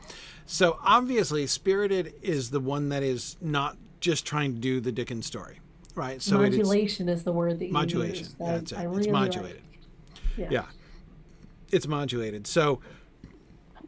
So 0.45 0.77
obviously, 0.83 1.45
Spirited 1.47 2.13
is 2.21 2.49
the 2.49 2.59
one 2.59 2.89
that 2.89 3.03
is 3.03 3.37
not 3.41 3.77
just 3.99 4.25
trying 4.25 4.53
to 4.55 4.59
do 4.59 4.79
the 4.79 4.91
Dickens 4.91 5.25
story, 5.25 5.59
right? 5.95 6.21
So 6.21 6.39
modulation 6.39 7.07
is 7.09 7.23
the 7.23 7.31
word 7.31 7.59
that 7.59 7.65
you 7.65 7.67
use. 7.67 7.73
modulation. 7.73 8.27
That's 8.39 8.71
it. 8.71 8.79
Really 8.79 8.97
it's 8.99 9.07
modulated. 9.07 9.61
Like. 9.61 10.37
Yeah. 10.37 10.47
yeah, 10.49 10.65
it's 11.71 11.87
modulated. 11.87 12.47
So 12.47 12.79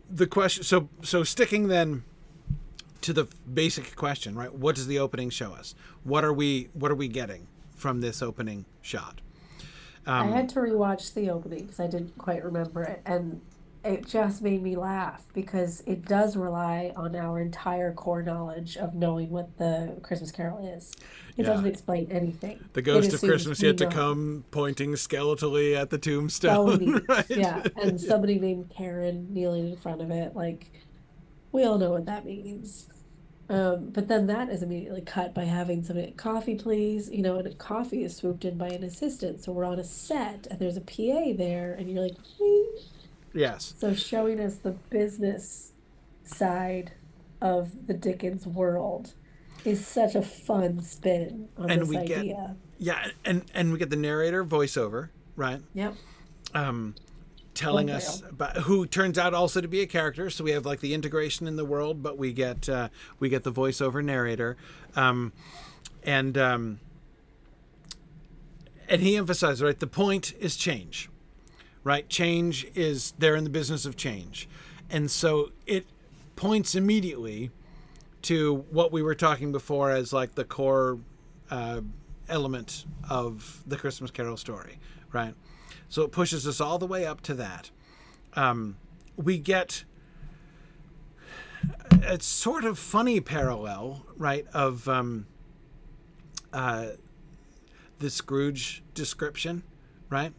the 0.09 0.27
question. 0.27 0.63
So 0.63 0.89
so 1.01 1.23
sticking 1.23 1.67
then 1.67 2.03
to 3.03 3.13
the 3.13 3.27
basic 3.53 3.95
question, 3.95 4.35
right? 4.35 4.53
What 4.53 4.75
does 4.75 4.87
the 4.87 4.99
opening 4.99 5.29
show 5.29 5.53
us? 5.53 5.75
What 6.03 6.25
are 6.25 6.33
we 6.33 6.69
What 6.73 6.91
are 6.91 6.95
we 6.95 7.07
getting 7.07 7.47
from 7.75 8.01
this 8.01 8.21
opening 8.21 8.65
shot? 8.81 9.21
Um, 10.05 10.33
I 10.33 10.35
had 10.35 10.49
to 10.49 10.59
rewatch 10.59 11.13
the 11.13 11.29
opening 11.29 11.61
because 11.61 11.79
I 11.79 11.87
didn't 11.87 12.17
quite 12.17 12.43
remember 12.43 12.83
it, 12.83 13.01
and 13.05 13.41
it 13.85 14.07
just 14.07 14.41
made 14.41 14.61
me 14.61 14.75
laugh 14.75 15.25
because 15.33 15.81
it 15.85 16.05
does 16.05 16.37
rely 16.37 16.93
on 16.95 17.15
our 17.15 17.39
entire 17.41 17.93
core 17.93 18.23
knowledge 18.23 18.77
of 18.77 18.93
knowing 18.95 19.29
what 19.29 19.57
the 19.57 19.97
Christmas 20.01 20.31
Carol 20.31 20.65
is. 20.65 20.91
It 21.35 21.41
yeah. 21.41 21.45
doesn't 21.45 21.65
explain 21.65 22.07
anything. 22.11 22.63
The 22.73 22.81
ghost 22.81 23.13
of 23.13 23.19
Christmas 23.19 23.61
yet 23.61 23.77
to 23.79 23.87
come, 23.87 24.45
pointing 24.51 24.93
skeletally 24.93 25.75
at 25.75 25.89
the 25.89 25.97
tombstone. 25.97 27.05
right? 27.09 27.29
Yeah, 27.29 27.63
and 27.81 27.99
somebody 27.99 28.39
named 28.39 28.71
Karen 28.75 29.33
kneeling 29.33 29.71
in 29.71 29.77
front 29.77 30.01
of 30.01 30.11
it. 30.11 30.35
Like, 30.35 30.71
we 31.51 31.63
all 31.65 31.77
know 31.77 31.91
what 31.91 32.05
that 32.05 32.25
means. 32.25 32.87
Um, 33.53 33.89
but 33.89 34.07
then 34.07 34.25
that 34.27 34.49
is 34.49 34.63
immediately 34.63 35.01
cut 35.01 35.35
by 35.35 35.43
having 35.43 35.83
somebody 35.83 36.11
coffee, 36.11 36.55
please. 36.55 37.09
You 37.11 37.21
know, 37.21 37.37
and 37.37 37.47
a 37.47 37.53
coffee 37.53 38.03
is 38.03 38.15
swooped 38.15 38.45
in 38.45 38.57
by 38.57 38.69
an 38.69 38.83
assistant. 38.83 39.43
So 39.43 39.51
we're 39.51 39.65
on 39.65 39.77
a 39.79 39.83
set 39.83 40.47
and 40.49 40.59
there's 40.59 40.77
a 40.77 40.81
PA 40.81 41.37
there, 41.37 41.73
and 41.73 41.89
you're 41.89 42.01
like, 42.01 42.17
please. 42.37 42.89
Yes. 43.33 43.73
So 43.77 43.93
showing 43.93 44.39
us 44.39 44.55
the 44.55 44.71
business 44.71 45.73
side 46.23 46.93
of 47.41 47.87
the 47.87 47.93
Dickens 47.93 48.47
world 48.47 49.13
is 49.65 49.85
such 49.85 50.15
a 50.15 50.21
fun 50.21 50.81
spin 50.81 51.49
on 51.57 51.69
and 51.69 51.81
this 51.81 51.89
we 51.89 51.97
idea. 51.97 52.17
Get, 52.17 52.55
yeah, 52.79 53.07
and 53.23 53.45
and 53.53 53.71
we 53.71 53.77
get 53.77 53.89
the 53.89 53.95
narrator 53.95 54.43
voiceover, 54.43 55.09
right? 55.35 55.61
Yep. 55.73 55.95
Um, 56.53 56.95
telling 57.63 57.89
us 57.89 58.21
about 58.29 58.57
who 58.57 58.85
turns 58.85 59.17
out 59.17 59.33
also 59.33 59.61
to 59.61 59.67
be 59.67 59.81
a 59.81 59.85
character. 59.87 60.29
So 60.29 60.43
we 60.43 60.51
have 60.51 60.65
like 60.65 60.81
the 60.81 60.93
integration 60.93 61.47
in 61.47 61.55
the 61.55 61.65
world, 61.65 62.03
but 62.03 62.17
we 62.17 62.33
get 62.33 62.67
uh, 62.67 62.89
we 63.19 63.29
get 63.29 63.43
the 63.43 63.51
voiceover 63.51 64.03
narrator, 64.03 64.57
um, 64.95 65.31
and 66.03 66.37
um, 66.37 66.79
and 68.89 69.01
he 69.01 69.15
emphasized 69.15 69.61
right. 69.61 69.79
The 69.79 69.87
point 69.87 70.33
is 70.39 70.55
change, 70.55 71.09
right? 71.83 72.07
Change 72.09 72.67
is 72.75 73.13
they're 73.17 73.35
in 73.35 73.43
the 73.43 73.49
business 73.49 73.85
of 73.85 73.95
change, 73.95 74.49
and 74.89 75.09
so 75.09 75.51
it 75.65 75.85
points 76.35 76.75
immediately 76.75 77.51
to 78.23 78.65
what 78.71 78.91
we 78.91 79.01
were 79.01 79.15
talking 79.15 79.51
before 79.51 79.91
as 79.91 80.11
like 80.11 80.35
the 80.35 80.45
core 80.45 80.99
uh, 81.51 81.81
element 82.27 82.85
of 83.09 83.63
the 83.65 83.77
Christmas 83.77 84.11
Carol 84.11 84.37
story, 84.37 84.79
right? 85.11 85.35
So 85.93 86.01
it 86.01 86.11
pushes 86.11 86.47
us 86.47 86.59
all 86.59 86.79
the 86.79 86.87
way 86.87 87.05
up 87.05 87.21
to 87.21 87.35
that. 87.35 87.69
Um, 88.33 88.77
we 89.15 89.37
get 89.37 89.83
a 92.01 92.19
sort 92.19 92.65
of 92.65 92.79
funny 92.79 93.19
parallel, 93.19 94.03
right, 94.17 94.47
of 94.55 94.89
um, 94.89 95.27
uh, 96.51 96.93
the 97.99 98.09
Scrooge 98.09 98.81
description, 98.95 99.61
right? 100.09 100.33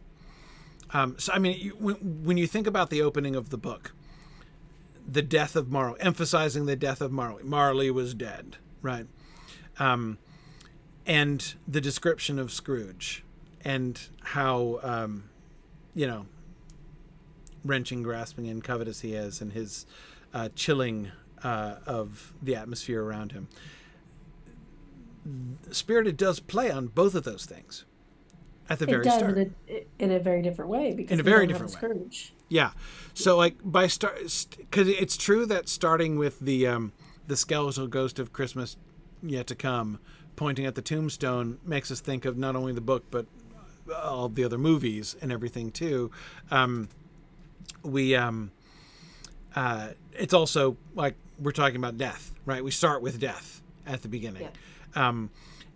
Um, 0.93 1.15
so, 1.21 1.33
I 1.33 1.39
mean, 1.39 1.57
you, 1.61 1.77
when, 1.79 2.25
when 2.25 2.37
you 2.37 2.49
think 2.49 2.67
about 2.67 2.91
the 2.91 3.01
opening 3.01 3.37
of 3.37 3.51
the 3.51 3.57
book, 3.57 3.93
the 5.07 5.23
death 5.23 5.55
of 5.55 5.71
Marley, 5.71 6.01
emphasizing 6.01 6.67
the 6.67 6.75
death 6.75 7.01
of 7.01 7.13
Marley. 7.13 7.45
Marley 7.45 7.93
was 7.93 8.13
dead, 8.13 8.57
right? 8.83 9.07
Um, 9.79 10.19
and 11.07 11.55
the 11.69 11.81
description 11.81 12.41
of 12.41 12.51
Scrooge 12.51 13.23
and 13.65 14.01
how 14.21 14.81
um, 14.83 15.31
you 15.95 16.07
know, 16.07 16.27
wrenching, 17.65 18.03
grasping, 18.03 18.49
and 18.49 18.63
covetous 18.63 19.01
he 19.01 19.15
is, 19.15 19.41
and 19.41 19.53
his 19.53 19.87
uh, 20.33 20.49
chilling 20.55 21.11
uh, 21.43 21.77
of 21.87 22.33
the 22.43 22.57
atmosphere 22.57 23.03
around 23.03 23.33
him. 23.33 23.49
Spirited 25.71 26.17
does 26.17 26.41
play 26.41 26.71
on 26.71 26.89
both 26.89 27.15
of 27.15 27.25
those 27.25 27.47
things 27.47 27.85
at 28.69 28.79
the 28.79 28.85
it 28.85 28.91
very 28.91 29.05
does, 29.05 29.15
start. 29.15 29.39
In 29.39 29.55
a, 29.69 29.87
in 29.99 30.11
a 30.13 30.19
very 30.19 30.43
different 30.43 30.71
way 30.71 30.93
because 30.95 31.13
in 31.13 31.21
a 31.21 31.23
very 31.23 31.47
different 31.47 31.73
way. 31.73 31.79
Scrooge. 31.79 32.35
Yeah. 32.49 32.71
So 33.15 33.37
like 33.37 33.57
by 33.63 33.87
start 33.87 34.17
because 34.59 34.89
it's 34.89 35.17
true 35.17 35.47
that 35.47 35.69
starting 35.69 36.19
with 36.19 36.41
the 36.41 36.67
um, 36.67 36.93
the 37.27 37.37
skeletal 37.37 37.87
ghost 37.87 38.19
of 38.19 38.33
Christmas 38.33 38.77
yet 39.23 39.47
to 39.49 39.55
come 39.55 39.99
pointing 40.37 40.67
at 40.67 40.75
the 40.75 40.83
tombstone 40.83 41.59
makes 41.65 41.91
us 41.91 42.01
think 42.01 42.25
of 42.25 42.37
not 42.37 42.57
only 42.57 42.73
the 42.73 42.81
book 42.81 43.05
but 43.11 43.27
all 43.93 44.29
the 44.29 44.45
other 44.45 44.59
movies 44.59 45.17
and 45.21 45.33
everything 45.33 45.71
too. 45.71 46.11
Um, 46.51 46.89
we 47.83 48.15
um, 48.15 48.51
uh, 49.55 49.89
it's 50.13 50.35
also 50.35 50.77
like 50.95 51.15
we're 51.39 51.53
talking 51.53 51.77
about 51.77 51.99
death, 51.99 52.33
right? 52.45 52.63
We 52.63 52.71
start 52.71 53.03
with 53.03 53.19
death 53.19 53.63
at 53.87 54.03
the 54.03 54.09
beginning, 54.09 54.49
yeah. 54.97 55.09
um, 55.09 55.31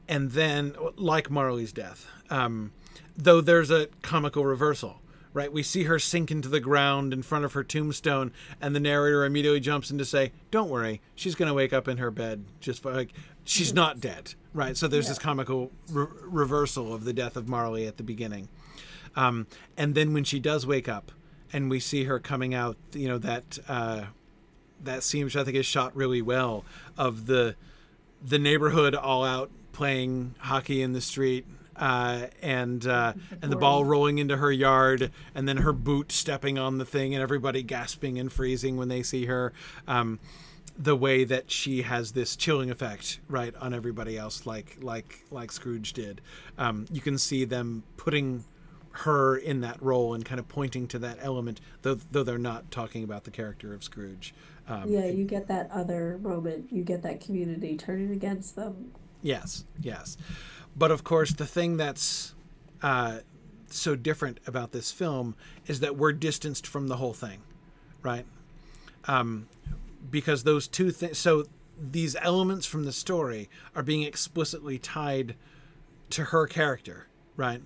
and 0.08 0.30
then 0.30 0.74
like 0.96 1.30
Marley's 1.30 1.72
death, 1.72 2.06
um, 2.30 2.72
though 3.16 3.40
there's 3.40 3.70
a 3.70 3.88
comical 4.02 4.44
reversal. 4.44 5.00
Right, 5.38 5.52
we 5.52 5.62
see 5.62 5.84
her 5.84 6.00
sink 6.00 6.32
into 6.32 6.48
the 6.48 6.58
ground 6.58 7.12
in 7.12 7.22
front 7.22 7.44
of 7.44 7.52
her 7.52 7.62
tombstone, 7.62 8.32
and 8.60 8.74
the 8.74 8.80
narrator 8.80 9.24
immediately 9.24 9.60
jumps 9.60 9.88
in 9.88 9.96
to 9.98 10.04
say, 10.04 10.32
"Don't 10.50 10.68
worry, 10.68 11.00
she's 11.14 11.36
going 11.36 11.46
to 11.46 11.54
wake 11.54 11.72
up 11.72 11.86
in 11.86 11.98
her 11.98 12.10
bed 12.10 12.44
just 12.58 12.84
like 12.84 13.12
she's 13.44 13.72
not 13.72 14.00
dead." 14.00 14.34
Right. 14.52 14.76
So 14.76 14.88
there's 14.88 15.04
yeah. 15.04 15.10
this 15.10 15.20
comical 15.20 15.70
re- 15.92 16.08
reversal 16.22 16.92
of 16.92 17.04
the 17.04 17.12
death 17.12 17.36
of 17.36 17.48
Marley 17.48 17.86
at 17.86 17.98
the 17.98 18.02
beginning. 18.02 18.48
Um, 19.14 19.46
and 19.76 19.94
then 19.94 20.12
when 20.12 20.24
she 20.24 20.40
does 20.40 20.66
wake 20.66 20.88
up 20.88 21.12
and 21.52 21.70
we 21.70 21.78
see 21.78 22.02
her 22.02 22.18
coming 22.18 22.52
out, 22.52 22.76
you 22.92 23.06
know, 23.06 23.18
that, 23.18 23.60
uh, 23.68 24.06
that 24.82 25.04
scene, 25.04 25.24
which 25.24 25.36
I 25.36 25.44
think 25.44 25.56
is 25.56 25.66
shot 25.66 25.94
really 25.94 26.20
well 26.20 26.64
of 26.96 27.26
the, 27.26 27.54
the 28.20 28.40
neighborhood 28.40 28.96
all 28.96 29.24
out 29.24 29.52
playing 29.70 30.34
hockey 30.38 30.82
in 30.82 30.94
the 30.94 31.00
street 31.00 31.46
uh, 31.78 32.26
and 32.42 32.86
uh, 32.86 33.12
and 33.42 33.52
the 33.52 33.56
ball 33.56 33.84
rolling 33.84 34.18
into 34.18 34.36
her 34.36 34.52
yard, 34.52 35.10
and 35.34 35.48
then 35.48 35.58
her 35.58 35.72
boot 35.72 36.12
stepping 36.12 36.58
on 36.58 36.78
the 36.78 36.84
thing, 36.84 37.14
and 37.14 37.22
everybody 37.22 37.62
gasping 37.62 38.18
and 38.18 38.32
freezing 38.32 38.76
when 38.76 38.88
they 38.88 39.02
see 39.02 39.26
her. 39.26 39.52
Um, 39.86 40.18
the 40.78 40.94
way 40.94 41.24
that 41.24 41.50
she 41.50 41.82
has 41.82 42.12
this 42.12 42.36
chilling 42.36 42.70
effect 42.70 43.18
right 43.28 43.54
on 43.56 43.74
everybody 43.74 44.16
else 44.16 44.46
like 44.46 44.78
like 44.80 45.24
like 45.30 45.50
Scrooge 45.50 45.92
did. 45.92 46.20
Um, 46.56 46.86
you 46.90 47.00
can 47.00 47.18
see 47.18 47.44
them 47.44 47.82
putting 47.96 48.44
her 48.92 49.36
in 49.36 49.60
that 49.60 49.80
role 49.82 50.14
and 50.14 50.24
kind 50.24 50.38
of 50.38 50.48
pointing 50.48 50.86
to 50.88 50.98
that 51.00 51.18
element 51.20 51.60
though 51.82 51.98
though 52.12 52.22
they're 52.22 52.38
not 52.38 52.70
talking 52.70 53.02
about 53.02 53.24
the 53.24 53.30
character 53.30 53.74
of 53.74 53.82
Scrooge. 53.82 54.34
Um, 54.68 54.88
yeah 54.88 55.06
you 55.06 55.24
get 55.24 55.48
that 55.48 55.68
other 55.72 56.18
moment. 56.18 56.68
You 56.70 56.84
get 56.84 57.02
that 57.02 57.20
community 57.20 57.76
turning 57.76 58.12
against 58.12 58.54
them. 58.54 58.92
Yes 59.20 59.64
yes 59.82 60.16
but 60.78 60.90
of 60.90 61.04
course 61.04 61.32
the 61.32 61.46
thing 61.46 61.76
that's 61.76 62.34
uh, 62.82 63.18
so 63.66 63.96
different 63.96 64.38
about 64.46 64.72
this 64.72 64.92
film 64.92 65.34
is 65.66 65.80
that 65.80 65.96
we're 65.96 66.12
distanced 66.12 66.66
from 66.66 66.88
the 66.88 66.96
whole 66.96 67.14
thing 67.14 67.40
right? 68.02 68.24
Um, 69.06 69.48
because 70.10 70.44
those 70.44 70.68
two 70.68 70.90
things 70.90 71.18
so 71.18 71.44
these 71.80 72.16
elements 72.20 72.66
from 72.66 72.84
the 72.84 72.92
story 72.92 73.48
are 73.74 73.82
being 73.82 74.02
explicitly 74.02 74.78
tied 74.78 75.34
to 76.10 76.24
her 76.24 76.46
character 76.46 77.06
right? 77.36 77.62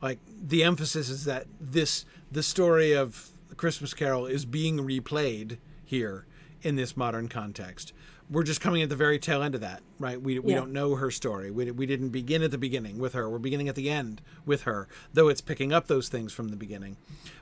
Like 0.00 0.18
the 0.26 0.64
emphasis 0.64 1.08
is 1.08 1.24
that 1.24 1.46
this 1.60 2.04
the 2.30 2.42
story 2.42 2.92
of 2.92 3.28
christmas 3.56 3.92
carol 3.92 4.24
is 4.24 4.46
being 4.46 4.78
replayed 4.78 5.58
here 5.84 6.24
in 6.62 6.76
this 6.76 6.96
modern 6.96 7.28
context 7.28 7.92
we're 8.30 8.44
just 8.44 8.60
coming 8.60 8.80
at 8.80 8.88
the 8.88 8.96
very 8.96 9.18
tail 9.18 9.42
end 9.42 9.56
of 9.56 9.60
that, 9.60 9.82
right? 9.98 10.20
We, 10.20 10.38
we 10.38 10.52
yeah. 10.52 10.60
don't 10.60 10.72
know 10.72 10.94
her 10.94 11.10
story. 11.10 11.50
We, 11.50 11.70
we 11.72 11.84
didn't 11.84 12.10
begin 12.10 12.42
at 12.42 12.52
the 12.52 12.58
beginning 12.58 12.98
with 12.98 13.12
her. 13.14 13.28
We're 13.28 13.38
beginning 13.38 13.68
at 13.68 13.74
the 13.74 13.90
end 13.90 14.22
with 14.46 14.62
her, 14.62 14.86
though 15.12 15.28
it's 15.28 15.40
picking 15.40 15.72
up 15.72 15.88
those 15.88 16.08
things 16.08 16.32
from 16.32 16.48
the 16.48 16.56
beginning. 16.56 16.96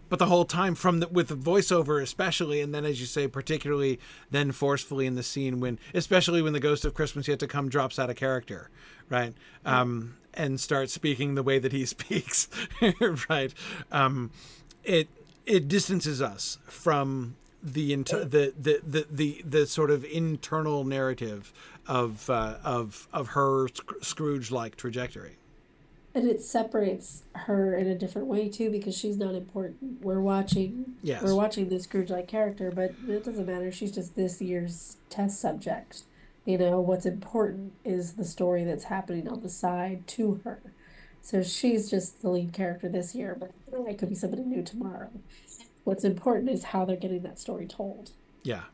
But 0.09 0.19
the 0.19 0.27
whole 0.27 0.47
time, 0.47 0.75
from 0.75 1.01
the, 1.01 1.09
with 1.09 1.29
the 1.29 1.37
voiceover 1.37 2.03
especially, 2.03 2.63
and 2.63 2.75
then 2.75 2.87
as 2.87 3.01
you 3.01 3.07
say, 3.07 3.29
particularly 3.29 4.01
then 4.31 4.51
forcefully 4.53 5.05
in 5.05 5.15
the 5.15 5.23
scene 5.23 5.61
when, 5.61 5.79
especially 5.93 6.41
when 6.41 6.55
the 6.55 6.61
Ghost 6.61 6.87
of 6.87 6.95
Christmas 6.95 7.29
Yet 7.29 7.41
to 7.41 7.47
Come 7.47 7.69
drops 7.69 7.99
out 7.99 8.09
of 8.09 8.17
character, 8.17 8.71
right? 9.11 9.35
Yeah. 9.65 9.81
Um, 9.81 10.17
and 10.33 10.59
starts 10.59 10.95
speaking 10.95 11.35
the 11.35 11.43
way 11.43 11.59
that 11.59 11.73
he 11.73 11.85
speaks, 11.87 12.49
right? 13.29 13.53
Um, 13.93 14.31
it 14.85 15.09
it 15.45 15.67
distances 15.67 16.21
us 16.21 16.59
from 16.67 17.37
the, 17.63 17.93
inter- 17.93 18.25
the, 18.25 18.55
the 18.59 18.81
the 18.87 19.07
the 19.11 19.43
the 19.45 19.67
sort 19.67 19.91
of 19.91 20.05
internal 20.05 20.85
narrative 20.85 21.53
of 21.87 22.29
uh, 22.31 22.57
of 22.63 23.09
of 23.13 23.29
her 23.29 23.69
Scrooge 24.03 24.51
like 24.51 24.77
trajectory. 24.77 25.37
And 26.15 26.27
it 26.27 26.43
separates 26.43 27.25
her 27.35 27.77
in 27.77 27.87
a 27.87 27.95
different 27.95 28.27
way 28.29 28.49
too 28.49 28.71
because 28.71 28.97
she's 28.97 29.19
not 29.19 29.35
important. 29.35 30.03
We're 30.03 30.21
watching 30.21 30.97
yes. 31.03 31.23
we're 31.23 31.35
watching 31.35 31.69
this 31.69 31.85
Scrooge 31.85 32.11
like 32.11 32.29
character, 32.29 32.71
but 32.71 32.95
it 33.09 33.25
doesn't 33.25 33.47
matter. 33.47 33.71
She's 33.73 33.93
just 33.93 34.17
this 34.17 34.41
year's 34.41 34.97
test 35.11 35.41
subject. 35.41 36.03
You 36.45 36.59
know, 36.59 36.81
what's 36.81 37.05
important 37.05 37.75
is 37.85 38.15
the 38.15 38.25
story 38.25 38.65
that's 38.65 38.85
happening 38.85 39.29
on 39.29 39.43
the 39.43 39.51
side 39.51 40.07
to 40.09 40.41
her. 40.45 40.61
So 41.21 41.43
she's 41.43 41.91
just 41.91 42.23
the 42.23 42.31
lead 42.31 42.55
character 42.55 42.89
this 42.89 43.15
year, 43.15 43.37
but 43.39 43.51
it 43.87 43.99
could 43.99 44.09
be 44.09 44.15
somebody 44.15 44.43
new 44.45 44.63
tomorrow. 44.63 45.11
What's 45.85 46.05
important 46.05 46.51
is 46.51 46.65
how 46.65 46.85
they're 46.85 46.97
getting 46.97 47.23
that 47.23 47.39
story 47.39 47.67
told. 47.67 48.13
Yeah. 48.43 48.65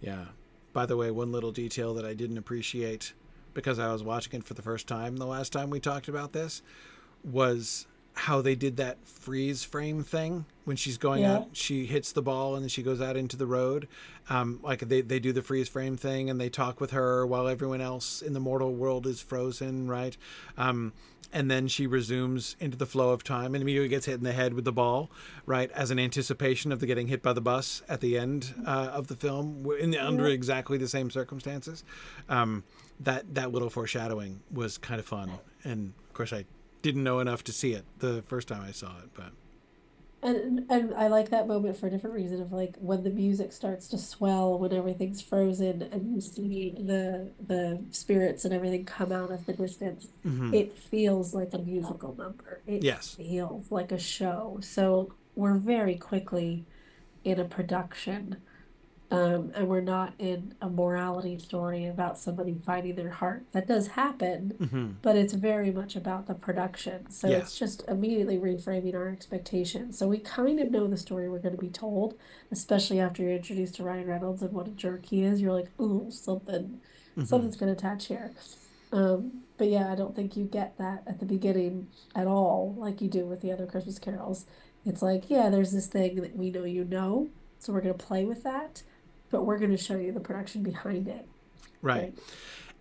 Yeah. 0.00 0.26
By 0.72 0.86
the 0.86 0.96
way, 0.96 1.10
one 1.10 1.32
little 1.32 1.52
detail 1.52 1.94
that 1.94 2.04
I 2.04 2.14
didn't 2.14 2.38
appreciate 2.38 3.12
because 3.54 3.78
I 3.78 3.92
was 3.92 4.02
watching 4.02 4.40
it 4.40 4.44
for 4.44 4.54
the 4.54 4.62
first 4.62 4.86
time 4.86 5.16
the 5.16 5.26
last 5.26 5.52
time 5.52 5.70
we 5.70 5.80
talked 5.80 6.08
about 6.08 6.32
this 6.32 6.62
was 7.24 7.86
how 8.20 8.42
they 8.42 8.54
did 8.54 8.76
that 8.76 8.98
freeze 9.06 9.64
frame 9.64 10.04
thing 10.04 10.44
when 10.64 10.76
she's 10.76 10.98
going 10.98 11.22
yeah. 11.22 11.36
out 11.36 11.48
she 11.52 11.86
hits 11.86 12.12
the 12.12 12.20
ball 12.20 12.54
and 12.54 12.62
then 12.62 12.68
she 12.68 12.82
goes 12.82 13.00
out 13.00 13.16
into 13.16 13.34
the 13.34 13.46
road. 13.46 13.88
Um, 14.28 14.60
like 14.62 14.80
they, 14.80 15.00
they 15.00 15.18
do 15.18 15.32
the 15.32 15.40
freeze 15.40 15.70
frame 15.70 15.96
thing 15.96 16.28
and 16.28 16.38
they 16.38 16.50
talk 16.50 16.80
with 16.80 16.90
her 16.90 17.26
while 17.26 17.48
everyone 17.48 17.80
else 17.80 18.20
in 18.20 18.34
the 18.34 18.40
mortal 18.40 18.74
world 18.74 19.06
is 19.06 19.22
frozen 19.22 19.88
right? 19.88 20.18
Um, 20.58 20.92
and 21.32 21.50
then 21.50 21.66
she 21.66 21.86
resumes 21.86 22.56
into 22.60 22.76
the 22.76 22.84
flow 22.84 23.10
of 23.10 23.24
time 23.24 23.54
and 23.54 23.62
immediately 23.62 23.88
gets 23.88 24.04
hit 24.04 24.16
in 24.16 24.24
the 24.24 24.32
head 24.32 24.52
with 24.52 24.64
the 24.64 24.72
ball, 24.72 25.10
right, 25.46 25.70
as 25.70 25.90
an 25.90 25.98
anticipation 25.98 26.72
of 26.72 26.80
the 26.80 26.86
getting 26.86 27.06
hit 27.06 27.22
by 27.22 27.32
the 27.32 27.40
bus 27.40 27.82
at 27.88 28.00
the 28.00 28.18
end 28.18 28.52
uh, 28.66 28.90
of 28.92 29.06
the 29.06 29.14
film, 29.14 29.64
in 29.78 29.92
the, 29.92 30.04
under 30.04 30.26
exactly 30.26 30.76
the 30.76 30.88
same 30.88 31.08
circumstances. 31.08 31.84
Um, 32.28 32.64
that 32.98 33.34
that 33.34 33.52
little 33.52 33.70
foreshadowing 33.70 34.40
was 34.50 34.76
kind 34.76 34.98
of 34.98 35.06
fun, 35.06 35.30
and 35.62 35.92
of 36.08 36.14
course 36.14 36.32
I 36.32 36.46
didn't 36.82 37.04
know 37.04 37.18
enough 37.20 37.44
to 37.44 37.52
see 37.52 37.72
it 37.72 37.84
the 37.98 38.22
first 38.22 38.48
time 38.48 38.62
I 38.66 38.72
saw 38.72 38.98
it, 38.98 39.10
but 39.14 39.32
And 40.22 40.66
and 40.70 40.94
I 40.94 41.08
like 41.08 41.30
that 41.30 41.46
moment 41.48 41.76
for 41.78 41.86
a 41.86 41.90
different 41.90 42.14
reason 42.14 42.40
of 42.42 42.52
like 42.52 42.76
when 42.78 43.02
the 43.04 43.10
music 43.10 43.52
starts 43.52 43.88
to 43.88 43.98
swell, 43.98 44.58
when 44.58 44.72
everything's 44.72 45.22
frozen 45.22 45.82
and 45.82 46.14
you 46.14 46.20
see 46.20 46.74
the 46.78 47.30
the 47.46 47.82
spirits 47.90 48.44
and 48.44 48.52
everything 48.54 48.84
come 48.84 49.12
out 49.12 49.30
of 49.30 49.46
the 49.46 49.52
distance, 49.54 50.08
Mm-hmm. 50.26 50.52
it 50.54 50.76
feels 50.76 51.34
like 51.34 51.54
a 51.54 51.58
musical 51.58 52.14
number. 52.16 52.60
It 52.66 52.82
Yes. 52.82 53.14
feels 53.16 53.70
like 53.70 53.92
a 53.92 53.98
show. 53.98 54.58
So 54.62 55.14
we're 55.34 55.58
very 55.58 55.96
quickly 55.96 56.66
in 57.24 57.38
a 57.40 57.44
production 57.44 58.36
um, 59.10 59.50
and 59.54 59.66
we're 59.68 59.80
not 59.80 60.12
in 60.18 60.54
a 60.60 60.68
morality 60.68 61.36
story 61.38 61.86
about 61.86 62.16
somebody 62.18 62.56
finding 62.64 62.94
their 62.94 63.10
heart. 63.10 63.44
That 63.52 63.66
does 63.66 63.88
happen, 63.88 64.54
Mm-hmm. 64.60 64.86
but 65.02 65.16
it's 65.16 65.32
very 65.32 65.70
much 65.70 65.96
about 65.96 66.26
the 66.26 66.34
production. 66.34 67.10
So 67.10 67.28
it's 67.38 67.58
just 67.58 67.82
immediately 67.88 68.38
reframing 68.38 68.94
our 68.94 69.08
expectations. 69.08 69.98
So 69.98 70.06
we 70.08 70.18
kind 70.18 70.60
of 70.60 70.70
know 70.70 70.86
the 70.86 70.96
story 70.96 71.28
we're 71.28 71.38
going 71.40 71.56
to 71.56 71.60
be 71.60 71.70
told, 71.70 72.14
especially 72.52 73.00
after 73.00 73.22
you're 73.22 73.32
introduced 73.32 73.74
to 73.76 73.82
Ryan 73.84 74.06
Reynolds 74.06 74.42
and 74.42 74.52
what 74.52 74.68
a 74.68 74.70
jerk 74.70 75.06
he 75.06 75.22
is. 75.24 75.40
You're 75.40 75.52
like, 75.54 75.70
ooh, 75.80 76.10
something, 76.10 76.80
Mm-hmm. 77.16 77.24
something's 77.24 77.56
going 77.56 77.74
to 77.74 77.78
attach 77.78 78.06
here. 78.06 78.30
Um, 78.92 79.42
but 79.58 79.66
yeah, 79.68 79.90
I 79.92 79.96
don't 79.96 80.14
think 80.14 80.36
you 80.36 80.44
get 80.44 80.78
that 80.78 81.02
at 81.06 81.18
the 81.18 81.26
beginning 81.26 81.88
at 82.14 82.26
all, 82.28 82.74
like 82.78 83.00
you 83.00 83.08
do 83.08 83.26
with 83.26 83.40
the 83.40 83.50
other 83.52 83.66
Christmas 83.66 83.98
carols. 83.98 84.46
It's 84.86 85.02
like, 85.02 85.28
yeah, 85.28 85.50
there's 85.50 85.72
this 85.72 85.86
thing 85.88 86.16
that 86.22 86.36
we 86.36 86.50
know 86.50 86.64
you 86.64 86.84
know, 86.84 87.28
so 87.58 87.72
we're 87.72 87.80
going 87.82 87.98
to 87.98 88.04
play 88.06 88.24
with 88.24 88.42
that, 88.44 88.82
but 89.30 89.44
we're 89.44 89.58
going 89.58 89.70
to 89.70 89.76
show 89.76 89.96
you 89.96 90.12
the 90.12 90.20
production 90.20 90.62
behind 90.62 91.08
it. 91.08 91.26
Right. 91.82 92.14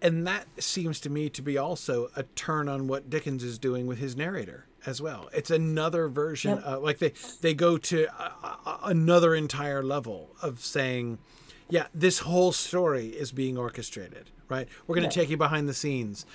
And 0.01 0.25
that 0.27 0.45
seems 0.61 0.99
to 1.01 1.09
me 1.09 1.29
to 1.29 1.41
be 1.41 1.57
also 1.57 2.09
a 2.15 2.23
turn 2.23 2.69
on 2.69 2.87
what 2.87 3.09
Dickens 3.09 3.43
is 3.43 3.57
doing 3.59 3.85
with 3.85 3.97
his 3.97 4.15
narrator 4.15 4.65
as 4.85 5.01
well. 5.01 5.29
It's 5.33 5.51
another 5.51 6.07
version 6.07 6.55
Yep. 6.55 6.63
of 6.63 6.83
like 6.83 6.99
they 6.99 7.13
they 7.41 7.53
go 7.53 7.77
to 7.77 8.05
a, 8.17 8.23
a, 8.65 8.79
another 8.85 9.35
entire 9.35 9.83
level 9.83 10.29
of 10.41 10.61
saying, 10.61 11.17
yeah, 11.69 11.87
this 11.93 12.19
whole 12.19 12.51
story 12.53 13.07
is 13.07 13.31
being 13.33 13.57
orchestrated, 13.57 14.29
right? 14.47 14.67
We're 14.87 14.95
going 14.95 15.09
to 15.09 15.13
Yeah. 15.15 15.21
take 15.23 15.29
you 15.31 15.37
behind 15.37 15.67
the 15.67 15.73
scenes. 15.73 16.25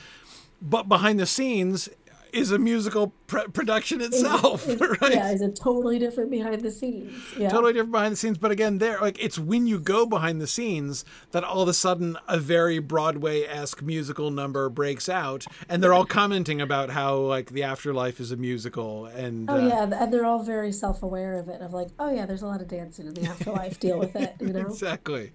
But 0.61 0.89
behind 0.89 1.19
the 1.19 1.27
scenes 1.27 1.89
is 2.35 2.51
a 2.51 2.59
musical 2.59 3.13
pr- 3.27 3.49
production 3.53 4.01
itself, 4.01 4.69
It's- 4.69 4.99
right? 5.01 5.15
Yeah, 5.15 5.31
it's 5.31 5.43
a 5.43 5.51
totally 5.51 5.99
different 5.99 6.31
behind 6.31 6.63
the 6.63 6.71
scenes. 6.71 7.13
Yeah. 7.39 7.49
totally 7.49 7.73
different 7.73 7.93
behind 7.93 8.13
the 8.13 8.17
scenes. 8.17 8.39
But 8.39 8.51
again, 8.51 8.79
there, 8.79 8.99
like, 9.01 9.23
it's 9.23 9.39
when 9.39 9.67
you 9.67 9.79
go 9.79 10.05
behind 10.07 10.41
the 10.41 10.47
scenes 10.47 11.05
that 11.31 11.45
all 11.45 11.63
of 11.63 11.69
a 11.69 11.75
sudden 11.75 12.17
a 12.29 12.39
very 12.39 12.79
Broadway 12.79 13.43
esque 13.45 13.83
musical 13.83 14.31
number 14.31 14.69
breaks 14.69 15.09
out, 15.09 15.47
and 15.69 15.83
they're 15.83 15.95
all 15.95 16.05
commenting 16.05 16.61
about 16.61 16.91
how 16.91 17.17
like 17.17 17.51
the 17.51 17.63
afterlife 17.63 18.21
is 18.21 18.31
a 18.33 18.37
musical, 18.37 19.07
and 19.07 19.49
Oh 19.49 19.55
uh, 19.57 19.69
yeah, 19.69 20.03
and 20.03 20.13
they're 20.13 20.27
all 20.27 20.43
very 20.43 20.73
self-aware 20.73 21.39
of 21.39 21.49
it. 21.49 21.61
Of 21.61 21.73
like, 21.73 21.89
oh 21.99 22.11
yeah, 22.11 22.27
there's 22.27 22.43
a 22.43 22.47
lot 22.47 22.61
of 22.61 22.69
dancing 22.69 23.07
in 23.07 23.15
the 23.15 23.27
afterlife. 23.27 23.79
Deal 23.81 23.99
with 23.99 24.17
it, 24.17 24.35
you 24.41 24.49
know. 24.53 24.67
exactly, 24.67 25.33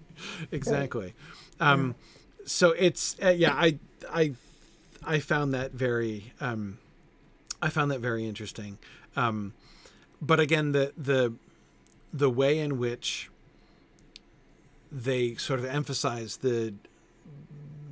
exactly. 0.52 1.14
Um, 1.58 1.94
so 2.44 2.70
it's 2.70 3.16
uh, 3.22 3.28
yeah, 3.30 3.52
I 3.54 3.78
I 4.12 4.32
I 5.04 5.18
found 5.18 5.54
that 5.54 5.72
very 5.72 6.32
um, 6.40 6.78
I 7.62 7.68
found 7.68 7.90
that 7.90 8.00
very 8.00 8.26
interesting. 8.26 8.78
Um, 9.16 9.54
but 10.20 10.40
again, 10.40 10.72
the 10.72 10.92
the 10.96 11.34
the 12.12 12.30
way 12.30 12.58
in 12.58 12.78
which 12.78 13.30
they 14.90 15.34
sort 15.36 15.60
of 15.60 15.66
emphasize 15.66 16.38
the 16.38 16.74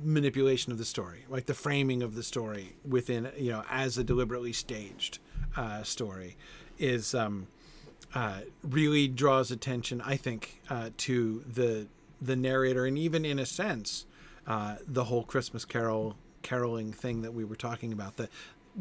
manipulation 0.03 0.71
of 0.71 0.77
the 0.77 0.85
story, 0.85 1.25
like 1.29 1.45
the 1.45 1.53
framing 1.53 2.03
of 2.03 2.15
the 2.15 2.23
story 2.23 2.75
within, 2.87 3.29
you 3.37 3.51
know, 3.51 3.63
as 3.69 3.97
a 3.97 4.03
deliberately 4.03 4.53
staged 4.53 5.19
uh, 5.55 5.83
story, 5.83 6.35
is 6.77 7.13
um, 7.13 7.47
uh, 8.13 8.41
really 8.63 9.07
draws 9.07 9.51
attention, 9.51 10.01
I 10.01 10.15
think, 10.15 10.61
uh, 10.69 10.89
to 10.97 11.43
the 11.47 11.87
the 12.21 12.35
narrator, 12.35 12.85
and 12.85 12.97
even 12.97 13.23
in 13.23 13.39
a 13.39 13.45
sense, 13.45 14.05
uh, 14.45 14.75
the 14.85 15.05
whole 15.05 15.23
Christmas 15.23 15.63
Carol 15.63 16.17
caroling 16.41 16.91
thing 16.91 17.21
that 17.21 17.33
we 17.33 17.43
were 17.43 17.55
talking 17.55 17.93
about, 17.93 18.17
the 18.17 18.29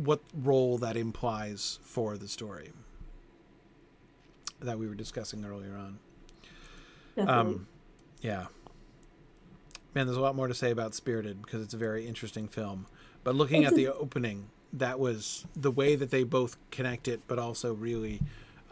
what 0.04 0.20
role 0.32 0.78
that 0.78 0.96
implies 0.96 1.78
for 1.82 2.16
the 2.16 2.28
story 2.28 2.70
that 4.60 4.78
we 4.78 4.86
were 4.86 4.94
discussing 4.94 5.44
earlier 5.44 5.76
on. 5.76 5.98
Definitely. 7.16 7.54
Um, 7.54 7.66
yeah. 8.20 8.46
Man, 9.94 10.06
there's 10.06 10.16
a 10.16 10.20
lot 10.20 10.36
more 10.36 10.46
to 10.48 10.54
say 10.54 10.70
about 10.70 10.94
Spirited 10.94 11.42
because 11.42 11.62
it's 11.62 11.74
a 11.74 11.78
very 11.78 12.06
interesting 12.06 12.46
film. 12.48 12.86
But 13.24 13.34
looking 13.34 13.62
It's 13.62 13.72
at 13.72 13.78
a- 13.78 13.84
the 13.86 13.94
opening, 13.94 14.50
that 14.72 15.00
was 15.00 15.46
the 15.56 15.70
way 15.70 15.96
that 15.96 16.10
they 16.10 16.22
both 16.24 16.56
connect 16.70 17.08
it, 17.08 17.22
but 17.26 17.38
also 17.38 17.72
really, 17.74 18.20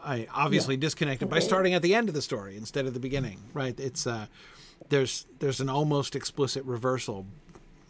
I 0.03 0.27
obviously 0.33 0.77
disconnected 0.77 1.29
by 1.29 1.39
starting 1.39 1.73
at 1.73 1.81
the 1.81 1.93
end 1.95 2.07
of 2.07 2.15
the 2.15 2.21
story 2.21 2.55
instead 2.55 2.85
of 2.85 2.93
the 2.93 2.99
beginning. 2.99 3.39
Right? 3.53 3.77
It's 3.79 4.05
uh, 4.07 4.27
there's 4.89 5.25
there's 5.39 5.59
an 5.59 5.69
almost 5.69 6.15
explicit 6.15 6.63
reversal, 6.65 7.25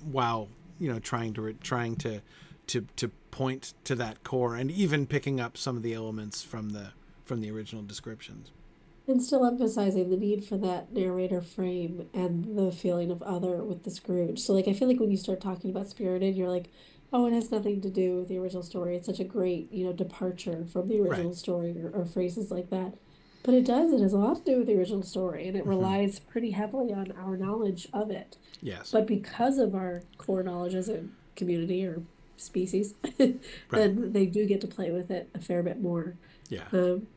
while 0.10 0.48
you 0.80 0.92
know 0.92 1.00
trying 1.00 1.34
to 1.34 1.42
re- 1.42 1.56
trying 1.62 1.96
to 1.98 2.22
to 2.68 2.82
to 2.96 3.10
point 3.32 3.74
to 3.84 3.96
that 3.96 4.24
core 4.24 4.56
and 4.56 4.72
even 4.72 5.06
picking 5.06 5.40
up 5.40 5.58
some 5.58 5.78
of 5.78 5.84
the 5.84 5.94
elements 5.94 6.44
from 6.44 6.70
the 6.70 6.92
from 7.26 7.42
the 7.42 7.52
original 7.52 7.84
descriptions. 7.84 8.52
And 9.08 9.24
still 9.24 9.46
emphasizing 9.46 10.10
the 10.10 10.18
need 10.18 10.44
for 10.44 10.58
that 10.58 10.92
narrator 10.92 11.42
frame 11.42 12.10
and 12.14 12.58
the 12.58 12.74
feeling 12.74 13.10
of 13.10 13.22
other 13.22 13.64
with 13.64 13.84
the 13.84 13.92
Scrooge. 13.92 14.40
So, 14.40 14.54
like, 14.54 14.68
I 14.68 14.74
feel 14.74 14.88
like 14.90 15.00
when 15.00 15.12
you 15.12 15.18
start 15.18 15.40
talking 15.40 15.70
about 15.70 15.88
Spirited, 15.88 16.36
you're 16.36 16.50
like, 16.50 16.70
oh, 17.14 17.26
it 17.26 17.34
has 17.34 17.50
nothing 17.50 17.80
to 17.82 17.90
do 17.90 18.18
with 18.18 18.28
the 18.28 18.38
original 18.38 18.64
story. 18.64 18.98
It's 18.98 19.06
such 19.06 19.22
a 19.22 19.24
great, 19.24 19.72
you 19.72 19.86
know, 19.86 19.94
departure 19.94 20.66
from 20.66 20.90
the 20.90 21.00
original 21.00 21.30
Right. 21.30 21.36
story 21.36 21.82
or, 21.82 21.90
or 21.92 22.06
phrases 22.06 22.52
like 22.52 22.70
that. 22.70 22.96
But 23.44 23.54
it 23.54 23.66
does. 23.66 23.94
It 23.94 24.02
has 24.02 24.12
a 24.12 24.18
lot 24.18 24.38
to 24.38 24.44
do 24.44 24.58
with 24.58 24.68
the 24.68 24.78
original 24.78 25.04
story, 25.04 25.48
and 25.48 25.56
it 25.56 25.62
mm-hmm. 25.62 25.70
relies 25.70 26.20
pretty 26.20 26.52
heavily 26.52 26.94
on 26.94 27.14
our 27.14 27.38
knowledge 27.38 27.88
of 27.94 28.12
it. 28.12 28.36
Yes. 28.62 28.92
But 28.92 29.08
because 29.08 29.58
of 29.58 29.74
our 29.74 30.04
core 30.18 30.44
knowledge 30.44 30.76
as 30.76 30.90
a 30.90 31.06
community 31.38 31.86
or 31.86 32.02
species, 32.38 32.94
then 33.18 34.12
they 34.14 34.26
do 34.26 34.46
get 34.46 34.62
to 34.62 34.68
play 34.68 34.92
with 34.92 35.12
it 35.12 35.30
a 35.34 35.40
fair 35.40 35.62
bit 35.64 35.82
more. 35.82 36.16
yeah. 36.50 36.64
Um, 36.72 37.08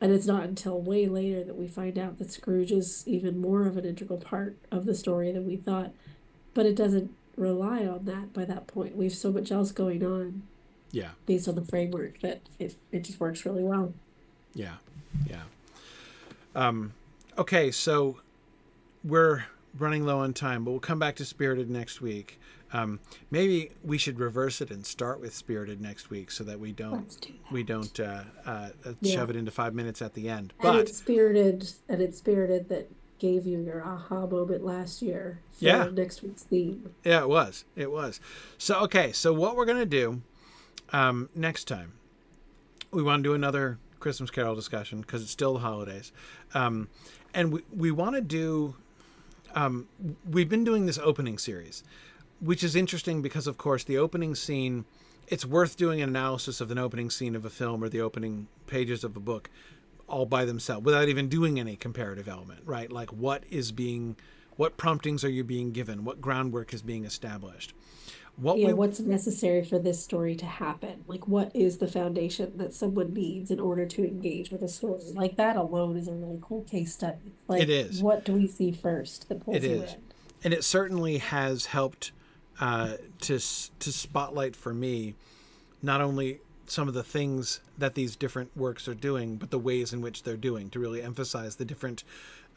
and 0.00 0.12
it's 0.12 0.26
not 0.26 0.42
until 0.44 0.80
way 0.80 1.06
later 1.06 1.42
that 1.44 1.56
we 1.56 1.66
find 1.66 1.98
out 1.98 2.18
that 2.18 2.30
Scrooge 2.30 2.72
is 2.72 3.04
even 3.06 3.38
more 3.40 3.66
of 3.66 3.76
an 3.78 3.86
integral 3.86 4.18
part 4.18 4.56
of 4.70 4.84
the 4.84 4.94
story 4.94 5.32
than 5.32 5.46
we 5.46 5.56
thought. 5.56 5.92
But 6.52 6.66
it 6.66 6.74
doesn't 6.76 7.10
rely 7.36 7.86
on 7.86 8.04
that 8.04 8.32
by 8.34 8.44
that 8.44 8.66
point. 8.66 8.96
We 8.96 9.06
have 9.06 9.14
so 9.14 9.32
much 9.32 9.50
else 9.50 9.72
going 9.72 10.04
on 10.04 10.42
Yeah. 10.90 11.10
based 11.26 11.48
on 11.48 11.54
the 11.54 11.64
framework 11.64 12.20
that 12.20 12.42
it, 12.58 12.74
it 12.92 13.04
just 13.04 13.18
works 13.18 13.46
really 13.46 13.62
well. 13.62 13.94
Yeah, 14.54 14.74
yeah. 15.26 15.42
Um, 16.54 16.92
okay, 17.38 17.70
so 17.70 18.18
we're 19.02 19.44
running 19.78 20.04
low 20.04 20.18
on 20.18 20.32
time, 20.34 20.64
but 20.64 20.72
we'll 20.72 20.80
come 20.80 20.98
back 20.98 21.16
to 21.16 21.24
Spirited 21.24 21.70
next 21.70 22.00
week. 22.00 22.38
Um, 22.74 22.98
maybe 23.30 23.70
we 23.84 23.96
should 23.98 24.18
reverse 24.18 24.60
it 24.60 24.70
and 24.70 24.84
start 24.84 25.20
with 25.20 25.32
Spirited 25.34 25.80
next 25.80 26.10
week, 26.10 26.30
so 26.32 26.42
that 26.44 26.58
we 26.58 26.72
don't 26.72 27.08
do 27.20 27.28
that. 27.32 27.52
we 27.52 27.62
don't 27.62 28.00
uh, 28.00 28.24
uh, 28.44 28.68
Yeah. 29.00 29.14
shove 29.14 29.30
it 29.30 29.36
into 29.36 29.50
five 29.52 29.74
minutes 29.74 30.02
at 30.02 30.14
the 30.14 30.28
end. 30.28 30.52
And 30.58 30.62
But 30.62 30.76
it's 30.80 30.98
spirited, 30.98 31.70
and 31.88 32.02
it's 32.02 32.18
spirited 32.18 32.68
that 32.70 32.90
gave 33.20 33.46
you 33.46 33.60
your 33.60 33.82
aha 33.86 34.26
moment 34.26 34.64
last 34.64 35.00
year 35.02 35.40
for 35.52 35.64
Yeah. 35.64 35.88
next 35.92 36.22
week's 36.22 36.42
theme. 36.42 36.92
yeah, 37.04 37.20
it 37.20 37.28
was, 37.28 37.64
it 37.76 37.92
was. 37.92 38.18
So 38.58 38.80
okay, 38.80 39.12
so 39.12 39.32
what 39.32 39.54
we're 39.56 39.66
gonna 39.66 39.86
do 39.86 40.22
um, 40.92 41.28
next 41.34 41.64
time, 41.68 41.92
we 42.90 43.02
want 43.04 43.22
to 43.22 43.28
do 43.30 43.34
another 43.34 43.78
Christmas 44.00 44.30
Carol 44.30 44.54
discussion 44.56 45.00
because 45.00 45.22
it's 45.22 45.30
still 45.30 45.54
the 45.54 45.60
holidays, 45.60 46.10
um, 46.54 46.88
and 47.32 47.52
we 47.52 47.62
we 47.74 47.90
want 47.92 48.16
to 48.16 48.20
do. 48.20 48.74
Um, 49.54 49.86
we've 50.28 50.48
been 50.48 50.64
doing 50.64 50.86
this 50.86 50.98
opening 50.98 51.38
series, 51.38 51.84
which 52.44 52.62
is 52.62 52.76
interesting 52.76 53.22
because, 53.22 53.46
of 53.46 53.56
course, 53.56 53.84
the 53.84 53.98
opening 53.98 54.34
scene. 54.34 54.84
It's 55.28 55.46
worth 55.46 55.78
doing 55.78 56.02
an 56.02 56.10
analysis 56.10 56.60
of 56.60 56.70
an 56.70 56.76
opening 56.78 57.08
scene 57.08 57.34
of 57.34 57.46
a 57.46 57.50
film 57.50 57.82
or 57.82 57.88
the 57.88 58.02
opening 58.02 58.46
pages 58.66 59.04
of 59.04 59.16
a 59.16 59.20
book, 59.20 59.48
all 60.06 60.26
by 60.26 60.44
themselves, 60.44 60.84
without 60.84 61.08
even 61.08 61.28
doing 61.30 61.58
any 61.58 61.76
comparative 61.76 62.28
element, 62.28 62.60
right? 62.66 62.92
Like 62.92 63.10
what 63.10 63.44
is 63.50 63.72
being, 63.72 64.16
what 64.56 64.76
promptings 64.76 65.24
are 65.24 65.30
you 65.30 65.42
being 65.42 65.72
given? 65.72 66.04
What 66.04 66.20
groundwork 66.20 66.74
is 66.74 66.82
being 66.82 67.06
established? 67.06 67.72
What 68.36 68.58
Yeah, 68.58 68.66
we 68.68 68.72
what's 68.74 69.00
necessary 69.00 69.64
for 69.64 69.78
this 69.78 70.02
story 70.02 70.34
to 70.34 70.44
happen? 70.44 71.04
Like, 71.06 71.26
what 71.28 71.54
is 71.54 71.78
the 71.78 71.86
foundation 71.86 72.58
that 72.58 72.74
someone 72.74 73.14
needs 73.14 73.50
in 73.52 73.60
order 73.60 73.86
to 73.86 74.04
engage 74.06 74.50
with 74.50 74.60
a 74.60 74.68
story? 74.68 75.00
Like, 75.14 75.36
that 75.36 75.56
alone 75.56 75.96
is 75.96 76.08
a 76.08 76.12
really 76.12 76.40
cool 76.42 76.64
case 76.64 76.92
study. 76.92 77.32
Like, 77.48 77.62
It 77.62 77.70
is. 77.70 78.02
what 78.02 78.24
do 78.24 78.32
we 78.34 78.46
see 78.48 78.72
first 78.72 79.28
that 79.28 79.40
pulls 79.44 79.56
It 79.58 79.62
you 79.62 79.82
is. 79.82 79.92
in? 79.94 79.98
and 80.42 80.52
it 80.52 80.64
certainly 80.64 81.18
has 81.18 81.66
helped 81.66 82.12
uh, 82.60 82.94
to 83.20 83.38
to 83.38 83.92
spotlight 83.92 84.56
for 84.56 84.72
me 84.72 85.14
not 85.82 86.00
only 86.00 86.40
some 86.66 86.88
of 86.88 86.94
the 86.94 87.02
things 87.02 87.60
that 87.76 87.94
these 87.94 88.16
different 88.16 88.56
works 88.56 88.88
are 88.88 88.94
doing, 88.94 89.36
but 89.36 89.50
the 89.50 89.58
ways 89.58 89.92
in 89.92 90.00
which 90.00 90.22
they're 90.22 90.36
doing 90.36 90.70
to 90.70 90.78
really 90.78 91.02
emphasize 91.02 91.56
the 91.56 91.64
different, 91.64 92.04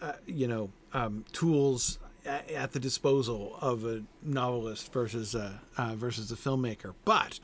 uh, 0.01 0.13
you 0.25 0.47
know, 0.47 0.69
um, 0.93 1.25
tools 1.33 1.99
at 2.25 2.71
the 2.71 2.79
disposal 2.79 3.57
of 3.61 3.85
a 3.85 4.03
novelist 4.21 4.91
versus 4.93 5.35
a 5.35 5.59
uh, 5.77 5.95
versus 5.95 6.31
a 6.31 6.35
filmmaker. 6.35 6.93
But 7.05 7.39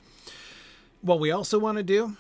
what 1.02 1.20
we 1.20 1.32
also 1.32 1.60
want 1.60 1.78
to 1.78 1.84
do 1.84 2.16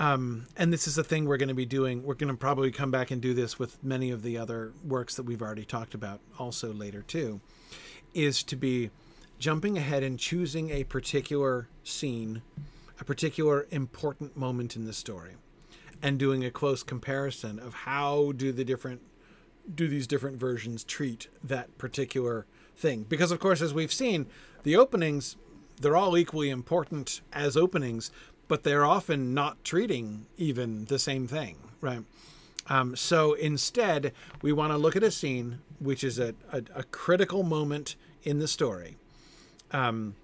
um, 0.00 0.46
and 0.56 0.72
this 0.72 0.86
is 0.86 0.96
a 0.96 1.04
thing 1.04 1.26
we're 1.26 1.36
going 1.36 1.50
to 1.50 1.54
be 1.54 1.66
doing. 1.66 2.02
We're 2.04 2.14
going 2.14 2.32
to 2.32 2.36
probably 2.36 2.70
come 2.70 2.90
back 2.90 3.10
and 3.10 3.20
do 3.20 3.34
this 3.34 3.58
with 3.58 3.82
many 3.84 4.10
of 4.10 4.22
the 4.22 4.38
other 4.38 4.72
works 4.82 5.16
that 5.16 5.24
we've 5.24 5.42
already 5.42 5.66
talked 5.66 5.94
about 5.94 6.20
also 6.38 6.72
later 6.72 7.02
too, 7.02 7.40
is 8.14 8.42
to 8.44 8.56
be 8.56 8.90
jumping 9.40 9.76
ahead 9.76 10.04
and 10.04 10.18
choosing 10.18 10.70
a 10.70 10.84
particular 10.84 11.66
scene, 11.82 12.42
a 13.00 13.04
particular 13.04 13.66
important 13.70 14.36
moment 14.36 14.76
in 14.76 14.84
the 14.84 14.92
story, 14.92 15.32
and 16.00 16.18
doing 16.18 16.44
a 16.44 16.50
close 16.50 16.84
comparison 16.84 17.58
of 17.58 17.74
how 17.74 18.32
do 18.36 18.52
the 18.52 18.64
different 18.64 19.00
do 19.74 19.88
these 19.88 20.06
different 20.06 20.38
versions 20.38 20.84
treat 20.84 21.28
that 21.44 21.76
particular 21.78 22.46
thing. 22.76 23.04
Because 23.08 23.30
of 23.30 23.40
course, 23.40 23.60
as 23.60 23.74
we've 23.74 23.92
seen, 23.92 24.26
the 24.62 24.76
openings 24.76 25.36
they're 25.80 25.96
all 25.96 26.16
equally 26.16 26.50
important 26.50 27.22
as 27.32 27.56
openings, 27.56 28.10
but 28.48 28.64
they're 28.64 28.84
often 28.84 29.32
not 29.32 29.64
treating 29.64 30.26
even 30.36 30.84
the 30.86 30.98
same 30.98 31.26
thing, 31.26 31.56
right? 31.80 32.02
Um, 32.66 32.94
so 32.94 33.32
instead, 33.32 34.12
we 34.42 34.52
want 34.52 34.72
to 34.72 34.78
look 34.78 34.94
at 34.94 35.02
a 35.02 35.10
scene 35.10 35.60
which 35.78 36.04
is 36.04 36.18
a, 36.18 36.34
a, 36.52 36.62
a 36.74 36.82
critical 36.84 37.42
moment 37.42 37.96
in 38.22 38.38
the 38.38 38.48
story, 38.48 38.96
um, 39.72 40.14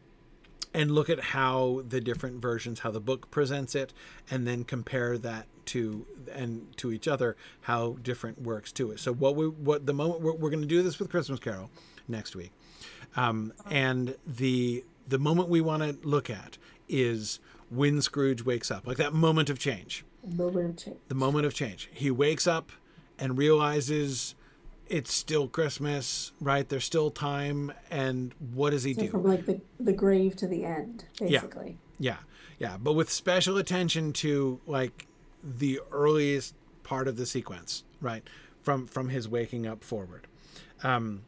and 0.72 0.90
look 0.90 1.08
at 1.08 1.20
how 1.20 1.82
the 1.88 2.00
different 2.00 2.40
versions, 2.42 2.80
how 2.80 2.90
the 2.90 3.00
book 3.00 3.30
presents 3.30 3.74
it, 3.74 3.92
and 4.30 4.46
then 4.46 4.62
compare 4.64 5.16
that 5.18 5.46
to 5.66 6.06
and 6.32 6.76
to 6.76 6.92
each 6.92 7.08
other, 7.08 7.36
how 7.62 7.96
different 8.02 8.42
works 8.42 8.70
to 8.72 8.92
it. 8.92 9.00
So 9.00 9.12
what 9.12 9.34
we 9.34 9.46
what 9.48 9.86
the 9.86 9.94
moment 9.94 10.20
we're, 10.20 10.34
we're 10.34 10.50
going 10.50 10.62
to 10.62 10.68
do 10.68 10.82
this 10.82 10.98
with 10.98 11.10
Christmas 11.10 11.40
Carol 11.40 11.70
next 12.06 12.36
week, 12.36 12.52
um, 13.16 13.52
and 13.70 14.16
the 14.26 14.84
the 15.08 15.18
moment 15.18 15.48
we 15.48 15.60
want 15.60 15.82
to 15.82 16.06
look 16.06 16.30
at 16.30 16.58
is 16.88 17.40
when 17.70 18.00
Scrooge 18.00 18.44
wakes 18.44 18.70
up, 18.70 18.86
like 18.86 18.96
that 18.98 19.12
moment 19.12 19.50
of 19.50 19.58
change. 19.58 20.04
Moment 20.24 20.70
of 20.70 20.84
change. 20.84 20.98
The 21.08 21.14
moment 21.14 21.46
of 21.46 21.54
change. 21.54 21.88
He 21.92 22.10
wakes 22.10 22.46
up 22.46 22.70
and 23.18 23.36
realizes 23.36 24.35
it's 24.88 25.12
still 25.12 25.48
Christmas, 25.48 26.32
right? 26.40 26.68
There's 26.68 26.84
still 26.84 27.10
time, 27.10 27.72
and 27.90 28.34
what 28.54 28.70
does 28.70 28.84
he 28.84 28.94
so 28.94 29.02
do? 29.02 29.10
From 29.10 29.24
like 29.24 29.46
the, 29.46 29.60
the 29.80 29.92
grave 29.92 30.36
to 30.36 30.46
the 30.46 30.64
end, 30.64 31.04
basically. 31.18 31.78
Yeah, 31.98 32.16
yeah, 32.58 32.70
yeah. 32.70 32.76
But 32.80 32.94
with 32.94 33.10
special 33.10 33.58
attention 33.58 34.12
to 34.14 34.60
like 34.66 35.06
the 35.42 35.80
earliest 35.92 36.54
part 36.82 37.08
of 37.08 37.16
the 37.16 37.26
sequence, 37.26 37.84
right? 38.00 38.22
From 38.62 38.86
from 38.86 39.08
his 39.08 39.28
waking 39.28 39.66
up 39.66 39.82
forward, 39.82 40.26
um, 40.82 41.22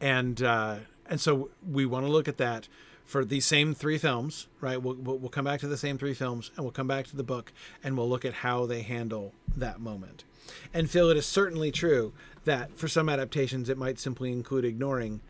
and 0.00 0.42
uh, 0.42 0.76
and 1.06 1.20
so 1.20 1.50
we 1.68 1.86
want 1.86 2.06
to 2.06 2.12
look 2.12 2.28
at 2.28 2.38
that 2.38 2.68
for 3.04 3.24
these 3.24 3.44
same 3.44 3.74
three 3.74 3.98
films, 3.98 4.48
right? 4.60 4.80
We'll, 4.80 4.94
we'll 4.94 5.28
come 5.28 5.44
back 5.44 5.60
to 5.60 5.68
the 5.68 5.76
same 5.76 5.98
three 5.98 6.14
films 6.14 6.50
and 6.56 6.64
we'll 6.64 6.72
come 6.72 6.88
back 6.88 7.06
to 7.08 7.16
the 7.16 7.22
book 7.22 7.52
and 7.82 7.96
we'll 7.96 8.08
look 8.08 8.24
at 8.24 8.32
how 8.34 8.66
they 8.66 8.82
handle 8.82 9.34
that 9.56 9.78
moment. 9.78 10.24
And 10.72 10.90
Phil, 10.90 11.10
it 11.10 11.16
is 11.16 11.26
certainly 11.26 11.70
true 11.70 12.12
that 12.44 12.76
for 12.78 12.88
some 12.88 13.08
adaptations, 13.08 13.68
it 13.68 13.78
might 13.78 13.98
simply 13.98 14.32
include 14.32 14.64
ignoring 14.64 15.20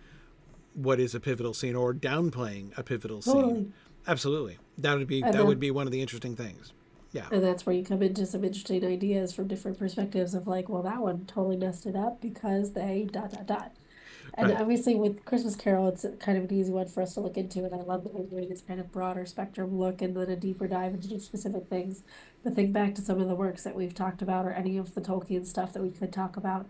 what 0.75 0.99
is 0.99 1.15
a 1.15 1.21
pivotal 1.21 1.55
scene 1.55 1.77
or 1.77 1.95
downplaying 1.95 2.77
a 2.77 2.83
pivotal 2.83 3.21
totally. 3.21 3.55
scene. 3.55 3.73
Absolutely. 4.07 4.59
That 4.79 4.99
would 4.99 5.07
be, 5.07 5.23
and 5.23 5.33
that 5.33 5.39
then, 5.39 5.47
would 5.47 5.61
be 5.61 5.71
one 5.71 5.87
of 5.87 5.93
the 5.93 6.01
interesting 6.01 6.37
things. 6.37 6.73
Yeah. 7.13 7.27
And 7.31 7.45
that's 7.45 7.65
where 7.65 7.77
you 7.77 7.85
come 7.85 8.03
into 8.03 8.27
some 8.27 8.45
interesting 8.45 8.85
ideas 8.85 9.33
from 9.33 9.47
different 9.47 9.79
perspectives 9.79 10.35
of 10.35 10.49
like, 10.49 10.69
well, 10.69 10.83
that 10.83 11.01
one 11.01 11.27
totally 11.27 11.57
messed 11.57 11.87
it 11.87 11.95
up 11.95 12.21
because 12.21 12.73
they 12.73 13.09
dot, 13.11 13.31
dot, 13.31 13.47
dot. 13.47 13.73
And 14.37 14.51
right. 14.51 14.61
obviously, 14.61 14.97
with 14.97 15.25
Christmas 15.25 15.55
Carol, 15.55 15.87
it's 15.89 16.05
kind 16.19 16.37
of 16.37 16.51
an 16.51 16.53
easy 16.53 16.73
one 16.73 16.89
for 16.89 17.03
us 17.03 17.15
to 17.15 17.21
look 17.21 17.37
into, 17.37 17.65
and 17.65 17.73
I 17.73 17.79
love 17.79 18.03
that 18.03 18.15
we're 18.15 18.25
doing 18.25 18.49
this 18.49 18.63
kind 18.63 18.81
of 18.81 18.91
broader 18.91 19.25
spectrum 19.27 19.79
look 19.79 20.03
and 20.03 20.17
then 20.17 20.29
a 20.29 20.35
deeper 20.35 20.67
dive 20.67 20.95
into 20.95 21.21
specific 21.21 21.69
things. 21.69 22.03
But 22.43 22.57
think 22.57 22.73
back 22.73 22.97
to 22.97 23.03
some 23.03 23.21
of 23.21 23.29
the 23.29 23.37
works 23.37 23.63
that 23.63 23.77
we've 23.77 23.95
talked 23.95 24.23
about, 24.23 24.45
or 24.45 24.51
any 24.51 24.77
of 24.77 24.95
the 24.95 25.01
Tolkien 25.01 25.47
stuff 25.47 25.73
that 25.73 25.83
we 25.83 25.91
could 25.91 26.13
talk 26.13 26.37
about. 26.37 26.67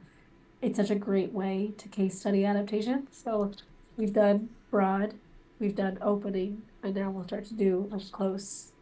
It's 0.64 0.78
such 0.78 0.88
a 0.88 0.94
great 0.94 1.32
way 1.34 1.72
to 1.76 1.88
case 1.88 2.18
study 2.18 2.46
adaptation. 2.46 3.06
So 3.12 3.52
we've 3.98 4.14
done 4.14 4.48
broad, 4.70 5.12
we've 5.60 5.76
done 5.76 5.98
opening, 6.00 6.62
and 6.82 6.94
now 6.94 7.10
we'll 7.10 7.24
start 7.24 7.44
to 7.46 7.54
do 7.54 7.90
a 7.92 7.98
close 8.10 8.72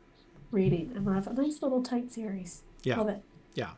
reading, 0.53 0.93
and 0.95 1.05
we'll 1.05 1.17
have 1.17 1.27
a 1.27 1.33
nice 1.33 1.61
little 1.61 1.83
tight 1.83 2.13
series. 2.13 2.63
Yeah. 2.85 2.99
Love 2.99 3.09
it. 3.09 3.23
Yeah. 3.55 3.71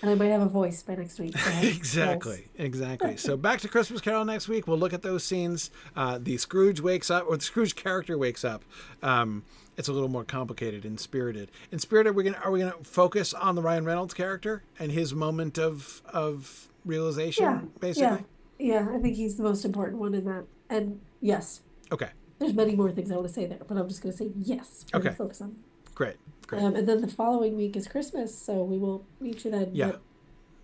And 0.00 0.10
I 0.10 0.14
might 0.14 0.28
have 0.28 0.40
a 0.40 0.48
voice 0.48 0.82
by 0.82 0.94
next 0.94 1.20
week. 1.20 1.34
exactly, 1.62 2.48
exactly. 2.56 3.18
so 3.18 3.36
back 3.36 3.60
to 3.60 3.68
Christmas 3.68 4.00
Carol 4.00 4.24
next 4.24 4.48
week. 4.48 4.66
We'll 4.66 4.78
look 4.78 4.94
at 4.94 5.02
those 5.02 5.22
scenes. 5.22 5.70
Uh, 5.94 6.18
the 6.18 6.38
Scrooge 6.38 6.80
wakes 6.80 7.10
up, 7.10 7.26
or 7.28 7.36
the 7.36 7.44
Scrooge 7.44 7.76
character 7.76 8.16
wakes 8.16 8.42
up. 8.42 8.64
Um, 9.02 9.44
it's 9.76 9.88
a 9.88 9.92
little 9.92 10.08
more 10.08 10.24
complicated 10.24 10.86
in 10.86 10.96
Spirited. 10.96 11.50
In 11.70 11.78
Spirited, 11.78 12.16
we're 12.16 12.22
gonna 12.22 12.40
are 12.42 12.50
we 12.50 12.60
gonna 12.60 12.72
focus 12.82 13.34
on 13.34 13.54
the 13.54 13.62
Ryan 13.62 13.84
Reynolds 13.84 14.14
character 14.14 14.62
and 14.78 14.90
his 14.90 15.12
moment 15.14 15.58
of 15.58 16.00
of 16.06 16.69
realization, 16.84 17.44
yeah, 17.44 17.60
basically? 17.80 18.24
Yeah, 18.58 18.80
yeah. 18.80 18.94
I 18.94 18.98
think 18.98 19.16
he's 19.16 19.36
the 19.36 19.42
most 19.42 19.64
important 19.64 19.98
one 19.98 20.14
in 20.14 20.24
that. 20.24 20.44
And 20.68 21.00
yes. 21.20 21.60
Okay. 21.92 22.10
There's 22.38 22.54
many 22.54 22.74
more 22.74 22.90
things 22.90 23.10
I 23.10 23.16
want 23.16 23.28
to 23.28 23.34
say 23.34 23.46
there, 23.46 23.58
but 23.66 23.76
I'm 23.76 23.88
just 23.88 24.02
gonna 24.02 24.16
say 24.16 24.30
yes. 24.36 24.86
Okay. 24.94 25.10
Focus 25.10 25.40
on. 25.42 25.56
Great. 25.94 26.16
Great. 26.46 26.62
Um, 26.62 26.74
and 26.74 26.88
then 26.88 27.00
the 27.00 27.08
following 27.08 27.56
week 27.56 27.76
is 27.76 27.86
Christmas, 27.86 28.36
so 28.36 28.62
we 28.62 28.78
will 28.78 29.04
meet 29.20 29.44
you 29.44 29.50
then. 29.50 29.70
Yeah. 29.72 29.92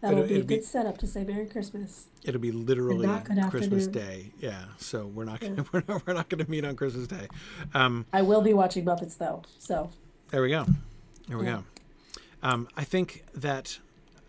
That'll 0.01 0.19
it'll, 0.19 0.29
be 0.29 0.35
a 0.35 0.39
good 0.39 0.61
be, 0.61 0.63
setup 0.63 0.99
to 0.99 1.07
say 1.07 1.25
Merry 1.25 1.47
Christmas. 1.47 2.07
It'll 2.23 2.41
be 2.41 2.53
literally 2.53 3.09
Christmas 3.51 3.87
Day. 3.87 4.31
Yeah. 4.41 4.65
So 4.79 5.07
we're 5.07 5.25
not 5.25 5.41
gonna 5.41 5.57
yeah. 5.57 5.65
we're 5.73 5.83
not, 5.89 6.07
we're 6.07 6.13
not 6.13 6.29
gonna 6.29 6.47
meet 6.49 6.65
on 6.65 6.77
Christmas 6.77 7.07
Day. 7.07 7.29
Um, 7.75 8.07
I 8.13 8.23
will 8.23 8.43
be 8.43 8.55
watching 8.55 8.85
Muppets 8.85 9.17
though. 9.17 9.43
So. 9.59 9.91
There 10.31 10.43
we 10.43 10.51
go. 10.51 10.67
There 11.29 11.39
we 11.39 11.47
yeah. 11.47 11.57
go. 11.57 11.65
Um, 12.43 12.69
I 12.77 12.85
think 12.85 13.25
that 13.35 13.79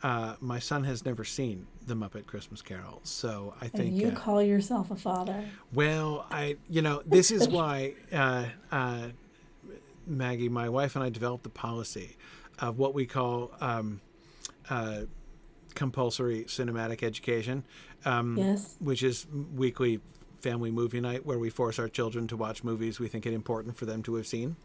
uh, 0.03 0.35
my 0.39 0.59
son 0.59 0.83
has 0.83 1.05
never 1.05 1.23
seen 1.23 1.67
the 1.87 1.95
Muppet 1.95 2.27
Christmas 2.27 2.61
Carol, 2.61 2.99
so 3.03 3.55
I 3.61 3.67
think 3.67 3.89
and 3.89 3.97
you 3.97 4.09
uh, 4.09 4.15
call 4.15 4.41
yourself 4.41 4.91
a 4.91 4.95
father. 4.95 5.43
Well, 5.73 6.25
I 6.29 6.57
you 6.69 6.81
know 6.81 7.01
this 7.05 7.31
is 7.31 7.47
why 7.47 7.95
uh, 8.11 8.45
uh 8.71 9.07
Maggie, 10.05 10.49
my 10.49 10.69
wife 10.69 10.95
and 10.95 11.03
I 11.03 11.09
developed 11.09 11.43
the 11.43 11.49
policy 11.49 12.17
of 12.59 12.77
what 12.77 12.93
we 12.93 13.05
call 13.05 13.51
um, 13.61 14.01
uh, 14.69 15.01
compulsory 15.75 16.43
cinematic 16.45 17.03
education. 17.03 17.63
Um, 18.05 18.37
yes. 18.37 18.75
Which 18.79 19.03
is 19.03 19.27
weekly 19.55 19.99
family 20.39 20.71
movie 20.71 21.01
night 21.01 21.25
where 21.25 21.39
we 21.39 21.49
force 21.49 21.79
our 21.79 21.89
children 21.89 22.27
to 22.27 22.37
watch 22.37 22.63
movies 22.63 22.99
we 22.99 23.07
think 23.07 23.25
it 23.25 23.33
important 23.33 23.75
for 23.75 23.85
them 23.85 24.03
to 24.03 24.15
have 24.15 24.27
seen. 24.27 24.55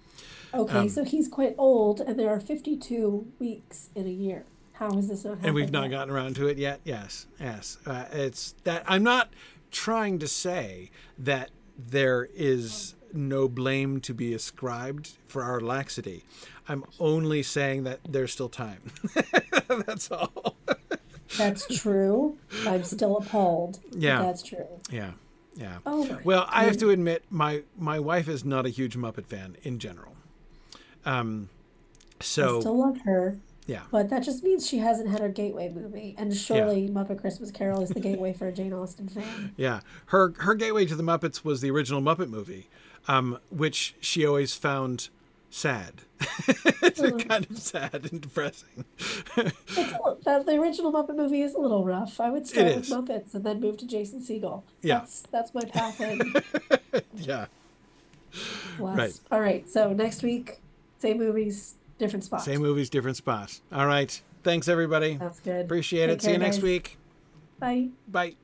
Okay, 0.54 0.78
um, 0.80 0.88
so 0.88 1.02
he's 1.02 1.28
quite 1.28 1.54
old, 1.56 2.00
and 2.00 2.18
there 2.18 2.28
are 2.28 2.40
52 2.40 3.26
weeks 3.38 3.88
in 3.94 4.06
a 4.06 4.10
year. 4.10 4.44
How 4.82 4.98
is 4.98 5.08
this 5.08 5.24
And 5.24 5.54
we've 5.54 5.70
not 5.70 5.90
gotten 5.90 6.12
around 6.12 6.34
to 6.36 6.48
it 6.48 6.58
yet. 6.58 6.80
Yes, 6.82 7.26
yes. 7.38 7.78
Uh, 7.86 8.06
it's 8.12 8.56
that 8.64 8.82
I'm 8.88 9.04
not 9.04 9.32
trying 9.70 10.18
to 10.18 10.26
say 10.26 10.90
that 11.18 11.50
there 11.78 12.28
is 12.34 12.96
no 13.12 13.46
blame 13.46 14.00
to 14.00 14.12
be 14.12 14.34
ascribed 14.34 15.12
for 15.28 15.44
our 15.44 15.60
laxity. 15.60 16.24
I'm 16.68 16.84
only 16.98 17.44
saying 17.44 17.84
that 17.84 18.00
there's 18.08 18.32
still 18.32 18.48
time. 18.48 18.80
that's 19.86 20.10
all. 20.10 20.56
that's 21.38 21.80
true. 21.80 22.36
I'm 22.66 22.82
still 22.82 23.18
appalled. 23.18 23.78
Yeah. 23.92 24.20
That's 24.20 24.42
true. 24.42 24.66
Yeah. 24.90 25.12
Yeah. 25.54 25.78
Oh, 25.86 26.18
well, 26.24 26.48
I 26.50 26.64
have 26.64 26.78
to 26.78 26.90
admit, 26.90 27.22
my 27.30 27.62
my 27.78 28.00
wife 28.00 28.26
is 28.26 28.44
not 28.44 28.66
a 28.66 28.70
huge 28.70 28.96
Muppet 28.96 29.26
fan 29.26 29.56
in 29.62 29.78
general. 29.78 30.16
Um, 31.04 31.50
so 32.18 32.56
I 32.56 32.60
still 32.60 32.78
love 32.78 32.98
her. 33.02 33.38
Yeah. 33.66 33.82
But 33.90 34.10
that 34.10 34.22
just 34.22 34.42
means 34.42 34.66
she 34.66 34.78
hasn't 34.78 35.08
had 35.08 35.20
her 35.20 35.28
gateway 35.28 35.68
movie, 35.68 36.14
and 36.18 36.34
surely 36.36 36.86
yeah. 36.86 36.90
Muppet 36.90 37.20
Christmas 37.20 37.50
Carol 37.50 37.82
is 37.82 37.90
the 37.90 38.00
gateway 38.00 38.32
for 38.32 38.48
a 38.48 38.52
Jane 38.52 38.72
Austen 38.72 39.08
fan. 39.08 39.54
Yeah, 39.56 39.80
her 40.06 40.34
her 40.38 40.54
gateway 40.54 40.86
to 40.86 40.96
the 40.96 41.02
Muppets 41.02 41.44
was 41.44 41.60
the 41.60 41.70
original 41.70 42.00
Muppet 42.00 42.28
movie, 42.28 42.68
um, 43.06 43.38
which 43.50 43.94
she 44.00 44.26
always 44.26 44.54
found 44.54 45.10
sad. 45.50 46.02
it's 46.20 47.00
mm. 47.00 47.28
kind 47.28 47.46
of 47.48 47.58
sad 47.58 48.08
and 48.10 48.20
depressing. 48.20 48.84
it's 49.36 49.76
that, 50.24 50.46
the 50.46 50.58
original 50.58 50.92
Muppet 50.92 51.16
movie 51.16 51.42
is 51.42 51.54
a 51.54 51.58
little 51.58 51.84
rough. 51.84 52.18
I 52.20 52.30
would 52.30 52.46
start 52.46 52.76
with 52.76 52.88
Muppets 52.88 53.34
and 53.34 53.44
then 53.44 53.60
move 53.60 53.76
to 53.78 53.86
Jason 53.86 54.20
Segel. 54.20 54.62
Yeah. 54.82 55.00
That's, 55.00 55.20
that's 55.30 55.54
my 55.54 55.64
path 55.64 56.00
in. 56.00 56.34
yeah. 57.14 57.46
Right. 58.78 59.18
All 59.30 59.40
right. 59.40 59.68
So 59.68 59.92
next 59.92 60.22
week, 60.22 60.58
same 60.98 61.18
movies, 61.18 61.74
different 62.02 62.24
spots. 62.24 62.44
Same 62.44 62.60
movies, 62.60 62.90
different 62.90 63.16
spots. 63.16 63.62
All 63.72 63.86
right. 63.86 64.20
Thanks, 64.42 64.68
everybody. 64.68 65.14
That's 65.14 65.40
good. 65.40 65.64
Appreciate 65.64 66.08
Take 66.08 66.16
it. 66.18 66.22
See 66.22 66.32
you 66.32 66.38
next 66.38 66.60
week. 66.62 66.98
Bye. 67.60 67.88
Bye. 68.08 68.36